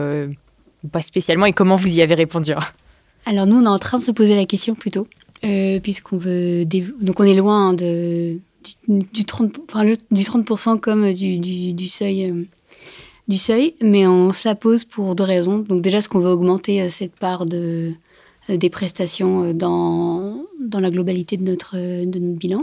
pas 0.93 1.03
spécialement 1.03 1.47
et 1.47 1.53
comment 1.53 1.76
vous 1.76 1.99
y 1.99 2.03
avez 2.03 2.14
répondu 2.14 2.53
Alors 3.26 3.47
nous, 3.47 3.57
on 3.57 3.64
est 3.64 3.68
en 3.68 3.79
train 3.79 3.99
de 3.99 4.05
se 4.05 4.12
poser 4.12 4.37
la 4.37 4.47
question 4.47 4.74
plutôt, 4.74 5.07
puisqu'on 5.83 6.16
veut... 6.16 6.64
Donc 6.64 7.20
on 7.20 7.24
est 7.24 7.35
loin 7.35 7.74
de 7.74 8.39
du, 8.89 9.24
30, 9.24 9.53
du 10.11 10.22
30% 10.22 10.81
comme 10.81 11.12
du, 11.12 11.39
du, 11.39 11.89
seuil, 11.89 12.31
euh, 12.31 12.45
du 13.29 13.39
seuil, 13.39 13.74
mais 13.81 14.07
on 14.07 14.33
pose 14.61 14.85
pour 14.85 15.14
deux 15.14 15.24
raisons. 15.24 15.59
Donc 15.59 15.83
déjà, 15.83 16.03
ce 16.03 16.09
qu'on 16.09 16.20
veut 16.20 16.31
augmenter 16.31 16.83
euh, 16.83 16.89
cette 16.89 17.14
part 17.16 17.47
de, 17.47 17.93
euh, 18.51 18.57
des 18.57 18.70
prestations 18.70 19.53
dans, 19.53 20.45
dans 20.61 20.81
la 20.81 20.91
globalité 20.91 21.37
de 21.37 21.45
notre, 21.45 21.76
de 21.76 22.18
notre 22.18 22.39
bilan. 22.39 22.62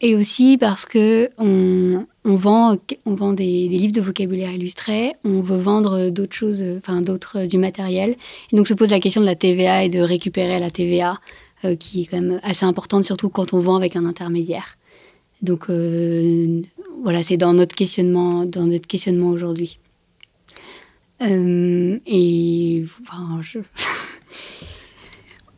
Et 0.00 0.14
aussi 0.14 0.58
parce 0.58 0.84
que 0.86 1.30
on, 1.38 2.06
vend, 2.24 2.76
on 3.04 3.14
vend 3.14 3.32
des, 3.32 3.66
livres 3.68 3.92
de 3.92 4.00
vocabulaire 4.00 4.52
illustrés, 4.52 5.14
on 5.24 5.40
veut 5.40 5.56
vendre 5.56 6.10
d'autres 6.10 6.36
choses, 6.36 6.64
enfin 6.76 7.00
d'autres 7.00 7.46
du 7.46 7.58
matériel. 7.58 8.16
Et 8.52 8.56
donc 8.56 8.68
se 8.68 8.74
pose 8.74 8.90
la 8.90 9.00
question 9.00 9.20
de 9.20 9.26
la 9.26 9.34
TVA 9.34 9.84
et 9.84 9.88
de 9.88 10.00
récupérer 10.00 10.60
la 10.60 10.70
TVA, 10.70 11.18
qui 11.80 12.02
est 12.02 12.06
quand 12.06 12.20
même 12.20 12.40
assez 12.44 12.64
importante, 12.64 13.04
surtout 13.04 13.28
quand 13.28 13.54
on 13.54 13.58
vend 13.58 13.74
avec 13.74 13.96
un 13.96 14.06
intermédiaire. 14.06 14.78
Donc 15.42 15.70
euh, 15.70 16.62
voilà, 17.02 17.22
c'est 17.22 17.36
dans 17.36 17.52
notre 17.52 17.74
questionnement, 17.74 18.44
dans 18.44 18.66
notre 18.66 18.86
questionnement 18.86 19.30
aujourd'hui. 19.30 19.78
Euh, 21.22 21.98
et 22.06 22.84
enfin, 23.02 23.40
je... 23.42 23.60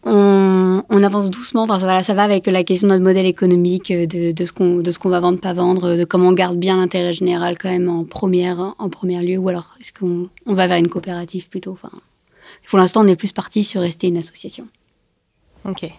on, 0.04 1.02
avance 1.02 1.30
doucement 1.30 1.66
parce 1.66 1.80
ça 1.80 2.14
va 2.14 2.22
avec 2.22 2.46
la 2.46 2.62
question 2.62 2.88
de 2.88 2.92
notre 2.92 3.04
modèle 3.04 3.26
économique, 3.26 3.90
de, 3.90 4.32
de 4.32 4.44
ce 4.44 4.98
qu'on 4.98 5.08
va 5.08 5.20
vendre, 5.20 5.40
pas 5.40 5.54
vendre, 5.54 5.96
de 5.96 6.04
comment 6.04 6.28
on 6.28 6.32
garde 6.32 6.58
bien 6.58 6.76
l'intérêt 6.76 7.12
général 7.12 7.56
quand 7.58 7.70
même 7.70 7.88
en 7.88 8.04
première 8.04 8.74
en 8.78 8.88
premier 8.88 9.20
lieu, 9.22 9.38
ou 9.38 9.48
alors 9.48 9.74
est-ce 9.80 9.92
qu'on 9.92 10.28
on 10.46 10.54
va 10.54 10.66
vers 10.66 10.78
une 10.78 10.88
coopérative 10.88 11.48
plutôt. 11.48 11.72
Enfin, 11.72 11.90
pour 12.68 12.78
l'instant, 12.78 13.04
on 13.04 13.08
est 13.08 13.16
plus 13.16 13.32
parti 13.32 13.64
sur 13.64 13.80
rester 13.80 14.08
une 14.08 14.18
association. 14.18 14.66
Ok. 15.64 15.90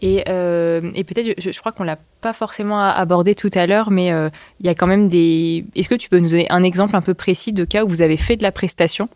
Et, 0.00 0.24
euh, 0.28 0.80
peut-être, 0.80 1.34
je, 1.38 1.58
crois 1.58 1.72
qu'on 1.72 1.84
l'a 1.84 1.98
pas 2.20 2.32
forcément 2.32 2.80
abordé 2.80 3.34
tout 3.34 3.50
à 3.54 3.66
l'heure, 3.66 3.90
mais 3.90 4.12
euh, 4.12 4.28
il 4.60 4.66
y 4.66 4.68
a 4.68 4.74
quand 4.74 4.86
même 4.86 5.08
des. 5.08 5.64
Est-ce 5.74 5.88
que 5.88 5.94
tu 5.94 6.08
peux 6.08 6.18
nous 6.18 6.30
donner 6.30 6.46
un 6.50 6.62
exemple 6.62 6.96
un 6.96 7.00
peu 7.00 7.14
précis 7.14 7.52
de 7.52 7.64
cas 7.64 7.84
où 7.84 7.88
vous 7.88 8.02
avez 8.02 8.16
fait 8.16 8.36
de 8.36 8.42
la 8.42 8.52
prestation 8.52 9.08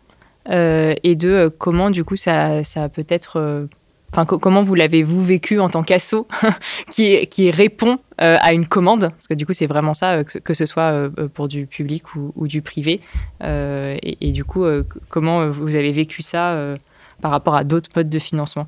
euh, 0.49 0.93
et 1.03 1.15
de 1.15 1.49
comment 1.57 1.89
du 1.89 2.03
coup 2.03 2.17
ça, 2.17 2.63
ça 2.63 2.89
peut 2.89 3.05
être. 3.09 3.67
Enfin, 4.15 4.25
comment 4.25 4.61
vous 4.61 4.75
l'avez-vous 4.75 5.23
vécu 5.25 5.59
en 5.59 5.69
tant 5.69 5.81
qu'asso 5.81 6.27
qui, 6.91 7.25
qui 7.27 7.49
répond 7.49 7.97
à 8.17 8.53
une 8.53 8.67
commande? 8.67 9.09
Parce 9.09 9.27
que 9.27 9.33
du 9.33 9.45
coup, 9.45 9.53
c'est 9.53 9.65
vraiment 9.65 9.95
ça, 9.95 10.23
que, 10.23 10.53
ce 10.53 10.67
soit 10.67 11.09
pour 11.33 11.47
du 11.47 11.65
public 11.65 12.03
ou, 12.15 12.47
du 12.47 12.61
privé. 12.61 13.01
Et, 13.41 14.31
du 14.31 14.45
coup, 14.45 14.65
comment 15.09 15.49
vous 15.49 15.75
avez 15.75 15.91
vécu 15.91 16.21
ça 16.21 16.75
par 17.21 17.31
rapport 17.31 17.55
à 17.55 17.63
d'autres 17.63 17.89
modes 17.95 18.09
de 18.09 18.19
financement? 18.19 18.67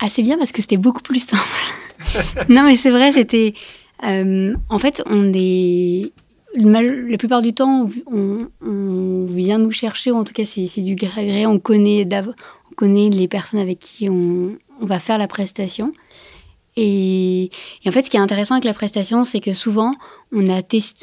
Assez 0.00 0.22
bien 0.22 0.36
parce 0.36 0.52
que 0.52 0.60
c'était 0.60 0.76
beaucoup 0.76 1.02
plus 1.02 1.20
simple. 1.20 1.42
non, 2.48 2.64
mais 2.64 2.76
c'est 2.76 2.90
vrai, 2.90 3.12
c'était. 3.12 3.54
Euh, 4.04 4.54
en 4.68 4.78
fait, 4.78 5.02
on 5.06 5.32
est. 5.34 6.12
La 6.56 7.18
plupart 7.18 7.42
du 7.42 7.52
temps, 7.52 7.88
on, 8.06 9.26
vient 9.26 9.58
nous 9.58 9.72
chercher, 9.72 10.12
ou 10.12 10.16
en 10.16 10.24
tout 10.24 10.32
cas, 10.32 10.44
c'est 10.44 10.82
du 10.82 10.94
gré 10.94 11.22
à 11.22 11.24
gré. 11.24 11.46
On 11.46 11.58
connaît, 11.58 12.04
on 12.74 12.86
connaît 12.86 13.10
les 13.10 13.28
personnes 13.28 13.60
avec 13.60 13.78
qui 13.78 14.08
on, 14.10 14.56
va 14.80 14.98
faire 14.98 15.18
la 15.18 15.28
prestation. 15.28 15.92
Et, 16.76 17.50
en 17.86 17.92
fait, 17.92 18.04
ce 18.04 18.10
qui 18.10 18.16
est 18.16 18.20
intéressant 18.20 18.54
avec 18.54 18.64
la 18.64 18.74
prestation, 18.74 19.24
c'est 19.24 19.40
que 19.40 19.52
souvent, 19.52 19.94
on 20.32 20.50
a, 20.50 20.60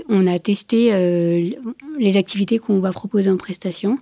on 0.09 0.27
a 0.27 0.39
testé 0.39 0.93
euh, 0.93 1.49
les 1.97 2.17
activités 2.17 2.59
qu'on 2.59 2.79
va 2.79 2.91
proposer 2.91 3.29
en 3.29 3.37
prestation. 3.37 3.97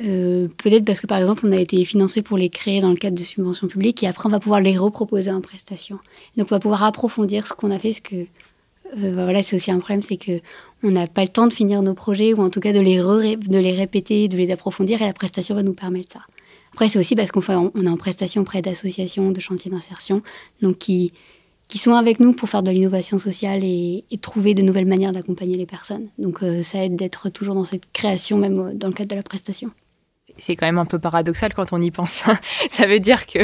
Euh, 0.00 0.48
peut-être 0.58 0.84
parce 0.84 1.00
que 1.00 1.08
par 1.08 1.18
exemple 1.18 1.44
on 1.44 1.50
a 1.50 1.56
été 1.56 1.84
financé 1.84 2.22
pour 2.22 2.38
les 2.38 2.50
créer 2.50 2.80
dans 2.80 2.90
le 2.90 2.94
cadre 2.94 3.18
de 3.18 3.24
subventions 3.24 3.66
publiques 3.66 4.04
et 4.04 4.06
après 4.06 4.28
on 4.28 4.30
va 4.30 4.38
pouvoir 4.38 4.60
les 4.60 4.78
reproposer 4.78 5.32
en 5.32 5.40
prestation. 5.40 5.98
Donc 6.36 6.46
on 6.52 6.54
va 6.54 6.60
pouvoir 6.60 6.84
approfondir 6.84 7.48
ce 7.48 7.52
qu'on 7.52 7.72
a 7.72 7.80
fait, 7.80 7.94
ce 7.94 8.00
que 8.00 8.14
euh, 8.14 9.24
voilà 9.24 9.42
c'est 9.42 9.56
aussi 9.56 9.72
un 9.72 9.80
problème, 9.80 10.02
c'est 10.02 10.16
que 10.16 10.40
on 10.84 10.92
n'a 10.92 11.08
pas 11.08 11.22
le 11.22 11.28
temps 11.28 11.48
de 11.48 11.52
finir 11.52 11.82
nos 11.82 11.94
projets 11.94 12.32
ou 12.32 12.42
en 12.42 12.48
tout 12.48 12.60
cas 12.60 12.72
de 12.72 12.78
les, 12.78 12.98
de 12.98 13.58
les 13.58 13.72
répéter, 13.72 14.28
de 14.28 14.36
les 14.36 14.52
approfondir 14.52 15.02
et 15.02 15.04
la 15.04 15.12
prestation 15.12 15.56
va 15.56 15.64
nous 15.64 15.74
permettre 15.74 16.12
ça. 16.12 16.20
Après 16.72 16.88
c'est 16.88 16.98
aussi 16.98 17.14
parce 17.14 17.30
qu'on 17.30 17.42
on 17.74 17.86
est 17.86 17.88
en 17.88 17.96
prestation 17.96 18.42
auprès 18.42 18.62
d'associations, 18.62 19.30
de 19.30 19.40
chantiers 19.40 19.70
d'insertion, 19.70 20.22
donc 20.62 20.78
qui 20.78 21.12
qui 21.68 21.76
sont 21.76 21.92
avec 21.92 22.18
nous 22.18 22.32
pour 22.32 22.48
faire 22.48 22.62
de 22.62 22.70
l'innovation 22.70 23.18
sociale 23.18 23.62
et, 23.62 24.04
trouver 24.22 24.54
de 24.54 24.62
nouvelles 24.62 24.86
manières 24.86 25.12
d'accompagner 25.12 25.56
les 25.56 25.66
personnes. 25.66 26.08
Donc 26.18 26.42
euh, 26.42 26.62
ça 26.62 26.82
aide 26.82 26.96
d'être 26.96 27.28
toujours 27.28 27.54
dans 27.54 27.64
cette 27.64 27.92
création, 27.92 28.38
même 28.38 28.72
dans 28.76 28.88
le 28.88 28.94
cadre 28.94 29.10
de 29.10 29.16
la 29.16 29.22
prestation 29.22 29.70
c'est 30.38 30.56
quand 30.56 30.66
même 30.66 30.78
un 30.78 30.84
peu 30.84 30.98
paradoxal 30.98 31.52
quand 31.54 31.72
on 31.72 31.80
y 31.80 31.90
pense. 31.90 32.22
ça 32.68 32.86
veut 32.86 33.00
dire 33.00 33.26
que, 33.26 33.40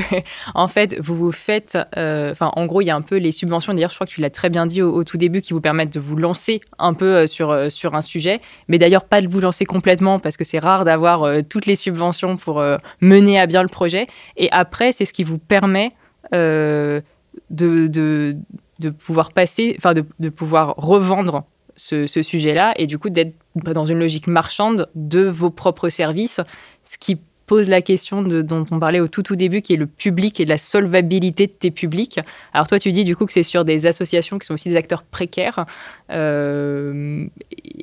en 0.54 0.68
fait, 0.68 0.98
vous 1.00 1.14
vous 1.14 1.32
faites. 1.32 1.76
Euh, 1.96 2.32
enfin, 2.32 2.50
en 2.56 2.66
gros, 2.66 2.80
il 2.80 2.86
y 2.86 2.90
a 2.90 2.96
un 2.96 3.02
peu 3.02 3.16
les 3.16 3.32
subventions. 3.32 3.74
D'ailleurs, 3.74 3.90
je 3.90 3.96
crois 3.96 4.06
que 4.06 4.12
tu 4.12 4.20
l'as 4.20 4.30
très 4.30 4.50
bien 4.50 4.66
dit 4.66 4.82
au, 4.82 5.04
tout 5.04 5.16
début, 5.16 5.40
qui 5.40 5.52
vous 5.52 5.60
permettent 5.60 5.92
de 5.92 6.00
vous 6.00 6.16
lancer 6.16 6.60
un 6.78 6.94
peu 6.94 7.14
euh, 7.14 7.26
sur, 7.26 7.50
euh, 7.50 7.68
sur 7.68 7.94
un 7.94 8.00
sujet. 8.00 8.40
Mais 8.68 8.78
d'ailleurs, 8.78 9.04
pas 9.04 9.20
de 9.20 9.28
vous 9.28 9.40
lancer 9.40 9.64
complètement, 9.64 10.18
parce 10.18 10.36
que 10.36 10.44
c'est 10.44 10.58
rare 10.58 10.84
d'avoir 10.84 11.44
toutes 11.48 11.66
les 11.66 11.76
subventions 11.76 12.36
pour 12.36 12.62
mener 13.00 13.38
à 13.38 13.46
bien 13.46 13.62
le 13.62 13.68
projet. 13.68 14.06
Et 14.36 14.48
après, 14.52 14.92
c'est 14.92 15.04
ce 15.04 15.12
qui 15.12 15.24
vous 15.24 15.38
permet 15.38 15.92
de, 16.32 17.02
de, 17.50 18.36
de 18.78 18.90
pouvoir 18.90 19.32
passer. 19.32 19.74
Enfin, 19.78 19.94
de, 19.94 20.04
de 20.18 20.28
pouvoir 20.28 20.74
revendre 20.76 21.44
ce, 21.76 22.06
ce 22.06 22.22
sujet-là 22.22 22.74
et 22.76 22.86
du 22.86 22.98
coup 22.98 23.10
d'être 23.10 23.34
dans 23.54 23.86
une 23.86 23.98
logique 23.98 24.26
marchande 24.26 24.88
de 24.94 25.28
vos 25.28 25.50
propres 25.50 25.88
services, 25.88 26.40
ce 26.84 26.98
qui 26.98 27.18
pose 27.46 27.68
la 27.68 27.82
question 27.82 28.22
dont 28.22 28.64
on 28.70 28.78
parlait 28.78 29.00
au 29.00 29.08
tout 29.08 29.22
tout 29.22 29.36
début, 29.36 29.60
qui 29.60 29.74
est 29.74 29.76
le 29.76 29.86
public 29.86 30.40
et 30.40 30.44
de 30.44 30.50
la 30.50 30.58
solvabilité 30.58 31.46
de 31.46 31.52
tes 31.52 31.70
publics. 31.70 32.20
Alors 32.52 32.66
toi, 32.66 32.78
tu 32.78 32.90
dis 32.92 33.04
du 33.04 33.16
coup 33.16 33.26
que 33.26 33.32
c'est 33.32 33.42
sur 33.42 33.64
des 33.64 33.86
associations 33.86 34.38
qui 34.38 34.46
sont 34.46 34.54
aussi 34.54 34.70
des 34.70 34.76
acteurs 34.76 35.02
précaires. 35.02 35.66
Euh, 36.10 37.26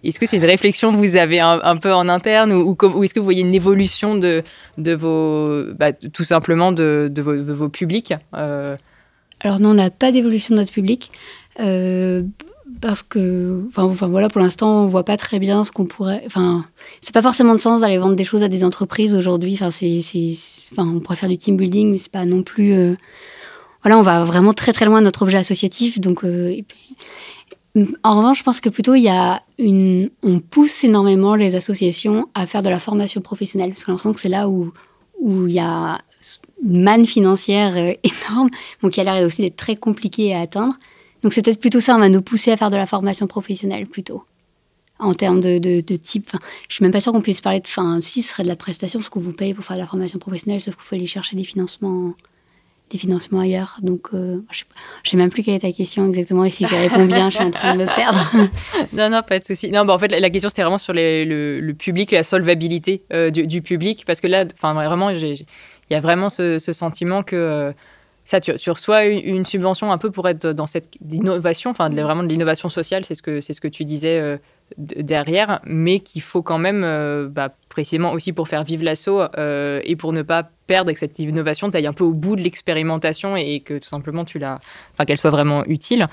est-ce 0.04 0.20
que 0.20 0.26
c'est 0.26 0.38
une 0.38 0.46
réflexion 0.46 0.92
que 0.92 0.98
vous 0.98 1.18
avez 1.18 1.40
un, 1.40 1.78
peu 1.78 1.94
en 1.94 2.10
interne 2.10 2.52
ou, 2.54 2.76
est-ce 3.04 3.14
que 3.14 3.20
vous 3.20 3.26
voyez 3.26 3.42
une 3.42 3.56
évolution 3.56 4.16
de, 4.16 4.44
de 4.78 4.94
vos, 4.94 5.74
bah, 5.76 5.94
tout 5.94 6.24
simplement 6.24 6.72
de, 6.72 7.12
vos, 7.22 7.70
publics 7.70 8.14
euh? 8.34 8.76
Alors 9.42 9.60
non, 9.60 9.72
on 9.72 9.76
n'a 9.76 9.90
pas 9.90 10.12
d'évolution 10.12 10.56
de 10.56 10.60
notre 10.60 10.72
public. 10.72 11.12
Euh, 11.60 12.24
parce 12.80 13.04
que, 13.04 13.64
enfin, 13.68 14.08
voilà, 14.08 14.30
pour 14.30 14.42
l'instant, 14.42 14.84
on 14.84 14.88
voit 14.88 15.04
pas 15.04 15.18
très 15.18 15.40
bien 15.40 15.64
ce 15.64 15.72
qu'on 15.72 15.86
pourrait. 15.86 16.24
Enfin, 16.26 16.66
c'est 17.02 17.14
pas 17.14 17.22
forcément 17.22 17.56
de 17.56 17.60
sens 17.60 17.82
d'aller 17.82 17.98
vendre 17.98 18.16
des 18.16 18.24
choses 18.24 18.44
à 18.44 18.48
des 18.48 18.64
entreprises 18.64 19.16
aujourd'hui. 19.16 19.54
Enfin, 19.56 19.72
c'est, 19.72 20.00
enfin, 20.72 20.88
on 20.88 21.00
pourrait 21.00 21.16
faire 21.16 21.30
du 21.30 21.38
team 21.38 21.58
building, 21.58 21.92
mais 21.92 21.98
c'est 21.98 22.12
pas 22.12 22.26
non 22.26 22.44
plus. 22.44 22.74
Euh, 22.74 22.96
voilà, 23.84 23.98
on 23.98 24.04
va 24.04 24.24
vraiment 24.24 24.54
très 24.54 24.74
très 24.74 24.86
loin 24.86 25.00
de 25.00 25.06
notre 25.06 25.24
objet 25.24 25.38
associatif. 25.38 26.00
Donc, 26.00 26.24
euh, 26.24 26.56
en 28.04 28.18
revanche, 28.18 28.40
je 28.40 28.44
pense 28.44 28.62
que 28.62 28.70
plutôt 28.70 28.96
il 28.96 29.04
y 29.04 29.10
a 29.10 29.42
une, 29.58 30.10
on 30.24 30.40
pousse 30.40 30.84
énormément 30.84 31.36
les 31.36 31.56
associations 31.56 32.30
à 32.36 32.46
faire 32.46 32.64
de 32.64 32.70
la 32.70 32.80
formation 32.80 33.22
professionnelle, 33.22 33.70
parce 33.72 33.84
que 33.84 33.92
l'impression 33.92 34.14
que 34.14 34.22
c'est 34.22 34.30
là 34.30 34.48
où 34.48 34.72
où 35.20 35.48
il 35.48 35.54
y 35.54 35.60
a 35.60 36.02
une 36.64 36.84
manne 36.84 37.06
financière 37.06 37.78
euh, 37.78 37.94
énorme, 38.04 38.50
donc 38.82 38.92
qui 38.94 39.02
a 39.02 39.04
l'air 39.04 39.26
aussi 39.26 39.42
d'être 39.42 39.56
très 39.56 39.76
compliqué 39.76 40.36
à 40.36 40.42
atteindre. 40.42 40.76
Donc 41.24 41.34
c'est 41.34 41.44
peut-être 41.44 41.60
plutôt 41.60 41.80
ça, 41.80 41.96
on 41.96 42.00
va 42.00 42.10
nous 42.10 42.22
pousser 42.22 42.52
à 42.52 42.58
faire 42.58 42.72
de 42.72 42.78
la 42.78 42.88
formation 42.88 43.28
professionnelle 43.28 43.86
plutôt. 43.86 44.24
En 45.00 45.16
termes 45.16 45.42
de, 45.42 45.58
de, 45.58 45.96
type, 45.96 46.26
enfin, 46.28 46.38
je 46.70 46.76
suis 46.76 46.84
même 46.84 46.92
pas 46.92 47.02
sûre 47.02 47.12
qu'on 47.12 47.22
puisse 47.22 47.42
parler 47.42 47.60
de, 47.60 47.66
enfin, 47.66 48.00
si 48.02 48.22
ce 48.22 48.30
serait 48.30 48.44
de 48.44 48.48
la 48.48 48.56
prestation, 48.56 49.02
ce 49.02 49.10
qu'on 49.10 49.20
vous 49.20 49.34
paye 49.34 49.56
pour 49.56 49.66
faire 49.66 49.76
de 49.76 49.82
la 49.82 49.88
formation 49.88 50.20
professionnelle, 50.20 50.62
sauf 50.62 50.76
qu'il 50.76 50.84
faut 50.84 50.96
aller 50.96 51.08
chercher 51.08 51.36
des 51.36 51.44
financements, 51.44 52.14
des 52.92 53.00
financements 53.00 53.40
ailleurs. 53.40 53.80
Donc, 53.82 54.10
euh, 54.14 54.44
je, 54.52 54.64
ne 54.64 55.10
sais 55.10 55.18
même 55.18 55.32
plus 55.32 55.42
quelle 55.42 55.56
est 55.56 55.60
ta 55.60 55.72
question 55.72 56.08
exactement 56.08 56.46
et 56.46 56.52
si 56.52 56.68
j'y 56.68 56.76
réponds 56.76 57.06
bien, 57.06 57.32
je 57.32 57.38
suis 57.38 57.44
en 57.44 57.50
train 57.50 57.76
de 57.76 57.84
me 57.84 57.96
perdre. 57.96 58.32
non, 58.94 59.10
non, 59.10 59.24
pas 59.28 59.40
de 59.40 59.44
souci. 59.44 59.72
Non, 59.72 59.86
bah, 59.86 59.96
en 59.96 60.00
fait, 60.00 60.10
la, 60.10 60.30
question 60.30 60.50
c'était 60.50 60.62
vraiment 60.62 60.78
sur 60.78 60.94
le, 60.94 61.72
public 61.72 62.14
et 62.14 62.18
la 62.18 62.24
solvabilité 62.24 63.02
euh, 63.12 63.32
du, 63.32 63.64
public, 63.64 64.04
parce 64.06 64.22
que 64.22 64.28
là, 64.28 64.46
vraiment, 64.62 65.10
il 65.10 65.46
y 65.90 65.96
a 65.96 66.00
vraiment 66.00 66.30
ce, 66.30 66.60
sentiment 66.60 67.24
que 67.24 67.36
euh, 67.36 67.72
ça, 68.26 68.40
tu, 68.40 68.70
reçois 68.70 69.06
une, 69.06 69.46
subvention 69.46 69.92
un 69.92 69.98
peu 69.98 70.12
pour 70.12 70.28
être 70.30 70.48
dans 70.48 70.68
cette 70.68 70.96
innovation, 71.10 71.72
enfin 71.72 71.90
vraiment 71.90 72.24
de 72.24 72.30
l'innovation 72.30 72.70
sociale, 72.70 73.04
c'est 73.04 73.16
ce 73.16 73.22
que 73.22 73.42
ce 73.42 73.60
que 73.60 73.68
tu 73.68 73.84
disais 73.84 74.20
euh, 74.20 74.38
derrière, 74.78 75.60
mais 75.66 76.00
qu'il 76.00 76.22
faut 76.22 76.42
quand 76.44 76.60
même, 76.60 76.84
euh, 76.84 77.28
bah, 77.30 77.50
précisément 77.68 78.14
aussi 78.14 78.32
pour 78.32 78.48
faire 78.48 78.64
vivre 78.64 78.84
l'assaut 78.84 79.22
euh, 79.38 79.82
et 79.84 79.96
pour 79.96 80.14
ne 80.14 80.22
pas 80.22 80.50
perdre 80.68 80.90
avec 80.90 80.98
cette 80.98 81.18
innovation, 81.20 81.72
tu 81.72 81.78
ailles 81.78 81.88
un 81.88 81.94
peu 81.94 82.04
au 82.04 82.14
bout 82.14 82.36
de 82.36 82.42
l'expérimentation 82.42 83.36
et, 83.36 83.60
que 83.62 83.80
tout 83.80 83.90
simplement 83.90 84.24
tu 84.24 84.40
la, 84.40 84.60
enfin 84.94 85.06
qu'elle 85.06 85.18
soit 85.18 85.32
vraiment 85.32 85.66
utile. 85.66 86.08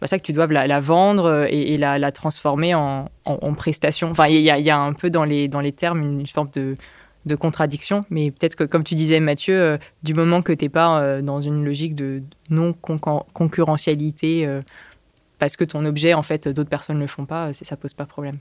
Bah, 0.00 0.06
ça 0.06 0.16
que 0.16 0.22
tu 0.22 0.32
dois 0.32 0.46
la, 0.46 0.80
vendre 0.80 1.46
et, 1.50 1.76
la, 1.76 2.12
transformer 2.12 2.72
en, 2.74 3.08
prestation. 3.56 4.10
Enfin, 4.10 4.28
il 4.28 4.36
y, 4.36 4.44
y, 4.44 4.70
a 4.70 4.78
un 4.78 4.92
peu 4.92 5.10
dans 5.10 5.24
les, 5.24 5.48
dans 5.48 5.60
les 5.60 5.72
termes 5.72 6.00
une 6.02 6.26
forme 6.26 6.50
de, 6.54 6.76
de 7.28 7.36
contradiction. 7.36 8.04
Mais 8.10 8.30
peut-être 8.30 8.56
que, 8.56 8.64
comme 8.64 8.84
tu 8.84 8.94
disais, 8.94 9.20
Mathieu, 9.20 9.54
euh, 9.54 9.78
du 10.02 10.14
moment 10.14 10.42
que 10.42 10.52
tu 10.52 10.64
n'es 10.64 10.68
pas 10.68 11.00
euh, 11.00 11.22
dans 11.22 11.40
une 11.40 11.64
logique 11.64 11.94
de 11.94 12.22
non-concurrentialité, 12.50 14.46
euh, 14.46 14.62
parce 15.38 15.56
que 15.56 15.64
ton 15.64 15.84
objet, 15.84 16.14
en 16.14 16.22
fait, 16.22 16.48
d'autres 16.48 16.70
personnes 16.70 16.96
ne 16.96 17.02
le 17.02 17.08
font 17.08 17.26
pas, 17.26 17.52
ça 17.52 17.76
pose 17.76 17.94
pas 17.94 18.06
problème. 18.06 18.38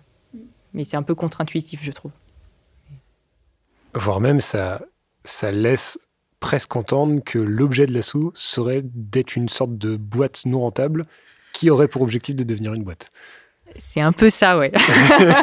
Mais 0.73 0.83
c'est 0.83 0.97
un 0.97 1.03
peu 1.03 1.13
contre-intuitif, 1.13 1.81
je 1.83 1.91
trouve. 1.91 2.11
Voire 3.93 4.19
même, 4.19 4.39
ça, 4.39 4.81
ça 5.23 5.51
laisse 5.51 5.99
presque 6.39 6.75
entendre 6.75 7.21
que 7.23 7.39
l'objet 7.39 7.85
de 7.85 7.93
l'assaut 7.93 8.31
serait 8.35 8.81
d'être 8.83 9.35
une 9.35 9.49
sorte 9.49 9.77
de 9.77 9.95
boîte 9.95 10.45
non 10.45 10.61
rentable 10.61 11.05
qui 11.53 11.69
aurait 11.69 11.87
pour 11.87 12.01
objectif 12.01 12.35
de 12.35 12.43
devenir 12.43 12.73
une 12.73 12.83
boîte. 12.83 13.09
C'est 13.75 14.01
un 14.01 14.11
peu 14.11 14.29
ça, 14.29 14.57
ouais. 14.57 14.71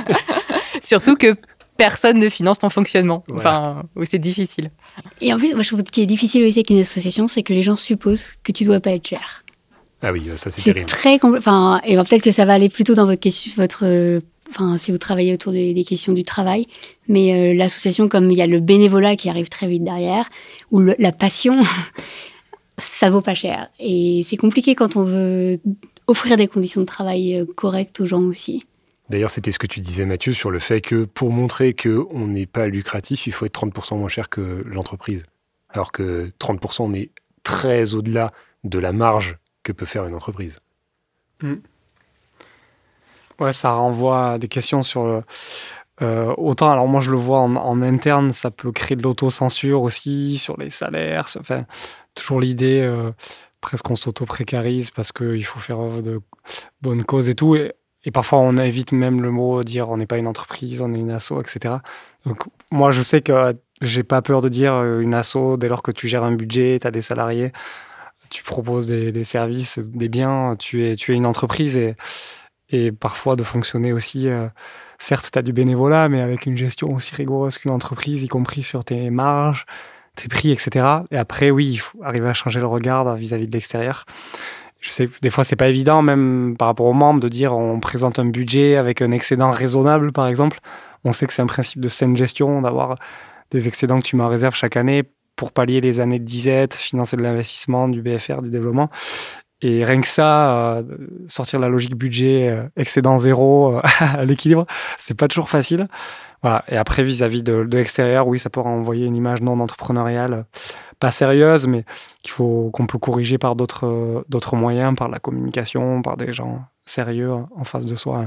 Surtout 0.83 1.17
que 1.17 1.35
personne 1.77 2.19
ne 2.19 2.29
finance 2.29 2.59
ton 2.59 2.71
fonctionnement. 2.71 3.25
Enfin, 3.33 3.85
c'est 4.05 4.19
difficile. 4.19 4.71
Et 5.21 5.33
en 5.33 5.39
plus, 5.39 5.55
moi, 5.55 5.63
je 5.63 5.69
trouve 5.69 5.81
ce 5.81 5.91
qui 5.91 6.03
est 6.03 6.07
difficile 6.07 6.45
aussi 6.45 6.59
avec 6.59 6.71
une 6.71 6.81
association, 6.81 7.29
c'est 7.29 7.43
que 7.43 7.53
les 7.53 7.63
gens 7.63 7.77
supposent 7.77 8.35
que 8.43 8.53
tu 8.53 8.65
dois 8.65 8.81
pas 8.81 8.93
être 8.93 9.07
cher. 9.07 9.45
Ah 10.03 10.13
oui, 10.13 10.29
ça 10.37 10.51
c'est 10.51 10.61
terrible. 10.61 10.87
très 10.87 11.19
enfin, 11.23 11.81
et 11.87 11.97
peut-être 11.97 12.23
que 12.23 12.33
ça 12.33 12.45
va 12.45 12.53
aller 12.53 12.69
plutôt 12.69 12.95
dans 12.95 13.07
votre 13.07 13.21
question, 13.21 13.53
votre, 13.57 14.21
enfin, 14.51 14.79
si 14.79 14.91
vous 14.91 14.99
travaillez 14.99 15.33
autour 15.33 15.53
des, 15.53 15.85
questions 15.85 16.13
du 16.13 16.23
travail. 16.23 16.67
Mais 17.09 17.33
euh, 17.33 17.55
l'association, 17.55 18.09
comme 18.09 18.31
il 18.31 18.37
y 18.37 18.43
a 18.43 18.47
le 18.47 18.61
bénévolat 18.61 19.17
qui 19.17 19.29
arrive 19.29 19.49
très 19.49 19.67
vite 19.67 19.85
derrière, 19.85 20.29
ou 20.71 20.81
la 20.81 21.13
passion, 21.13 21.63
ça 22.79 23.11
vaut 23.11 23.21
pas 23.21 23.35
cher. 23.35 23.69
Et 23.79 24.23
c'est 24.25 24.37
compliqué 24.37 24.75
quand 24.75 24.97
on 24.97 25.03
veut 25.03 25.61
offrir 26.07 26.37
des 26.37 26.49
conditions 26.49 26.81
de 26.81 26.87
travail 26.87 27.37
euh, 27.37 27.45
correctes 27.57 28.01
aux 28.01 28.07
gens 28.07 28.23
aussi. 28.23 28.67
D'ailleurs, 29.11 29.31
c'était 29.31 29.53
ce 29.53 29.59
que 29.59 29.67
tu 29.67 29.81
disais, 29.81 30.07
Mathieu, 30.07 30.33
sur 30.33 30.51
le 30.51 30.59
fait 30.59 30.81
que 30.81 31.05
pour 31.05 31.31
montrer 31.31 31.75
qu'on 31.75 32.27
n'est 32.27 32.47
pas 32.47 32.67
lucratif, 32.67 33.27
il 33.27 33.33
faut 33.33 33.45
être 33.45 33.67
30% 33.67 33.99
moins 33.99 34.09
cher 34.09 34.29
que 34.29 34.63
l'entreprise. 34.67 35.25
Alors 35.69 35.93
que 35.93 36.33
30%, 36.41 36.83
on 36.85 36.93
est 36.95 37.11
très 37.43 37.95
au-delà 37.95 38.33
de 38.65 38.79
la 38.79 38.93
marge 38.93 39.37
que 39.63 39.73
peut 39.73 39.87
faire 39.87 40.07
une 40.07 40.15
entreprise. 40.15 40.61
Hmm. 41.43 41.57
Ouais, 43.41 43.53
ça 43.53 43.73
renvoie 43.73 44.33
à 44.33 44.39
des 44.39 44.49
questions 44.49 44.83
sur 44.83 45.05
le, 45.07 45.23
euh, 46.03 46.35
autant, 46.39 46.73
alors 46.73 46.89
moi 46.89 47.01
je 47.01 47.11
le 47.11 47.17
vois 47.17 47.39
en, 47.39 47.83
interne, 47.83 48.33
ça 48.33 48.51
peut 48.51 48.73
créer 48.73 48.97
de 48.97 49.03
l'autocensure 49.03 49.83
aussi 49.83 50.39
sur 50.39 50.57
les 50.57 50.71
salaires. 50.71 51.27
Enfin, 51.39 51.67
toujours 52.15 52.41
l'idée, 52.41 52.81
euh, 52.81 53.13
presque 53.61 53.89
on 53.91 53.97
s'auto-précarise 53.97 54.91
parce 54.91 55.13
qu'il 55.13 55.45
faut 55.45 55.61
faire 55.61 55.79
de 56.03 56.21
bonne 56.83 57.05
cause 57.05 57.29
et 57.29 57.35
tout. 57.35 57.57
Et 58.05 58.11
parfois, 58.11 58.39
on 58.41 58.57
évite 58.57 58.93
même 58.93 59.23
le 59.23 59.31
mot 59.31 59.63
dire 59.63 59.89
on 59.89 59.97
n'est 59.97 60.07
pas 60.07 60.19
une 60.19 60.27
entreprise, 60.27 60.81
on 60.81 60.93
est 60.93 60.99
une 60.99 61.11
asso, 61.11 61.41
etc. 61.41 61.77
Donc, 62.27 62.45
moi, 62.71 62.91
je 62.91 63.03
sais 63.03 63.23
que 63.23 63.55
j'ai 63.81 64.03
pas 64.03 64.23
peur 64.23 64.43
de 64.43 64.49
dire 64.49 64.75
euh, 64.75 65.01
une 65.01 65.15
asso 65.15 65.57
dès 65.59 65.69
lors 65.69 65.83
que 65.83 65.91
tu 65.91 66.09
gères 66.09 66.25
un 66.25 66.33
budget, 66.33 66.79
tu 66.81 66.87
as 66.87 66.91
des 66.91 67.03
salariés, 67.03 67.53
tu 68.31 68.43
proposes 68.43 68.87
des, 68.87 69.25
services, 69.25 69.79
des 69.79 70.09
biens, 70.09 70.57
tu 70.59 70.85
es, 70.85 70.95
une 70.95 71.27
entreprise 71.27 71.77
et, 72.71 72.93
parfois 72.93 73.37
de 73.37 73.43
fonctionner 73.43 73.93
aussi. 73.93 74.29
Euh, 74.29 74.49
certes, 74.99 75.31
tu 75.33 75.39
as 75.39 75.43
du 75.43 75.53
bénévolat, 75.53 76.09
mais 76.09 76.21
avec 76.21 76.47
une 76.47 76.57
gestion 76.57 76.93
aussi 76.93 77.15
rigoureuse 77.15 77.59
qu'une 77.59 77.71
entreprise, 77.71 78.23
y 78.23 78.29
compris 78.29 78.63
sur 78.63 78.85
tes 78.85 79.11
marges, 79.11 79.65
tes 80.17 80.29
prix, 80.29 80.51
etc. 80.51 80.87
Et 81.11 81.17
après, 81.17 81.51
oui, 81.51 81.71
il 81.73 81.77
faut 81.77 82.03
arriver 82.03 82.29
à 82.29 82.35
changer 82.35 82.61
le 82.61 82.67
regard 82.67 83.15
vis-à-vis 83.15 83.45
-vis 83.45 83.49
de 83.49 83.53
l'extérieur 83.53 84.05
je 84.85 84.91
sais 84.91 85.09
des 85.23 85.31
fois 85.31 85.45
c'est 85.45 85.57
pas 85.57 85.69
évident 85.69 86.03
même 86.03 86.57
par 86.59 86.69
rapport 86.69 86.87
aux 86.87 86.93
membres 86.93 87.21
de 87.21 87.29
dire 87.29 87.57
on 87.57 87.81
présente 87.81 88.19
un 88.19 88.27
budget 88.27 88.77
avec 88.77 89.01
un 89.01 89.13
excédent 89.13 89.51
raisonnable 89.51 90.13
par 90.13 90.27
exemple. 90.29 90.61
On 91.05 91.13
sait 91.13 91.27
que 91.27 91.33
c'est 91.33 91.43
un 91.43 91.47
principe 91.47 91.81
de 91.81 91.89
saine 91.89 92.17
gestion 92.17 92.61
d'avoir 92.61 92.99
des 93.51 93.67
excédents 93.67 93.99
que 93.99 94.07
tu 94.07 94.17
mets 94.17 94.25
en 94.25 94.29
réserve 94.29 94.55
chaque 94.55 94.77
année 94.77 95.03
pour 95.37 95.53
pallier 95.53 95.81
les 95.81 96.01
années 96.01 96.19
de 96.19 96.25
disette, 96.25 96.75
financer 96.75 97.17
de 97.17 97.23
l'investissement, 97.23 97.89
du 97.89 98.03
BFR, 98.03 98.43
du 98.43 98.51
développement. 98.51 98.91
Et 99.63 99.85
rien 99.85 100.01
que 100.01 100.07
ça, 100.07 100.77
euh, 100.77 100.83
sortir 101.29 101.61
la 101.61 101.69
logique 101.69 101.95
budget 101.95 102.49
euh, 102.51 102.65
excédent 102.77 103.19
zéro 103.19 103.77
euh, 103.77 103.81
à 104.01 104.25
l'équilibre, 104.25 104.67
c'est 104.97 105.17
pas 105.17 105.29
toujours 105.29 105.49
facile. 105.49 105.89
Et 106.69 106.77
après, 106.77 107.03
vis-à-vis 107.03 107.43
de, 107.43 107.55
l'extérieur, 107.55 108.29
oui, 108.29 108.39
ça 108.39 108.51
peut 108.51 108.61
renvoyer 108.61 109.07
une 109.07 109.17
image 109.17 109.41
non 109.41 109.59
entrepreneuriale 109.61 110.45
pas 111.01 111.11
sérieuse, 111.11 111.67
mais 111.67 111.87
qu'il 112.23 112.33
faut 112.33 112.71
qu'on 112.75 112.87
peut 112.87 112.99
corriger 112.99 113.39
par 113.39 113.57
d'autres 113.57 114.27
d'autres 114.29 114.55
moyens, 114.55 114.95
par 114.95 115.09
la 115.09 115.19
communication, 115.19 116.03
par 116.03 116.19
des 116.19 116.35
gens 116.35 116.61
sérieux 116.85 117.33
en 117.33 117.65
face 117.65 117.87
de 117.87 117.95
soi. 117.95 118.27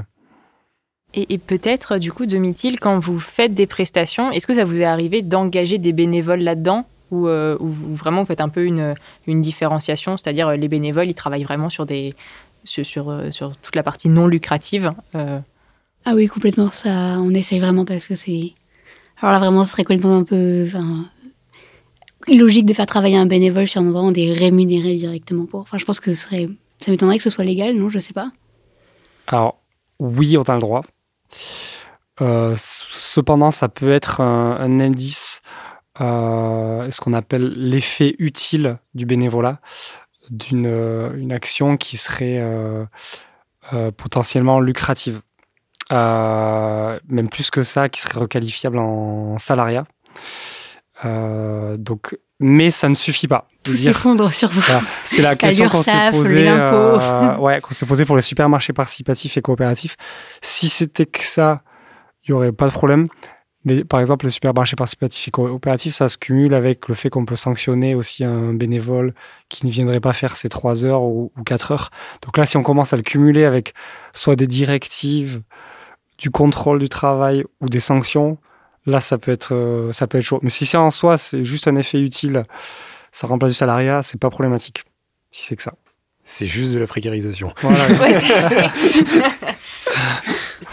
Et, 1.14 1.38
peut-être, 1.38 1.98
du 1.98 2.12
coup, 2.12 2.26
Domitil, 2.26 2.80
quand 2.80 2.98
vous 2.98 3.20
faites 3.20 3.54
des 3.54 3.66
prestations, 3.66 4.32
est-ce 4.32 4.48
que 4.48 4.54
ça 4.54 4.64
vous 4.64 4.82
est 4.82 4.84
arrivé 4.84 5.22
d'engager 5.22 5.78
des 5.78 5.92
bénévoles 5.92 6.40
là-dedans 6.40 6.86
ou, 7.10 7.26
euh, 7.26 7.56
vraiment 7.60 8.22
vous 8.22 8.26
faites 8.26 8.40
un 8.40 8.48
peu 8.48 8.64
une, 8.64 8.94
une 9.26 9.40
différenciation, 9.40 10.16
c'est-à-dire 10.16 10.50
les 10.50 10.68
bénévoles, 10.68 11.08
ils 11.08 11.14
travaillent 11.14 11.44
vraiment 11.44 11.68
sur, 11.68 11.86
des, 11.86 12.14
sur, 12.64 12.84
sur, 12.86 13.10
euh, 13.10 13.30
toute 13.62 13.76
la 13.76 13.82
partie 13.82 14.08
non 14.08 14.26
lucrative 14.26 14.92
euh. 15.14 15.40
Ah 16.04 16.14
oui, 16.14 16.26
complètement. 16.26 16.70
Ça, 16.70 17.18
on 17.20 17.30
essaye 17.30 17.58
vraiment 17.58 17.84
parce 17.84 18.06
que 18.06 18.14
c'est. 18.14 18.52
Alors 19.20 19.32
là, 19.32 19.38
vraiment, 19.40 19.64
ce 19.64 19.72
serait 19.72 19.84
complètement 19.84 20.16
un 20.16 20.22
peu 20.22 20.66
logique 22.28 22.66
de 22.66 22.72
faire 22.72 22.86
travailler 22.86 23.16
un 23.16 23.26
bénévole 23.26 23.66
sur 23.66 23.80
un 23.80 23.86
endroit 23.86 24.02
où 24.02 24.06
on 24.06 24.14
est 24.14 24.32
rémunéré 24.32 24.94
directement 24.94 25.44
pour. 25.46 25.60
Enfin, 25.60 25.76
je 25.76 25.84
pense 25.84 26.00
que 26.00 26.12
ce 26.12 26.22
serait. 26.22 26.48
Ça 26.78 26.90
m'étonnerait 26.90 27.18
que 27.18 27.24
ce 27.24 27.30
soit 27.30 27.44
légal, 27.44 27.74
non 27.74 27.88
Je 27.88 27.98
sais 27.98 28.12
pas. 28.12 28.30
Alors, 29.26 29.60
oui, 29.98 30.36
on 30.38 30.42
a 30.42 30.54
le 30.54 30.60
droit. 30.60 30.82
Euh, 32.20 32.54
cependant, 32.56 33.50
ça 33.50 33.68
peut 33.68 33.90
être 33.90 34.20
un, 34.20 34.80
indice, 34.80 35.40
euh, 35.40 35.67
ce 35.98 37.00
qu'on 37.00 37.12
appelle 37.12 37.52
l'effet 37.56 38.14
utile 38.18 38.78
du 38.94 39.06
bénévolat, 39.06 39.60
d'une 40.30 40.66
une 41.16 41.32
action 41.32 41.76
qui 41.76 41.96
serait 41.96 42.42
potentiellement 43.96 44.60
lucratives. 44.60 45.20
même 45.90 47.28
plus 47.30 47.50
que 47.50 47.62
ça, 47.62 47.88
qui 47.88 48.00
seraient 48.00 48.20
requalifiables 48.20 48.78
en 48.78 49.38
salariat. 49.38 49.84
donc, 51.04 52.16
mais 52.40 52.70
ça 52.70 52.88
ne 52.88 52.94
suffit 52.94 53.26
pas. 53.28 53.48
Tout 53.64 53.74
s'effondre 53.74 54.32
sur 54.32 54.48
vous. 54.48 54.62
C'est 55.04 55.22
la 55.22 55.36
question 55.36 55.68
qu'on 55.68 55.82
s'est 55.82 56.10
posée. 56.10 56.48
Euh, 56.48 57.36
ouais, 57.38 57.60
qu'on 57.60 57.74
s'est 57.74 57.86
posée 57.86 58.04
pour 58.04 58.16
les 58.16 58.22
supermarchés 58.22 58.72
participatifs 58.72 59.36
et 59.36 59.42
coopératifs. 59.42 59.96
Si 60.40 60.68
c'était 60.68 61.06
que 61.06 61.22
ça, 61.22 61.62
il 62.24 62.30
y 62.30 62.32
aurait 62.32 62.52
pas 62.52 62.66
de 62.66 62.72
problème. 62.72 63.08
Mais 63.64 63.84
par 63.84 64.00
exemple, 64.00 64.24
les 64.24 64.30
supermarchés 64.30 64.76
participatifs 64.76 65.28
et 65.28 65.30
coopératifs, 65.30 65.94
ça 65.94 66.08
se 66.08 66.16
cumule 66.16 66.54
avec 66.54 66.88
le 66.88 66.94
fait 66.94 67.10
qu'on 67.10 67.24
peut 67.24 67.36
sanctionner 67.36 67.94
aussi 67.94 68.24
un 68.24 68.54
bénévole 68.54 69.14
qui 69.48 69.66
ne 69.66 69.70
viendrait 69.70 70.00
pas 70.00 70.12
faire 70.12 70.36
ses 70.36 70.48
3 70.48 70.84
heures 70.84 71.02
ou, 71.02 71.32
ou 71.36 71.42
4 71.42 71.72
heures. 71.72 71.90
Donc 72.22 72.38
là, 72.38 72.46
si 72.46 72.56
on 72.56 72.62
commence 72.62 72.92
à 72.92 72.96
le 72.96 73.02
cumuler 73.02 73.44
avec 73.44 73.74
soit 74.14 74.36
des 74.36 74.46
directives, 74.46 75.42
du 76.18 76.30
contrôle 76.30 76.78
du 76.78 76.88
travail 76.88 77.44
ou 77.60 77.68
des 77.68 77.80
sanctions, 77.80 78.38
là, 78.86 79.00
ça 79.00 79.18
peut 79.18 79.32
être, 79.32 79.54
euh, 79.54 79.92
ça 79.92 80.06
peut 80.06 80.18
être 80.18 80.24
chaud. 80.24 80.40
Mais 80.42 80.50
si 80.50 80.66
c'est 80.66 80.76
en 80.76 80.90
soi, 80.90 81.16
c'est 81.18 81.44
juste 81.44 81.68
un 81.68 81.76
effet 81.76 82.00
utile, 82.00 82.44
ça 83.12 83.26
remplace 83.26 83.50
du 83.50 83.56
salariat, 83.56 84.02
c'est 84.02 84.20
pas 84.20 84.30
problématique. 84.30 84.84
Si 85.30 85.46
c'est 85.46 85.56
que 85.56 85.62
ça. 85.62 85.74
C'est 86.24 86.46
juste 86.46 86.74
de 86.74 86.78
la 86.78 86.86
précarisation. 86.86 87.54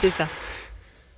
c'est 0.02 0.10
ça. 0.10 0.28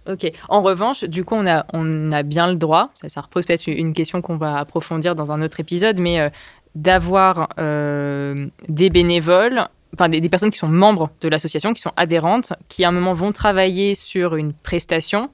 Ok. 0.07 0.31
En 0.49 0.61
revanche, 0.61 1.03
du 1.03 1.23
coup, 1.25 1.35
on 1.35 1.45
a, 1.47 1.65
on 1.73 2.11
a 2.11 2.23
bien 2.23 2.47
le 2.47 2.55
droit, 2.55 2.91
ça, 3.07 3.21
repose 3.21 3.45
peut-être 3.45 3.67
une 3.67 3.93
question 3.93 4.21
qu'on 4.21 4.37
va 4.37 4.57
approfondir 4.57 5.15
dans 5.15 5.31
un 5.31 5.41
autre 5.41 5.59
épisode, 5.59 5.99
mais 5.99 6.19
euh, 6.19 6.29
d'avoir 6.75 7.49
euh, 7.59 8.47
des 8.69 8.89
bénévoles, 8.89 9.67
enfin 9.93 10.09
des, 10.09 10.21
des, 10.21 10.29
personnes 10.29 10.51
qui 10.51 10.59
sont 10.59 10.67
membres 10.67 11.09
de 11.21 11.27
l'association, 11.27 11.73
qui 11.73 11.81
sont 11.81 11.93
adhérentes, 11.97 12.53
qui 12.69 12.85
à 12.85 12.89
un 12.89 12.91
moment 12.91 13.13
vont 13.13 13.31
travailler 13.31 13.95
sur 13.95 14.35
une 14.35 14.53
prestation 14.53 15.29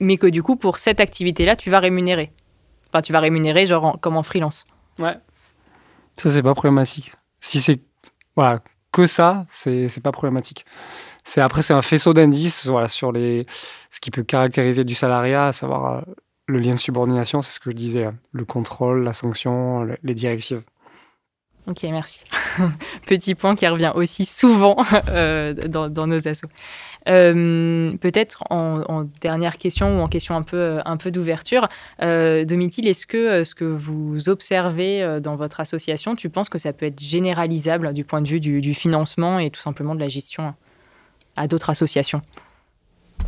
mais 0.00 0.16
que 0.16 0.26
du 0.26 0.42
coup, 0.42 0.56
pour 0.56 0.78
cette 0.78 1.00
activité-là, 1.00 1.56
tu 1.56 1.70
vas 1.70 1.80
rémunérer. 1.80 2.32
Enfin, 2.88 3.02
tu 3.02 3.12
vas 3.12 3.20
rémunérer 3.20 3.66
genre 3.66 3.98
comme 4.00 4.16
en 4.16 4.22
freelance. 4.22 4.64
Ouais. 4.98 5.16
Ça, 6.16 6.30
c'est 6.30 6.42
pas 6.42 6.54
problématique. 6.54 7.12
Si 7.40 7.60
c'est 7.60 7.80
voilà, 8.36 8.60
que 8.92 9.06
ça, 9.06 9.46
c'est 9.48 10.02
pas 10.02 10.12
problématique. 10.12 10.64
C'est 11.24 11.40
après 11.40 11.62
c'est 11.62 11.74
un 11.74 11.82
faisceau 11.82 12.14
d'indices 12.14 12.68
sur 12.88 13.12
les 13.12 13.46
ce 13.90 14.00
qui 14.00 14.10
peut 14.10 14.22
caractériser 14.22 14.84
du 14.84 14.94
salariat, 14.94 15.46
à 15.48 15.52
savoir 15.52 15.92
euh, 15.92 16.00
le 16.46 16.58
lien 16.60 16.72
de 16.72 16.78
subordination, 16.78 17.42
c'est 17.42 17.52
ce 17.52 17.60
que 17.60 17.70
je 17.70 17.76
disais, 17.76 18.04
hein. 18.04 18.14
le 18.32 18.44
contrôle, 18.44 19.04
la 19.04 19.12
sanction, 19.12 19.86
les 20.02 20.14
directives. 20.14 20.62
Ok, 21.68 21.82
merci. 21.82 22.24
Petit 23.06 23.34
point 23.34 23.54
qui 23.54 23.66
revient 23.66 23.92
aussi 23.94 24.24
souvent 24.24 24.76
euh, 25.08 25.52
dans, 25.52 26.06
nos 26.06 26.26
assos. 26.26 26.48
Euh, 27.08 27.94
peut-être 27.98 28.42
en, 28.48 29.04
dernière 29.20 29.58
question 29.58 29.98
ou 29.98 30.02
en 30.02 30.08
question 30.08 30.34
un 30.34 30.42
peu, 30.42 30.78
un 30.86 30.96
peu 30.96 31.10
d'ouverture, 31.10 31.68
euh, 32.00 32.46
Domitil, 32.46 32.88
est-ce 32.88 33.06
que 33.06 33.44
ce 33.44 33.54
que 33.54 33.64
vous 33.64 34.30
observez 34.30 35.20
dans 35.20 35.36
votre 35.36 35.60
association, 35.60 36.16
tu 36.16 36.30
penses 36.30 36.48
que 36.48 36.58
ça 36.58 36.72
peut 36.72 36.86
être 36.86 37.00
généralisable 37.00 37.92
du 37.92 38.04
point 38.04 38.22
de 38.22 38.28
vue 38.28 38.40
du, 38.40 38.72
financement 38.72 39.38
et 39.38 39.50
tout 39.50 39.60
simplement 39.60 39.94
de 39.94 40.00
la 40.00 40.08
gestion? 40.08 40.54
À 41.38 41.48
d'autres 41.48 41.70
associations 41.70 42.22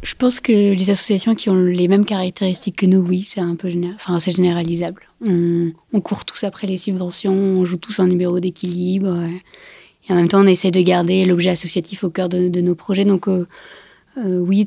je 0.03 0.15
pense 0.15 0.41
que 0.41 0.53
les 0.53 0.91
associations 0.91 1.35
qui 1.35 1.51
ont 1.51 1.62
les 1.62 1.87
mêmes 1.87 2.07
caractéristiques 2.07 2.77
que 2.77 2.87
nous, 2.87 3.01
oui, 3.01 3.23
c'est 3.23 3.41
un 3.41 3.55
peu 3.55 3.70
enfin, 3.97 4.19
c'est 4.19 4.31
généralisable. 4.31 5.03
On, 5.23 5.73
court 6.01 6.24
tous 6.24 6.45
après 6.45 6.66
les 6.66 6.78
subventions, 6.78 7.32
on 7.32 7.65
joue 7.65 7.77
tous 7.77 8.01
un 8.01 8.07
numéro 8.07 8.41
d'équilibre. 8.41 9.27
Et 10.09 10.12
en 10.12 10.15
même 10.15 10.28
temps, 10.28 10.43
on 10.43 10.47
essaie 10.47 10.70
de 10.70 10.81
garder 10.81 11.27
l'objet 11.27 11.51
associatif 11.51 12.05
au 12.05 12.11
cœur 12.11 12.31
de, 12.31 12.61
nos 12.61 12.74
projets. 12.74 13.05
Donc, 13.05 13.28
euh, 13.28 13.47
euh, 14.16 14.39
oui, 14.39 14.66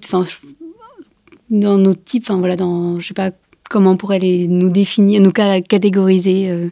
dans 1.49 1.77
nos 1.77 1.95
types, 1.95 2.23
enfin 2.27 2.37
voilà, 2.37 2.55
dans, 2.55 2.99
je 2.99 3.07
sais 3.07 3.13
pas 3.15 3.31
comment 3.69 3.91
on 3.91 3.97
pourrait 3.97 4.19
nous 4.19 4.69
définir, 4.69 5.19
nous 5.19 5.31
catégoriser 5.31 6.49
euh, 6.49 6.69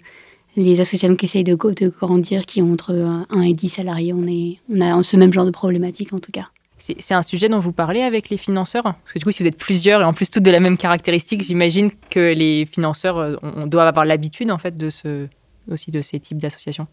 les 0.56 0.80
associations 0.82 1.16
qui 1.16 1.26
essayent 1.26 1.44
de, 1.44 1.56
de, 1.56 1.88
grandir, 1.88 2.46
qui 2.46 2.62
ont 2.62 2.74
entre 2.74 2.94
1 3.30 3.42
et 3.42 3.54
10 3.54 3.70
salariés. 3.70 4.14
On, 4.14 4.28
est, 4.28 4.60
on 4.70 4.82
a 4.82 5.02
ce 5.02 5.18
même 5.18 5.34
genre 5.34 5.46
de 5.46 5.52
problématique 5.52 6.14
en 6.14 6.20
tout 6.20 6.32
cas. 6.32 6.51
C'est 6.82 7.14
un 7.14 7.22
sujet 7.22 7.48
dont 7.48 7.60
vous 7.60 7.72
parlez 7.72 8.02
avec 8.02 8.30
les 8.30 8.38
financeurs 8.38 8.84
Parce 8.84 9.14
que 9.14 9.20
du 9.20 9.26
coup, 9.26 9.32
si 9.32 9.44
vous 9.44 9.48
êtes 9.48 9.58
plusieurs 9.58 10.02
et 10.02 10.04
en 10.04 10.14
plus 10.14 10.32
toutes 10.32 10.44
de 10.44 10.52
la 10.52 10.60
même 10.60 10.78
caractéristique, 10.78 11.42
j'imagine 11.42 11.92
que 12.10 12.34
les 12.34 12.66
financeurs 12.66 13.40
on, 13.44 13.68
doivent 13.68 13.88
avoir 13.88 14.06
l'habitude 14.06 14.50
en 14.52 14.58
fait 14.58 14.76
de 14.76 14.90
ce, 14.90 15.28
aussi 15.70 15.92
de 15.92 16.02
ces 16.02 16.20
types 16.20 16.40
d'associations. 16.40 16.88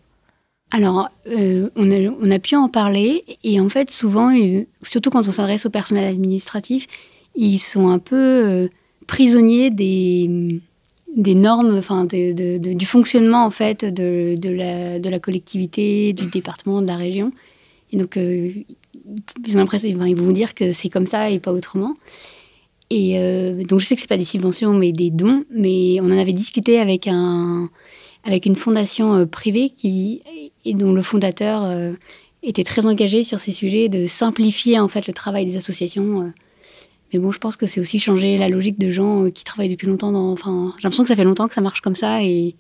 Alors, 0.71 1.09
euh, 1.29 1.71
on, 1.77 2.31
a, 2.31 2.39
pu 2.39 2.55
en 2.55 2.69
parler, 2.69 3.25
et 3.43 3.59
en 3.59 3.71
fait, 3.71 3.91
souvent, 3.91 4.31
surtout 4.83 5.09
quand 5.09 5.27
on 5.27 5.31
s'adresse 5.31 5.65
au 5.65 5.71
personnel 5.71 6.05
administratif, 6.05 6.87
ils 7.35 7.59
sont 7.59 7.89
un 7.89 7.99
peu 7.99 8.17
euh, 8.17 8.69
prisonniers 9.07 9.71
des, 9.71 10.61
normes, 11.17 11.79
enfin, 11.79 12.05
du 12.05 12.87
fonctionnement 12.87 13.47
en 13.47 13.51
fait 13.51 13.85
de, 13.85 14.37
la, 14.51 14.99
de, 14.99 15.09
la, 15.09 15.19
collectivité, 15.19 16.13
du 16.13 16.27
département, 16.27 16.83
de 16.83 16.87
la 16.87 16.97
région. 16.97 17.33
Et 17.91 17.97
donc, 17.97 18.19
euh, 18.19 18.51
ils 19.47 19.57
ont 19.57 19.61
l'impression, 19.61 19.89
ils 19.89 20.17
vont 20.17 20.25
vous 20.25 20.33
dire 20.33 20.55
que 20.55 20.73
c'est 20.73 20.89
comme 20.89 21.07
ça 21.07 21.31
et 21.31 21.39
pas 21.39 21.53
autrement. 21.53 21.95
Et 22.91 23.19
donc, 23.69 23.81
je 23.81 23.85
sais 23.85 23.95
que 23.97 24.01
c'est 24.01 24.09
pas 24.09 24.17
des 24.17 24.25
subventions, 24.25 24.73
mais 24.73 24.93
des 24.93 25.11
dons. 25.11 25.45
Mais 25.51 25.99
on 26.01 26.07
en 26.07 26.19
avait 26.19 26.33
discuté 26.33 26.81
avec 26.81 27.07
un 27.07 27.69
avec 28.25 28.47
une 28.47 28.57
fondation 28.57 29.27
privée 29.27 29.71
qui 29.71 30.23
dont 30.75 30.93
le 30.93 31.03
fondateur 31.03 31.65
euh, 31.65 31.93
était 32.43 32.65
très 32.65 32.87
engagé 32.87 33.25
sur 33.25 33.39
ces 33.39 33.53
sujets, 33.53 33.89
de 33.89 34.07
simplifier 34.07 34.79
en 34.79 34.89
fait 34.89 35.07
le 35.07 35.13
travail 35.13 35.47
des 35.47 35.57
associations. 35.57 36.23
Euh. 36.23 36.33
Mais 37.13 37.19
bon, 37.19 37.33
je 37.33 37.39
pense 37.39 37.57
que 37.57 37.67
c'est 37.67 37.81
aussi 37.81 37.99
changer 37.99 38.37
la 38.37 38.49
logique 38.49 38.79
de 38.79 38.91
gens 38.91 39.25
euh, 39.25 39.31
qui 39.31 39.45
travaillent 39.45 39.71
depuis 39.71 39.87
longtemps. 39.87 40.13
Dans, 40.13 40.33
enfin, 40.33 40.73
j'ai 40.77 40.83
l'impression 40.83 41.05
que 41.05 41.09
ça 41.09 41.17
fait 41.17 41.25
longtemps 41.25 41.49
que 41.49 41.55
ça 41.55 41.61
marche 41.61 41.81
comme 41.81 41.97
ça 41.97 42.23
et 42.23 42.55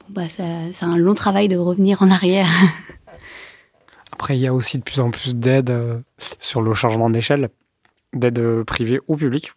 bon, 0.00 0.14
bah, 0.14 0.28
ça, 0.28 0.44
c'est 0.72 0.84
un 0.84 0.96
long 0.96 1.14
travail 1.14 1.48
de 1.48 1.56
revenir 1.56 2.02
en 2.02 2.10
arrière. 2.10 2.48
Après, 4.14 4.36
il 4.36 4.40
y 4.40 4.46
a 4.46 4.54
aussi 4.54 4.78
de 4.78 4.82
plus 4.82 5.00
en 5.00 5.10
plus 5.10 5.36
d'aides 5.36 6.02
sur 6.40 6.62
le 6.62 6.72
changement 6.72 7.10
d'échelle, 7.10 7.50
d'aides 8.12 8.62
privées 8.62 9.00
ou 9.08 9.16
publiques. 9.16 9.52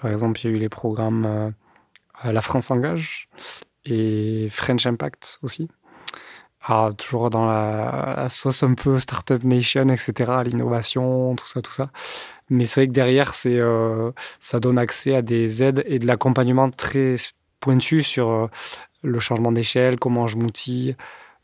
Par 0.00 0.10
exemple, 0.10 0.40
il 0.40 0.50
y 0.50 0.52
a 0.52 0.56
eu 0.56 0.58
les 0.58 0.68
programmes 0.68 1.52
La 2.24 2.40
France 2.40 2.70
engage 2.70 3.28
et 3.84 4.48
French 4.50 4.86
Impact 4.86 5.38
aussi, 5.42 5.68
alors, 6.68 6.96
toujours 6.96 7.30
dans 7.30 7.46
la, 7.46 8.26
sauce 8.28 8.64
un 8.64 8.74
peu 8.74 8.98
Startup 8.98 9.42
Nation, 9.44 9.88
etc., 9.88 10.32
l'innovation, 10.44 11.36
tout 11.36 11.46
ça, 11.46 11.62
tout 11.62 11.72
ça. 11.72 11.90
Mais 12.50 12.64
c'est 12.64 12.80
vrai 12.80 12.88
que 12.88 12.92
derrière, 12.92 13.32
euh, 13.46 14.10
ça 14.40 14.58
donne 14.58 14.78
accès 14.78 15.14
à 15.14 15.22
des 15.22 15.62
aides 15.62 15.84
et 15.86 16.00
de 16.00 16.06
l'accompagnement 16.06 16.70
très 16.70 17.14
pointu 17.60 18.02
sur 18.02 18.30
euh, 18.30 18.46
le 19.02 19.20
changement 19.20 19.52
d'échelle, 19.52 19.98
comment 20.00 20.26
je 20.26 20.38
m'outille, 20.38 20.96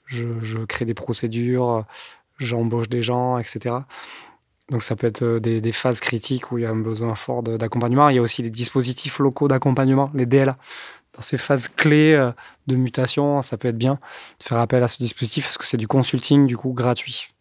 je, 0.07 0.65
crée 0.67 0.85
des 0.85 0.95
procédures, 0.95 1.85
j'embauche 2.47 2.89
des 2.89 3.03
gens, 3.03 3.39
etc. 3.39 3.77
Donc 4.71 4.83
ça 4.83 4.97
peut 4.97 5.07
être 5.07 5.23
euh, 5.23 5.41
des, 5.41 5.61
des, 5.61 5.73
phases 5.73 6.01
critiques 6.01 6.53
où 6.53 6.59
il 6.59 6.63
y 6.63 6.67
a 6.67 6.71
un 6.71 6.77
besoin 6.77 7.15
fort 7.15 7.43
d'accompagnement. 7.43 8.09
Il 8.09 8.17
y 8.17 8.19
a 8.19 8.23
aussi 8.23 8.43
les 8.43 8.51
dispositifs 8.51 9.19
locaux 9.19 9.49
d'accompagnement, 9.49 10.11
les 10.15 10.27
DLA 10.27 10.57
dans 11.15 11.23
ces 11.23 11.39
phases 11.39 11.69
clés 11.69 12.15
euh, 12.15 12.33
de 12.67 12.77
mutation, 12.77 13.43
ça 13.43 13.57
peut 13.57 13.69
être 13.69 13.79
bien 13.79 13.99
de 14.39 14.45
faire 14.45 14.59
appel 14.59 14.83
à 14.83 14.89
ce 14.89 14.99
dispositif 14.99 15.45
parce 15.45 15.59
que 15.59 15.67
c'est 15.67 15.77
du 15.77 15.89
consulting 15.89 16.47
du 16.47 16.57
coup 16.57 16.73
gratuit. 16.73 17.35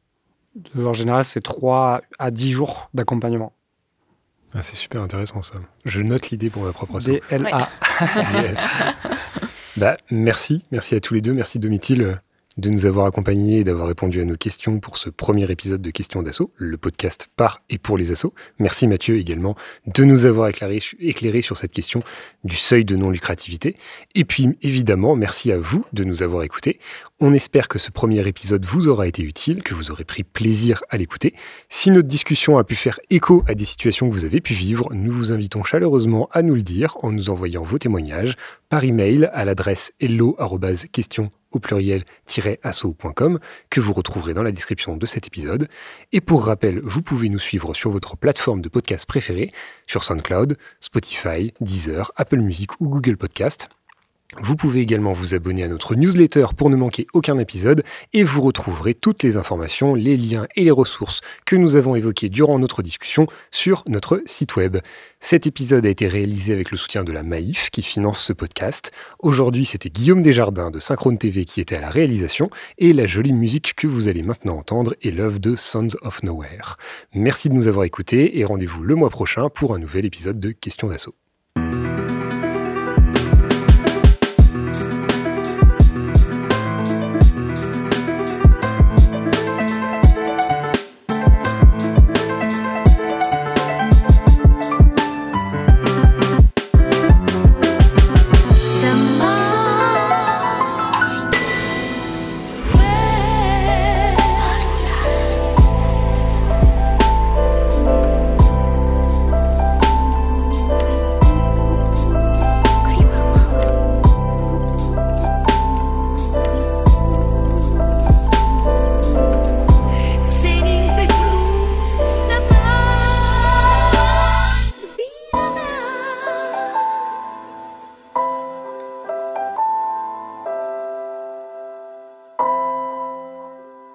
en 0.78 0.94
général, 0.94 1.24
c'est 1.24 1.42
3 1.42 2.02
à 2.20 2.32
10 2.32 2.52
jours 2.52 2.90
d'accompagnement. 2.94 3.54
Ah, 4.54 4.62
c'est 4.62 4.76
super 4.76 5.02
intéressant 5.02 5.42
ça. 5.42 5.56
Je 5.86 6.02
note 6.02 6.30
l'idée 6.30 6.50
pour 6.50 6.64
ma 6.64 6.74
propre. 6.74 7.00
DLA. 7.00 7.70
bah, 9.78 9.96
merci, 10.10 10.64
merci 10.72 10.96
à 10.96 11.00
tous 11.00 11.14
les 11.14 11.22
deux, 11.22 11.34
merci 11.34 11.58
Domitil 11.58 12.20
de 12.58 12.70
nous 12.70 12.86
avoir 12.86 13.06
accompagnés 13.06 13.60
et 13.60 13.64
d'avoir 13.64 13.88
répondu 13.88 14.22
à 14.22 14.26
nos 14.26 14.36
questions 14.36 14.80
pour 14.80 14.98
ce 14.98 15.10
premier 15.10 15.50
épisode 15.50 15.82
de 15.82 15.92
Questions 15.92 16.22
d'Assaut, 16.22 16.52
le 16.56 16.78
podcast 16.78 17.30
par 17.36 17.62
et 17.70 17.78
pour 17.78 17.98
les 17.98 18.12
assos. 18.12 18.34
Merci 18.60 18.88
Mathieu 18.88 19.18
également 19.18 19.56
de 19.88 20.04
nous 20.04 20.26
avoir 20.26 20.50
éclairé, 20.50 20.80
éclairé 21.00 21.42
sur 21.42 21.58
cette 21.58 21.72
question 21.72 22.02
du 22.44 22.56
seuil 22.56 22.86
de 22.86 22.96
non-lucrativité. 22.96 23.78
Et 24.16 24.26
puis 24.26 24.50
évidemment, 24.62 25.16
merci 25.16 25.52
à 25.52 25.58
vous 25.58 25.86
de 25.94 26.04
nous 26.04 26.24
avoir 26.24 26.44
écoutés. 26.44 26.80
On 27.20 27.34
espère 27.34 27.68
que 27.68 27.80
ce 27.80 27.92
premier 27.92 28.28
épisode 28.28 28.66
vous 28.66 28.88
aura 28.88 29.08
été 29.08 29.24
utile, 29.24 29.64
que 29.64 29.74
vous 29.74 29.92
aurez 29.92 30.04
pris 30.04 30.24
plaisir 30.24 30.84
à 30.90 30.98
l'écouter. 30.98 31.34
Si 31.70 31.92
notre 31.92 32.08
discussion 32.08 32.58
a 32.58 32.64
pu 32.64 32.76
faire 32.76 33.00
écho 33.10 33.44
à 33.48 33.56
des 33.56 33.66
situations 33.66 34.10
que 34.10 34.14
vous 34.14 34.26
avez 34.26 34.42
pu 34.42 34.54
vivre, 34.54 34.90
nous 34.94 35.12
vous 35.12 35.32
invitons 35.32 35.64
chaleureusement 35.64 36.30
à 36.32 36.42
nous 36.42 36.56
le 36.56 36.64
dire 36.64 36.98
en 37.02 37.12
nous 37.12 37.30
envoyant 37.30 37.64
vos 37.64 37.78
témoignages 37.78 38.36
par 38.70 38.84
email 38.84 39.30
à 39.34 39.46
l'adresse 39.46 39.94
hello-question 40.00 41.32
au 41.52 41.60
pluriel-asso.com 41.60 43.40
que 43.70 43.80
vous 43.80 43.94
retrouverez 43.94 44.34
dans 44.34 44.44
la 44.44 44.52
description 44.52 44.98
de 44.98 45.06
cet 45.06 45.28
épisode. 45.28 45.68
Et 46.12 46.22
pour 46.22 46.46
rappel, 46.46 46.82
vous 46.84 47.02
pouvez 47.02 47.30
nous 47.30 47.40
suivre 47.40 47.74
sur 47.74 47.92
votre 47.92 48.18
plateforme 48.18 48.62
de 48.62 48.70
podcast 48.70 49.06
préférée, 49.06 49.50
sur 49.88 50.04
SoundCloud, 50.04 50.58
Spotify, 50.80 51.54
Deezer, 51.62 52.12
Apple 52.16 52.40
Music 52.40 52.80
ou 52.80 52.88
Google 52.88 53.18
Podcast. 53.18 53.70
Vous 54.40 54.56
pouvez 54.56 54.80
également 54.80 55.12
vous 55.12 55.36
abonner 55.36 55.64
à 55.64 55.68
notre 55.68 55.96
newsletter 55.96 56.48
pour 56.56 56.70
ne 56.70 56.78
manquer 56.78 57.06
aucun 57.14 57.38
épisode 57.38 57.84
et 58.14 58.24
vous 58.24 58.42
retrouverez 58.42 58.94
toutes 58.94 59.24
les 59.24 59.36
informations, 59.36 59.94
les 59.94 60.16
liens 60.16 60.48
et 60.56 60.64
les 60.64 60.72
ressources 60.72 61.20
que 61.46 61.58
nous 61.58 61.76
avons 61.76 61.96
évoquées 61.96 62.30
durant 62.30 62.58
notre 62.58 62.82
discussion 62.82 63.28
sur 63.52 63.84
notre 63.88 64.22
site 64.26 64.56
web. 64.56 64.78
Cet 65.20 65.48
épisode 65.48 65.86
a 65.86 65.90
été 65.90 66.08
réalisé 66.08 66.54
avec 66.54 66.72
le 66.72 66.78
soutien 66.78 67.04
de 67.04 67.12
la 67.12 67.24
Maïf 67.24 67.70
qui 67.72 67.84
finance 67.84 68.24
ce 68.24 68.32
podcast. 68.32 68.92
Aujourd'hui, 69.20 69.66
c'était 69.66 69.90
Guillaume 69.90 70.22
Desjardins 70.22 70.72
de 70.72 70.80
Synchrone 70.80 71.18
TV 71.18 71.44
qui 71.44 71.60
était 71.60 71.76
à 71.76 71.82
la 71.82 71.90
réalisation 71.90 72.50
et 72.78 72.94
la 72.94 73.08
jolie 73.08 73.34
musique 73.34 73.74
que 73.76 73.88
vous 73.88 74.08
allez 74.08 74.24
maintenant 74.24 74.58
entendre 74.58 74.96
est 75.02 75.12
l'œuvre 75.12 75.40
de 75.40 75.58
Sons 75.58 75.98
of 76.04 76.24
Nowhere. 76.24 76.78
Merci 77.14 77.50
de 77.50 77.54
nous 77.54 77.68
avoir 77.68 77.84
écoutés 77.84 78.40
et 78.40 78.46
rendez-vous 78.46 78.84
le 78.84 78.96
mois 78.96 79.10
prochain 79.10 79.50
pour 79.50 79.76
un 79.76 79.80
nouvel 79.80 80.06
épisode 80.06 80.40
de 80.40 80.52
Questions 80.52 80.88
d'assaut. 80.88 81.21